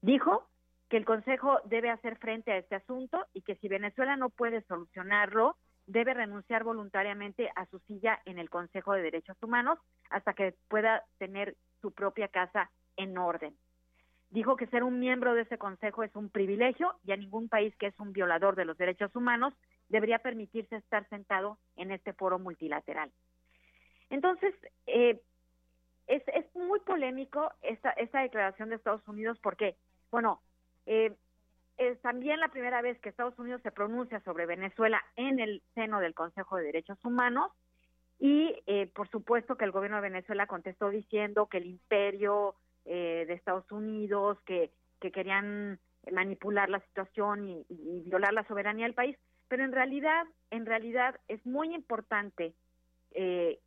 Dijo 0.00 0.48
que 0.88 0.96
el 0.96 1.04
Consejo 1.04 1.60
debe 1.64 1.90
hacer 1.90 2.16
frente 2.18 2.52
a 2.52 2.56
este 2.56 2.76
asunto 2.76 3.26
y 3.34 3.42
que 3.42 3.56
si 3.56 3.68
Venezuela 3.68 4.16
no 4.16 4.30
puede 4.30 4.62
solucionarlo, 4.62 5.56
debe 5.86 6.14
renunciar 6.14 6.64
voluntariamente 6.64 7.50
a 7.56 7.66
su 7.66 7.78
silla 7.80 8.20
en 8.24 8.38
el 8.38 8.50
Consejo 8.50 8.94
de 8.94 9.02
Derechos 9.02 9.36
Humanos 9.42 9.78
hasta 10.10 10.32
que 10.32 10.54
pueda 10.68 11.04
tener 11.18 11.56
su 11.80 11.92
propia 11.92 12.28
casa 12.28 12.70
en 12.96 13.16
orden. 13.16 13.54
Dijo 14.30 14.56
que 14.56 14.66
ser 14.66 14.82
un 14.82 14.98
miembro 14.98 15.34
de 15.34 15.42
ese 15.42 15.56
Consejo 15.56 16.02
es 16.02 16.14
un 16.14 16.28
privilegio 16.28 16.94
y 17.04 17.12
a 17.12 17.16
ningún 17.16 17.48
país 17.48 17.74
que 17.76 17.86
es 17.86 17.98
un 17.98 18.12
violador 18.12 18.56
de 18.56 18.66
los 18.66 18.76
derechos 18.76 19.14
humanos 19.16 19.54
debería 19.88 20.18
permitirse 20.18 20.76
estar 20.76 21.08
sentado 21.08 21.58
en 21.76 21.90
este 21.90 22.12
foro 22.12 22.38
multilateral. 22.38 23.10
Entonces, 24.10 24.54
eh, 24.86 25.20
es, 26.06 26.22
es, 26.28 26.44
muy 26.54 26.80
polémico 26.80 27.52
esta, 27.62 27.90
esta 27.90 28.20
declaración 28.20 28.70
de 28.70 28.76
Estados 28.76 29.06
Unidos 29.06 29.38
porque, 29.42 29.76
bueno, 30.10 30.40
eh, 30.86 31.14
es 31.76 32.00
también 32.00 32.40
la 32.40 32.48
primera 32.48 32.82
vez 32.82 32.98
que 33.00 33.10
Estados 33.10 33.38
Unidos 33.38 33.60
se 33.62 33.70
pronuncia 33.70 34.20
sobre 34.20 34.46
Venezuela 34.46 35.02
en 35.16 35.38
el 35.38 35.62
seno 35.74 36.00
del 36.00 36.14
Consejo 36.14 36.56
de 36.56 36.64
Derechos 36.64 36.98
Humanos 37.04 37.52
y, 38.18 38.56
eh, 38.66 38.90
por 38.94 39.08
supuesto, 39.10 39.56
que 39.56 39.64
el 39.64 39.70
gobierno 39.70 39.98
de 39.98 40.08
Venezuela 40.08 40.46
contestó 40.46 40.90
diciendo 40.90 41.46
que 41.46 41.58
el 41.58 41.66
imperio 41.66 42.54
de 42.84 43.30
Estados 43.34 43.70
Unidos, 43.70 44.38
que, 44.46 44.72
que 44.98 45.12
querían 45.12 45.78
manipular 46.12 46.68
la 46.68 46.80
situación 46.80 47.48
y, 47.48 48.02
violar 48.06 48.32
la 48.32 48.46
soberanía 48.46 48.86
del 48.86 48.94
país, 48.94 49.16
pero 49.48 49.64
en 49.64 49.72
realidad, 49.72 50.26
en 50.50 50.66
realidad 50.66 51.18
es 51.28 51.44
muy 51.46 51.74
importante 51.74 52.54
eh, 53.12 53.58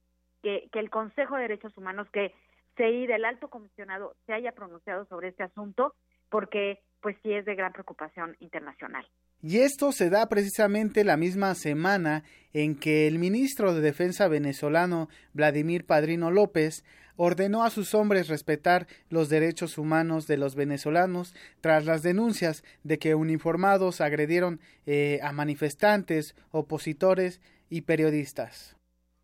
que, 0.42 0.70
el 0.74 0.90
Consejo 0.90 1.36
de 1.36 1.44
Derechos 1.44 1.78
Humanos, 1.78 2.08
que 2.12 2.34
CEI 2.78 3.08
del 3.08 3.26
alto 3.26 3.50
comisionado 3.50 4.16
se 4.26 4.34
haya 4.34 4.54
pronunciado 4.54 5.06
sobre 5.06 5.30
este 5.30 5.44
asunto, 5.44 5.96
porque 6.30 6.80
pues 7.02 7.18
sí 7.24 7.34
es 7.34 7.46
de 7.46 7.56
gran 7.56 7.74
preocupación 7.74 8.38
internacional. 8.40 9.06
Y 9.44 9.60
esto 9.60 9.92
se 9.92 10.12
da 10.12 10.30
precisamente 10.30 11.04
la 11.04 11.18
misma 11.18 11.56
semana 11.56 12.24
en 12.54 12.76
que 12.76 13.08
el 13.08 13.18
ministro 13.18 13.74
de 13.74 13.82
Defensa 13.82 14.28
venezolano 14.28 15.10
Vladimir 15.34 15.86
Padrino 15.86 16.30
López 16.30 16.84
ordenó 17.16 17.64
a 17.64 17.72
sus 17.72 17.96
hombres 17.96 18.28
respetar 18.30 18.86
los 19.10 19.30
derechos 19.30 19.80
humanos 19.80 20.28
de 20.28 20.38
los 20.38 20.56
venezolanos 20.56 21.36
tras 21.60 21.86
las 21.86 22.04
denuncias 22.04 22.64
de 22.84 23.00
que 23.00 23.16
uniformados 23.16 24.00
agredieron 24.00 24.60
eh, 24.86 25.20
a 25.24 25.32
manifestantes, 25.32 26.36
opositores 26.52 27.42
y 27.70 27.82
periodistas. 27.82 28.78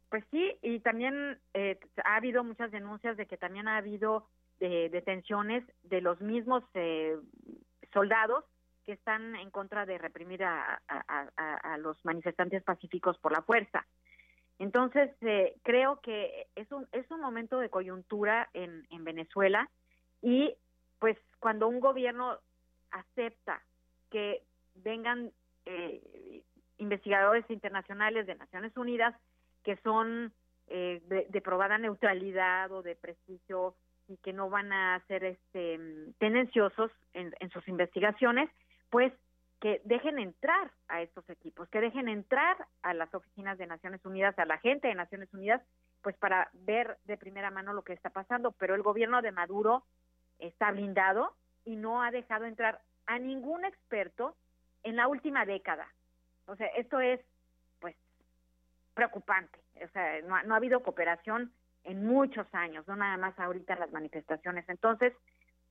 Pues 0.09 0.23
sí, 0.31 0.57
y 0.63 0.79
también 0.79 1.37
eh, 1.53 1.79
ha 2.05 2.15
habido 2.15 2.43
muchas 2.43 2.71
denuncias 2.71 3.17
de 3.17 3.27
que 3.27 3.37
también 3.37 3.67
ha 3.67 3.77
habido 3.77 4.27
eh, 4.61 4.89
detenciones 4.91 5.63
de 5.83 6.01
los 6.01 6.21
mismos 6.21 6.63
soldados 7.93 8.45
que 8.87 8.93
están 8.93 9.35
en 9.35 9.51
contra 9.51 9.85
de 9.85 9.97
reprimir 9.97 10.45
a, 10.45 10.81
los 11.79 12.03
manifestantes 12.05 12.63
pacíficos 12.63 13.17
por 13.17 13.33
la 13.33 13.41
fuerza. 13.41 13.85
Entonces, 14.59 15.11
eh, 15.21 15.57
creo 15.61 15.99
que 15.99 16.47
es 16.55 16.71
un, 16.71 16.87
es 16.93 17.11
un 17.11 17.19
momento 17.19 17.59
de 17.59 17.69
coyuntura 17.69 18.49
en, 18.53 18.87
en 18.89 19.03
Venezuela 19.03 19.69
y 20.21 20.55
pues 20.99 21.17
cuando 21.39 21.67
un 21.67 21.81
gobierno 21.81 22.39
acepta 22.91 23.61
que 24.09 24.41
vengan 24.75 25.33
eh, 25.65 26.43
investigadores 26.77 27.43
internacionales 27.49 28.25
de 28.25 28.35
Naciones 28.35 28.75
Unidas 28.77 29.13
que 29.63 29.75
son 29.83 30.31
eh, 30.67 31.01
de, 31.29 31.41
probada 31.41 31.77
neutralidad 31.77 32.71
o 32.71 32.81
de 32.81 32.95
prestigio 32.95 33.75
y 34.07 34.15
que 34.17 34.31
no 34.31 34.49
van 34.49 34.71
a 34.71 35.03
ser 35.07 35.25
este 35.25 35.77
tendenciosos 36.19 36.89
en, 37.13 37.35
en 37.41 37.49
sus 37.49 37.67
investigaciones, 37.67 38.49
pues 38.89 39.13
que 39.59 39.81
dejen 39.85 40.19
entrar 40.19 40.71
a 40.87 41.01
estos 41.01 41.27
equipos, 41.29 41.67
que 41.69 41.81
dejen 41.81 42.07
entrar 42.07 42.67
a 42.83 42.93
las 42.93 43.13
oficinas 43.13 43.57
de 43.57 43.65
Naciones 43.65 44.05
Unidas, 44.05 44.37
a 44.37 44.45
la 44.45 44.59
gente 44.59 44.87
de 44.87 44.95
Naciones 44.95 45.33
Unidas, 45.33 45.61
pues 46.03 46.15
para 46.17 46.49
ver 46.53 46.97
de 47.05 47.17
primera 47.17 47.49
mano 47.49 47.73
lo 47.73 47.83
que 47.83 47.93
está 47.93 48.11
pasando. 48.11 48.51
Pero 48.51 48.75
el 48.75 48.83
gobierno 48.83 49.21
de 49.21 49.31
Maduro 49.31 49.83
está 50.37 50.71
blindado 50.71 51.33
y 51.65 51.75
no 51.75 52.03
ha 52.03 52.11
dejado 52.11 52.45
entrar 52.45 52.81
a 53.07 53.17
ningún 53.17 53.65
experto 53.65 54.35
en 54.83 54.95
la 54.95 55.07
última 55.07 55.45
década. 55.45 55.87
O 56.45 56.55
sea, 56.55 56.67
esto 56.67 56.99
es, 56.99 57.19
pues, 57.79 57.95
preocupante. 58.93 59.59
O 59.83 59.87
sea, 59.89 60.21
no, 60.21 60.53
ha 60.53 60.57
habido 60.57 60.83
cooperación 60.83 61.51
en 61.83 62.05
muchos 62.05 62.47
años, 62.53 62.87
no 62.87 62.95
nada 62.95 63.17
más 63.17 63.37
ahorita 63.39 63.73
en 63.73 63.79
las 63.79 63.91
manifestaciones. 63.91 64.67
Entonces, 64.69 65.13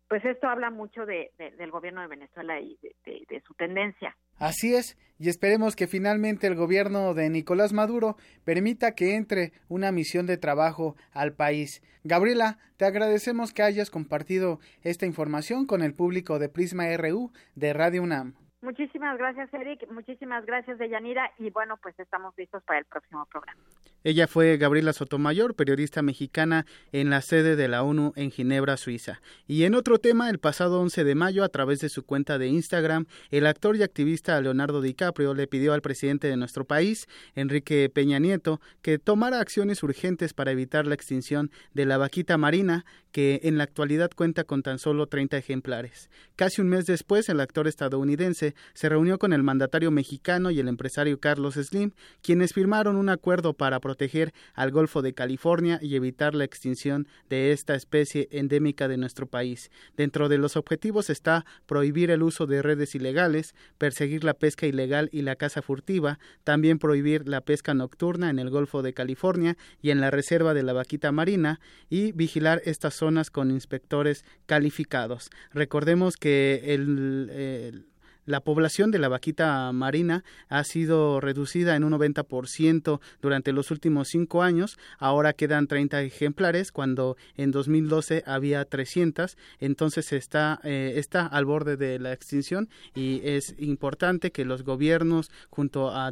pues 0.09 0.25
esto 0.25 0.49
habla 0.49 0.71
mucho 0.71 1.05
de, 1.05 1.33
del 1.39 1.71
gobierno 1.71 2.01
de 2.01 2.07
Venezuela 2.07 2.61
y 2.61 2.79
de, 3.05 3.43
su 3.47 3.55
tendencia. 3.55 4.17
Así 4.39 4.75
es, 4.75 4.97
y 5.19 5.29
esperemos 5.29 5.77
que 5.77 5.87
finalmente 5.87 6.47
el 6.47 6.55
gobierno 6.55 7.15
de 7.15 7.31
Nicolás 7.31 7.73
Maduro 7.73 8.17
permita 8.45 8.95
que 8.95 9.15
entre 9.15 9.53
una 9.69 9.93
misión 9.93 10.27
de 10.27 10.37
trabajo 10.37 10.97
al 11.13 11.33
país. 11.33 11.83
Gabriela, 12.05 12.59
te 12.77 12.85
agradecemos 12.85 13.53
que 13.53 13.63
hayas 13.63 13.91
compartido 13.91 14.61
esta 14.83 15.07
información 15.07 15.67
con 15.67 15.83
el 15.83 15.95
público 15.95 16.39
de 16.39 16.49
Prisma 16.49 16.95
RU 16.97 17.33
de 17.55 17.73
Radio 17.73 18.03
UNAM. 18.03 18.35
Muchísimas 18.63 19.19
gracias, 19.19 19.53
Eric. 19.53 19.87
Muchísimas 19.91 20.47
gracias, 20.47 20.79
Deyanira. 20.79 21.31
Y 21.39 21.51
bueno, 21.51 21.77
pues 21.83 21.99
estamos 21.99 22.35
listos 22.37 22.63
para 22.65 22.79
el 22.79 22.85
próximo 22.87 23.27
programa. 23.27 23.63
Ella 24.03 24.29
fue 24.29 24.57
Gabriela 24.57 24.93
Sotomayor, 24.93 25.57
periodista 25.57 26.01
mexicana 26.01 26.65
en 26.93 27.11
la 27.11 27.23
sede 27.23 27.57
de 27.57 27.67
la 27.67 27.83
ONU 27.83 28.13
en 28.15 28.31
Ginebra, 28.31 28.77
Suiza. 28.77 29.21
Y 29.49 29.65
en 29.65 29.75
otro 29.75 29.99
tema, 29.99 30.31
el 30.31 30.39
pasado 30.39 30.81
11 30.81 31.03
de 31.03 31.15
mayo, 31.17 31.43
a 31.43 31.49
través 31.49 31.81
de 31.81 31.89
su 31.89 32.07
cuenta 32.07 32.39
de 32.39 32.47
Instagram, 32.47 33.07
el 33.31 33.47
actor 33.47 33.75
y 33.75 33.83
activista 33.83 34.41
Leonardo 34.41 34.81
DiCaprio 34.81 35.35
le 35.35 35.49
pidió 35.49 35.73
al 35.73 35.83
presidente 35.83 36.29
de 36.29 36.37
nuestro 36.37 36.65
país, 36.65 37.09
Enrique 37.35 37.91
Peña 37.93 38.21
Nieto, 38.21 38.61
que 38.81 38.99
tomara 38.99 39.41
acciones 39.41 39.83
urgentes 39.83 40.35
para 40.35 40.53
evitar 40.53 40.87
la 40.87 40.95
extinción 40.95 41.51
de 41.75 41.87
la 41.87 41.99
vaquita 41.99 42.39
marina, 42.39 42.85
que 43.11 43.41
en 43.45 43.59
la 43.59 43.65
actualidad 43.65 44.11
cuenta 44.15 44.45
con 44.45 44.63
tan 44.63 44.79
solo 44.79 45.07
30 45.09 45.37
ejemplares. 45.37 46.11
Casi 46.37 46.61
un 46.61 46.69
mes 46.69 46.87
después, 46.87 47.29
el 47.29 47.41
actor 47.41 47.67
estadounidense 47.67 48.46
se 48.75 48.89
reunió 48.89 49.19
con 49.19 49.33
el 49.33 49.43
mandatario 49.43 49.91
mexicano 49.91 50.51
y 50.51 50.61
el 50.61 50.69
empresario 50.69 51.19
Carlos 51.19 51.55
Slim, 51.55 51.93
quienes 52.23 52.53
firmaron 52.53 52.97
un 52.97 53.09
acuerdo 53.09 53.55
para 53.55 53.81
proteger 53.81 54.33
al 54.55 54.71
Golfo 54.71 55.03
de 55.03 55.15
California 55.15 55.79
y 55.83 55.97
evitar 55.97 56.35
la 56.35 56.45
extinción 56.45 57.09
de 57.29 57.53
esta 57.53 57.75
especie 57.75 58.29
endémica 58.31 58.89
de 58.89 58.97
nuestro 58.97 59.27
país. 59.27 59.71
Dentro 59.97 60.29
de 60.29 60.39
los 60.39 60.57
objetivos 60.57 61.11
está 61.11 61.45
prohibir 61.67 62.11
el 62.11 62.23
uso 62.23 62.47
de 62.47 62.63
redes 62.63 62.95
ilegales, 62.95 63.55
perseguir 63.79 64.25
la 64.25 64.35
pesca 64.35 64.67
ilegal 64.67 65.09
y 65.13 65.23
la 65.23 65.37
caza 65.37 65.63
furtiva, 65.63 66.19
también 66.45 66.79
prohibir 66.79 67.29
la 67.29 67.41
pesca 67.41 67.75
nocturna 67.75 68.31
en 68.31 68.39
el 68.39 68.51
Golfo 68.51 68.83
de 68.83 68.95
California 68.95 69.57
y 69.81 69.91
en 69.91 70.01
la 70.01 70.11
reserva 70.11 70.55
de 70.55 70.63
la 70.63 70.73
vaquita 70.73 71.13
marina 71.13 71.61
y 71.89 72.13
vigilar 72.13 72.61
estas 72.65 72.95
zonas 72.95 73.31
con 73.31 73.51
inspectores 73.51 74.25
calificados. 74.47 75.31
Recordemos 75.53 76.17
que 76.17 76.75
el 76.75 77.87
la 78.27 78.41
población 78.41 78.91
de 78.91 78.99
la 78.99 79.09
vaquita 79.09 79.73
marina 79.73 80.25
ha 80.49 80.65
sido 80.65 81.21
reducida 81.21 81.77
en 81.77 81.85
un 81.85 81.93
90% 81.93 83.01
durante 83.23 83.53
los 83.53 83.71
últimos 83.71 84.09
cinco 84.09 84.43
años. 84.43 84.79
Ahora 84.99 85.33
quedan 85.33 85.67
30 85.67 86.03
ejemplares 86.03 86.73
cuando 86.73 87.17
en 87.37 87.53
2012 87.53 88.25
había 88.27 88.65
300. 88.65 89.39
Entonces 89.61 90.13
está, 90.13 90.61
eh, 90.65 90.95
está 90.97 91.27
al 91.27 91.45
borde 91.45 91.77
de 91.77 91.99
la 91.99 92.13
extinción 92.13 92.69
y 92.95 93.21
es 93.25 93.55
importante 93.59 94.33
que 94.33 94.45
los 94.45 94.63
gobiernos 94.63 95.31
junto 95.49 95.91
a, 95.91 96.11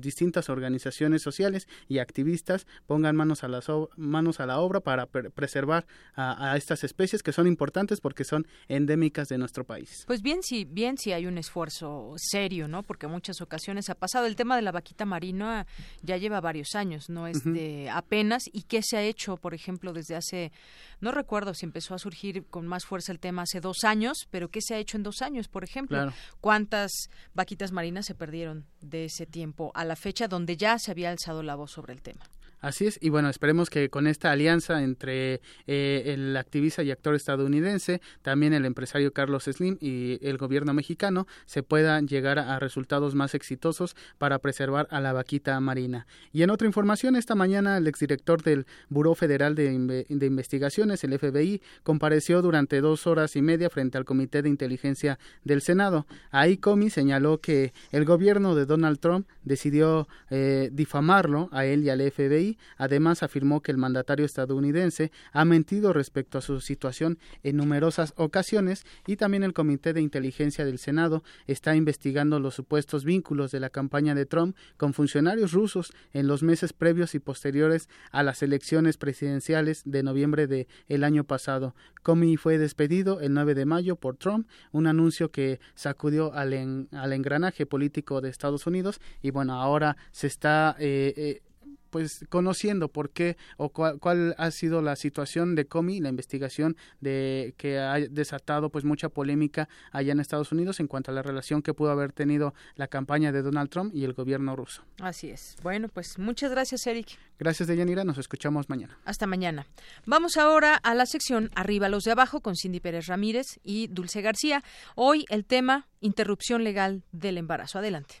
distintas 0.00 0.48
organizaciones 0.48 1.22
sociales 1.22 1.66
y 1.88 1.98
activistas 1.98 2.66
pongan 2.86 3.16
manos 3.16 3.42
a, 3.42 3.48
las 3.48 3.66
manos 3.96 4.40
a 4.40 4.46
la 4.46 4.60
obra 4.60 4.80
para 4.80 5.06
preservar 5.06 5.86
a, 6.14 6.56
estas 6.56 6.84
especies 6.84 7.22
que 7.22 7.32
son 7.32 7.46
importantes 7.46 8.00
porque 8.00 8.24
son 8.24 8.46
endémicas 8.68 9.28
de 9.28 9.38
nuestro 9.38 9.64
país. 9.64 10.04
Pues 10.06 10.22
bien, 10.22 10.42
si 10.42 10.64
bien 10.64 10.96
si 10.96 11.12
hay 11.12 11.26
un 11.26 11.38
esfuerzo 11.40 12.14
serio, 12.16 12.68
¿no? 12.68 12.82
Porque 12.82 13.06
muchas 13.06 13.40
ocasiones 13.40 13.90
ha 13.90 13.94
pasado. 13.94 14.26
El 14.26 14.36
tema 14.36 14.56
de 14.56 14.62
la 14.62 14.72
vaquita 14.72 15.04
marina 15.04 15.66
ya 16.02 16.16
lleva 16.16 16.40
varios 16.40 16.74
años, 16.74 17.10
no 17.10 17.26
es 17.26 17.42
de 17.44 17.90
apenas. 17.90 18.44
¿Y 18.52 18.62
qué 18.62 18.82
se 18.82 18.96
ha 18.96 19.02
hecho, 19.02 19.36
por 19.36 19.54
ejemplo, 19.54 19.92
desde 19.92 20.14
hace, 20.14 20.52
no 21.00 21.10
recuerdo 21.12 21.54
si 21.54 21.66
empezó 21.66 21.94
a 21.94 21.98
surgir 21.98 22.44
con 22.46 22.66
más 22.66 22.84
fuerza 22.84 23.12
el 23.12 23.18
tema 23.18 23.42
hace 23.42 23.60
dos 23.60 23.84
años, 23.84 24.28
pero 24.30 24.48
qué 24.50 24.60
se 24.62 24.74
ha 24.74 24.78
hecho 24.78 24.96
en 24.96 25.02
dos 25.02 25.22
años, 25.22 25.48
por 25.48 25.64
ejemplo? 25.64 26.12
¿Cuántas 26.40 26.90
vaquitas 27.34 27.72
marinas 27.72 28.06
se 28.06 28.14
perdieron 28.14 28.66
de 28.80 29.06
ese 29.06 29.26
tiempo 29.26 29.72
a 29.74 29.84
la 29.84 29.96
fecha 29.96 30.28
donde 30.28 30.56
ya 30.56 30.78
se 30.78 30.90
había 30.90 31.10
alzado 31.10 31.42
la 31.42 31.54
voz 31.54 31.72
sobre 31.72 31.92
el 31.92 32.02
tema? 32.02 32.24
Así 32.60 32.86
es, 32.86 32.98
y 33.00 33.08
bueno, 33.08 33.30
esperemos 33.30 33.70
que 33.70 33.88
con 33.88 34.06
esta 34.06 34.30
alianza 34.30 34.82
entre 34.82 35.40
eh, 35.66 36.02
el 36.06 36.36
activista 36.36 36.82
y 36.82 36.90
actor 36.90 37.14
estadounidense, 37.14 38.02
también 38.20 38.52
el 38.52 38.66
empresario 38.66 39.14
Carlos 39.14 39.44
Slim 39.44 39.78
y 39.80 40.18
el 40.20 40.36
gobierno 40.36 40.74
mexicano 40.74 41.26
se 41.46 41.62
puedan 41.62 42.06
llegar 42.06 42.38
a, 42.38 42.58
resultados 42.58 43.14
más 43.14 43.34
exitosos 43.34 43.96
para 44.18 44.38
preservar 44.38 44.86
a 44.90 45.00
la 45.00 45.14
vaquita 45.14 45.58
marina. 45.60 46.06
Y 46.32 46.42
en 46.42 46.50
otra 46.50 46.66
información, 46.66 47.16
esta 47.16 47.34
mañana 47.34 47.78
el 47.78 47.86
exdirector 47.86 48.42
del 48.42 48.66
Buró 48.90 49.14
Federal 49.14 49.54
de, 49.54 50.04
de 50.06 50.26
Investigaciones, 50.26 51.02
el 51.02 51.18
FBI, 51.18 51.62
compareció 51.82 52.42
durante 52.42 52.82
dos 52.82 53.06
horas 53.06 53.36
y 53.36 53.42
media 53.42 53.70
frente 53.70 53.96
al 53.96 54.04
Comité 54.04 54.42
de 54.42 54.50
Inteligencia 54.50 55.18
del 55.44 55.62
Senado. 55.62 56.06
Ahí 56.30 56.58
Comey 56.58 56.90
señaló 56.90 57.40
que 57.40 57.72
el 57.90 58.04
gobierno 58.04 58.54
de 58.54 58.66
Donald 58.66 58.98
Trump 58.98 59.26
decidió 59.44 60.08
eh, 60.28 60.68
difamarlo 60.72 61.48
a 61.52 61.64
él 61.64 61.84
y 61.84 61.88
al 61.88 62.00
FBI 62.10 62.49
Además, 62.76 63.22
afirmó 63.22 63.60
que 63.62 63.72
el 63.72 63.78
mandatario 63.78 64.24
estadounidense 64.26 65.12
ha 65.32 65.44
mentido 65.44 65.92
respecto 65.92 66.38
a 66.38 66.42
su 66.42 66.60
situación 66.60 67.18
en 67.42 67.56
numerosas 67.56 68.12
ocasiones 68.16 68.84
y 69.06 69.16
también 69.16 69.42
el 69.42 69.52
Comité 69.52 69.92
de 69.92 70.00
Inteligencia 70.00 70.64
del 70.64 70.78
Senado 70.78 71.22
está 71.46 71.76
investigando 71.76 72.40
los 72.40 72.54
supuestos 72.54 73.04
vínculos 73.04 73.50
de 73.50 73.60
la 73.60 73.70
campaña 73.70 74.14
de 74.14 74.26
Trump 74.26 74.56
con 74.76 74.94
funcionarios 74.94 75.52
rusos 75.52 75.92
en 76.12 76.26
los 76.26 76.42
meses 76.42 76.72
previos 76.72 77.14
y 77.14 77.18
posteriores 77.18 77.88
a 78.10 78.22
las 78.22 78.42
elecciones 78.42 78.96
presidenciales 78.96 79.82
de 79.84 80.02
noviembre 80.02 80.46
del 80.46 80.66
el 80.88 81.04
año 81.04 81.24
pasado. 81.24 81.74
Comey 82.02 82.36
fue 82.36 82.58
despedido 82.58 83.20
el 83.20 83.34
9 83.34 83.54
de 83.54 83.66
mayo 83.66 83.96
por 83.96 84.16
Trump, 84.16 84.48
un 84.72 84.86
anuncio 84.86 85.30
que 85.30 85.60
sacudió 85.74 86.32
al, 86.32 86.88
al 86.92 87.12
engranaje 87.12 87.66
político 87.66 88.20
de 88.20 88.30
Estados 88.30 88.66
Unidos 88.66 89.00
y 89.22 89.30
bueno, 89.30 89.54
ahora 89.60 89.96
se 90.12 90.26
está 90.26 90.76
eh, 90.78 91.12
eh, 91.16 91.42
pues 91.90 92.24
conociendo 92.28 92.88
por 92.88 93.10
qué 93.10 93.36
o 93.56 93.68
cuál, 93.70 94.34
ha 94.38 94.50
sido 94.50 94.82
la 94.82 94.96
situación 94.96 95.54
de 95.54 95.66
Comey, 95.66 96.00
la 96.00 96.08
investigación 96.08 96.76
de 97.00 97.54
que 97.56 97.78
ha 97.78 97.98
desatado 97.98 98.70
pues 98.70 98.84
mucha 98.84 99.08
polémica 99.08 99.68
allá 99.92 100.12
en 100.12 100.20
Estados 100.20 100.52
Unidos 100.52 100.80
en 100.80 100.86
cuanto 100.86 101.10
a 101.10 101.14
la 101.14 101.22
relación 101.22 101.62
que 101.62 101.74
pudo 101.74 101.90
haber 101.90 102.12
tenido 102.12 102.54
la 102.76 102.88
campaña 102.88 103.32
de 103.32 103.42
Donald 103.42 103.70
Trump 103.70 103.94
y 103.94 104.04
el 104.04 104.14
gobierno 104.14 104.56
ruso. 104.56 104.82
Así 105.00 105.30
es. 105.30 105.56
Bueno, 105.62 105.88
pues 105.88 106.18
muchas 106.18 106.50
gracias, 106.50 106.86
Eric. 106.86 107.18
Gracias, 107.38 107.68
Deyanira. 107.68 108.04
Nos 108.04 108.18
escuchamos 108.18 108.68
mañana. 108.68 108.98
Hasta 109.04 109.26
mañana. 109.26 109.66
Vamos 110.06 110.36
ahora 110.36 110.76
a 110.76 110.94
la 110.94 111.06
sección 111.06 111.50
Arriba 111.54 111.88
los 111.88 112.04
de 112.04 112.12
abajo 112.12 112.40
con 112.40 112.54
Cindy 112.56 112.80
Pérez 112.80 113.06
Ramírez 113.06 113.58
y 113.62 113.88
Dulce 113.88 114.22
García. 114.22 114.62
Hoy 114.94 115.24
el 115.28 115.44
tema 115.44 115.88
interrupción 116.00 116.64
legal 116.64 117.02
del 117.12 117.38
embarazo. 117.38 117.78
Adelante. 117.78 118.16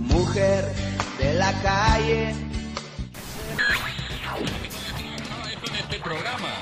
Mujer 0.00 0.64
de 1.18 1.34
la 1.34 1.52
calle 1.62 2.34
programa. 6.06 6.54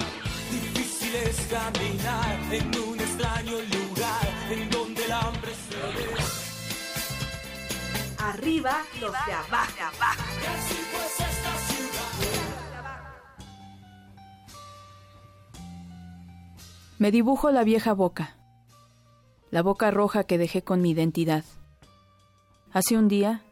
Difícil 0.50 1.14
es 1.14 1.36
caminar 1.46 2.38
en 2.50 2.66
un 2.88 2.98
extraño 2.98 3.52
lugar 3.52 4.26
en 4.50 4.70
donde 4.70 5.04
el 5.04 5.12
hambre 5.12 5.52
se 5.54 5.76
ve. 5.76 6.08
Arriba 8.18 8.82
los 9.00 9.12
de 9.12 9.32
abajo. 9.32 9.72
Pues 10.92 11.20
esta 11.20 11.50
Me 16.98 17.10
dibujo 17.10 17.50
la 17.50 17.64
vieja 17.64 17.92
boca, 17.92 18.36
la 19.50 19.62
boca 19.62 19.90
roja 19.90 20.24
que 20.24 20.38
dejé 20.38 20.62
con 20.62 20.80
mi 20.80 20.92
identidad. 20.92 21.44
Hace 22.72 22.96
un 22.96 23.08
día, 23.08 23.42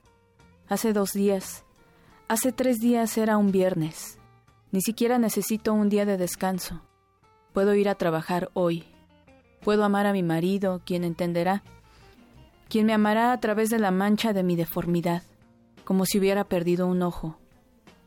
hace 0.69 0.93
dos 0.93 1.13
días, 1.13 1.65
Hace 2.33 2.51
tres 2.51 2.81
días 2.81 3.19
era 3.19 3.37
un 3.37 3.53
viernes. 3.53 4.19
Ni 4.73 4.81
siquiera 4.81 5.19
necesito 5.19 5.75
un 5.75 5.91
día 5.91 6.07
de 6.07 6.17
descanso. 6.17 6.81
Puedo 7.53 7.75
ir 7.75 7.91
a 7.91 7.95
trabajar 7.95 8.51
hoy. 8.55 8.85
Puedo 9.61 9.85
amar 9.85 10.07
a 10.07 10.15
mi 10.15 10.23
marido, 10.23 10.81
quien 10.87 11.05
entenderá. 11.05 11.63
Quien 12.71 12.87
me 12.87 12.95
amará 12.95 13.33
a 13.33 13.39
través 13.39 13.69
de 13.69 13.79
la 13.79 13.91
mancha 13.91 14.33
de 14.33 14.43
mi 14.43 14.57
deformidad, 14.57 15.23
como 15.85 16.07
si 16.07 16.19
hubiera 16.19 16.45
perdido 16.45 16.87
un 16.87 17.03
ojo, 17.03 17.37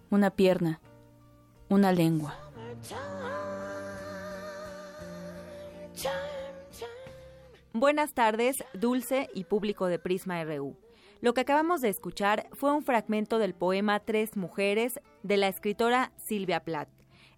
una 0.10 0.32
pierna, 0.32 0.82
una 1.70 1.92
lengua. 1.92 2.36
Buenas 7.74 8.14
tardes, 8.14 8.56
Dulce 8.74 9.30
y 9.36 9.44
público 9.44 9.86
de 9.86 10.00
Prisma 10.00 10.44
RU. 10.44 10.76
Lo 11.26 11.34
que 11.34 11.42
acabamos 11.42 11.82
de 11.82 11.90
escuchar 11.90 12.48
fue 12.52 12.72
un 12.72 12.84
fragmento 12.84 13.40
del 13.40 13.56
poema 13.56 14.00
Tres 14.00 14.38
Mujeres 14.38 15.00
de 15.24 15.38
la 15.38 15.48
escritora 15.48 16.12
Silvia 16.18 16.60
Plath. 16.60 16.88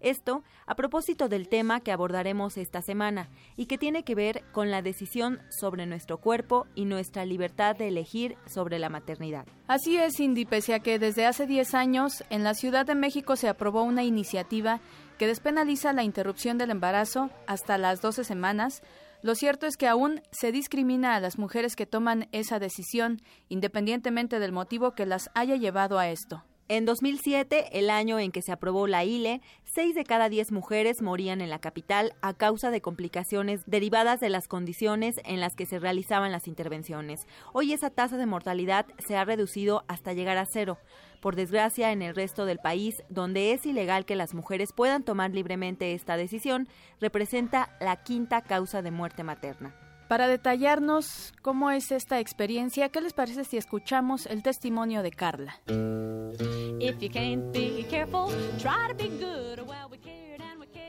Esto 0.00 0.44
a 0.66 0.74
propósito 0.74 1.30
del 1.30 1.48
tema 1.48 1.80
que 1.80 1.90
abordaremos 1.90 2.58
esta 2.58 2.82
semana 2.82 3.30
y 3.56 3.64
que 3.64 3.78
tiene 3.78 4.04
que 4.04 4.14
ver 4.14 4.44
con 4.52 4.70
la 4.70 4.82
decisión 4.82 5.40
sobre 5.48 5.86
nuestro 5.86 6.18
cuerpo 6.18 6.66
y 6.74 6.84
nuestra 6.84 7.24
libertad 7.24 7.76
de 7.76 7.88
elegir 7.88 8.36
sobre 8.44 8.78
la 8.78 8.90
maternidad. 8.90 9.46
Así 9.68 9.96
es, 9.96 10.20
Indy, 10.20 10.44
pese 10.44 10.78
que 10.80 10.98
desde 10.98 11.24
hace 11.24 11.46
10 11.46 11.72
años 11.72 12.22
en 12.28 12.44
la 12.44 12.52
Ciudad 12.52 12.84
de 12.84 12.94
México 12.94 13.36
se 13.36 13.48
aprobó 13.48 13.84
una 13.84 14.04
iniciativa 14.04 14.80
que 15.16 15.26
despenaliza 15.26 15.94
la 15.94 16.04
interrupción 16.04 16.58
del 16.58 16.72
embarazo 16.72 17.30
hasta 17.46 17.78
las 17.78 18.02
12 18.02 18.22
semanas, 18.24 18.82
lo 19.22 19.34
cierto 19.34 19.66
es 19.66 19.76
que 19.76 19.88
aún 19.88 20.20
se 20.30 20.52
discrimina 20.52 21.16
a 21.16 21.20
las 21.20 21.38
mujeres 21.38 21.74
que 21.74 21.86
toman 21.86 22.28
esa 22.32 22.58
decisión, 22.58 23.20
independientemente 23.48 24.38
del 24.38 24.52
motivo 24.52 24.92
que 24.92 25.06
las 25.06 25.30
haya 25.34 25.56
llevado 25.56 25.98
a 25.98 26.08
esto. 26.08 26.44
En 26.70 26.84
2007, 26.84 27.78
el 27.78 27.88
año 27.88 28.18
en 28.18 28.30
que 28.30 28.42
se 28.42 28.52
aprobó 28.52 28.86
la 28.86 29.02
ILE, 29.02 29.40
seis 29.64 29.94
de 29.94 30.04
cada 30.04 30.28
diez 30.28 30.52
mujeres 30.52 31.00
morían 31.00 31.40
en 31.40 31.48
la 31.48 31.60
capital 31.60 32.12
a 32.20 32.34
causa 32.34 32.70
de 32.70 32.82
complicaciones 32.82 33.62
derivadas 33.66 34.20
de 34.20 34.28
las 34.28 34.48
condiciones 34.48 35.16
en 35.24 35.40
las 35.40 35.56
que 35.56 35.64
se 35.64 35.78
realizaban 35.78 36.30
las 36.30 36.46
intervenciones. 36.46 37.26
Hoy 37.54 37.72
esa 37.72 37.88
tasa 37.88 38.18
de 38.18 38.26
mortalidad 38.26 38.84
se 38.98 39.16
ha 39.16 39.24
reducido 39.24 39.82
hasta 39.88 40.12
llegar 40.12 40.36
a 40.36 40.44
cero. 40.44 40.76
Por 41.20 41.34
desgracia, 41.34 41.90
en 41.90 42.02
el 42.02 42.14
resto 42.14 42.44
del 42.44 42.58
país, 42.58 43.02
donde 43.08 43.52
es 43.52 43.66
ilegal 43.66 44.04
que 44.04 44.14
las 44.14 44.34
mujeres 44.34 44.72
puedan 44.72 45.02
tomar 45.02 45.32
libremente 45.32 45.92
esta 45.92 46.16
decisión, 46.16 46.68
representa 47.00 47.70
la 47.80 47.96
quinta 47.96 48.42
causa 48.42 48.82
de 48.82 48.92
muerte 48.92 49.24
materna. 49.24 49.74
Para 50.08 50.28
detallarnos 50.28 51.34
cómo 51.42 51.70
es 51.70 51.90
esta 51.90 52.20
experiencia, 52.20 52.88
¿qué 52.88 53.00
les 53.00 53.12
parece 53.12 53.44
si 53.44 53.56
escuchamos 53.56 54.26
el 54.26 54.42
testimonio 54.42 55.02
de 55.02 55.10
Carla? 55.10 55.60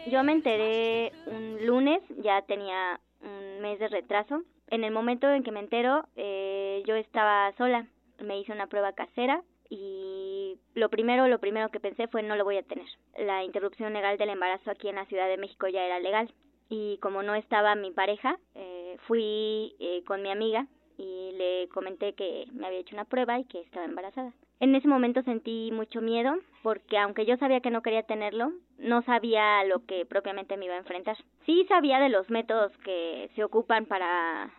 Yo 0.09 0.23
me 0.23 0.31
enteré 0.31 1.11
un 1.25 1.65
lunes, 1.65 2.01
ya 2.23 2.43
tenía 2.43 2.99
un 3.21 3.61
mes 3.61 3.79
de 3.79 3.87
retraso. 3.89 4.43
En 4.67 4.83
el 4.83 4.91
momento 4.91 5.29
en 5.29 5.43
que 5.43 5.51
me 5.51 5.59
entero, 5.59 6.07
eh, 6.15 6.83
yo 6.85 6.95
estaba 6.95 7.51
sola. 7.57 7.87
Me 8.23 8.39
hice 8.39 8.53
una 8.53 8.67
prueba 8.67 8.93
casera 8.93 9.43
y 9.69 10.57
lo 10.73 10.89
primero, 10.89 11.27
lo 11.27 11.39
primero 11.39 11.69
que 11.69 11.79
pensé 11.79 12.07
fue 12.07 12.23
no 12.23 12.35
lo 12.35 12.43
voy 12.43 12.57
a 12.57 12.63
tener. 12.63 12.87
La 13.17 13.43
interrupción 13.43 13.93
legal 13.93 14.17
del 14.17 14.29
embarazo 14.29 14.71
aquí 14.71 14.89
en 14.89 14.95
la 14.95 15.05
Ciudad 15.05 15.27
de 15.27 15.37
México 15.37 15.67
ya 15.67 15.83
era 15.83 15.99
legal 15.99 16.33
y 16.69 16.97
como 16.97 17.23
no 17.23 17.35
estaba 17.35 17.75
mi 17.75 17.91
pareja, 17.91 18.37
eh, 18.55 18.97
fui 19.07 19.75
eh, 19.79 20.03
con 20.05 20.21
mi 20.21 20.31
amiga 20.31 20.67
y 20.97 21.31
le 21.33 21.67
comenté 21.69 22.13
que 22.13 22.45
me 22.53 22.67
había 22.67 22.79
hecho 22.79 22.95
una 22.95 23.05
prueba 23.05 23.39
y 23.39 23.45
que 23.45 23.61
estaba 23.61 23.85
embarazada. 23.85 24.33
En 24.59 24.75
ese 24.75 24.87
momento 24.87 25.21
sentí 25.23 25.71
mucho 25.71 26.01
miedo 26.01 26.35
porque 26.63 26.97
aunque 26.97 27.25
yo 27.25 27.37
sabía 27.37 27.61
que 27.61 27.71
no 27.71 27.81
quería 27.81 28.03
tenerlo, 28.03 28.51
no 28.77 29.01
sabía 29.03 29.63
lo 29.63 29.85
que 29.85 30.05
propiamente 30.05 30.57
me 30.57 30.65
iba 30.65 30.75
a 30.75 30.79
enfrentar. 30.79 31.17
Sí 31.45 31.65
sabía 31.69 31.99
de 31.99 32.09
los 32.09 32.29
métodos 32.29 32.71
que 32.79 33.29
se 33.35 33.43
ocupan 33.43 33.85
para, 33.85 34.51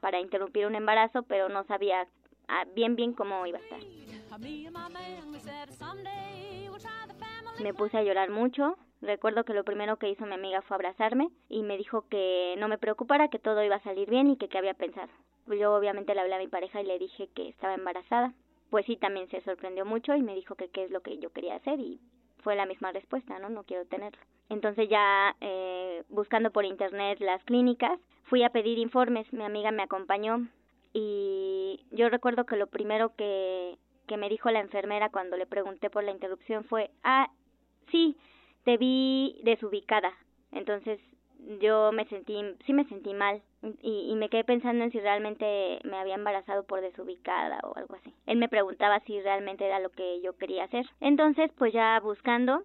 para 0.00 0.20
interrumpir 0.20 0.66
un 0.66 0.76
embarazo, 0.76 1.24
pero 1.24 1.48
no 1.48 1.64
sabía 1.64 2.06
ah, 2.46 2.64
bien 2.74 2.94
bien 2.96 3.12
cómo 3.12 3.44
iba 3.46 3.58
a 3.58 3.62
estar. 3.62 3.80
Me 7.60 7.74
puse 7.74 7.96
a 7.96 8.02
llorar 8.02 8.30
mucho, 8.30 8.76
Recuerdo 9.00 9.44
que 9.44 9.54
lo 9.54 9.64
primero 9.64 9.96
que 9.96 10.10
hizo 10.10 10.26
mi 10.26 10.34
amiga 10.34 10.60
fue 10.62 10.74
abrazarme 10.74 11.28
y 11.48 11.62
me 11.62 11.76
dijo 11.76 12.04
que 12.08 12.56
no 12.58 12.66
me 12.66 12.78
preocupara, 12.78 13.28
que 13.28 13.38
todo 13.38 13.62
iba 13.62 13.76
a 13.76 13.82
salir 13.82 14.10
bien 14.10 14.30
y 14.30 14.36
que 14.36 14.48
qué 14.48 14.58
había 14.58 14.74
pensado. 14.74 15.08
Yo 15.46 15.74
obviamente 15.74 16.14
le 16.14 16.20
hablé 16.20 16.34
a 16.34 16.38
mi 16.38 16.48
pareja 16.48 16.80
y 16.80 16.84
le 16.84 16.98
dije 16.98 17.28
que 17.34 17.48
estaba 17.48 17.74
embarazada. 17.74 18.34
Pues 18.70 18.86
sí, 18.86 18.96
también 18.96 19.28
se 19.30 19.40
sorprendió 19.42 19.84
mucho 19.84 20.14
y 20.14 20.22
me 20.22 20.34
dijo 20.34 20.56
que 20.56 20.68
qué 20.68 20.84
es 20.84 20.90
lo 20.90 21.00
que 21.00 21.18
yo 21.18 21.30
quería 21.30 21.54
hacer 21.54 21.78
y 21.78 22.00
fue 22.42 22.56
la 22.56 22.66
misma 22.66 22.92
respuesta, 22.92 23.38
¿no? 23.38 23.48
No 23.48 23.62
quiero 23.62 23.86
tenerlo. 23.86 24.20
Entonces 24.48 24.88
ya 24.88 25.36
eh, 25.40 26.02
buscando 26.08 26.50
por 26.50 26.64
internet 26.64 27.20
las 27.20 27.42
clínicas, 27.44 28.00
fui 28.24 28.42
a 28.42 28.50
pedir 28.50 28.78
informes, 28.78 29.32
mi 29.32 29.44
amiga 29.44 29.70
me 29.70 29.84
acompañó 29.84 30.48
y 30.92 31.84
yo 31.92 32.08
recuerdo 32.08 32.44
que 32.46 32.56
lo 32.56 32.66
primero 32.66 33.14
que, 33.14 33.78
que 34.08 34.16
me 34.16 34.28
dijo 34.28 34.50
la 34.50 34.58
enfermera 34.58 35.10
cuando 35.10 35.36
le 35.36 35.46
pregunté 35.46 35.90
por 35.90 36.02
la 36.02 36.10
interrupción 36.10 36.64
fue, 36.64 36.90
ah, 37.04 37.30
sí, 37.92 38.16
te 38.64 38.76
vi 38.76 39.38
desubicada. 39.44 40.12
Entonces 40.50 40.98
yo 41.60 41.92
me 41.92 42.04
sentí, 42.06 42.34
sí 42.66 42.72
me 42.72 42.84
sentí 42.86 43.14
mal 43.14 43.40
y, 43.82 44.10
y, 44.10 44.14
me 44.16 44.28
quedé 44.28 44.44
pensando 44.44 44.82
en 44.82 44.90
si 44.90 44.98
realmente 44.98 45.78
me 45.84 45.98
había 45.98 46.14
embarazado 46.14 46.64
por 46.64 46.80
desubicada 46.80 47.60
o 47.62 47.76
algo 47.76 47.94
así. 47.94 48.12
Él 48.26 48.38
me 48.38 48.48
preguntaba 48.48 49.00
si 49.00 49.20
realmente 49.20 49.64
era 49.64 49.78
lo 49.78 49.90
que 49.90 50.20
yo 50.20 50.36
quería 50.36 50.64
hacer. 50.64 50.86
Entonces, 51.00 51.50
pues 51.56 51.72
ya 51.72 52.00
buscando, 52.00 52.64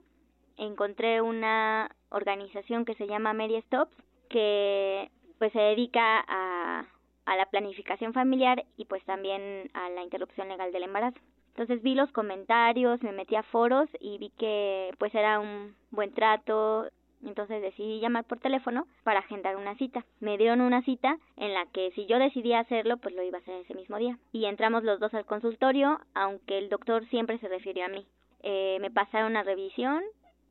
encontré 0.58 1.22
una 1.22 1.90
organización 2.10 2.86
que 2.86 2.96
se 2.96 3.08
llama 3.08 3.34
Mary 3.34 3.62
Stops, 3.64 3.96
que 4.30 5.10
pues 5.38 5.52
se 5.52 5.60
dedica 5.60 6.24
a, 6.28 6.86
a 7.26 7.36
la 7.36 7.46
planificación 7.46 8.14
familiar 8.14 8.64
y 8.78 8.86
pues 8.86 9.04
también 9.06 9.70
a 9.74 9.90
la 9.90 10.04
interrupción 10.04 10.50
legal 10.50 10.72
del 10.72 10.84
embarazo. 10.84 11.20
Entonces 11.50 11.84
vi 11.84 11.94
los 11.94 12.12
comentarios, 12.12 13.04
me 13.04 13.12
metí 13.12 13.36
a 13.36 13.44
foros 13.44 13.88
y 14.00 14.18
vi 14.18 14.32
que 14.32 14.92
pues 14.98 15.14
era 15.14 15.40
un 15.40 15.76
buen 15.92 16.12
trato, 16.14 16.90
entonces 17.26 17.62
decidí 17.62 18.00
llamar 18.00 18.26
por 18.26 18.40
teléfono 18.40 18.88
para 19.04 19.20
agendar 19.20 19.56
una 19.56 19.76
cita. 19.76 20.06
Me 20.20 20.38
dieron 20.38 20.62
una 20.62 20.82
cita 20.84 21.18
en 21.38 21.54
la 21.54 21.66
que 21.68 21.92
si 21.92 22.06
yo 22.06 22.20
decidía 22.20 22.60
hacerlo, 22.60 22.98
pues 22.98 23.16
lo 23.16 23.24
iba 23.24 23.38
a 23.38 23.42
hacer 23.42 23.62
ese 23.62 23.76
mismo 23.76 23.98
día. 23.98 24.18
Y 24.32 24.46
entramos 24.46 24.84
los 24.84 25.00
dos 25.00 25.14
al 25.14 25.26
consultorio, 25.26 26.00
aunque 26.14 26.58
el 26.58 26.70
doctor 26.70 27.08
siempre 27.10 27.38
se 27.40 27.48
refirió 27.48 27.86
a 27.86 27.90
mí. 27.90 28.06
Eh, 28.42 28.78
me 28.82 28.92
pasaron 28.92 29.32
una 29.32 29.44
revisión 29.44 30.04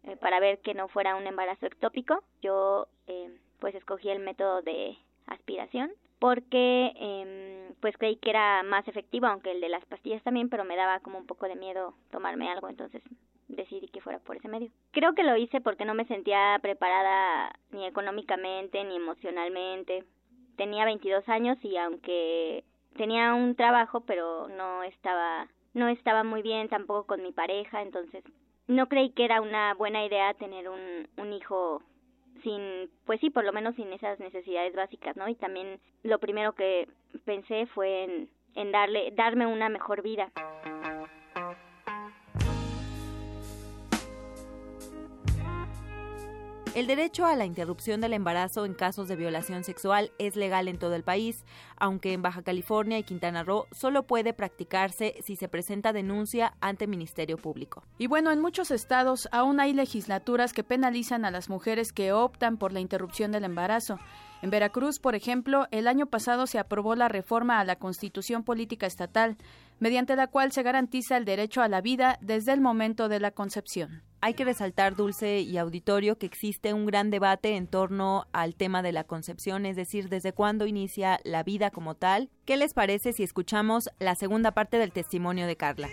eh, 0.04 0.16
para 0.16 0.40
ver 0.40 0.60
que 0.60 0.74
no 0.74 0.88
fuera 0.88 1.16
un 1.16 1.26
embarazo 1.26 1.66
ectópico. 1.66 2.22
Yo 2.40 2.86
eh, 3.06 3.36
pues 3.60 3.74
escogí 3.74 4.08
el 4.08 4.20
método 4.20 4.62
de 4.62 4.96
aspiración 5.26 5.90
porque 6.22 6.92
eh, 6.94 7.72
pues 7.80 7.96
creí 7.98 8.14
que 8.14 8.30
era 8.30 8.62
más 8.62 8.86
efectivo, 8.86 9.26
aunque 9.26 9.50
el 9.50 9.60
de 9.60 9.68
las 9.68 9.84
pastillas 9.86 10.22
también, 10.22 10.48
pero 10.48 10.64
me 10.64 10.76
daba 10.76 11.00
como 11.00 11.18
un 11.18 11.26
poco 11.26 11.48
de 11.48 11.56
miedo 11.56 11.94
tomarme 12.12 12.48
algo, 12.48 12.68
entonces 12.68 13.02
decidí 13.48 13.88
que 13.88 14.00
fuera 14.00 14.20
por 14.20 14.36
ese 14.36 14.46
medio. 14.46 14.70
Creo 14.92 15.16
que 15.16 15.24
lo 15.24 15.36
hice 15.36 15.60
porque 15.60 15.84
no 15.84 15.94
me 15.94 16.04
sentía 16.04 16.56
preparada 16.62 17.52
ni 17.72 17.86
económicamente 17.86 18.84
ni 18.84 18.94
emocionalmente. 18.94 20.04
Tenía 20.56 20.84
22 20.84 21.28
años 21.28 21.58
y 21.62 21.76
aunque 21.76 22.62
tenía 22.96 23.34
un 23.34 23.56
trabajo, 23.56 24.02
pero 24.02 24.46
no 24.46 24.84
estaba 24.84 25.48
no 25.74 25.88
estaba 25.88 26.22
muy 26.22 26.42
bien 26.42 26.68
tampoco 26.68 27.04
con 27.04 27.22
mi 27.24 27.32
pareja, 27.32 27.82
entonces 27.82 28.22
no 28.68 28.86
creí 28.88 29.10
que 29.10 29.24
era 29.24 29.40
una 29.40 29.74
buena 29.74 30.06
idea 30.06 30.34
tener 30.34 30.68
un, 30.68 31.08
un 31.16 31.32
hijo 31.32 31.82
sin, 32.42 32.90
pues 33.06 33.20
sí, 33.20 33.30
por 33.30 33.44
lo 33.44 33.52
menos 33.52 33.74
sin 33.76 33.92
esas 33.92 34.18
necesidades 34.18 34.74
básicas, 34.74 35.16
¿no? 35.16 35.28
Y 35.28 35.34
también 35.34 35.80
lo 36.02 36.18
primero 36.18 36.54
que 36.54 36.88
pensé 37.24 37.66
fue 37.66 38.04
en, 38.04 38.28
en 38.54 38.72
darle, 38.72 39.12
darme 39.12 39.46
una 39.46 39.68
mejor 39.68 40.02
vida. 40.02 40.30
El 46.74 46.86
derecho 46.86 47.26
a 47.26 47.36
la 47.36 47.44
interrupción 47.44 48.00
del 48.00 48.14
embarazo 48.14 48.64
en 48.64 48.72
casos 48.72 49.06
de 49.06 49.14
violación 49.14 49.62
sexual 49.62 50.10
es 50.18 50.36
legal 50.36 50.68
en 50.68 50.78
todo 50.78 50.94
el 50.94 51.02
país, 51.02 51.44
aunque 51.76 52.14
en 52.14 52.22
Baja 52.22 52.40
California 52.40 52.98
y 52.98 53.02
Quintana 53.02 53.44
Roo 53.44 53.66
solo 53.72 54.04
puede 54.04 54.32
practicarse 54.32 55.16
si 55.22 55.36
se 55.36 55.48
presenta 55.48 55.92
denuncia 55.92 56.54
ante 56.62 56.86
Ministerio 56.86 57.36
Público. 57.36 57.84
Y 57.98 58.06
bueno, 58.06 58.30
en 58.30 58.40
muchos 58.40 58.70
estados 58.70 59.28
aún 59.32 59.60
hay 59.60 59.74
legislaturas 59.74 60.54
que 60.54 60.64
penalizan 60.64 61.26
a 61.26 61.30
las 61.30 61.50
mujeres 61.50 61.92
que 61.92 62.12
optan 62.12 62.56
por 62.56 62.72
la 62.72 62.80
interrupción 62.80 63.32
del 63.32 63.44
embarazo. 63.44 63.98
En 64.40 64.48
Veracruz, 64.48 64.98
por 64.98 65.14
ejemplo, 65.14 65.68
el 65.72 65.86
año 65.86 66.06
pasado 66.06 66.46
se 66.46 66.58
aprobó 66.58 66.94
la 66.94 67.08
reforma 67.08 67.60
a 67.60 67.64
la 67.64 67.76
Constitución 67.76 68.44
Política 68.44 68.86
Estatal, 68.86 69.36
mediante 69.82 70.14
la 70.14 70.28
cual 70.28 70.52
se 70.52 70.62
garantiza 70.62 71.16
el 71.16 71.24
derecho 71.24 71.60
a 71.60 71.66
la 71.66 71.80
vida 71.80 72.16
desde 72.20 72.52
el 72.52 72.60
momento 72.60 73.08
de 73.08 73.18
la 73.18 73.32
concepción. 73.32 74.04
Hay 74.20 74.34
que 74.34 74.44
resaltar, 74.44 74.94
Dulce 74.94 75.40
y 75.40 75.58
Auditorio, 75.58 76.18
que 76.18 76.26
existe 76.26 76.72
un 76.72 76.86
gran 76.86 77.10
debate 77.10 77.56
en 77.56 77.66
torno 77.66 78.26
al 78.32 78.54
tema 78.54 78.80
de 78.82 78.92
la 78.92 79.02
concepción, 79.02 79.66
es 79.66 79.74
decir, 79.74 80.08
desde 80.08 80.32
cuándo 80.32 80.68
inicia 80.68 81.18
la 81.24 81.42
vida 81.42 81.72
como 81.72 81.96
tal. 81.96 82.30
¿Qué 82.44 82.56
les 82.56 82.74
parece 82.74 83.12
si 83.12 83.24
escuchamos 83.24 83.90
la 83.98 84.14
segunda 84.14 84.52
parte 84.52 84.78
del 84.78 84.92
testimonio 84.92 85.48
de 85.48 85.56
Carla? 85.56 85.88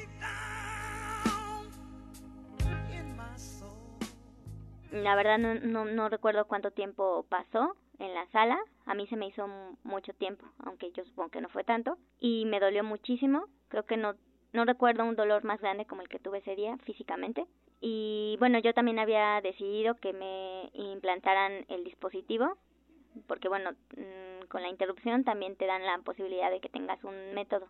La 4.91 5.15
verdad 5.15 5.37
no, 5.37 5.55
no, 5.55 5.85
no 5.85 6.09
recuerdo 6.09 6.45
cuánto 6.45 6.71
tiempo 6.71 7.25
pasó 7.29 7.75
en 7.99 8.13
la 8.13 8.25
sala. 8.27 8.57
A 8.85 8.95
mí 8.95 9.05
se 9.07 9.15
me 9.15 9.27
hizo 9.27 9.47
mucho 9.83 10.13
tiempo, 10.13 10.45
aunque 10.65 10.91
yo 10.91 11.03
supongo 11.05 11.29
que 11.29 11.41
no 11.41 11.49
fue 11.49 11.63
tanto. 11.63 11.97
Y 12.19 12.45
me 12.45 12.59
dolió 12.59 12.83
muchísimo. 12.83 13.45
Creo 13.67 13.83
que 13.83 13.97
no, 13.97 14.15
no 14.51 14.65
recuerdo 14.65 15.05
un 15.05 15.15
dolor 15.15 15.43
más 15.43 15.61
grande 15.61 15.85
como 15.85 16.01
el 16.01 16.09
que 16.09 16.19
tuve 16.19 16.39
ese 16.39 16.55
día 16.55 16.77
físicamente. 16.85 17.45
Y 17.81 18.35
bueno, 18.39 18.59
yo 18.59 18.73
también 18.73 18.99
había 18.99 19.39
decidido 19.41 19.95
que 19.95 20.11
me 20.11 20.69
implantaran 20.73 21.65
el 21.69 21.83
dispositivo, 21.83 22.57
porque 23.27 23.47
bueno, 23.47 23.71
mm, 23.95 24.47
con 24.47 24.61
la 24.61 24.69
interrupción 24.69 25.23
también 25.23 25.55
te 25.55 25.65
dan 25.65 25.85
la 25.85 25.97
posibilidad 25.99 26.51
de 26.51 26.59
que 26.59 26.69
tengas 26.69 27.01
un 27.03 27.33
método, 27.33 27.67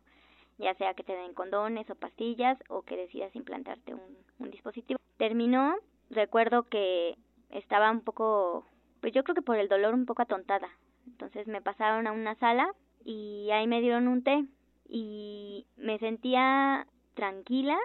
ya 0.58 0.74
sea 0.76 0.94
que 0.94 1.04
te 1.04 1.14
den 1.14 1.34
condones 1.34 1.90
o 1.90 1.96
pastillas 1.96 2.58
o 2.70 2.82
que 2.82 2.98
decidas 2.98 3.36
implantarte 3.36 3.94
un, 3.94 4.18
un 4.40 4.50
dispositivo. 4.50 5.00
Terminó, 5.18 5.76
recuerdo 6.10 6.64
que 6.64 7.16
estaba 7.50 7.92
un 7.92 8.02
poco, 8.02 8.66
pues 9.02 9.14
yo 9.14 9.24
creo 9.24 9.36
que 9.36 9.42
por 9.42 9.58
el 9.58 9.70
dolor 9.70 9.94
un 9.94 10.06
poco 10.06 10.22
atontada. 10.22 10.70
Entonces 11.08 11.48
me 11.48 11.62
pasaron 11.62 12.08
a 12.08 12.12
una 12.12 12.36
sala 12.36 12.74
y 13.04 13.50
ahí 13.52 13.68
me 13.68 13.82
dieron 13.82 14.08
un 14.08 14.24
té 14.24 14.46
y 14.88 15.66
me 15.78 15.98
sentía 16.00 16.88
tranquila 17.16 17.78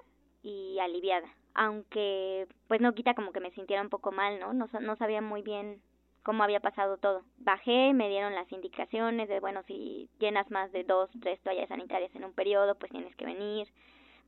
y 0.43 0.79
aliviada 0.79 1.29
aunque 1.55 2.49
pues 2.67 2.81
no 2.81 2.95
quita 2.95 3.15
como 3.15 3.33
que 3.33 3.41
me 3.41 3.53
sintiera 3.53 3.83
un 3.83 3.89
poco 3.89 4.13
mal, 4.13 4.39
¿no? 4.41 4.53
No, 4.53 4.69
no 4.81 4.97
sabía 4.97 5.23
muy 5.23 5.43
bien 5.43 5.81
cómo 6.23 6.43
había 6.43 6.61
pasado 6.61 6.99
todo. 6.99 7.23
Bajé, 7.39 7.93
me 7.95 8.09
dieron 8.09 8.35
las 8.35 8.51
indicaciones 8.51 9.29
de, 9.29 9.41
bueno, 9.41 9.63
si 9.67 10.09
llenas 10.19 10.51
más 10.51 10.73
de 10.73 10.83
dos, 10.83 11.11
tres 11.21 11.41
toallas 11.43 11.69
sanitarias 11.69 12.15
en 12.15 12.25
un 12.25 12.33
periodo, 12.33 12.75
pues 12.75 12.91
tienes 12.91 13.15
que 13.15 13.25
venir, 13.25 13.69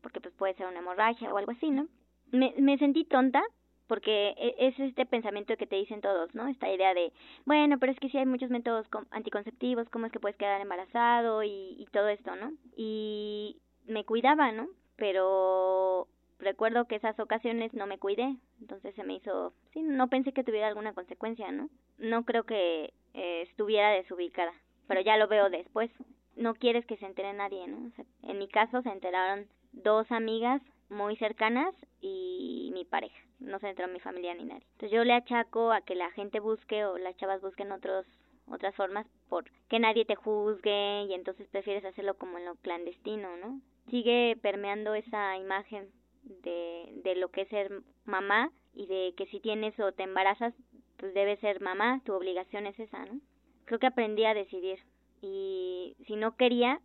porque 0.02 0.20
pues 0.20 0.34
puede 0.34 0.54
ser 0.54 0.66
una 0.66 0.78
hemorragia 0.78 1.32
o 1.32 1.36
algo 1.36 1.50
así, 1.52 1.70
¿no? 1.70 1.88
Me, 2.30 2.54
me 2.58 2.78
sentí 2.78 3.04
tonta, 3.04 3.42
porque 3.86 4.34
e, 4.36 4.54
es 4.58 4.78
este 4.78 5.06
pensamiento 5.06 5.56
que 5.56 5.66
te 5.66 5.76
dicen 5.76 6.00
todos, 6.00 6.34
¿no? 6.34 6.48
Esta 6.48 6.72
idea 6.72 6.94
de, 6.94 7.12
bueno, 7.44 7.78
pero 7.78 7.92
es 7.92 7.98
que 7.98 8.08
si 8.08 8.18
hay 8.18 8.26
muchos 8.26 8.50
métodos 8.50 8.86
anticonceptivos, 9.10 9.88
¿cómo 9.90 10.06
es 10.06 10.12
que 10.12 10.20
puedes 10.20 10.36
quedar 10.36 10.60
embarazado 10.60 11.42
y, 11.42 11.76
y 11.78 11.86
todo 11.92 12.08
esto, 12.08 12.34
¿no? 12.36 12.52
Y 12.76 13.56
me 13.86 14.04
cuidaba, 14.04 14.52
¿no? 14.52 14.68
Pero 14.96 16.08
recuerdo 16.38 16.86
que 16.86 16.96
esas 16.96 17.18
ocasiones 17.18 17.72
no 17.74 17.86
me 17.86 17.98
cuidé, 17.98 18.36
entonces 18.60 18.94
se 18.94 19.04
me 19.04 19.14
hizo, 19.14 19.52
sí, 19.72 19.82
no 19.82 20.08
pensé 20.08 20.32
que 20.32 20.44
tuviera 20.44 20.68
alguna 20.68 20.92
consecuencia, 20.92 21.50
¿no? 21.50 21.68
No 21.98 22.24
creo 22.24 22.44
que 22.44 22.92
eh, 23.14 23.42
estuviera 23.42 23.90
desubicada, 23.90 24.52
pero 24.86 25.00
ya 25.00 25.16
lo 25.16 25.28
veo 25.28 25.48
después. 25.48 25.90
No 26.36 26.54
quieres 26.54 26.84
que 26.84 26.98
se 26.98 27.06
entere 27.06 27.32
nadie, 27.32 27.66
¿no? 27.66 27.90
en 28.22 28.38
mi 28.38 28.46
caso 28.46 28.82
se 28.82 28.90
enteraron 28.90 29.46
dos 29.72 30.10
amigas 30.12 30.60
muy 30.88 31.16
cercanas 31.16 31.74
y 32.00 32.70
mi 32.72 32.84
pareja, 32.84 33.18
no 33.40 33.58
se 33.58 33.68
enteró 33.68 33.88
mi 33.88 34.00
familia 34.00 34.34
ni 34.34 34.44
nadie. 34.44 34.66
Entonces 34.72 34.90
yo 34.90 35.04
le 35.04 35.12
achaco 35.12 35.72
a 35.72 35.80
que 35.80 35.94
la 35.94 36.10
gente 36.12 36.40
busque 36.40 36.84
o 36.84 36.98
las 36.98 37.16
chavas 37.16 37.40
busquen 37.40 37.72
otros 37.72 38.06
otras 38.48 38.74
formas 38.76 39.06
por 39.28 39.44
que 39.68 39.78
nadie 39.78 40.04
te 40.04 40.14
juzgue 40.14 41.02
y 41.08 41.14
entonces 41.14 41.48
prefieres 41.48 41.84
hacerlo 41.84 42.14
como 42.14 42.38
en 42.38 42.44
lo 42.44 42.54
clandestino, 42.56 43.36
¿no? 43.38 43.60
Sigue 43.90 44.38
permeando 44.40 44.94
esa 44.94 45.36
imagen 45.36 45.88
de, 46.22 46.92
de 47.02 47.16
lo 47.16 47.28
que 47.28 47.42
es 47.42 47.48
ser 47.48 47.82
mamá 48.04 48.50
y 48.74 48.86
de 48.86 49.14
que 49.16 49.26
si 49.26 49.40
tienes 49.40 49.78
o 49.80 49.92
te 49.92 50.04
embarazas, 50.04 50.54
pues 50.96 51.12
debes 51.14 51.40
ser 51.40 51.60
mamá, 51.60 52.00
tu 52.04 52.12
obligación 52.12 52.66
es 52.66 52.78
esa, 52.78 53.04
¿no? 53.04 53.20
Creo 53.64 53.80
que 53.80 53.86
aprendí 53.86 54.24
a 54.24 54.34
decidir 54.34 54.78
y 55.20 55.96
si 56.06 56.14
no 56.16 56.36
quería, 56.36 56.80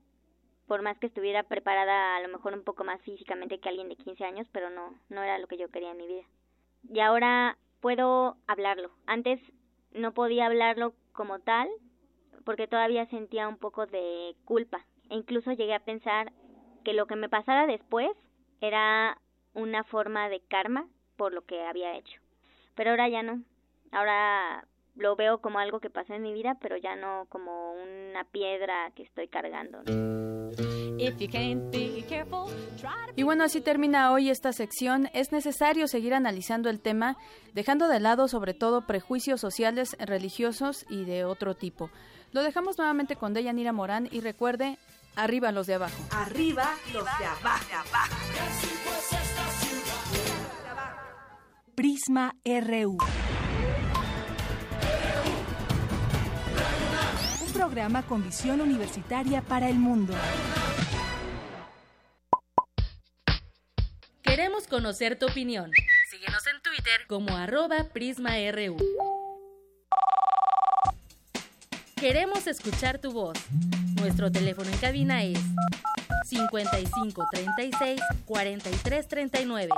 por 0.72 0.84
más 0.84 0.98
que 1.00 1.08
estuviera 1.08 1.44
preparada 1.44 2.16
a 2.16 2.22
lo 2.22 2.30
mejor 2.30 2.54
un 2.54 2.64
poco 2.64 2.86
más 2.86 3.02
físicamente 3.02 3.60
que 3.60 3.68
alguien 3.68 3.90
de 3.90 3.98
15 3.98 4.24
años, 4.24 4.48
pero 4.54 4.70
no, 4.70 4.98
no 5.10 5.22
era 5.22 5.38
lo 5.38 5.48
que 5.48 5.58
yo 5.58 5.68
quería 5.68 5.92
en 5.92 5.98
mi 5.98 6.08
vida. 6.08 6.24
Y 6.90 7.02
ahora 7.02 7.58
puedo 7.82 8.38
hablarlo. 8.48 8.90
Antes 9.06 9.42
no 9.92 10.14
podía 10.14 10.46
hablarlo 10.46 10.94
como 11.12 11.40
tal 11.40 11.68
porque 12.46 12.70
todavía 12.70 13.06
sentía 13.08 13.50
un 13.50 13.58
poco 13.58 13.86
de 13.86 14.34
culpa. 14.46 14.86
E 15.10 15.16
incluso 15.16 15.52
llegué 15.52 15.76
a 15.76 15.84
pensar 15.84 16.32
que 16.86 16.94
lo 16.94 17.06
que 17.06 17.18
me 17.18 17.28
pasara 17.28 17.68
después 17.68 18.10
era 18.62 19.18
una 19.54 19.84
forma 19.84 20.30
de 20.30 20.40
karma 20.40 20.88
por 21.18 21.34
lo 21.34 21.42
que 21.42 21.62
había 21.66 21.98
hecho. 21.98 22.22
Pero 22.76 22.92
ahora 22.92 23.10
ya 23.10 23.24
no. 23.24 23.44
Ahora 23.92 24.66
lo 24.96 25.18
veo 25.18 25.42
como 25.42 25.60
algo 25.60 25.82
que 25.82 25.90
pasó 25.90 26.14
en 26.14 26.22
mi 26.22 26.32
vida, 26.32 26.56
pero 26.62 26.78
ya 26.78 26.96
no 26.96 27.26
como 27.28 27.74
una 27.74 28.24
piedra 28.24 28.90
que 28.96 29.04
estoy 29.04 29.28
cargando. 29.28 29.82
Y 33.16 33.24
bueno, 33.24 33.44
así 33.44 33.62
termina 33.62 34.12
hoy 34.12 34.30
esta 34.30 34.54
sección. 34.54 35.10
Es 35.14 35.32
necesario 35.32 35.88
seguir 35.88 36.14
analizando 36.14 36.70
el 36.70 36.80
tema, 36.80 37.18
dejando 37.54 37.88
de 37.88 38.00
lado 38.00 38.28
sobre 38.28 38.54
todo 38.54 38.86
prejuicios 38.88 39.42
sociales, 39.42 39.96
religiosos 40.00 40.86
y 40.90 41.06
de 41.06 41.26
otro 41.26 41.56
tipo. 41.56 41.90
Lo 42.32 42.44
dejamos 42.44 42.78
nuevamente 42.78 43.16
con 43.16 43.34
Deyanira 43.34 43.74
Morán 43.74 44.08
y 44.12 44.22
recuerde, 44.22 44.78
arriba 45.16 45.52
los 45.52 45.68
de 45.68 45.76
abajo. 45.76 46.04
Arriba 46.12 46.70
los 46.94 47.04
de 47.04 47.26
abajo. 47.26 47.66
Prisma 51.76 52.36
RU. 52.46 52.98
Programa 57.52 58.04
con 58.04 58.24
visión 58.24 58.62
universitaria 58.62 59.42
para 59.42 59.70
el 59.70 59.76
mundo. 59.76 60.14
Queremos 64.22 64.68
conocer 64.68 65.20
tu 65.20 65.28
opinión. 65.28 65.72
Síguenos 66.10 66.46
en 66.48 66.62
Twitter 66.62 67.06
como 67.08 67.36
arroba 67.36 67.86
PrismaRU. 67.94 68.78
Queremos 71.96 72.48
escuchar 72.48 72.98
tu 73.00 73.12
voz. 73.12 73.38
Nuestro 74.00 74.32
teléfono 74.32 74.70
en 74.70 74.78
cabina 74.78 75.24
es 75.24 75.40
55 76.26 77.28
36 77.32 78.02
43 78.26 79.08
39. 79.08 79.70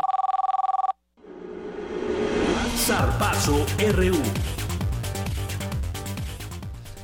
Zarpazo 2.78 3.66
RU. 3.94 4.63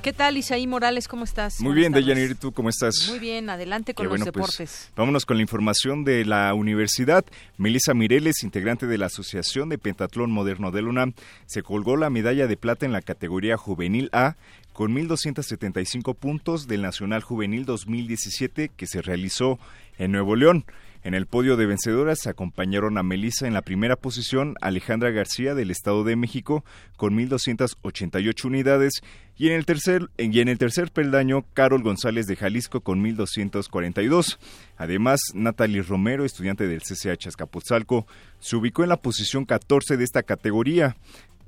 ¿Qué 0.01 0.13
tal, 0.13 0.37
Isaí 0.37 0.65
Morales? 0.65 1.09
¿Cómo 1.09 1.25
estás? 1.25 1.59
Muy 1.59 1.73
bien, 1.75 1.91
Deyanir, 1.91 2.35
¿tú 2.35 2.53
cómo 2.53 2.69
estás? 2.69 3.09
Muy 3.09 3.19
bien, 3.19 3.49
adelante 3.49 3.93
con 3.93 4.07
los 4.07 4.17
pues, 4.17 4.25
deportes. 4.25 4.91
vámonos 4.95 5.25
con 5.25 5.35
la 5.35 5.41
información 5.41 6.05
de 6.05 6.23
la 6.23 6.53
universidad. 6.53 7.25
Melissa 7.57 7.93
Mireles, 7.93 8.43
integrante 8.43 8.87
de 8.87 8.97
la 8.97 9.07
Asociación 9.07 9.67
de 9.67 9.77
Pentatlón 9.77 10.31
Moderno 10.31 10.71
de 10.71 10.83
UNAM, 10.83 11.13
se 11.47 11.63
colgó 11.63 11.97
la 11.97 12.09
medalla 12.09 12.47
de 12.47 12.55
plata 12.55 12.85
en 12.85 12.93
la 12.93 13.01
categoría 13.01 13.57
Juvenil 13.57 14.09
A 14.13 14.37
con 14.71 14.95
1.275 14.95 16.15
puntos 16.15 16.67
del 16.67 16.81
Nacional 16.81 17.21
Juvenil 17.21 17.65
2017 17.65 18.71
que 18.77 18.87
se 18.87 19.01
realizó 19.01 19.59
en 19.97 20.13
Nuevo 20.13 20.37
León. 20.37 20.63
En 21.01 21.13
el 21.13 21.27
podio 21.27 21.55
de 21.55 21.65
vencedoras 21.65 22.27
acompañaron 22.27 22.97
a 22.97 23.03
Melissa 23.03 23.47
en 23.47 23.53
la 23.53 23.61
primera 23.61 23.95
posición, 23.95 24.55
Alejandra 24.59 25.11
García 25.11 25.55
del 25.55 25.71
Estado 25.71 26.03
de 26.03 26.17
México 26.17 26.65
con 26.97 27.17
1.288 27.17 28.43
unidades 28.43 29.01
y 29.37 29.47
en 29.47 29.53
el 29.53 29.65
tercer 29.65 30.09
y 30.17 30.41
en 30.41 30.49
el 30.49 30.57
tercer 30.57 30.91
peldaño 30.91 31.45
Carol 31.53 31.83
González 31.83 32.27
de 32.27 32.35
Jalisco 32.35 32.81
con 32.81 33.01
1.242. 33.01 34.39
Además, 34.75 35.21
Natalie 35.33 35.83
Romero, 35.83 36.25
estudiante 36.25 36.67
del 36.67 36.81
CCH 36.81 37.27
Azcapotzalco, 37.27 38.05
se 38.41 38.57
ubicó 38.57 38.83
en 38.83 38.89
la 38.89 38.97
posición 38.97 39.45
14 39.45 39.95
de 39.95 40.03
esta 40.03 40.23
categoría. 40.23 40.97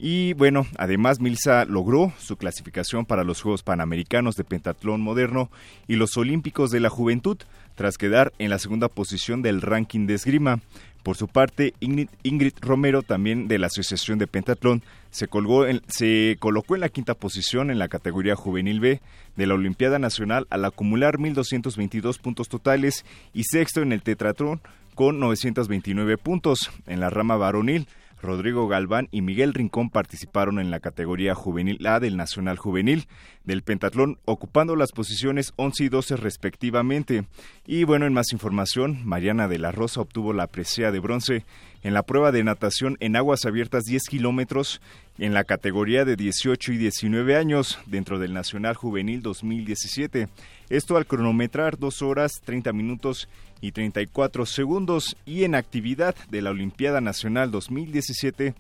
Y 0.03 0.34
bueno, 0.34 0.65
además 0.78 1.19
Milsa 1.19 1.65
logró 1.65 2.11
su 2.18 2.36
clasificación 2.36 3.06
para 3.06 3.23
los 3.23 3.41
Juegos 3.41 3.61
Panamericanos 3.61 4.36
de 4.36 4.44
Pentatlón 4.44 4.99
Moderno 4.99 5.52
y 5.88 5.95
los 5.95 6.18
Olímpicos 6.18 6.72
de 6.72 6.80
la 6.80 6.90
Juventud, 6.90 7.38
tras 7.76 7.98
quedar 7.98 8.34
en 8.39 8.49
la 8.49 8.60
segunda 8.60 8.88
posición 8.88 9.41
del 9.41 9.61
ranking 9.61 10.07
de 10.07 10.15
esgrima. 10.15 10.60
Por 11.03 11.18
su 11.18 11.27
parte, 11.27 11.73
Ingrid, 11.80 12.53
Romero, 12.61 13.02
también 13.02 13.48
de 13.48 13.57
la 13.57 13.68
Asociación 13.68 14.19
de 14.19 14.27
Pentatlón, 14.27 14.84
se, 15.10 15.27
colgó 15.27 15.65
se 15.88 16.38
colocó 16.39 16.76
en 16.76 16.81
la 16.81 16.89
quinta 16.89 17.15
posición 17.15 17.72
en 17.72 17.80
la 17.80 17.88
categoría 17.88 18.35
juvenil 18.35 18.80
B 18.80 19.02
de 19.35 19.48
la 19.48 19.56
Olimpiada 19.56 19.98
Nacional 19.98 20.45
al 20.52 20.64
acumular 20.64 21.18
1.222 21.18 22.19
puntos 22.19 22.49
totales 22.49 23.03
y 23.34 23.45
sexto 23.45 23.81
en 23.81 23.93
el 23.93 24.03
tetratlón 24.03 24.61
con 24.93 25.19
929 25.19 26.18
puntos. 26.18 26.69
En 26.85 26.99
la 26.99 27.10
rama 27.10 27.35
varonil, 27.35 27.88
Rodrigo 28.22 28.68
Galván 28.68 29.07
y 29.11 29.22
Miguel 29.22 29.53
Rincón 29.53 29.89
participaron 29.89 30.60
en 30.60 30.69
la 30.72 30.80
categoría 30.80 31.34
juvenil 31.35 31.85
A 31.88 31.99
del 31.99 32.18
Nacional 32.18 32.57
Juvenil 32.57 33.07
del 33.43 33.64
Pentatlón, 33.64 34.19
ocupando 34.26 34.76
las 34.76 34.91
posiciones 34.91 35.53
11 35.56 35.84
y 35.85 35.89
12 35.89 36.15
respectivamente. 36.18 37.26
Y 37.65 37.84
bueno, 37.84 38.06
en 38.06 38.14
más 38.14 38.31
información, 38.31 39.02
Mariana 39.03 39.48
de 39.48 39.57
la 39.57 39.72
Rosa 39.72 40.02
obtuvo 40.02 40.34
la 40.34 40.48
presea 40.48 40.91
de 40.91 40.99
bronce 40.99 41.45
en 41.84 41.93
la 41.93 42.03
prueba 42.03 42.31
de 42.31 42.43
natación 42.43 42.98
en 42.99 43.15
aguas 43.15 43.45
abiertas 43.45 43.85
10 43.85 44.03
kilómetros 44.03 44.81
en 45.18 45.34
la 45.34 45.43
categoría 45.43 46.06
de 46.06 46.15
18 46.15 46.73
y 46.73 46.77
19 46.77 47.35
años 47.35 47.80
dentro 47.85 48.19
del 48.19 48.34
Nacional 48.34 48.76
Juvenil 48.76 49.22
2017. 49.22 50.30
Esto 50.69 50.98
al 50.98 51.06
cronometrar 51.06 51.77
2 51.77 52.02
horas 52.02 52.34
30 52.43 52.72
minutos 52.73 53.27
y 53.62 53.72
34 53.72 54.46
segundos 54.46 55.16
y 55.26 55.44
en 55.44 55.56
actividad 55.56 56.16
de 56.30 56.42
la 56.42 56.50
Olimpiada 56.50 57.00
Nacional 57.00 57.52
2017 57.52 58.56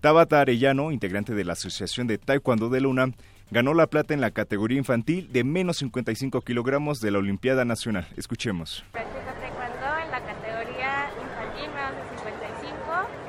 Tabata 0.00 0.40
Arellano, 0.40 0.92
integrante 0.92 1.34
de 1.34 1.44
la 1.44 1.54
Asociación 1.54 2.06
de 2.06 2.18
Taekwondo 2.18 2.68
de 2.68 2.82
Luna, 2.82 3.06
ganó 3.50 3.72
la 3.72 3.86
plata 3.86 4.12
en 4.12 4.20
la 4.20 4.32
categoría 4.32 4.76
infantil 4.76 5.32
de 5.32 5.44
menos 5.44 5.78
55 5.78 6.42
kilogramos 6.42 7.00
de 7.00 7.10
la 7.10 7.18
Olimpiada 7.20 7.64
Nacional. 7.64 8.06
Escuchemos 8.16 8.84
taekwondo 8.92 9.98
en 10.04 10.10
la 10.10 10.20
categoría 10.20 11.08
infantil 11.20 11.70
menos 11.72 11.96
de 11.96 12.18
55. 12.18 12.74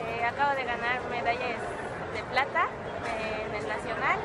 Eh, 0.04 0.24
acabo 0.26 0.56
de 0.56 0.64
ganar 0.66 1.00
medallas 1.10 1.60
de 2.14 2.24
plata 2.32 2.68
eh, 3.08 3.48
en 3.48 3.56
el 3.56 3.68
nacional 3.68 4.20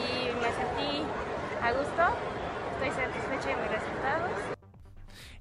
y 0.00 0.36
me 0.36 0.50
sentí 0.52 1.00
a 1.62 1.72
gusto. 1.72 2.02
Estoy 2.76 2.90
satisfecha 2.92 3.48
de 3.48 3.62
mis 3.62 3.70
resultados. 3.72 4.54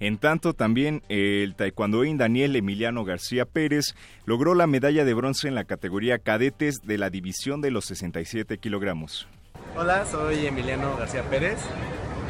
En 0.03 0.17
tanto, 0.17 0.53
también 0.53 1.01
el 1.07 1.55
taekwondoín 1.55 2.17
Daniel 2.17 2.57
Emiliano 2.57 3.05
García 3.05 3.45
Pérez 3.45 3.95
logró 4.25 4.53
la 4.53 4.67
medalla 4.67 5.05
de 5.05 5.13
bronce 5.13 5.47
en 5.47 5.55
la 5.55 5.63
categoría 5.63 6.19
cadetes 6.19 6.81
de 6.83 6.97
la 6.97 7.09
división 7.09 7.61
de 7.61 7.71
los 7.71 7.85
67 7.85 8.57
kilogramos. 8.57 9.29
Hola, 9.77 10.05
soy 10.05 10.45
Emiliano 10.45 10.97
García 10.97 11.23
Pérez. 11.29 11.57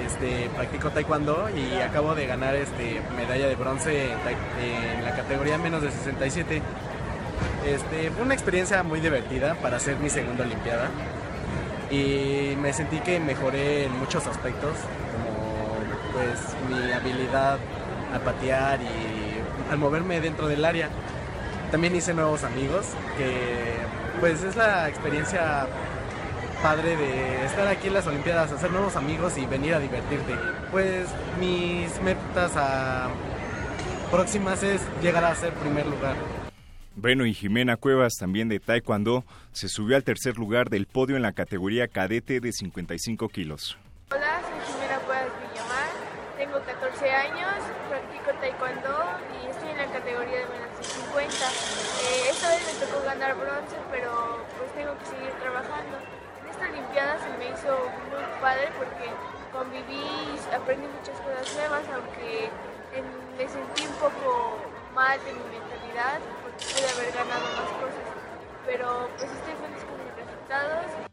Este, 0.05 0.51
practico 0.55 0.91
taekwondo 0.91 1.49
y 1.49 1.81
acabo 1.81 2.13
de 2.13 2.27
ganar 2.27 2.53
este, 2.53 3.01
medalla 3.15 3.47
de 3.47 3.55
bronce 3.55 4.11
en, 4.11 5.03
la 5.03 5.15
categoría 5.15 5.57
menos 5.57 5.81
de 5.81 5.89
67. 5.89 6.61
Este, 7.65 8.11
fue 8.11 8.23
una 8.23 8.35
experiencia 8.35 8.83
muy 8.83 8.99
divertida 8.99 9.55
para 9.55 9.77
hacer 9.77 9.97
mi 9.97 10.11
segunda 10.11 10.43
olimpiada 10.43 10.91
y 11.89 12.55
me 12.61 12.71
sentí 12.71 12.99
que 12.99 13.19
mejoré 13.19 13.85
en 13.85 13.97
muchos 13.97 14.27
aspectos, 14.27 14.73
pues 16.13 16.39
mi 16.69 16.91
habilidad 16.91 17.57
a 18.13 18.19
patear 18.19 18.79
y 18.81 19.71
al 19.71 19.77
moverme 19.77 20.21
dentro 20.21 20.47
del 20.47 20.63
área. 20.63 20.89
También 21.71 21.95
hice 21.95 22.13
nuevos 22.13 22.43
amigos, 22.43 22.85
que 23.17 23.75
pues 24.19 24.43
es 24.43 24.55
la 24.55 24.87
experiencia 24.87 25.67
padre 26.61 26.95
de 26.95 27.45
estar 27.45 27.67
aquí 27.67 27.87
en 27.87 27.95
las 27.95 28.07
Olimpiadas, 28.07 28.51
hacer 28.51 28.71
nuevos 28.71 28.95
amigos 28.95 29.37
y 29.37 29.45
venir 29.45 29.73
a 29.73 29.79
divertirte. 29.79 30.33
Pues 30.71 31.07
mis 31.39 32.01
metas 32.01 32.53
a 32.55 33.09
próximas 34.11 34.63
es 34.63 34.81
llegar 35.01 35.25
a 35.25 35.35
ser 35.35 35.51
primer 35.53 35.85
lugar. 35.87 36.15
Bueno, 36.95 37.25
y 37.25 37.33
Jimena 37.33 37.75
Cuevas, 37.75 38.13
también 38.19 38.49
de 38.49 38.59
Taekwondo, 38.59 39.25
se 39.51 39.67
subió 39.67 39.95
al 39.95 40.03
tercer 40.03 40.37
lugar 40.37 40.69
del 40.69 40.85
podio 40.85 41.15
en 41.15 41.23
la 41.23 41.33
categoría 41.33 41.87
cadete 41.87 42.39
de 42.39 42.53
55 42.53 43.29
kilos. 43.29 43.77
Hola, 44.11 44.41
soy 44.79 44.82
15 47.03 47.15
años, 47.15 47.59
practico 47.89 48.31
taekwondo 48.39 48.95
y 49.35 49.49
estoy 49.51 49.71
en 49.71 49.77
la 49.77 49.87
categoría 49.91 50.39
de 50.39 50.47
menos 50.47 50.71
de 50.77 50.83
50. 50.83 51.27
Eh, 51.27 52.31
esta 52.31 52.47
vez 52.47 52.63
me 52.63 52.79
tocó 52.79 53.03
ganar 53.03 53.35
bronce, 53.35 53.75
pero 53.91 54.39
pues 54.55 54.71
tengo 54.71 54.95
que 54.99 55.05
seguir 55.11 55.31
trabajando. 55.35 55.99
En 55.99 56.47
esta 56.47 56.63
Olimpiada 56.63 57.19
se 57.19 57.27
me 57.35 57.51
hizo 57.51 57.75
muy 58.07 58.23
padre 58.39 58.71
porque 58.79 59.11
conviví 59.51 59.99
y 59.99 60.55
aprendí 60.55 60.87
muchas 60.87 61.19
cosas 61.19 61.43
nuevas, 61.59 61.83
aunque 61.91 62.47
me 63.35 63.49
sentí 63.51 63.83
un 63.83 63.99
poco 63.99 64.63
mal 64.95 65.19
de 65.27 65.33
mi 65.33 65.43
mentalidad 65.59 66.23
porque 66.39 66.63
pude 66.71 66.87
haber 66.87 67.11
ganado 67.11 67.43
más 67.51 67.69
cosas. 67.83 68.07
Pero 68.63 69.11
pues 69.19 69.27
estoy 69.27 69.55
feliz 69.59 69.83
con 69.83 69.99
mis 69.99 70.15
resultados. 70.23 71.12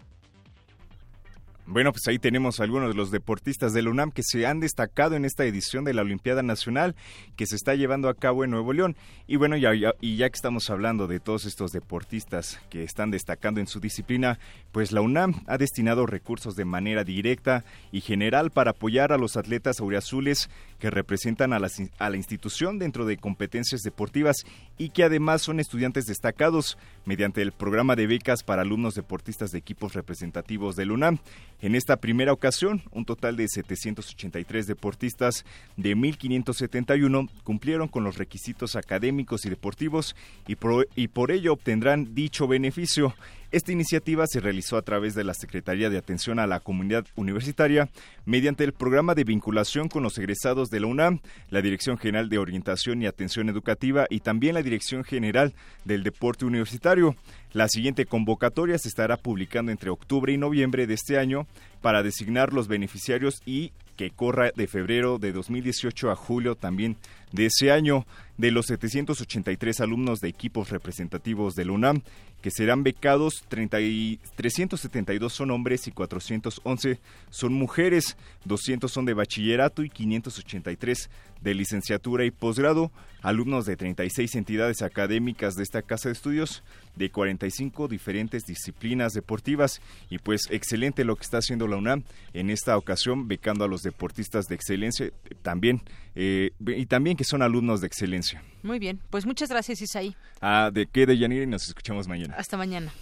Bueno, 1.72 1.92
pues 1.92 2.08
ahí 2.08 2.18
tenemos 2.18 2.58
algunos 2.58 2.88
de 2.88 2.96
los 2.96 3.12
deportistas 3.12 3.72
del 3.72 3.86
UNAM 3.86 4.10
que 4.10 4.24
se 4.24 4.44
han 4.44 4.58
destacado 4.58 5.14
en 5.14 5.24
esta 5.24 5.44
edición 5.44 5.84
de 5.84 5.94
la 5.94 6.02
Olimpiada 6.02 6.42
Nacional 6.42 6.96
que 7.36 7.46
se 7.46 7.54
está 7.54 7.76
llevando 7.76 8.08
a 8.08 8.14
cabo 8.14 8.42
en 8.42 8.50
Nuevo 8.50 8.72
León. 8.72 8.96
Y 9.28 9.36
bueno, 9.36 9.56
ya, 9.56 9.70
y 10.00 10.16
ya 10.16 10.28
que 10.28 10.34
estamos 10.34 10.68
hablando 10.68 11.06
de 11.06 11.20
todos 11.20 11.44
estos 11.44 11.70
deportistas 11.70 12.60
que 12.70 12.82
están 12.82 13.12
destacando 13.12 13.60
en 13.60 13.68
su 13.68 13.78
disciplina, 13.78 14.40
pues 14.72 14.90
la 14.90 15.00
UNAM 15.00 15.44
ha 15.46 15.58
destinado 15.58 16.06
recursos 16.06 16.56
de 16.56 16.64
manera 16.64 17.04
directa 17.04 17.64
y 17.92 18.00
general 18.00 18.50
para 18.50 18.72
apoyar 18.72 19.12
a 19.12 19.16
los 19.16 19.36
atletas 19.36 19.78
auriazules 19.78 20.50
que 20.80 20.90
representan 20.90 21.52
a, 21.52 21.58
in- 21.78 21.92
a 22.00 22.10
la 22.10 22.16
institución 22.16 22.80
dentro 22.80 23.06
de 23.06 23.16
competencias 23.16 23.82
deportivas 23.82 24.38
y 24.76 24.88
que 24.90 25.04
además 25.04 25.42
son 25.42 25.60
estudiantes 25.60 26.06
destacados 26.06 26.76
mediante 27.04 27.42
el 27.42 27.52
programa 27.52 27.94
de 27.94 28.08
becas 28.08 28.42
para 28.42 28.62
alumnos 28.62 28.96
deportistas 28.96 29.52
de 29.52 29.58
equipos 29.58 29.94
representativos 29.94 30.74
del 30.74 30.90
UNAM. 30.90 31.20
En 31.62 31.74
esta 31.74 31.96
primera 31.96 32.32
ocasión, 32.32 32.82
un 32.90 33.04
total 33.04 33.36
de 33.36 33.46
783 33.46 34.66
deportistas 34.66 35.44
de 35.76 35.94
1.571 35.94 37.28
cumplieron 37.44 37.88
con 37.88 38.02
los 38.02 38.16
requisitos 38.16 38.76
académicos 38.76 39.44
y 39.44 39.50
deportivos 39.50 40.16
y, 40.46 40.56
por 40.56 41.30
ello 41.30 41.52
obtendrán 41.52 42.14
dicho 42.14 42.48
beneficio. 42.48 43.14
Esta 43.52 43.72
iniciativa 43.72 44.28
se 44.28 44.38
realizó 44.38 44.76
a 44.76 44.82
través 44.82 45.16
de 45.16 45.24
la 45.24 45.34
Secretaría 45.34 45.90
de 45.90 45.98
Atención 45.98 46.38
a 46.38 46.46
la 46.46 46.60
Comunidad 46.60 47.04
Universitaria 47.16 47.88
mediante 48.24 48.62
el 48.62 48.72
programa 48.72 49.16
de 49.16 49.24
vinculación 49.24 49.88
con 49.88 50.04
los 50.04 50.16
egresados 50.18 50.70
de 50.70 50.78
la 50.78 50.86
UNAM, 50.86 51.18
la 51.48 51.60
Dirección 51.60 51.98
General 51.98 52.28
de 52.28 52.38
Orientación 52.38 53.02
y 53.02 53.06
Atención 53.06 53.48
Educativa 53.48 54.06
y 54.08 54.20
también 54.20 54.54
la 54.54 54.62
Dirección 54.62 55.02
General 55.02 55.52
del 55.84 56.04
Deporte 56.04 56.44
Universitario. 56.44 57.16
La 57.52 57.66
siguiente 57.68 58.06
convocatoria 58.06 58.78
se 58.78 58.88
estará 58.88 59.16
publicando 59.16 59.72
entre 59.72 59.90
octubre 59.90 60.32
y 60.32 60.38
noviembre 60.38 60.86
de 60.86 60.94
este 60.94 61.18
año 61.18 61.48
para 61.82 62.04
designar 62.04 62.52
los 62.52 62.68
beneficiarios 62.68 63.42
y 63.46 63.72
que 63.96 64.10
corra 64.10 64.50
de 64.54 64.66
febrero 64.68 65.18
de 65.18 65.32
2018 65.32 66.10
a 66.10 66.16
julio 66.16 66.54
también 66.54 66.96
de 67.32 67.46
ese 67.46 67.70
año 67.70 68.06
de 68.36 68.50
los 68.50 68.66
783 68.66 69.80
alumnos 69.80 70.20
de 70.20 70.28
equipos 70.28 70.70
representativos 70.70 71.54
del 71.54 71.70
UNAM 71.70 72.02
que 72.40 72.50
serán 72.50 72.82
becados 72.82 73.44
30 73.48 73.80
y 73.82 74.18
372 74.36 75.32
son 75.32 75.50
hombres 75.50 75.86
y 75.86 75.92
411 75.92 76.98
son 77.28 77.52
mujeres, 77.52 78.16
200 78.44 78.90
son 78.90 79.04
de 79.04 79.14
bachillerato 79.14 79.82
y 79.82 79.90
583 79.90 81.10
de 81.40 81.54
licenciatura 81.54 82.24
y 82.24 82.30
posgrado, 82.30 82.90
alumnos 83.22 83.64
de 83.64 83.76
36 83.76 84.34
entidades 84.34 84.82
académicas 84.82 85.54
de 85.54 85.62
esta 85.62 85.82
casa 85.82 86.08
de 86.08 86.14
estudios, 86.14 86.62
de 86.96 87.10
45 87.10 87.88
diferentes 87.88 88.44
disciplinas 88.44 89.12
deportivas. 89.12 89.80
Y 90.10 90.18
pues 90.18 90.48
excelente 90.50 91.04
lo 91.04 91.16
que 91.16 91.22
está 91.22 91.38
haciendo 91.38 91.66
la 91.66 91.76
UNAM 91.76 92.04
en 92.34 92.50
esta 92.50 92.76
ocasión 92.76 93.26
becando 93.26 93.64
a 93.64 93.68
los 93.68 93.82
deportistas 93.82 94.46
de 94.46 94.54
excelencia 94.54 95.06
eh, 95.06 95.12
también 95.42 95.82
eh, 96.14 96.50
y 96.66 96.86
también 96.86 97.16
que 97.20 97.24
son 97.26 97.42
alumnos 97.42 97.82
de 97.82 97.86
excelencia. 97.86 98.42
Muy 98.62 98.78
bien, 98.78 98.98
pues 99.10 99.26
muchas 99.26 99.50
gracias 99.50 99.82
Isaí. 99.82 100.16
Ah, 100.40 100.70
de 100.72 100.86
qué 100.86 101.04
de 101.04 101.18
Yanira 101.18 101.42
y 101.42 101.46
nos 101.46 101.68
escuchamos 101.68 102.08
mañana. 102.08 102.34
Hasta 102.38 102.56
mañana. 102.56 102.94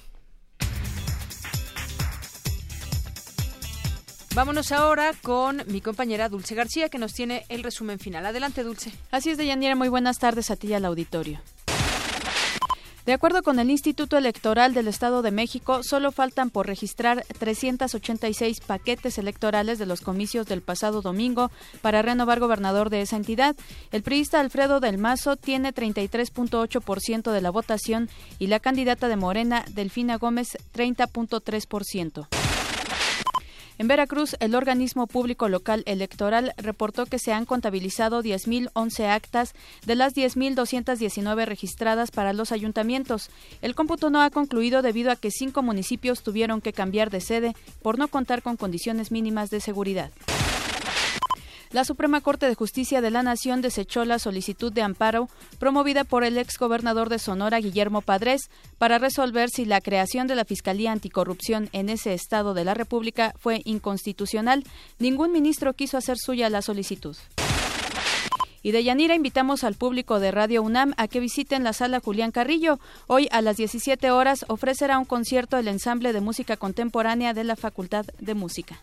Vámonos 4.34 4.72
ahora 4.72 5.12
con 5.22 5.62
mi 5.68 5.80
compañera 5.80 6.28
Dulce 6.28 6.56
García 6.56 6.88
que 6.88 6.98
nos 6.98 7.12
tiene 7.12 7.44
el 7.48 7.62
resumen 7.62 8.00
final. 8.00 8.26
Adelante, 8.26 8.64
Dulce. 8.64 8.90
Así 9.12 9.30
es, 9.30 9.38
Deyanira, 9.38 9.76
muy 9.76 9.88
buenas 9.88 10.18
tardes 10.18 10.50
a 10.50 10.56
ti 10.56 10.66
y 10.66 10.74
al 10.74 10.84
auditorio. 10.84 11.40
De 13.08 13.14
acuerdo 13.14 13.42
con 13.42 13.58
el 13.58 13.70
Instituto 13.70 14.18
Electoral 14.18 14.74
del 14.74 14.86
Estado 14.86 15.22
de 15.22 15.30
México, 15.30 15.82
solo 15.82 16.12
faltan 16.12 16.50
por 16.50 16.66
registrar 16.66 17.24
386 17.38 18.60
paquetes 18.60 19.16
electorales 19.16 19.78
de 19.78 19.86
los 19.86 20.02
comicios 20.02 20.46
del 20.46 20.60
pasado 20.60 21.00
domingo 21.00 21.50
para 21.80 22.02
renovar 22.02 22.38
gobernador 22.38 22.90
de 22.90 23.00
esa 23.00 23.16
entidad. 23.16 23.56
El 23.92 24.02
priista 24.02 24.40
Alfredo 24.40 24.78
del 24.80 24.98
Mazo 24.98 25.36
tiene 25.36 25.72
33.8% 25.72 27.32
de 27.32 27.40
la 27.40 27.48
votación 27.48 28.10
y 28.38 28.48
la 28.48 28.60
candidata 28.60 29.08
de 29.08 29.16
Morena, 29.16 29.64
Delfina 29.70 30.18
Gómez, 30.18 30.58
30.3%. 30.74 32.57
En 33.78 33.86
Veracruz, 33.86 34.34
el 34.40 34.56
organismo 34.56 35.06
público 35.06 35.48
local 35.48 35.84
electoral 35.86 36.52
reportó 36.56 37.06
que 37.06 37.20
se 37.20 37.32
han 37.32 37.44
contabilizado 37.44 38.24
10.011 38.24 39.08
actas 39.08 39.54
de 39.86 39.94
las 39.94 40.16
10.219 40.16 41.44
registradas 41.44 42.10
para 42.10 42.32
los 42.32 42.50
ayuntamientos. 42.50 43.30
El 43.62 43.76
cómputo 43.76 44.10
no 44.10 44.20
ha 44.20 44.30
concluido 44.30 44.82
debido 44.82 45.12
a 45.12 45.16
que 45.16 45.30
cinco 45.30 45.62
municipios 45.62 46.24
tuvieron 46.24 46.60
que 46.60 46.72
cambiar 46.72 47.10
de 47.10 47.20
sede 47.20 47.54
por 47.80 47.98
no 47.98 48.08
contar 48.08 48.42
con 48.42 48.56
condiciones 48.56 49.12
mínimas 49.12 49.48
de 49.48 49.60
seguridad. 49.60 50.10
La 51.70 51.84
Suprema 51.84 52.22
Corte 52.22 52.46
de 52.46 52.54
Justicia 52.54 53.02
de 53.02 53.10
la 53.10 53.22
Nación 53.22 53.60
desechó 53.60 54.06
la 54.06 54.18
solicitud 54.18 54.72
de 54.72 54.80
amparo 54.80 55.28
promovida 55.58 56.04
por 56.04 56.24
el 56.24 56.38
exgobernador 56.38 57.10
de 57.10 57.18
Sonora, 57.18 57.60
Guillermo 57.60 58.00
Padres, 58.00 58.50
para 58.78 58.98
resolver 58.98 59.50
si 59.50 59.66
la 59.66 59.82
creación 59.82 60.26
de 60.28 60.34
la 60.34 60.46
Fiscalía 60.46 60.92
Anticorrupción 60.92 61.68
en 61.72 61.90
ese 61.90 62.14
estado 62.14 62.54
de 62.54 62.64
la 62.64 62.72
República 62.72 63.34
fue 63.38 63.60
inconstitucional. 63.66 64.64
Ningún 64.98 65.30
ministro 65.30 65.74
quiso 65.74 65.98
hacer 65.98 66.16
suya 66.16 66.48
la 66.48 66.62
solicitud. 66.62 67.16
Y 68.62 68.72
de 68.72 68.82
Yanira 68.82 69.14
invitamos 69.14 69.62
al 69.62 69.74
público 69.74 70.20
de 70.20 70.30
Radio 70.30 70.62
UNAM 70.62 70.94
a 70.96 71.06
que 71.06 71.20
visiten 71.20 71.64
la 71.64 71.74
sala 71.74 72.00
Julián 72.00 72.32
Carrillo. 72.32 72.80
Hoy 73.06 73.28
a 73.30 73.42
las 73.42 73.56
17 73.58 74.10
horas 74.10 74.44
ofrecerá 74.48 74.98
un 74.98 75.04
concierto 75.04 75.58
el 75.58 75.68
ensamble 75.68 76.12
de 76.12 76.20
música 76.20 76.56
contemporánea 76.56 77.34
de 77.34 77.44
la 77.44 77.56
Facultad 77.56 78.06
de 78.18 78.34
Música 78.34 78.80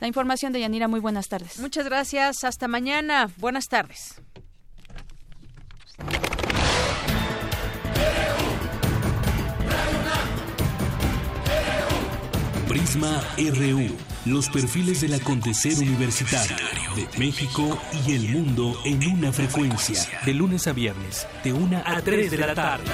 la 0.00 0.06
información 0.06 0.52
de 0.52 0.60
Yanira. 0.60 0.88
Muy 0.88 1.00
buenas 1.00 1.28
tardes. 1.28 1.58
Muchas 1.58 1.84
gracias. 1.84 2.44
Hasta 2.44 2.68
mañana. 2.68 3.30
Buenas 3.38 3.68
tardes. 3.68 4.20
Prisma 12.68 13.22
RU. 13.36 13.96
Los 14.26 14.48
perfiles 14.50 15.00
del 15.00 15.14
acontecer 15.14 15.78
universitario 15.78 16.56
de 16.94 17.08
México 17.18 17.80
y 18.06 18.12
el 18.12 18.28
mundo 18.28 18.76
en 18.84 19.04
una 19.12 19.32
frecuencia. 19.32 20.06
De 20.26 20.34
lunes 20.34 20.66
a 20.66 20.72
viernes, 20.72 21.26
de 21.42 21.52
1 21.52 21.82
a 21.84 22.00
3 22.02 22.30
de 22.30 22.36
la 22.36 22.54
tarde. 22.54 22.84